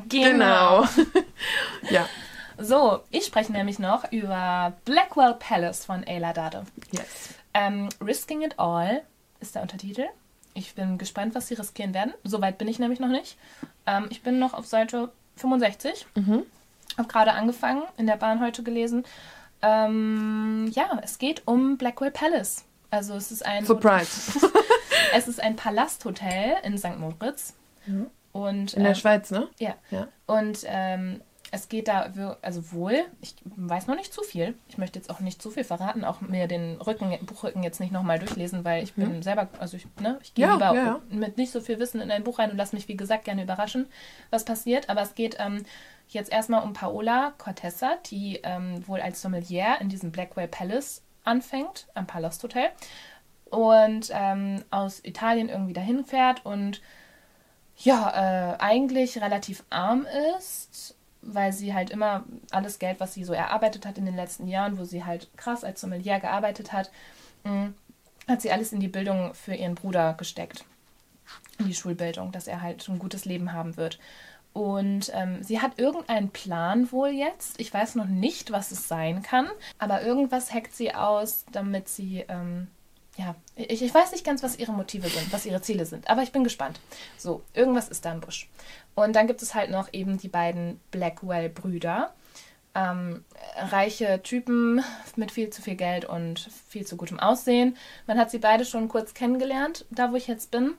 Genau. 0.08 0.84
ja. 1.90 2.06
So, 2.58 3.00
ich 3.10 3.24
spreche 3.26 3.52
nämlich 3.52 3.78
noch 3.78 4.10
über 4.12 4.72
Blackwell 4.84 5.34
Palace 5.38 5.84
von 5.84 6.04
Ayla 6.06 6.32
Dade. 6.32 6.64
Yes. 6.90 7.34
Ähm, 7.52 7.88
Risking 8.00 8.42
It 8.42 8.58
All 8.58 9.02
ist 9.40 9.54
der 9.54 9.62
Untertitel. 9.62 10.04
Ich 10.54 10.74
bin 10.74 10.96
gespannt, 10.96 11.34
was 11.34 11.48
sie 11.48 11.54
riskieren 11.54 11.92
werden. 11.92 12.14
Soweit 12.24 12.56
bin 12.56 12.66
ich 12.68 12.78
nämlich 12.78 12.98
noch 12.98 13.08
nicht. 13.08 13.36
Ähm, 13.86 14.06
ich 14.08 14.22
bin 14.22 14.38
noch 14.38 14.54
auf 14.54 14.64
Seite 14.66 15.12
65. 15.36 16.06
Habe 16.97 17.09
gerade 17.09 17.32
angefangen, 17.32 17.82
in 17.97 18.07
der 18.07 18.16
Bahn 18.16 18.40
heute 18.40 18.62
gelesen. 18.62 19.05
Ähm, 19.62 20.70
ja, 20.72 21.01
es 21.03 21.18
geht 21.18 21.42
um 21.47 21.76
Blackwell 21.76 22.11
Palace. 22.11 22.64
Also 22.90 23.14
es 23.14 23.30
ist 23.30 23.44
ein 23.44 23.64
Surprise. 23.64 24.38
es 25.14 25.28
ist 25.28 25.40
ein 25.40 25.57
Palasthotel 25.57 26.57
in 26.62 26.78
St. 26.78 26.99
Moritz. 26.99 27.55
Und 28.32 28.74
In 28.74 28.82
der 28.82 28.92
ähm, 28.92 28.94
Schweiz, 28.99 29.30
ne? 29.30 29.49
ja. 29.59 29.74
Ja. 29.90 30.09
Und 30.26 30.61
ähm, 30.66 31.22
es 31.53 31.68
geht 31.68 31.88
da, 31.88 32.12
also 32.42 32.72
wohl, 32.72 33.05
ich 33.20 33.34
weiß 33.44 33.86
noch 33.86 33.94
nicht 33.94 34.12
zu 34.12 34.22
viel. 34.22 34.55
Ich 34.68 34.78
möchte 34.78 34.99
jetzt 34.99 35.11
auch 35.11 35.20
nicht 35.20 35.40
zu 35.40 35.51
viel 35.51 35.64
verraten, 35.64 36.05
auch 36.05 36.20
mir 36.20 36.49
den 36.49 36.80
Rücken, 36.80 37.16
Buchrücken 37.24 37.62
jetzt 37.62 37.78
nicht 37.80 37.92
nochmal 37.92 38.18
durchlesen, 38.18 38.64
weil 38.64 38.82
ich 38.82 38.94
bin 38.94 39.22
selber, 39.22 39.49
also 39.59 39.76
ich, 39.76 39.86
ne, 40.01 40.18
ich 40.22 40.34
gehe 40.34 40.47
Ja, 40.47 40.55
lieber 40.55 40.74
ja, 40.74 41.01
mit 41.09 41.36
nicht 41.36 41.53
so 41.53 41.61
viel 41.61 41.78
Wissen 41.78 42.01
in 42.01 42.11
ein 42.11 42.24
Buch 42.24 42.38
rein 42.38 42.51
und 42.51 42.57
lasse 42.57 42.74
mich, 42.74 42.88
wie 42.88 42.97
gesagt, 42.97 43.24
gerne 43.24 43.44
überraschen, 43.44 43.86
was 44.30 44.44
passiert. 44.44 44.88
Aber 44.88 45.03
es 45.03 45.14
geht 45.14 45.36
ähm, 45.38 45.64
jetzt 46.09 46.32
erstmal 46.32 46.62
um 46.62 46.72
Paola 46.72 47.32
Cortessa, 47.38 47.97
die 48.07 48.40
ähm, 48.42 48.86
wohl 48.88 49.01
als 49.01 49.22
Sommelier 49.22 49.76
in 49.80 49.88
diesem 49.88 50.11
Blackwell 50.11 50.49
Palace 50.49 51.03
anfängt, 51.24 51.86
am 51.94 52.07
Palasthotel. 52.07 52.70
Und 53.44 54.11
ähm, 54.12 54.64
aus 54.70 55.05
Italien 55.05 55.49
irgendwie 55.49 55.72
dahin 55.72 56.05
fährt 56.05 56.44
und 56.44 56.80
ja, 57.78 58.55
äh, 58.55 58.57
eigentlich 58.59 59.20
relativ 59.20 59.62
arm 59.70 60.07
ist, 60.36 60.95
weil 61.26 61.52
sie 61.52 61.74
halt 61.74 61.90
immer 61.90 62.24
alles 62.50 62.78
Geld, 62.78 63.00
was 63.00 63.14
sie 63.14 63.24
so 63.24 63.32
erarbeitet 63.32 63.86
hat 63.86 63.98
in 63.98 64.06
den 64.06 64.16
letzten 64.16 64.48
Jahren, 64.48 64.78
wo 64.78 64.84
sie 64.84 65.04
halt 65.04 65.28
krass 65.36 65.64
als 65.64 65.80
Sommelier 65.80 66.20
gearbeitet 66.20 66.72
hat, 66.72 66.90
mh, 67.44 67.70
hat 68.28 68.42
sie 68.42 68.50
alles 68.50 68.72
in 68.72 68.80
die 68.80 68.88
Bildung 68.88 69.34
für 69.34 69.54
ihren 69.54 69.74
Bruder 69.74 70.14
gesteckt. 70.14 70.64
In 71.58 71.66
die 71.66 71.74
Schulbildung, 71.74 72.32
dass 72.32 72.46
er 72.46 72.62
halt 72.62 72.88
ein 72.88 72.98
gutes 72.98 73.24
Leben 73.24 73.52
haben 73.52 73.76
wird. 73.76 73.98
Und 74.52 75.10
ähm, 75.14 75.42
sie 75.42 75.60
hat 75.60 75.78
irgendeinen 75.78 76.30
Plan 76.30 76.90
wohl 76.90 77.08
jetzt. 77.08 77.60
Ich 77.60 77.72
weiß 77.74 77.94
noch 77.94 78.06
nicht, 78.06 78.52
was 78.52 78.70
es 78.70 78.88
sein 78.88 79.22
kann, 79.22 79.48
aber 79.78 80.02
irgendwas 80.02 80.52
hackt 80.54 80.74
sie 80.74 80.94
aus, 80.94 81.44
damit 81.52 81.88
sie 81.88 82.24
ähm, 82.28 82.68
ja, 83.16 83.34
ich, 83.54 83.82
ich 83.82 83.94
weiß 83.94 84.12
nicht 84.12 84.24
ganz, 84.24 84.42
was 84.42 84.58
ihre 84.58 84.72
Motive 84.72 85.08
sind, 85.08 85.32
was 85.32 85.46
ihre 85.46 85.62
Ziele 85.62 85.86
sind, 85.86 86.08
aber 86.08 86.22
ich 86.22 86.32
bin 86.32 86.44
gespannt. 86.44 86.80
So, 87.16 87.42
irgendwas 87.54 87.88
ist 87.88 88.04
da 88.04 88.12
im 88.12 88.20
Busch. 88.20 88.48
Und 88.94 89.16
dann 89.16 89.26
gibt 89.26 89.42
es 89.42 89.54
halt 89.54 89.70
noch 89.70 89.88
eben 89.92 90.18
die 90.18 90.28
beiden 90.28 90.80
Blackwell-Brüder. 90.90 92.12
Ähm, 92.74 93.24
reiche 93.56 94.22
Typen 94.22 94.84
mit 95.16 95.32
viel 95.32 95.48
zu 95.48 95.62
viel 95.62 95.76
Geld 95.76 96.04
und 96.04 96.50
viel 96.68 96.86
zu 96.86 96.98
gutem 96.98 97.18
Aussehen. 97.18 97.76
Man 98.06 98.18
hat 98.18 98.30
sie 98.30 98.38
beide 98.38 98.66
schon 98.66 98.88
kurz 98.88 99.14
kennengelernt, 99.14 99.86
da 99.90 100.12
wo 100.12 100.16
ich 100.16 100.26
jetzt 100.26 100.50
bin. 100.50 100.74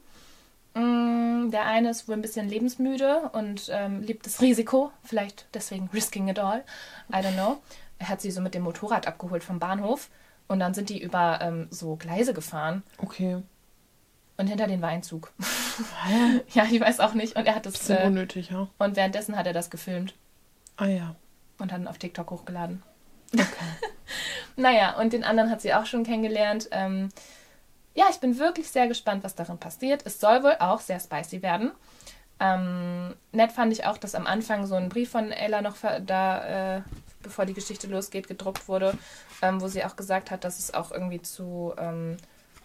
Mm, 0.75 1.49
Der 1.49 1.65
eine 1.65 1.89
ist 1.89 2.07
wohl 2.07 2.13
ein 2.15 2.21
bisschen 2.21 2.47
lebensmüde 2.49 3.29
und 3.33 3.69
ähm, 3.71 4.01
liebt 4.03 4.27
das 4.27 4.41
Risiko, 4.41 4.91
vielleicht 5.03 5.47
deswegen 5.55 5.89
risking 5.91 6.27
it 6.27 6.37
all. 6.37 6.63
I 7.11 7.15
don't 7.15 7.33
know. 7.33 7.57
Er 7.97 8.09
hat 8.09 8.21
sie 8.21 8.29
so 8.29 8.41
mit 8.41 8.53
dem 8.53 8.61
Motorrad 8.61 9.07
abgeholt 9.07 9.43
vom 9.43 9.57
Bahnhof 9.57 10.09
und 10.47 10.59
dann 10.59 10.73
sind 10.73 10.89
die 10.89 11.01
über 11.01 11.39
ähm, 11.41 11.67
so 11.69 11.95
Gleise 11.95 12.33
gefahren 12.33 12.83
Okay. 12.97 13.41
und 14.37 14.47
hinter 14.47 14.67
den 14.67 14.81
war 14.81 14.89
ein 14.89 15.03
Zug. 15.03 15.31
ja, 16.53 16.65
ich 16.71 16.79
weiß 16.79 16.99
auch 16.99 17.13
nicht. 17.13 17.35
Und 17.35 17.45
er 17.45 17.55
hat 17.55 17.65
das 17.65 17.73
Bisschen 17.73 17.97
äh, 17.97 18.05
unnötig, 18.07 18.49
ja. 18.51 18.67
und 18.77 18.95
währenddessen 18.95 19.35
hat 19.37 19.47
er 19.47 19.53
das 19.53 19.69
gefilmt 19.69 20.13
Ah 20.77 20.85
ja. 20.87 21.15
und 21.59 21.71
dann 21.71 21.87
auf 21.87 21.97
TikTok 21.97 22.29
hochgeladen. 22.31 22.83
naja, 24.55 24.97
und 24.99 25.13
den 25.13 25.23
anderen 25.23 25.49
hat 25.51 25.61
sie 25.61 25.73
auch 25.73 25.85
schon 25.85 26.03
kennengelernt. 26.03 26.69
Ähm, 26.71 27.09
ja, 27.93 28.05
ich 28.09 28.17
bin 28.19 28.37
wirklich 28.37 28.69
sehr 28.69 28.87
gespannt, 28.87 29.23
was 29.23 29.35
darin 29.35 29.57
passiert. 29.57 30.05
Es 30.05 30.19
soll 30.19 30.43
wohl 30.43 30.55
auch 30.59 30.79
sehr 30.79 30.99
spicy 30.99 31.41
werden. 31.41 31.71
Ähm, 32.39 33.15
nett 33.31 33.51
fand 33.51 33.73
ich 33.73 33.85
auch, 33.85 33.97
dass 33.97 34.13
am 34.15 34.27
Anfang 34.27 34.67
so 34.67 34.75
ein 34.75 34.89
Brief 34.89 35.09
von 35.09 35.31
Ella 35.31 35.61
noch 35.63 35.77
da, 36.05 36.77
äh, 36.77 36.81
bevor 37.27 37.45
die 37.45 37.53
Geschichte 37.53 37.87
losgeht, 37.87 38.27
gedruckt 38.27 38.67
wurde, 38.67 38.97
ähm, 39.41 39.61
wo 39.61 39.67
sie 39.67 39.83
auch 39.85 39.95
gesagt 39.95 40.31
hat, 40.31 40.43
dass 40.43 40.59
es 40.59 40.73
auch 40.73 40.91
irgendwie 40.91 41.21
zu 41.21 41.73
ähm, 41.77 42.17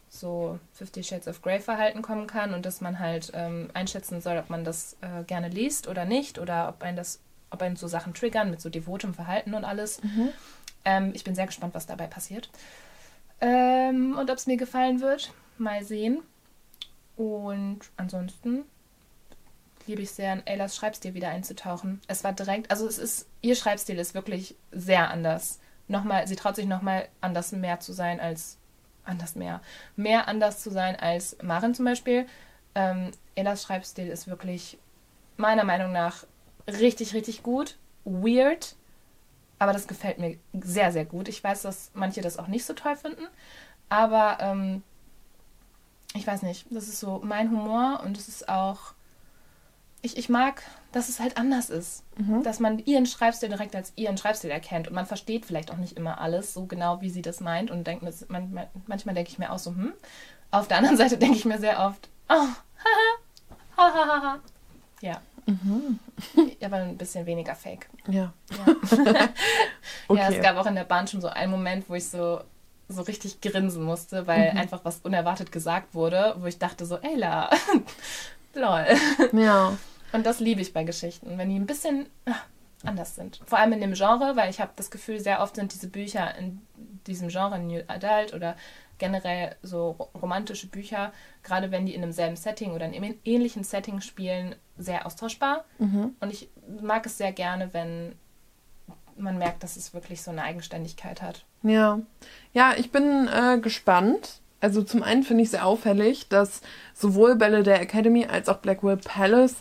so 0.08 0.58
Fifty 0.72 1.02
Shades 1.02 1.28
of 1.28 1.40
Grey 1.42 1.60
Verhalten 1.60 2.02
kommen 2.02 2.26
kann 2.26 2.52
und 2.54 2.66
dass 2.66 2.80
man 2.80 2.98
halt 2.98 3.30
ähm, 3.34 3.70
einschätzen 3.74 4.20
soll, 4.20 4.36
ob 4.38 4.50
man 4.50 4.64
das 4.64 4.96
äh, 5.00 5.24
gerne 5.24 5.48
liest 5.48 5.88
oder 5.88 6.04
nicht 6.04 6.38
oder 6.38 6.68
ob 6.68 6.82
ein 6.82 6.96
das, 6.96 7.20
ob 7.50 7.62
einen 7.62 7.76
so 7.76 7.88
Sachen 7.88 8.12
triggern 8.14 8.50
mit 8.50 8.60
so 8.60 8.68
devotem 8.68 9.14
Verhalten 9.14 9.54
und 9.54 9.64
alles. 9.64 10.00
Ähm, 10.84 11.12
ich 11.14 11.24
bin 11.24 11.34
sehr 11.34 11.46
gespannt, 11.46 11.74
was 11.74 11.86
dabei 11.86 12.06
passiert. 12.06 12.50
Ähm, 13.40 14.16
und 14.18 14.30
ob 14.30 14.36
es 14.36 14.46
mir 14.46 14.56
gefallen 14.56 15.00
wird. 15.00 15.32
Mal 15.58 15.84
sehen. 15.84 16.22
Und 17.16 17.80
ansonsten 17.96 18.64
liebe 19.86 20.02
ich 20.02 20.10
sehr, 20.10 20.32
in 20.32 20.42
Aylas 20.46 20.76
Schreibstil 20.76 21.14
wieder 21.14 21.28
einzutauchen. 21.28 22.00
Es 22.06 22.24
war 22.24 22.32
direkt, 22.32 22.70
also 22.70 22.86
es 22.86 22.98
ist, 22.98 23.26
ihr 23.40 23.56
Schreibstil 23.56 23.98
ist 23.98 24.14
wirklich 24.14 24.56
sehr 24.70 25.10
anders. 25.10 25.60
Nochmal, 25.88 26.26
sie 26.26 26.36
traut 26.36 26.56
sich 26.56 26.66
nochmal 26.66 27.08
anders 27.20 27.52
mehr 27.52 27.80
zu 27.80 27.92
sein 27.92 28.20
als 28.20 28.58
anders 29.04 29.34
mehr. 29.34 29.60
Mehr 29.96 30.28
anders 30.28 30.62
zu 30.62 30.70
sein 30.70 30.96
als 30.96 31.36
Marin 31.42 31.74
zum 31.74 31.84
Beispiel. 31.84 32.26
Ähm, 32.74 33.10
Ellas 33.34 33.62
Schreibstil 33.62 34.08
ist 34.08 34.26
wirklich 34.26 34.78
meiner 35.36 35.64
Meinung 35.64 35.92
nach 35.92 36.24
richtig, 36.66 37.14
richtig 37.14 37.42
gut. 37.42 37.76
Weird. 38.04 38.76
Aber 39.58 39.72
das 39.72 39.86
gefällt 39.86 40.18
mir 40.18 40.38
sehr, 40.52 40.92
sehr 40.92 41.04
gut. 41.04 41.28
Ich 41.28 41.42
weiß, 41.42 41.62
dass 41.62 41.90
manche 41.94 42.20
das 42.20 42.38
auch 42.38 42.48
nicht 42.48 42.64
so 42.64 42.74
toll 42.74 42.96
finden. 42.96 43.26
Aber 43.88 44.38
ähm, 44.40 44.82
ich 46.14 46.26
weiß 46.26 46.42
nicht, 46.42 46.66
das 46.70 46.88
ist 46.88 47.00
so 47.00 47.20
mein 47.24 47.50
Humor 47.50 48.00
und 48.04 48.16
es 48.16 48.28
ist 48.28 48.48
auch. 48.48 48.94
Ich, 50.02 50.16
ich 50.16 50.28
mag, 50.28 50.62
dass 50.90 51.08
es 51.08 51.20
halt 51.20 51.36
anders 51.36 51.70
ist. 51.70 52.02
Mhm. 52.16 52.42
Dass 52.42 52.58
man 52.60 52.78
ihren 52.80 53.06
Schreibstil 53.06 53.48
direkt 53.48 53.74
als 53.76 53.92
ihren 53.96 54.18
Schreibstil 54.18 54.50
erkennt. 54.50 54.88
Und 54.88 54.94
man 54.94 55.06
versteht 55.06 55.46
vielleicht 55.46 55.70
auch 55.70 55.76
nicht 55.76 55.96
immer 55.96 56.20
alles 56.20 56.52
so 56.54 56.66
genau, 56.66 57.00
wie 57.00 57.10
sie 57.10 57.22
das 57.22 57.40
meint. 57.40 57.70
Und 57.70 57.86
denkt, 57.86 58.02
man, 58.28 58.52
man, 58.52 58.66
manchmal 58.86 59.14
denke 59.14 59.30
ich 59.30 59.38
mir 59.38 59.52
auch 59.52 59.58
so, 59.58 59.70
hm. 59.70 59.92
Auf 60.50 60.68
der 60.68 60.78
anderen 60.78 60.96
Seite 60.98 61.16
denke 61.18 61.36
ich 61.36 61.44
mir 61.44 61.58
sehr 61.58 61.78
oft, 61.80 62.08
oh, 62.28 62.34
haha, 63.76 63.94
hahaha. 63.94 64.38
Ja. 65.00 65.20
Mhm. 65.46 65.98
Aber 66.62 66.76
ein 66.76 66.96
bisschen 66.96 67.26
weniger 67.26 67.54
fake. 67.54 67.88
Ja. 68.06 68.32
Ja. 68.50 68.74
Okay. 70.08 70.20
ja, 70.20 70.30
es 70.30 70.42
gab 70.42 70.56
auch 70.56 70.66
in 70.66 70.74
der 70.76 70.84
Bahn 70.84 71.08
schon 71.08 71.20
so 71.20 71.28
einen 71.28 71.50
Moment, 71.50 71.88
wo 71.88 71.94
ich 71.94 72.08
so, 72.08 72.42
so 72.88 73.02
richtig 73.02 73.40
grinsen 73.40 73.82
musste, 73.82 74.26
weil 74.26 74.52
Mhm. 74.52 74.58
einfach 74.58 74.80
was 74.84 74.98
unerwartet 74.98 75.50
gesagt 75.50 75.94
wurde, 75.94 76.34
wo 76.38 76.46
ich 76.46 76.58
dachte 76.58 76.84
so, 76.86 76.96
Ella, 76.98 77.50
lol. 78.54 78.86
Ja. 79.32 79.76
Und 80.12 80.26
das 80.26 80.40
liebe 80.40 80.60
ich 80.60 80.72
bei 80.72 80.84
Geschichten, 80.84 81.38
wenn 81.38 81.48
die 81.48 81.56
ein 81.58 81.66
bisschen 81.66 82.06
ah, 82.26 82.34
anders 82.84 83.14
sind. 83.14 83.40
Vor 83.46 83.58
allem 83.58 83.72
in 83.72 83.80
dem 83.80 83.94
Genre, 83.94 84.36
weil 84.36 84.50
ich 84.50 84.60
habe 84.60 84.72
das 84.76 84.90
Gefühl, 84.90 85.20
sehr 85.20 85.40
oft 85.40 85.56
sind 85.56 85.72
diese 85.72 85.88
Bücher 85.88 86.36
in 86.36 86.60
diesem 87.06 87.28
Genre, 87.28 87.58
New 87.58 87.80
Adult 87.88 88.34
oder 88.34 88.56
generell 88.98 89.56
so 89.62 89.90
ro- 89.92 90.10
romantische 90.20 90.68
Bücher, 90.68 91.12
gerade 91.42 91.70
wenn 91.70 91.86
die 91.86 91.94
in 91.94 92.02
einem 92.02 92.12
selben 92.12 92.36
Setting 92.36 92.72
oder 92.72 92.86
in 92.86 92.94
einem 92.94 93.14
ähnlichen 93.24 93.64
Setting 93.64 94.00
spielen, 94.00 94.54
sehr 94.78 95.06
austauschbar. 95.06 95.64
Mhm. 95.78 96.14
Und 96.20 96.32
ich 96.32 96.48
mag 96.80 97.06
es 97.06 97.18
sehr 97.18 97.32
gerne, 97.32 97.72
wenn 97.74 98.14
man 99.16 99.38
merkt, 99.38 99.62
dass 99.62 99.76
es 99.76 99.92
wirklich 99.92 100.22
so 100.22 100.30
eine 100.30 100.42
Eigenständigkeit 100.42 101.20
hat. 101.22 101.44
Ja. 101.62 102.00
Ja, 102.52 102.74
ich 102.76 102.90
bin 102.92 103.28
äh, 103.28 103.58
gespannt. 103.60 104.40
Also 104.60 104.82
zum 104.82 105.02
einen 105.02 105.24
finde 105.24 105.42
ich 105.42 105.50
sehr 105.50 105.66
auffällig, 105.66 106.28
dass 106.28 106.60
sowohl 106.94 107.34
Bälle 107.34 107.64
der 107.64 107.80
Academy 107.80 108.26
als 108.26 108.48
auch 108.48 108.58
Blackwell 108.58 108.96
Palace 108.96 109.56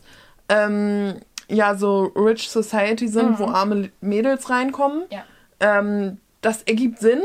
ähm, 0.52 1.16
ja 1.50 1.76
so 1.76 2.12
Rich 2.16 2.50
Society 2.50 3.08
sind, 3.08 3.32
Mhm. 3.32 3.40
wo 3.40 3.46
arme 3.46 3.90
Mädels 4.02 4.50
reinkommen. 4.50 5.04
Ja. 5.10 5.24
Ähm, 5.60 6.18
das 6.42 6.64
ergibt 6.64 7.00
Sinn. 7.00 7.22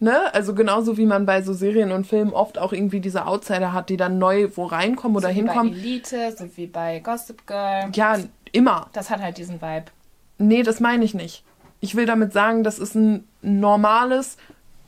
Ne? 0.00 0.32
Also 0.32 0.54
genauso 0.54 0.96
wie 0.96 1.06
man 1.06 1.26
bei 1.26 1.42
so 1.42 1.52
Serien 1.52 1.90
und 1.90 2.06
Filmen 2.06 2.32
oft 2.32 2.56
auch 2.58 2.72
irgendwie 2.72 3.00
diese 3.00 3.26
Outsider 3.26 3.72
hat, 3.72 3.88
die 3.88 3.96
dann 3.96 4.18
neu 4.18 4.48
wo 4.54 4.66
reinkommen 4.66 5.16
oder 5.16 5.28
so 5.28 5.34
wie 5.34 5.38
hinkommen. 5.40 5.72
bei 5.72 5.76
Elite, 5.78 6.34
so 6.38 6.48
wie 6.56 6.66
bei 6.68 7.00
Gossip 7.00 7.46
Girl. 7.48 7.90
Ja, 7.94 8.16
immer. 8.52 8.88
Das 8.92 9.10
hat 9.10 9.20
halt 9.20 9.38
diesen 9.38 9.60
Vibe. 9.60 9.86
Nee, 10.38 10.62
das 10.62 10.78
meine 10.78 11.04
ich 11.04 11.14
nicht. 11.14 11.42
Ich 11.80 11.96
will 11.96 12.06
damit 12.06 12.32
sagen, 12.32 12.62
das 12.62 12.78
ist 12.78 12.94
ein 12.94 13.26
normales, 13.42 14.36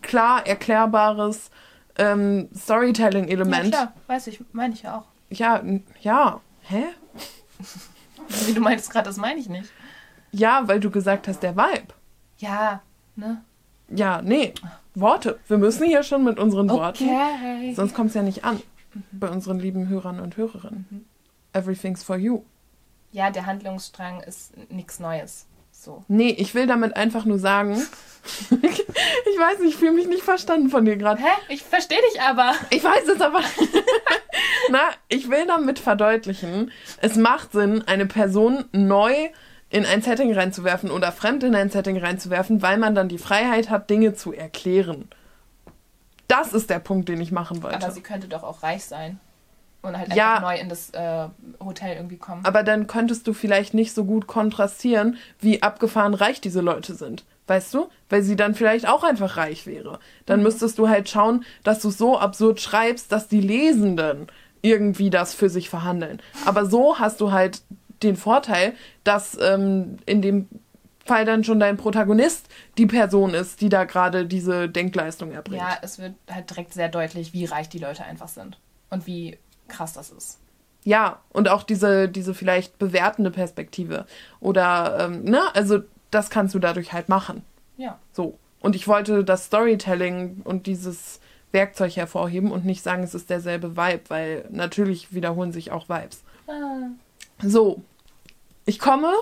klar 0.02 0.46
erklärbares 0.46 1.50
ähm, 1.98 2.48
Ja, 2.52 2.58
Storytelling-Element. 2.60 3.68
klar, 3.72 3.92
weiß 4.06 4.28
ich, 4.28 4.40
meine 4.52 4.74
ich 4.74 4.82
ja 4.82 4.98
auch. 4.98 5.04
Ja, 5.30 5.60
ja. 6.02 6.40
Hä? 6.62 6.84
Wie 8.46 8.54
du 8.54 8.60
meinst 8.60 8.90
gerade, 8.90 9.06
das 9.06 9.16
meine 9.16 9.40
ich 9.40 9.48
nicht. 9.48 9.70
Ja, 10.32 10.68
weil 10.68 10.80
du 10.80 10.90
gesagt 10.90 11.28
hast, 11.28 11.42
der 11.42 11.56
Vibe. 11.56 11.94
Ja, 12.38 12.82
ne? 13.16 13.42
Ja, 13.88 14.22
nee. 14.22 14.54
Worte. 14.94 15.38
Wir 15.48 15.58
müssen 15.58 15.86
hier 15.86 16.02
schon 16.02 16.24
mit 16.24 16.38
unseren 16.38 16.68
Worten. 16.68 17.08
Okay. 17.08 17.74
Sonst 17.74 17.94
kommt 17.94 18.10
es 18.10 18.14
ja 18.14 18.22
nicht 18.22 18.44
an. 18.44 18.60
Bei 19.12 19.28
unseren 19.28 19.58
lieben 19.58 19.88
Hörern 19.88 20.20
und 20.20 20.36
Hörerinnen. 20.36 21.06
Everything's 21.52 22.02
for 22.02 22.16
you. 22.16 22.42
Ja, 23.12 23.30
der 23.30 23.46
Handlungsstrang 23.46 24.20
ist 24.20 24.52
nichts 24.70 25.00
Neues. 25.00 25.46
So. 25.80 26.04
Nee, 26.08 26.36
ich 26.36 26.54
will 26.54 26.66
damit 26.66 26.94
einfach 26.96 27.24
nur 27.24 27.38
sagen. 27.38 27.72
ich 28.50 29.38
weiß 29.38 29.60
nicht, 29.60 29.70
ich 29.70 29.76
fühle 29.76 29.92
mich 29.92 30.08
nicht 30.08 30.22
verstanden 30.22 30.68
von 30.68 30.84
dir 30.84 30.98
gerade. 30.98 31.22
Hä? 31.22 31.30
Ich 31.48 31.62
verstehe 31.62 32.02
dich 32.12 32.20
aber. 32.20 32.52
Ich 32.68 32.84
weiß 32.84 33.08
es 33.08 33.20
aber. 33.22 33.40
Na, 34.70 34.80
ich 35.08 35.30
will 35.30 35.46
damit 35.46 35.78
verdeutlichen, 35.78 36.70
es 37.00 37.16
macht 37.16 37.52
Sinn, 37.52 37.82
eine 37.86 38.04
Person 38.04 38.66
neu 38.72 39.30
in 39.70 39.86
ein 39.86 40.02
Setting 40.02 40.34
reinzuwerfen 40.34 40.90
oder 40.90 41.12
fremd 41.12 41.44
in 41.44 41.54
ein 41.54 41.70
Setting 41.70 41.96
reinzuwerfen, 41.96 42.60
weil 42.60 42.76
man 42.76 42.94
dann 42.94 43.08
die 43.08 43.16
Freiheit 43.16 43.70
hat, 43.70 43.88
Dinge 43.88 44.14
zu 44.14 44.34
erklären. 44.34 45.08
Das 46.28 46.52
ist 46.52 46.68
der 46.68 46.78
Punkt, 46.78 47.08
den 47.08 47.22
ich 47.22 47.32
machen 47.32 47.62
wollte. 47.62 47.76
Aber 47.76 47.90
sie 47.90 48.02
könnte 48.02 48.28
doch 48.28 48.42
auch 48.42 48.62
reich 48.62 48.84
sein. 48.84 49.18
Und 49.82 49.96
halt 49.96 50.14
Ja. 50.14 50.34
einfach 50.36 50.50
neu 50.50 50.58
in 50.60 50.68
das 50.68 50.90
äh, 50.90 51.28
Hotel 51.58 51.96
irgendwie 51.96 52.18
kommen. 52.18 52.44
Aber 52.44 52.62
dann 52.62 52.86
könntest 52.86 53.26
du 53.26 53.32
vielleicht 53.32 53.72
nicht 53.72 53.94
so 53.94 54.04
gut 54.04 54.26
kontrastieren, 54.26 55.16
wie 55.40 55.62
abgefahren 55.62 56.14
reich 56.14 56.40
diese 56.40 56.60
Leute 56.60 56.94
sind. 56.94 57.24
Weißt 57.46 57.72
du? 57.74 57.88
Weil 58.08 58.22
sie 58.22 58.36
dann 58.36 58.54
vielleicht 58.54 58.86
auch 58.86 59.02
einfach 59.02 59.36
reich 59.36 59.66
wäre. 59.66 59.98
Dann 60.26 60.42
müsstest 60.42 60.78
du 60.78 60.88
halt 60.88 61.08
schauen, 61.08 61.44
dass 61.64 61.80
du 61.80 61.88
es 61.88 61.98
so 61.98 62.18
absurd 62.18 62.60
schreibst, 62.60 63.10
dass 63.10 63.26
die 63.26 63.40
Lesenden 63.40 64.28
irgendwie 64.62 65.10
das 65.10 65.34
für 65.34 65.48
sich 65.48 65.70
verhandeln. 65.70 66.20
Aber 66.44 66.66
so 66.66 66.98
hast 66.98 67.20
du 67.20 67.32
halt 67.32 67.62
den 68.02 68.16
Vorteil, 68.16 68.74
dass 69.04 69.36
ähm, 69.40 69.98
in 70.06 70.22
dem 70.22 70.48
Fall 71.06 71.24
dann 71.24 71.42
schon 71.42 71.58
dein 71.58 71.76
Protagonist 71.76 72.46
die 72.78 72.86
Person 72.86 73.34
ist, 73.34 73.60
die 73.62 73.68
da 73.68 73.84
gerade 73.84 74.26
diese 74.26 74.68
Denkleistung 74.68 75.32
erbringt. 75.32 75.62
Ja, 75.62 75.76
es 75.82 75.98
wird 75.98 76.14
halt 76.30 76.50
direkt 76.50 76.72
sehr 76.74 76.88
deutlich, 76.88 77.32
wie 77.32 77.46
reich 77.46 77.68
die 77.68 77.78
Leute 77.78 78.04
einfach 78.04 78.28
sind. 78.28 78.58
Und 78.90 79.06
wie 79.06 79.38
krass 79.70 79.94
das 79.94 80.10
ist. 80.10 80.38
Ja, 80.84 81.20
und 81.30 81.48
auch 81.48 81.62
diese, 81.62 82.08
diese 82.08 82.34
vielleicht 82.34 82.78
bewertende 82.78 83.30
Perspektive. 83.30 84.06
Oder, 84.40 84.98
ähm, 85.00 85.24
ne, 85.24 85.42
also 85.54 85.80
das 86.10 86.30
kannst 86.30 86.54
du 86.54 86.58
dadurch 86.58 86.92
halt 86.92 87.08
machen. 87.08 87.42
Ja. 87.76 87.98
So. 88.12 88.38
Und 88.60 88.76
ich 88.76 88.88
wollte 88.88 89.24
das 89.24 89.46
Storytelling 89.46 90.42
und 90.44 90.66
dieses 90.66 91.20
Werkzeug 91.52 91.96
hervorheben 91.96 92.52
und 92.52 92.64
nicht 92.64 92.82
sagen, 92.82 93.02
es 93.02 93.14
ist 93.14 93.30
derselbe 93.30 93.76
Vibe, 93.76 94.02
weil 94.08 94.44
natürlich 94.50 95.14
wiederholen 95.14 95.52
sich 95.52 95.70
auch 95.70 95.88
Vibes. 95.88 96.22
Ah. 96.46 96.88
So. 97.42 97.82
Ich 98.66 98.78
komme 98.78 99.12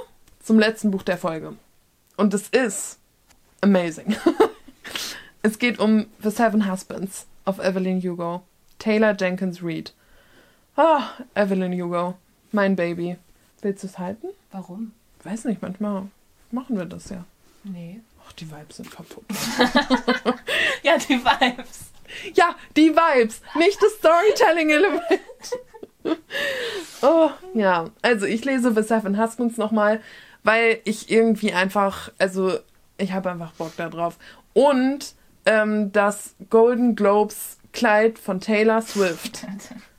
zum 0.42 0.59
letzten 0.59 0.90
Buch 0.90 1.03
der 1.03 1.18
Folge. 1.18 1.55
Und 2.16 2.34
es 2.34 2.49
ist 2.49 2.99
amazing. 3.61 4.16
es 5.42 5.59
geht 5.59 5.78
um 5.78 6.07
The 6.22 6.30
Seven 6.30 6.70
Husbands 6.70 7.26
of 7.46 7.59
Evelyn 7.59 8.01
Hugo. 8.03 8.42
Taylor 8.78 9.16
Jenkins 9.18 9.62
Reid. 9.62 9.92
Ah, 10.81 11.11
Evelyn 11.35 11.72
Hugo. 11.72 12.14
Mein 12.53 12.76
Baby. 12.76 13.16
Willst 13.62 13.83
du 13.83 13.89
es 13.89 13.99
halten? 13.99 14.29
Warum? 14.53 14.93
Weiß 15.24 15.45
nicht, 15.47 15.61
manchmal 15.61 16.05
machen 16.53 16.79
wir 16.79 16.85
das 16.85 17.11
ja. 17.11 17.24
Nee. 17.64 18.01
Ach, 18.24 18.33
die 18.35 18.49
Vibes 18.49 18.76
sind 18.76 18.89
kaputt. 18.89 19.24
Ja, 20.85 20.97
die 20.97 21.18
Vibes. 21.18 21.91
Ja, 22.35 22.55
die 22.76 22.95
Vibes, 22.95 23.43
nicht 23.57 23.83
das 23.83 23.95
Storytelling-Element. 23.95 25.03
oh, 27.03 27.31
ja. 27.55 27.91
Also 28.01 28.26
ich 28.26 28.45
lese 28.45 28.72
The 28.72 28.83
Seven 28.85 29.20
Husbands 29.20 29.57
nochmal, 29.57 30.01
weil 30.45 30.81
ich 30.85 31.11
irgendwie 31.11 31.53
einfach, 31.53 32.12
also 32.18 32.57
ich 32.99 33.11
habe 33.11 33.33
einfach 33.33 33.51
Bock 33.55 33.72
da 33.76 33.89
drauf. 33.89 34.16
Und 34.53 35.14
ähm, 35.45 35.91
das 35.91 36.37
Golden 36.51 36.95
Globes 36.95 37.59
Kleid 37.72 38.20
von 38.20 38.41
Taylor 38.41 38.81
Swift 38.81 39.45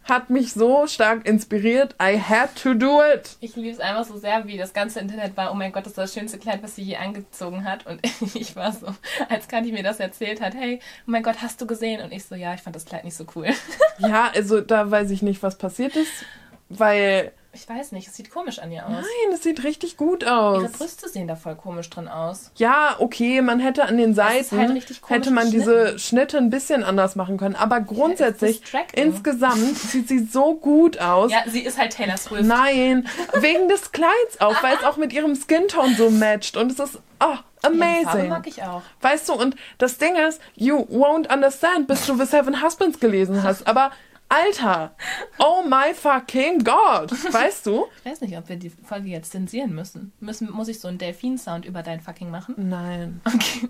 hat 0.10 0.30
mich 0.30 0.54
so 0.54 0.88
stark 0.88 1.28
inspiriert. 1.28 1.96
I 2.02 2.20
had 2.20 2.56
to 2.64 2.74
do 2.74 3.02
it. 3.02 3.38
Ich 3.40 3.56
liebe 3.56 3.70
es 3.70 3.80
einfach 3.80 4.06
so 4.06 4.18
sehr, 4.18 4.46
wie 4.48 4.58
das 4.58 4.74
ganze 4.74 5.00
Internet 5.00 5.36
war. 5.38 5.52
Oh 5.52 5.56
mein 5.56 5.72
Gott, 5.72 5.86
das 5.86 5.92
ist 5.92 5.98
das 5.98 6.14
schönste 6.14 6.38
Kleid, 6.38 6.64
was 6.64 6.76
sie 6.76 6.84
je 6.84 6.98
angezogen 6.98 7.64
hat. 7.64 7.86
Und 7.86 8.02
ich 8.36 8.56
war 8.56 8.72
so, 8.72 8.88
als 9.30 9.48
Kathi 9.48 9.72
mir 9.72 9.84
das 9.84 10.00
erzählt 10.00 10.42
hat, 10.42 10.56
hey, 10.56 10.80
oh 11.08 11.12
mein 11.12 11.24
Gott, 11.24 11.42
hast 11.42 11.62
du 11.62 11.68
gesehen? 11.68 12.02
Und 12.02 12.12
ich 12.12 12.26
so, 12.26 12.36
ja, 12.36 12.54
ich 12.54 12.62
fand 12.62 12.76
das 12.76 12.86
Kleid 12.86 13.04
nicht 13.04 13.16
so 13.16 13.26
cool. 13.36 13.48
Ja, 14.00 14.32
also 14.34 14.62
da 14.62 14.90
weiß 14.90 15.12
ich 15.12 15.22
nicht, 15.22 15.44
was 15.44 15.58
passiert 15.58 15.98
ist, 15.98 16.24
weil 16.70 17.34
Ich 17.52 17.68
weiß 17.68 17.94
nicht, 17.94 18.08
es 18.08 18.16
sieht 18.16 18.30
komisch 18.30 18.60
an 18.60 18.72
ihr 18.72 18.86
aus. 18.86 18.92
nein, 18.92 19.34
es 19.34 19.42
sieht 19.42 19.64
richtig 19.64 19.98
gut 19.98 20.24
aus. 20.24 20.62
Ihre 20.62 20.72
Brüste 20.72 21.10
sehen 21.10 21.28
da 21.28 21.36
voll 21.36 21.56
komisch 21.56 21.90
drin 21.90 22.08
aus. 22.08 22.52
Ja, 22.58 22.96
okay, 23.00 23.42
man 23.42 23.60
hätte 23.60 23.86
an 23.86 23.98
den 23.98 24.12
ist 24.12 24.16
Seiten, 24.18 24.58
halt 24.60 25.02
hätte 25.08 25.32
man 25.32 25.50
diese. 25.50 25.98
Schnitte 25.98 26.38
ein 26.38 26.52
bisschen 26.52 26.84
anders 26.84 27.16
machen 27.16 27.38
können. 27.38 27.56
Aber 27.56 27.82
grundsätzlich, 27.82 28.62
distracting. 28.62 29.04
insgesamt 29.04 29.78
sieht 29.78 30.08
sie 30.08 30.20
so 30.20 30.56
gut 30.56 31.00
aus. 31.00 31.32
Ja, 31.32 31.44
sie 31.48 31.62
ist 31.62 31.80
halt 31.80 31.94
Taylor 31.94 32.18
Swift. 32.18 32.44
Nein, 32.44 33.08
wegen 33.34 33.68
des 33.68 33.92
Kleids 33.92 34.40
auch, 34.40 34.62
weil 34.62 34.76
es 34.78 34.84
auch 34.84 34.98
mit 34.98 35.12
ihrem 35.12 35.36
Skin-Tone 35.36 35.96
so 35.96 36.12
matcht. 36.12 36.56
Und 36.56 36.72
es 36.72 36.80
ist, 36.80 37.00
oh, 37.20 37.36
amazing. 37.64 38.30
mag 38.30 38.46
ich 38.48 38.62
auch. 38.62 38.84
Weißt 39.02 39.28
du, 39.28 39.34
und 39.34 39.56
das 39.80 39.98
Ding 39.98 40.16
ist, 40.16 40.40
you 40.56 40.78
won't 40.92 41.34
understand, 41.34 41.88
bis 41.88 42.06
du 42.06 42.16
The 42.16 42.26
Seven 42.26 42.62
Husbands 42.64 43.00
gelesen 43.00 43.42
hast. 43.42 43.66
Aber, 43.68 43.92
Alter, 44.30 44.92
oh 45.40 45.64
my 45.68 45.94
fucking 45.94 46.64
God, 46.64 47.12
weißt 47.34 47.66
du? 47.66 47.88
Ich 48.04 48.12
weiß 48.12 48.22
nicht, 48.22 48.38
ob 48.38 48.48
wir 48.48 48.58
die 48.58 48.70
Folge 48.70 49.08
jetzt 49.10 49.32
zensieren 49.32 49.74
müssen. 49.74 50.12
müssen 50.20 50.52
muss 50.52 50.68
ich 50.68 50.80
so 50.80 50.88
einen 50.88 51.00
Delfin-Sound 51.00 51.66
über 51.66 51.82
dein 51.82 52.00
fucking 52.00 52.30
machen? 52.30 52.54
Nein. 52.58 53.22
Okay. 53.26 53.68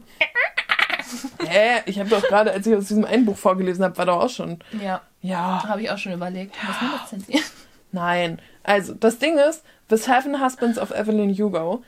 Hä? 1.47 1.81
Ich 1.85 1.97
habe 1.99 2.09
doch 2.09 2.21
gerade, 2.21 2.51
als 2.51 2.67
ich 2.67 2.75
aus 2.75 2.87
diesem 2.87 3.05
einen 3.05 3.25
Buch 3.25 3.37
vorgelesen 3.37 3.83
habe, 3.85 3.97
war 3.97 4.05
doch 4.05 4.21
auch 4.23 4.29
schon. 4.29 4.59
Ja, 4.83 5.01
Ja. 5.21 5.63
habe 5.67 5.81
ich 5.81 5.89
auch 5.89 5.97
schon 5.97 6.11
überlegt. 6.11 6.55
Muss 6.67 6.81
man 6.81 6.91
das 6.99 7.09
zensieren? 7.09 7.43
Nein. 7.91 8.41
Also, 8.63 8.93
das 8.93 9.17
Ding 9.17 9.37
ist, 9.37 9.63
The 9.89 9.97
Seven 9.97 10.43
Husbands 10.43 10.77
of 10.77 10.91
Evelyn 10.91 11.33
Hugo. 11.35 11.83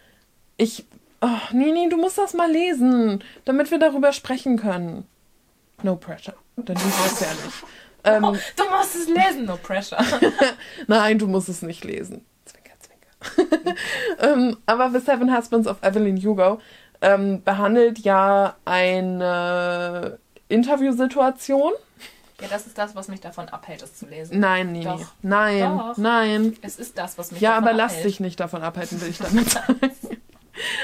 Ich. 0.58 0.86
Oh, 1.24 1.28
Nini, 1.52 1.88
du 1.90 1.98
musst 1.98 2.18
das 2.18 2.34
mal 2.34 2.50
lesen, 2.50 3.24
damit 3.46 3.70
wir 3.70 3.78
darüber 3.78 4.12
sprechen 4.12 4.58
können. 4.58 5.06
No 5.84 5.96
pressure. 5.96 6.34
Dann 6.56 6.76
liest 6.78 7.00
du 7.00 7.04
es 7.06 7.20
ja 7.20 7.28
nicht. 7.34 7.64
Ähm, 8.04 8.24
Oh, 8.24 8.32
du 8.32 8.64
musst 8.70 8.96
es 8.96 9.08
lesen, 9.08 9.46
no 9.46 9.58
pressure. 9.58 10.00
Nein, 10.88 11.20
du 11.20 11.28
musst 11.28 11.50
es 11.50 11.62
nicht 11.62 11.84
lesen. 11.84 12.26
Zwinker, 12.46 12.74
zwinker. 12.80 13.76
ähm, 14.20 14.58
aber 14.66 14.90
The 14.92 15.00
Seven 15.00 15.36
Husbands 15.36 15.68
of 15.68 15.78
Evelyn 15.84 16.18
Hugo 16.18 16.60
ähm, 17.02 17.44
behandelt 17.44 18.00
ja 18.00 18.56
eine 18.66 20.18
Interviewsituation. 20.50 21.74
Ja, 22.42 22.48
das 22.50 22.66
ist 22.66 22.76
das, 22.78 22.96
was 22.96 23.08
mich 23.08 23.22
davon 23.22 23.50
abhält, 23.50 23.84
es 23.84 23.94
zu 23.96 24.08
lesen. 24.08 24.40
Nein, 24.40 24.72
Nini. 24.72 24.86
Doch. 24.86 25.00
Nein, 25.22 25.78
Doch. 25.78 25.98
nein. 25.98 26.58
Es 26.64 26.78
ist 26.80 26.98
das, 26.98 27.18
was 27.20 27.32
mich 27.32 27.40
Ja, 27.40 27.52
davon 27.52 27.68
aber 27.68 27.78
lass 27.78 27.92
abhält. 27.92 28.06
dich 28.08 28.20
nicht 28.20 28.40
davon 28.40 28.64
abhalten, 28.64 29.00
will 29.00 29.10
ich 29.10 29.18
damit 29.20 29.50
sagen. 29.50 29.80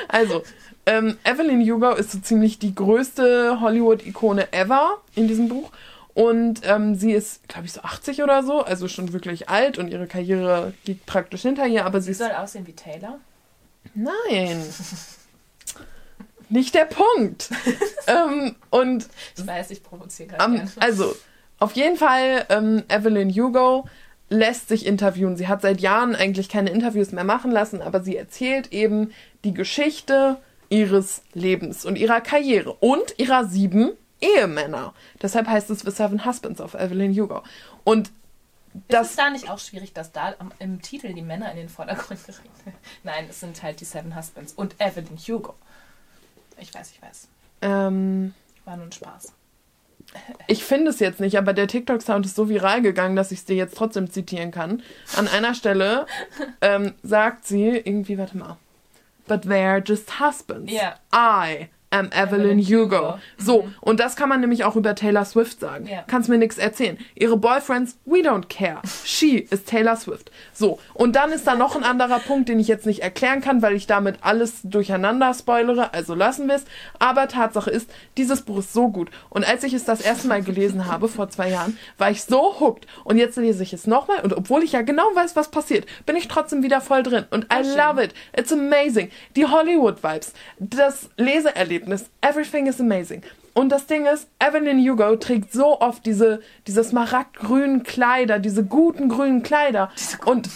Also, 0.08 0.42
ähm, 0.88 1.18
Evelyn 1.24 1.62
Hugo 1.62 1.92
ist 1.94 2.12
so 2.12 2.20
ziemlich 2.20 2.58
die 2.58 2.74
größte 2.74 3.60
Hollywood-Ikone 3.60 4.52
ever 4.54 4.98
in 5.14 5.28
diesem 5.28 5.50
Buch. 5.50 5.70
Und 6.18 6.62
ähm, 6.64 6.96
sie 6.96 7.12
ist, 7.12 7.48
glaube 7.48 7.68
ich, 7.68 7.74
so 7.74 7.82
80 7.82 8.24
oder 8.24 8.42
so, 8.42 8.64
also 8.64 8.88
schon 8.88 9.14
wirklich 9.14 9.50
alt 9.50 9.78
und 9.78 9.88
ihre 9.90 10.08
Karriere 10.08 10.74
liegt 10.86 11.06
praktisch 11.06 11.44
hinter 11.44 11.68
ihr, 11.68 11.86
aber 11.86 12.02
sie 12.02 12.12
Sie 12.12 12.24
soll 12.24 12.32
aussehen 12.32 12.66
wie 12.66 12.74
Taylor. 12.74 13.20
Nein! 13.94 14.64
Nicht 16.50 16.74
der 16.74 16.86
Punkt! 16.86 17.52
ähm, 18.08 18.56
und 18.72 19.08
Ich 19.38 19.46
weiß, 19.46 19.70
ich 19.70 19.84
provoziere 19.84 20.30
gerade 20.30 20.56
gerne. 20.56 20.72
also, 20.80 21.16
auf 21.60 21.74
jeden 21.74 21.98
Fall, 21.98 22.48
ähm, 22.50 22.82
Evelyn 22.90 23.30
Hugo 23.30 23.88
lässt 24.30 24.70
sich 24.70 24.88
interviewen. 24.88 25.38
Sie 25.38 25.48
hat 25.48 25.62
seit 25.62 25.82
Jahren 25.82 26.16
eigentlich 26.16 26.50
keine 26.50 26.72
Interviews 26.72 27.12
mehr 27.12 27.26
machen 27.26 27.52
lassen, 27.52 27.80
aber 27.84 28.02
sie 28.02 28.18
erzählt 28.18 28.74
eben 28.74 29.12
die 29.44 29.54
Geschichte 29.54 30.38
ihres 30.70 31.22
Lebens 31.36 31.86
und 31.86 31.96
ihrer 31.96 32.22
Karriere 32.22 32.74
und 32.74 33.20
ihrer 33.20 33.46
sieben 33.46 33.92
Ehemänner. 34.22 34.94
Deshalb 35.22 35.48
heißt 35.48 35.70
es 35.70 35.80
The 35.82 35.92
Seven 35.92 36.26
Husbands 36.26 36.62
of 36.62 36.74
Evelyn 36.74 37.14
Hugo. 37.16 37.44
Und 37.84 38.08
Ist 38.08 38.14
das 38.90 39.10
es 39.12 39.16
da 39.16 39.30
nicht 39.30 39.50
auch 39.50 39.60
schwierig, 39.60 39.94
dass 39.94 40.12
da 40.12 40.36
im 40.60 40.82
Titel 40.82 41.14
die 41.14 41.22
Männer 41.22 41.52
in 41.52 41.58
den 41.58 41.70
Vordergrund 41.70 42.28
werden? 42.28 42.50
Nein, 43.04 43.28
es 43.30 43.40
sind 43.40 43.62
halt 43.64 43.80
die 43.80 43.86
Seven 43.86 44.16
Husbands 44.16 44.54
und 44.54 44.76
Evelyn 44.80 45.18
Hugo. 45.18 45.56
Ich 46.60 46.74
weiß, 46.74 46.92
ich 46.92 47.02
weiß. 47.02 47.28
ähm, 47.62 48.34
War 48.66 48.78
nur 48.78 48.86
ein 48.88 48.92
Spaß. 48.92 49.34
Ich 50.48 50.64
finde 50.64 50.90
es 50.92 51.00
jetzt 51.00 51.20
nicht, 51.20 51.38
aber 51.38 51.54
der 51.54 51.68
TikTok-Sound 51.68 52.26
ist 52.26 52.36
so 52.36 52.48
viral 52.48 52.82
gegangen, 52.82 53.16
dass 53.18 53.32
ich 53.32 53.40
es 53.40 53.46
dir 53.46 53.58
jetzt 53.58 53.76
trotzdem 53.76 54.10
zitieren 54.10 54.52
kann. 54.52 54.82
An 55.18 55.28
einer 55.28 55.54
Stelle 55.54 56.06
ähm, 56.62 56.94
sagt 57.04 57.46
sie 57.46 57.68
irgendwie, 57.68 58.18
warte 58.18 58.38
mal. 58.38 58.58
But 59.28 59.44
they're 59.44 59.86
just 59.86 60.20
husbands. 60.22 60.72
Ja. 60.72 60.96
I 61.14 61.68
am 61.98 62.10
Evelyn, 62.12 62.60
Hugo. 62.60 63.20
So, 63.38 63.68
und 63.82 64.00
das 64.00 64.16
kann 64.16 64.30
man 64.30 64.42
nämlich 64.42 64.64
auch 64.64 64.76
über 64.76 64.96
Taylor 64.96 65.26
Swift 65.26 65.60
sagen. 65.60 65.88
Ja. 65.88 66.04
Kannst 66.08 66.30
mir 66.30 66.38
nichts 66.38 66.58
erzählen. 66.58 66.98
Ihre 67.16 67.38
Boyfriends, 67.38 67.98
we 68.06 68.20
don't 68.20 68.48
care. 68.50 68.82
She 69.04 69.38
is 69.38 69.64
Taylor 69.66 69.96
Swift. 69.96 70.32
So, 70.54 70.80
und 70.94 71.16
dann 71.16 71.32
ist 71.32 71.48
da 71.48 71.56
noch 71.56 71.76
ein 71.76 71.84
anderer 71.84 72.20
Punkt, 72.20 72.50
den 72.50 72.60
ich 72.60 72.68
jetzt 72.68 72.86
nicht 72.86 73.02
erklären 73.02 73.42
kann, 73.42 73.62
weil 73.62 73.76
ich 73.76 73.88
damit 73.88 74.18
alles 74.22 74.62
durcheinander 74.64 75.34
spoilere, 75.34 75.94
also 75.94 76.16
lassen 76.16 76.48
wir 76.48 76.56
es. 76.56 76.66
Aber 77.00 77.28
Tatsache 77.28 77.70
ist, 77.70 77.90
dieses 78.18 78.42
Buch 78.42 78.60
ist 78.60 78.74
so 78.74 78.90
gut. 78.90 79.10
Und 79.30 79.48
als 79.48 79.64
ich 79.64 79.74
es 79.74 79.86
das 79.86 80.02
erste 80.02 80.28
Mal 80.28 80.44
gelesen 80.44 80.86
habe, 80.86 81.08
vor 81.18 81.30
zwei 81.30 81.50
Jahren, 81.50 81.78
war 81.98 82.12
ich 82.12 82.24
so 82.24 82.60
hooked. 82.60 82.88
Und 83.04 83.18
jetzt 83.18 83.38
lese 83.38 83.64
ich 83.64 83.74
es 83.74 83.88
nochmal 83.88 84.20
und 84.22 84.34
obwohl 84.34 84.64
ich 84.64 84.74
ja 84.74 84.82
genau 84.82 85.04
weiß, 85.14 85.36
was 85.36 85.50
passiert, 85.50 85.86
bin 86.06 86.16
ich 86.16 86.28
trotzdem 86.28 86.64
wieder 86.64 86.82
voll 86.82 87.04
drin. 87.04 87.26
Und 87.32 87.48
I 87.54 87.64
love 87.76 88.04
it. 88.04 88.14
It's 88.36 88.52
amazing. 88.52 89.10
Die 89.36 89.46
Hollywood-Vibes, 89.46 90.34
das 90.60 91.10
Leseerlebnis, 91.18 91.87
everything 92.22 92.68
is 92.68 92.80
amazing. 92.80 93.24
Und 93.54 93.70
das 93.70 93.88
Ding 93.88 94.06
ist, 94.06 94.28
Evelyn 94.40 94.80
Hugo 94.80 95.16
trägt 95.16 95.52
so 95.52 95.82
oft 95.82 96.06
diese, 96.06 96.42
diese 96.68 96.84
smaragdgrünen 96.84 97.84
Kleider, 97.84 98.40
diese 98.40 98.64
guten 98.64 99.10
grünen 99.10 99.42
Kleider. 99.42 99.92
Und 100.26 100.50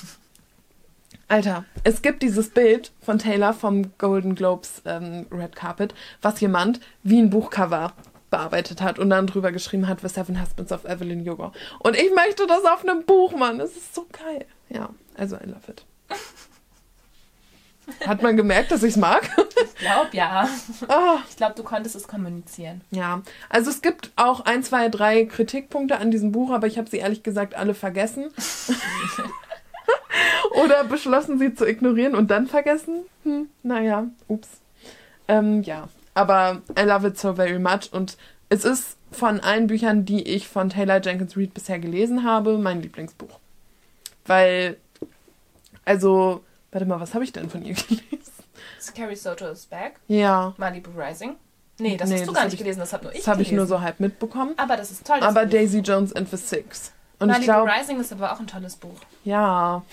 Alter, 1.28 1.66
es 1.84 2.02
gibt 2.02 2.22
dieses 2.24 2.50
Bild 2.50 2.92
von 3.02 3.18
Taylor 3.18 3.54
vom 3.54 3.98
Golden 3.98 4.36
Globes 4.36 4.82
ähm, 4.86 5.26
Red 5.32 5.56
Carpet, 5.56 5.96
was 6.22 6.42
jemand 6.42 6.80
wie 7.04 7.20
ein 7.20 7.30
Buchcover 7.30 7.94
bearbeitet 8.30 8.82
hat 8.82 9.00
und 9.00 9.10
dann 9.10 9.28
drüber 9.28 9.52
geschrieben 9.52 9.88
hat, 9.88 10.02
The 10.02 10.08
Seven 10.08 10.42
Husbands 10.42 10.72
of 10.72 10.86
Evelyn 10.86 11.28
Hugo. 11.28 11.54
Und 11.80 11.96
ich 11.96 12.14
möchte 12.14 12.48
das 12.48 12.66
auf 12.66 12.84
einem 12.84 13.06
Buch, 13.06 13.34
Mann. 13.34 13.60
Das 13.60 13.72
ist 13.72 13.96
so 13.96 14.08
geil. 14.12 14.46
Ja, 14.70 14.90
also 15.16 15.38
I 15.38 15.46
love 15.46 15.70
it. 15.70 15.86
Hat 18.06 18.22
man 18.22 18.38
gemerkt, 18.38 18.72
dass 18.72 18.84
ich 18.84 18.92
es 18.92 18.98
mag? 18.98 19.28
Ich 19.64 19.76
glaube, 19.88 20.10
ja. 20.12 20.48
Ah, 20.88 21.18
Ich 21.30 21.38
glaube, 21.38 21.56
du 21.56 21.64
konntest 21.64 21.96
es 21.96 22.08
kommunizieren. 22.08 22.82
ja, 22.92 23.22
also 23.50 23.72
es 23.72 23.82
gibt 23.82 24.12
auch 24.16 24.42
ein, 24.46 24.62
zwei, 24.64 24.90
drei 24.90 25.26
Kritikpunkte 25.26 25.98
an 25.98 26.12
diesem 26.12 26.32
Buch, 26.32 26.52
aber 26.52 26.68
ich 26.68 26.78
habe 26.78 26.90
sie 26.90 26.98
ehrlich 26.98 27.24
gesagt 27.24 27.56
alle 27.56 27.74
vergessen. 27.74 28.32
Oder 30.52 30.84
beschlossen, 30.84 31.40
sie 31.40 31.54
zu 31.54 31.66
ignorieren 31.66 32.16
und 32.16 32.30
dann 32.30 32.48
vergessen. 32.48 33.04
Hm, 33.24 33.48
naja, 33.64 34.08
ups. 34.28 34.48
Ähm, 35.28 35.64
ja, 35.64 35.88
aber 36.14 36.62
I 36.78 36.82
love 36.84 37.08
it 37.08 37.18
so 37.18 37.34
very 37.36 37.60
much 37.60 37.90
und 37.92 38.18
es 38.50 38.66
ist 38.66 38.98
von 39.12 39.40
allen 39.40 39.68
Büchern, 39.68 40.06
die 40.06 40.24
ich 40.24 40.48
von 40.48 40.70
Taylor 40.70 41.02
Jenkins 41.02 41.38
Reid 41.38 41.54
bisher 41.54 41.80
gelesen 41.80 42.24
habe, 42.26 42.58
mein 42.58 42.82
Lieblingsbuch. 42.82 43.40
Weil, 44.26 44.78
also, 45.86 46.44
warte 46.72 46.86
mal, 46.86 47.00
was 47.00 47.14
habe 47.14 47.24
ich 47.24 47.32
denn 47.32 47.50
von 47.50 47.64
ihr 47.64 47.74
gelesen? 47.88 48.06
Scary 48.80 49.16
Soto 49.16 49.48
is 49.50 49.66
back. 49.66 49.94
Ja, 50.08 50.54
Malibu 50.58 50.90
Rising. 51.00 51.36
Nee, 51.80 51.98
das 51.98 52.10
Nee, 52.10 52.16
hast 52.16 52.22
du 52.24 52.26
das 52.28 52.36
gar 52.36 52.44
nicht 52.46 52.54
ich- 52.54 52.60
gelesen, 52.60 52.80
das 52.80 52.94
habe 52.94 53.04
nur 53.06 53.14
ich 53.14 53.20
das 53.20 53.28
habe 53.28 53.42
ich 53.42 53.52
nur 53.52 53.66
so 53.66 53.82
halb 53.82 54.00
mitbekommen. 54.00 54.54
Aber 54.58 54.78
das 54.78 54.92
ist 54.92 55.06
toll. 55.06 55.20
Das 55.20 55.30
Aber. 55.30 55.46
Daisy 55.46 55.80
Jones 55.80 56.14
and 56.14 56.30
the 56.30 56.38
Six. 56.38 56.92
Und 57.20 57.30
ich 57.30 57.34
Malibu 57.48 57.52
glaube, 57.66 57.72
Rising 57.72 58.00
ist 58.00 58.12
aber 58.12 58.32
auch 58.34 58.40
ein 58.40 58.48
tolles 58.48 58.76
Buch. 58.76 58.98
ja. 59.24 59.84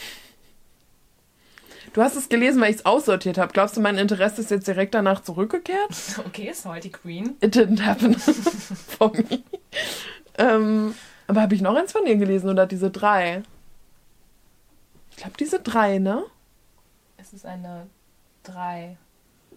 Du 1.94 2.02
hast 2.02 2.16
es 2.16 2.28
gelesen, 2.28 2.60
weil 2.60 2.70
ich 2.70 2.76
es 2.76 2.86
aussortiert 2.86 3.38
habe. 3.38 3.50
Glaubst 3.54 3.76
du, 3.76 3.80
mein 3.80 3.96
Interesse 3.96 4.42
ist 4.42 4.50
jetzt 4.50 4.68
direkt 4.68 4.94
danach 4.94 5.22
zurückgekehrt? 5.22 5.88
Okay, 6.26 6.52
Salty 6.52 6.90
Queen. 6.90 7.36
It 7.40 7.56
didn't 7.56 7.82
happen 7.82 8.14
for 8.98 9.10
me. 9.16 9.42
Ähm, 10.36 10.94
aber 11.26 11.40
habe 11.40 11.54
ich 11.54 11.62
noch 11.62 11.74
eins 11.74 11.92
von 11.92 12.06
ihr 12.06 12.16
gelesen 12.16 12.50
oder 12.50 12.66
diese 12.66 12.90
drei? 12.90 13.42
Ich 15.12 15.16
glaube, 15.16 15.36
diese 15.40 15.60
drei, 15.60 15.98
ne? 15.98 16.24
Es 17.20 17.32
ist 17.32 17.44
eine 17.44 17.88
3, 18.44 18.96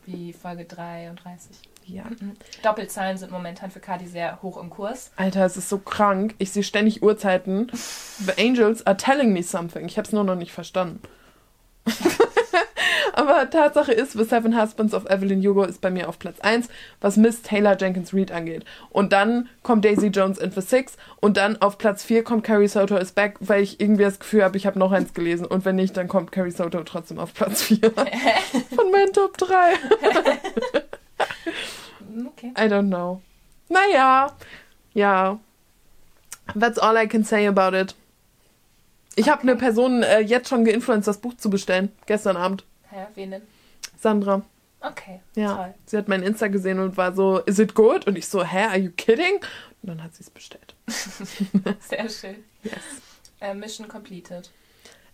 wie 0.06 0.34
Folge 0.34 0.66
33. 0.66 1.58
Ja. 1.86 2.06
Mhm. 2.06 2.34
Doppelzahlen 2.64 3.18
sind 3.18 3.32
momentan 3.32 3.70
für 3.70 3.80
Kadi 3.80 4.08
sehr 4.08 4.42
hoch 4.42 4.58
im 4.58 4.72
Kurs. 4.72 5.12
Alter, 5.16 5.46
es 5.46 5.58
ist 5.58 5.70
so 5.70 5.78
krank. 5.78 6.34
Ich 6.40 6.52
sehe 6.52 6.64
ständig 6.64 7.04
Uhrzeiten. 7.04 7.72
The 7.74 8.34
Angels 8.40 8.86
are 8.88 8.98
telling 8.98 9.32
me 9.32 9.44
something. 9.44 9.86
Ich 9.86 9.98
habe 9.98 10.08
es 10.08 10.12
nur 10.12 10.24
noch 10.24 10.36
nicht 10.36 10.52
verstanden. 10.52 11.02
Aber 13.14 13.50
Tatsache 13.50 13.92
ist, 13.92 14.14
The 14.14 14.24
Seven 14.24 14.60
Husbands 14.60 14.94
of 14.94 15.10
Evelyn 15.10 15.42
Hugo 15.46 15.64
ist 15.64 15.82
bei 15.82 15.90
mir 15.90 16.08
auf 16.10 16.20
Platz 16.20 16.40
1, 16.40 16.70
was 17.00 17.18
Miss 17.18 17.42
Taylor 17.42 17.78
Jenkins 17.78 18.14
Reid 18.14 18.32
angeht. 18.32 18.66
Und 18.90 19.14
dann 19.14 19.50
kommt 19.64 19.86
Daisy 19.86 20.08
Jones 20.08 20.40
and 20.40 20.54
the 20.54 20.62
Six 20.62 20.98
und 21.20 21.38
dann 21.38 21.62
auf 21.62 21.78
Platz 21.78 22.04
4 22.04 22.24
kommt 22.24 22.44
Carrie 22.44 22.68
Soto 22.68 22.98
is 22.98 23.12
Back, 23.12 23.36
weil 23.40 23.64
ich 23.64 23.80
irgendwie 23.80 24.04
das 24.04 24.20
Gefühl 24.20 24.44
habe, 24.44 24.58
ich 24.58 24.66
habe 24.66 24.80
noch 24.80 24.92
eins 24.92 25.14
gelesen. 25.14 25.46
Und 25.46 25.66
wenn 25.66 25.76
nicht, 25.76 25.96
dann 25.98 26.08
kommt 26.08 26.32
Carrie 26.32 26.52
Soto 26.52 26.84
trotzdem 26.84 27.20
auf 27.20 27.34
Platz 27.34 27.62
4 27.64 27.80
von 28.76 28.92
meinen 28.92 29.14
Top 29.14 29.38
3. 29.38 29.56
Mhm, 32.10 32.28
Okay. 32.28 32.54
I 32.58 32.68
don't 32.68 32.88
know. 32.88 33.22
Naja, 33.70 34.36
ja. 34.94 35.40
That's 36.56 36.78
all 36.78 36.98
I 36.98 37.08
can 37.08 37.24
say 37.24 37.48
about 37.48 37.76
it. 37.76 37.96
Ich 39.16 39.30
habe 39.30 39.44
eine 39.44 39.56
Person 39.56 40.04
äh, 40.04 40.20
jetzt 40.20 40.50
schon 40.50 40.66
geinfluenced, 40.66 41.08
das 41.08 41.20
Buch 41.20 41.36
zu 41.36 41.50
bestellen. 41.50 41.92
Gestern 42.06 42.38
Abend. 42.38 42.66
Hä, 42.92 43.08
wen 43.16 43.32
denn? 43.32 43.42
Sandra. 44.00 44.42
Okay, 44.82 45.22
Ja. 45.36 45.56
toll. 45.56 45.74
Sie 45.86 45.98
hat 45.98 46.08
mein 46.08 46.24
Insta 46.24 46.48
gesehen 46.48 46.80
und 46.80 46.98
war 46.98 47.14
so, 47.14 47.40
is 47.40 47.60
it 47.60 47.76
good? 47.76 48.08
Und 48.08 48.18
ich 48.18 48.28
so, 48.28 48.44
hä, 48.44 48.66
are 48.66 48.78
you 48.78 48.92
kidding? 48.92 49.36
Und 49.82 49.90
dann 49.90 50.04
hat 50.04 50.14
sie 50.16 50.24
es 50.24 50.30
bestellt. 50.30 50.76
Sehr 51.80 52.10
schön. 52.10 52.44
Yes. 52.64 52.74
Äh, 53.40 53.54
Mission 53.54 53.88
completed. 53.88 54.50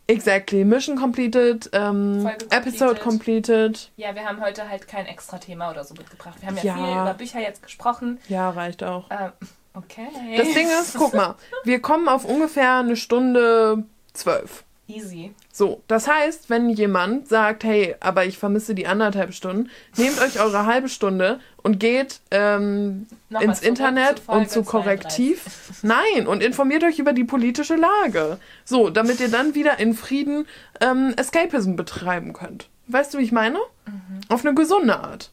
Exactly. 0.07 0.63
Mission 0.63 0.95
completed, 0.97 1.69
ähm, 1.73 2.21
Folge 2.21 2.45
Episode 2.49 2.99
completed. 3.01 3.91
Ja, 3.97 4.15
wir 4.15 4.23
haben 4.23 4.39
heute 4.41 4.69
halt 4.69 4.87
kein 4.87 5.05
extra 5.05 5.37
Thema 5.37 5.69
oder 5.69 5.83
so 5.83 5.93
mitgebracht. 5.95 6.37
Wir 6.39 6.47
haben 6.47 6.55
ja, 6.57 6.63
Ja. 6.63 6.75
viel 6.75 6.85
über 7.01 7.13
Bücher 7.13 7.39
jetzt 7.41 7.61
gesprochen. 7.61 8.17
Ja, 8.29 8.49
reicht 8.51 8.83
auch. 8.85 9.09
Ähm, 9.11 9.31
okay. 9.73 10.07
Das 10.37 10.53
Ding 10.53 10.67
ist, 10.81 10.95
guck 10.97 11.13
mal, 11.13 11.35
wir 11.65 11.81
kommen 11.81 12.07
auf 12.07 12.23
ungefähr 12.23 12.77
eine 12.77 12.95
Stunde 12.95 13.83
zwölf. 14.13 14.63
Easy. 14.87 15.33
So, 15.51 15.81
das 15.87 16.07
heißt, 16.07 16.49
wenn 16.49 16.69
jemand 16.69 17.27
sagt, 17.27 17.63
hey, 17.65 17.95
aber 17.99 18.25
ich 18.25 18.37
vermisse 18.37 18.73
die 18.73 18.87
anderthalb 18.87 19.33
Stunden, 19.33 19.69
nehmt 19.97 20.19
euch 20.21 20.39
eure 20.39 20.65
halbe 20.65 20.87
Stunde 20.87 21.39
und 21.61 21.79
geht 21.79 22.21
ähm, 22.31 23.05
ins 23.41 23.61
Internet 23.61 24.19
zu 24.25 24.31
und 24.31 24.49
zu 24.49 24.63
Korrektiv. 24.63 25.81
Nein, 25.81 26.25
und 26.27 26.41
informiert 26.41 26.83
euch 26.85 26.99
über 26.99 27.11
die 27.11 27.25
politische 27.25 27.75
Lage. 27.75 28.37
So, 28.63 28.89
damit 28.89 29.19
ihr 29.19 29.29
dann 29.29 29.55
wieder 29.55 29.77
in 29.79 29.93
Frieden 29.93 30.47
ähm, 30.79 31.13
Escapism 31.17 31.75
betreiben 31.75 32.31
könnt. 32.33 32.69
Weißt 32.87 33.13
du, 33.13 33.17
wie 33.17 33.23
ich 33.23 33.33
meine? 33.33 33.59
Mhm. 33.85 34.21
Auf 34.29 34.45
eine 34.45 34.55
gesunde 34.55 34.97
Art. 34.97 35.31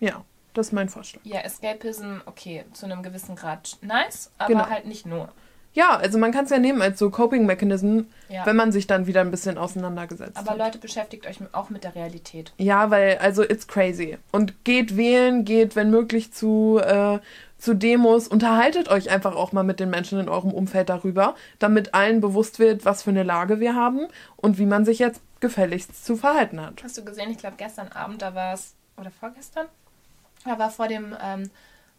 Ja, 0.00 0.22
das 0.52 0.66
ist 0.68 0.72
mein 0.72 0.90
Vorschlag. 0.90 1.20
Ja, 1.24 1.40
Escapism, 1.40 2.16
okay, 2.26 2.64
zu 2.74 2.84
einem 2.84 3.02
gewissen 3.02 3.36
Grad 3.36 3.78
nice, 3.80 4.30
aber 4.36 4.48
Genau. 4.48 4.68
halt 4.68 4.84
nicht 4.86 5.06
nur. 5.06 5.30
Ja, 5.72 5.96
also 5.96 6.18
man 6.18 6.32
kann 6.32 6.44
es 6.46 6.50
ja 6.50 6.58
nehmen 6.58 6.82
als 6.82 6.98
so 6.98 7.10
Coping 7.10 7.46
Mechanism, 7.46 8.00
Ja. 8.28 8.44
wenn 8.44 8.56
man 8.56 8.72
sich 8.72 8.86
dann 8.88 9.06
wieder 9.06 9.20
ein 9.20 9.30
bisschen 9.30 9.56
auseinandergesetzt 9.56 10.36
Aber 10.36 10.50
hat. 10.50 10.58
Leute, 10.58 10.78
beschäftigt 10.78 11.26
euch 11.26 11.38
auch 11.52 11.70
mit 11.70 11.84
der 11.84 11.94
Realität. 11.94 12.52
Ja, 12.58 12.90
weil, 12.90 13.18
also, 13.18 13.42
it's 13.42 13.68
crazy. 13.68 14.18
Und 14.32 14.64
geht 14.64 14.96
wählen, 14.96 15.44
geht, 15.44 15.76
wenn 15.76 15.90
möglich, 15.90 16.32
zu, 16.32 16.80
äh, 16.84 17.20
zu 17.56 17.74
Demos. 17.74 18.26
Unterhaltet 18.26 18.88
euch 18.88 19.10
einfach 19.10 19.36
auch 19.36 19.52
mal 19.52 19.62
mit 19.62 19.78
den 19.80 19.90
Menschen 19.90 20.18
in 20.18 20.28
eurem 20.28 20.50
Umfeld 20.52 20.88
darüber, 20.88 21.36
damit 21.60 21.94
allen 21.94 22.20
bewusst 22.20 22.58
wird, 22.58 22.84
was 22.84 23.02
für 23.04 23.10
eine 23.10 23.22
Lage 23.22 23.60
wir 23.60 23.74
haben 23.76 24.08
und 24.36 24.58
wie 24.58 24.66
man 24.66 24.84
sich 24.84 24.98
jetzt 24.98 25.20
gefälligst 25.40 26.04
zu 26.04 26.16
verhalten 26.16 26.60
hat. 26.60 26.82
Hast 26.82 26.98
du 26.98 27.04
gesehen, 27.04 27.30
ich 27.30 27.38
glaube 27.38 27.56
gestern 27.58 27.88
Abend, 27.88 28.22
da 28.22 28.34
war 28.34 28.54
es, 28.54 28.74
oder 28.96 29.10
vorgestern? 29.10 29.66
Da 30.44 30.58
war 30.58 30.70
vor 30.70 30.88
dem 30.88 31.14
ähm, 31.22 31.50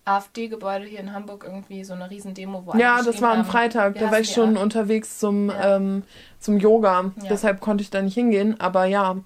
AfD-Gebäude 0.06 0.86
hier 0.86 1.00
in 1.00 1.14
Hamburg 1.14 1.44
irgendwie 1.46 1.84
so 1.84 1.94
eine 1.94 2.10
Riesendemo, 2.10 2.66
wo 2.66 2.72
alle 2.72 2.82
Ja, 2.82 3.02
das 3.04 3.22
war 3.22 3.34
am 3.34 3.46
Freitag. 3.46 3.96
Da 4.00 4.12
war 4.12 4.20
ich 4.20 4.32
schon 4.32 4.50
AfD. 4.52 4.62
unterwegs 4.64 5.20
zum, 5.20 5.50
Ja. 5.50 5.76
ähm, 5.78 6.04
zum 6.40 6.58
Yoga. 6.58 7.12
Ja. 7.22 7.30
Deshalb 7.30 7.62
konnte 7.62 7.84
ich 7.84 7.90
da 7.92 8.02
nicht 8.02 8.16
hingehen. 8.16 8.60
Aber 8.60 8.86
ja, 8.86 9.18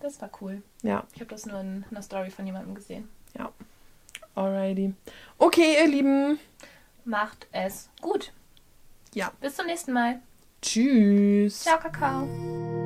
Das 0.00 0.20
war 0.22 0.30
cool. 0.40 0.62
ja, 0.82 1.02
Ich 1.14 1.20
habe 1.20 1.30
das 1.30 1.46
nur 1.46 1.58
in 1.60 1.84
einer 1.90 2.02
Story 2.02 2.30
von 2.30 2.46
jemandem 2.46 2.74
gesehen. 2.74 3.08
alrighty. 4.34 4.92
Okay, 5.38 5.76
ihr 5.80 5.88
Lieben. 5.88 6.38
Macht 7.04 7.46
es 7.52 7.88
gut. 8.02 8.32
Ja. 9.14 9.32
Bis 9.40 9.56
zum 9.56 9.66
nächsten 9.66 9.92
Mal. 9.92 10.20
Tschüss. 10.60 11.60
Ciao, 11.62 11.78
Kakao. 11.78 12.85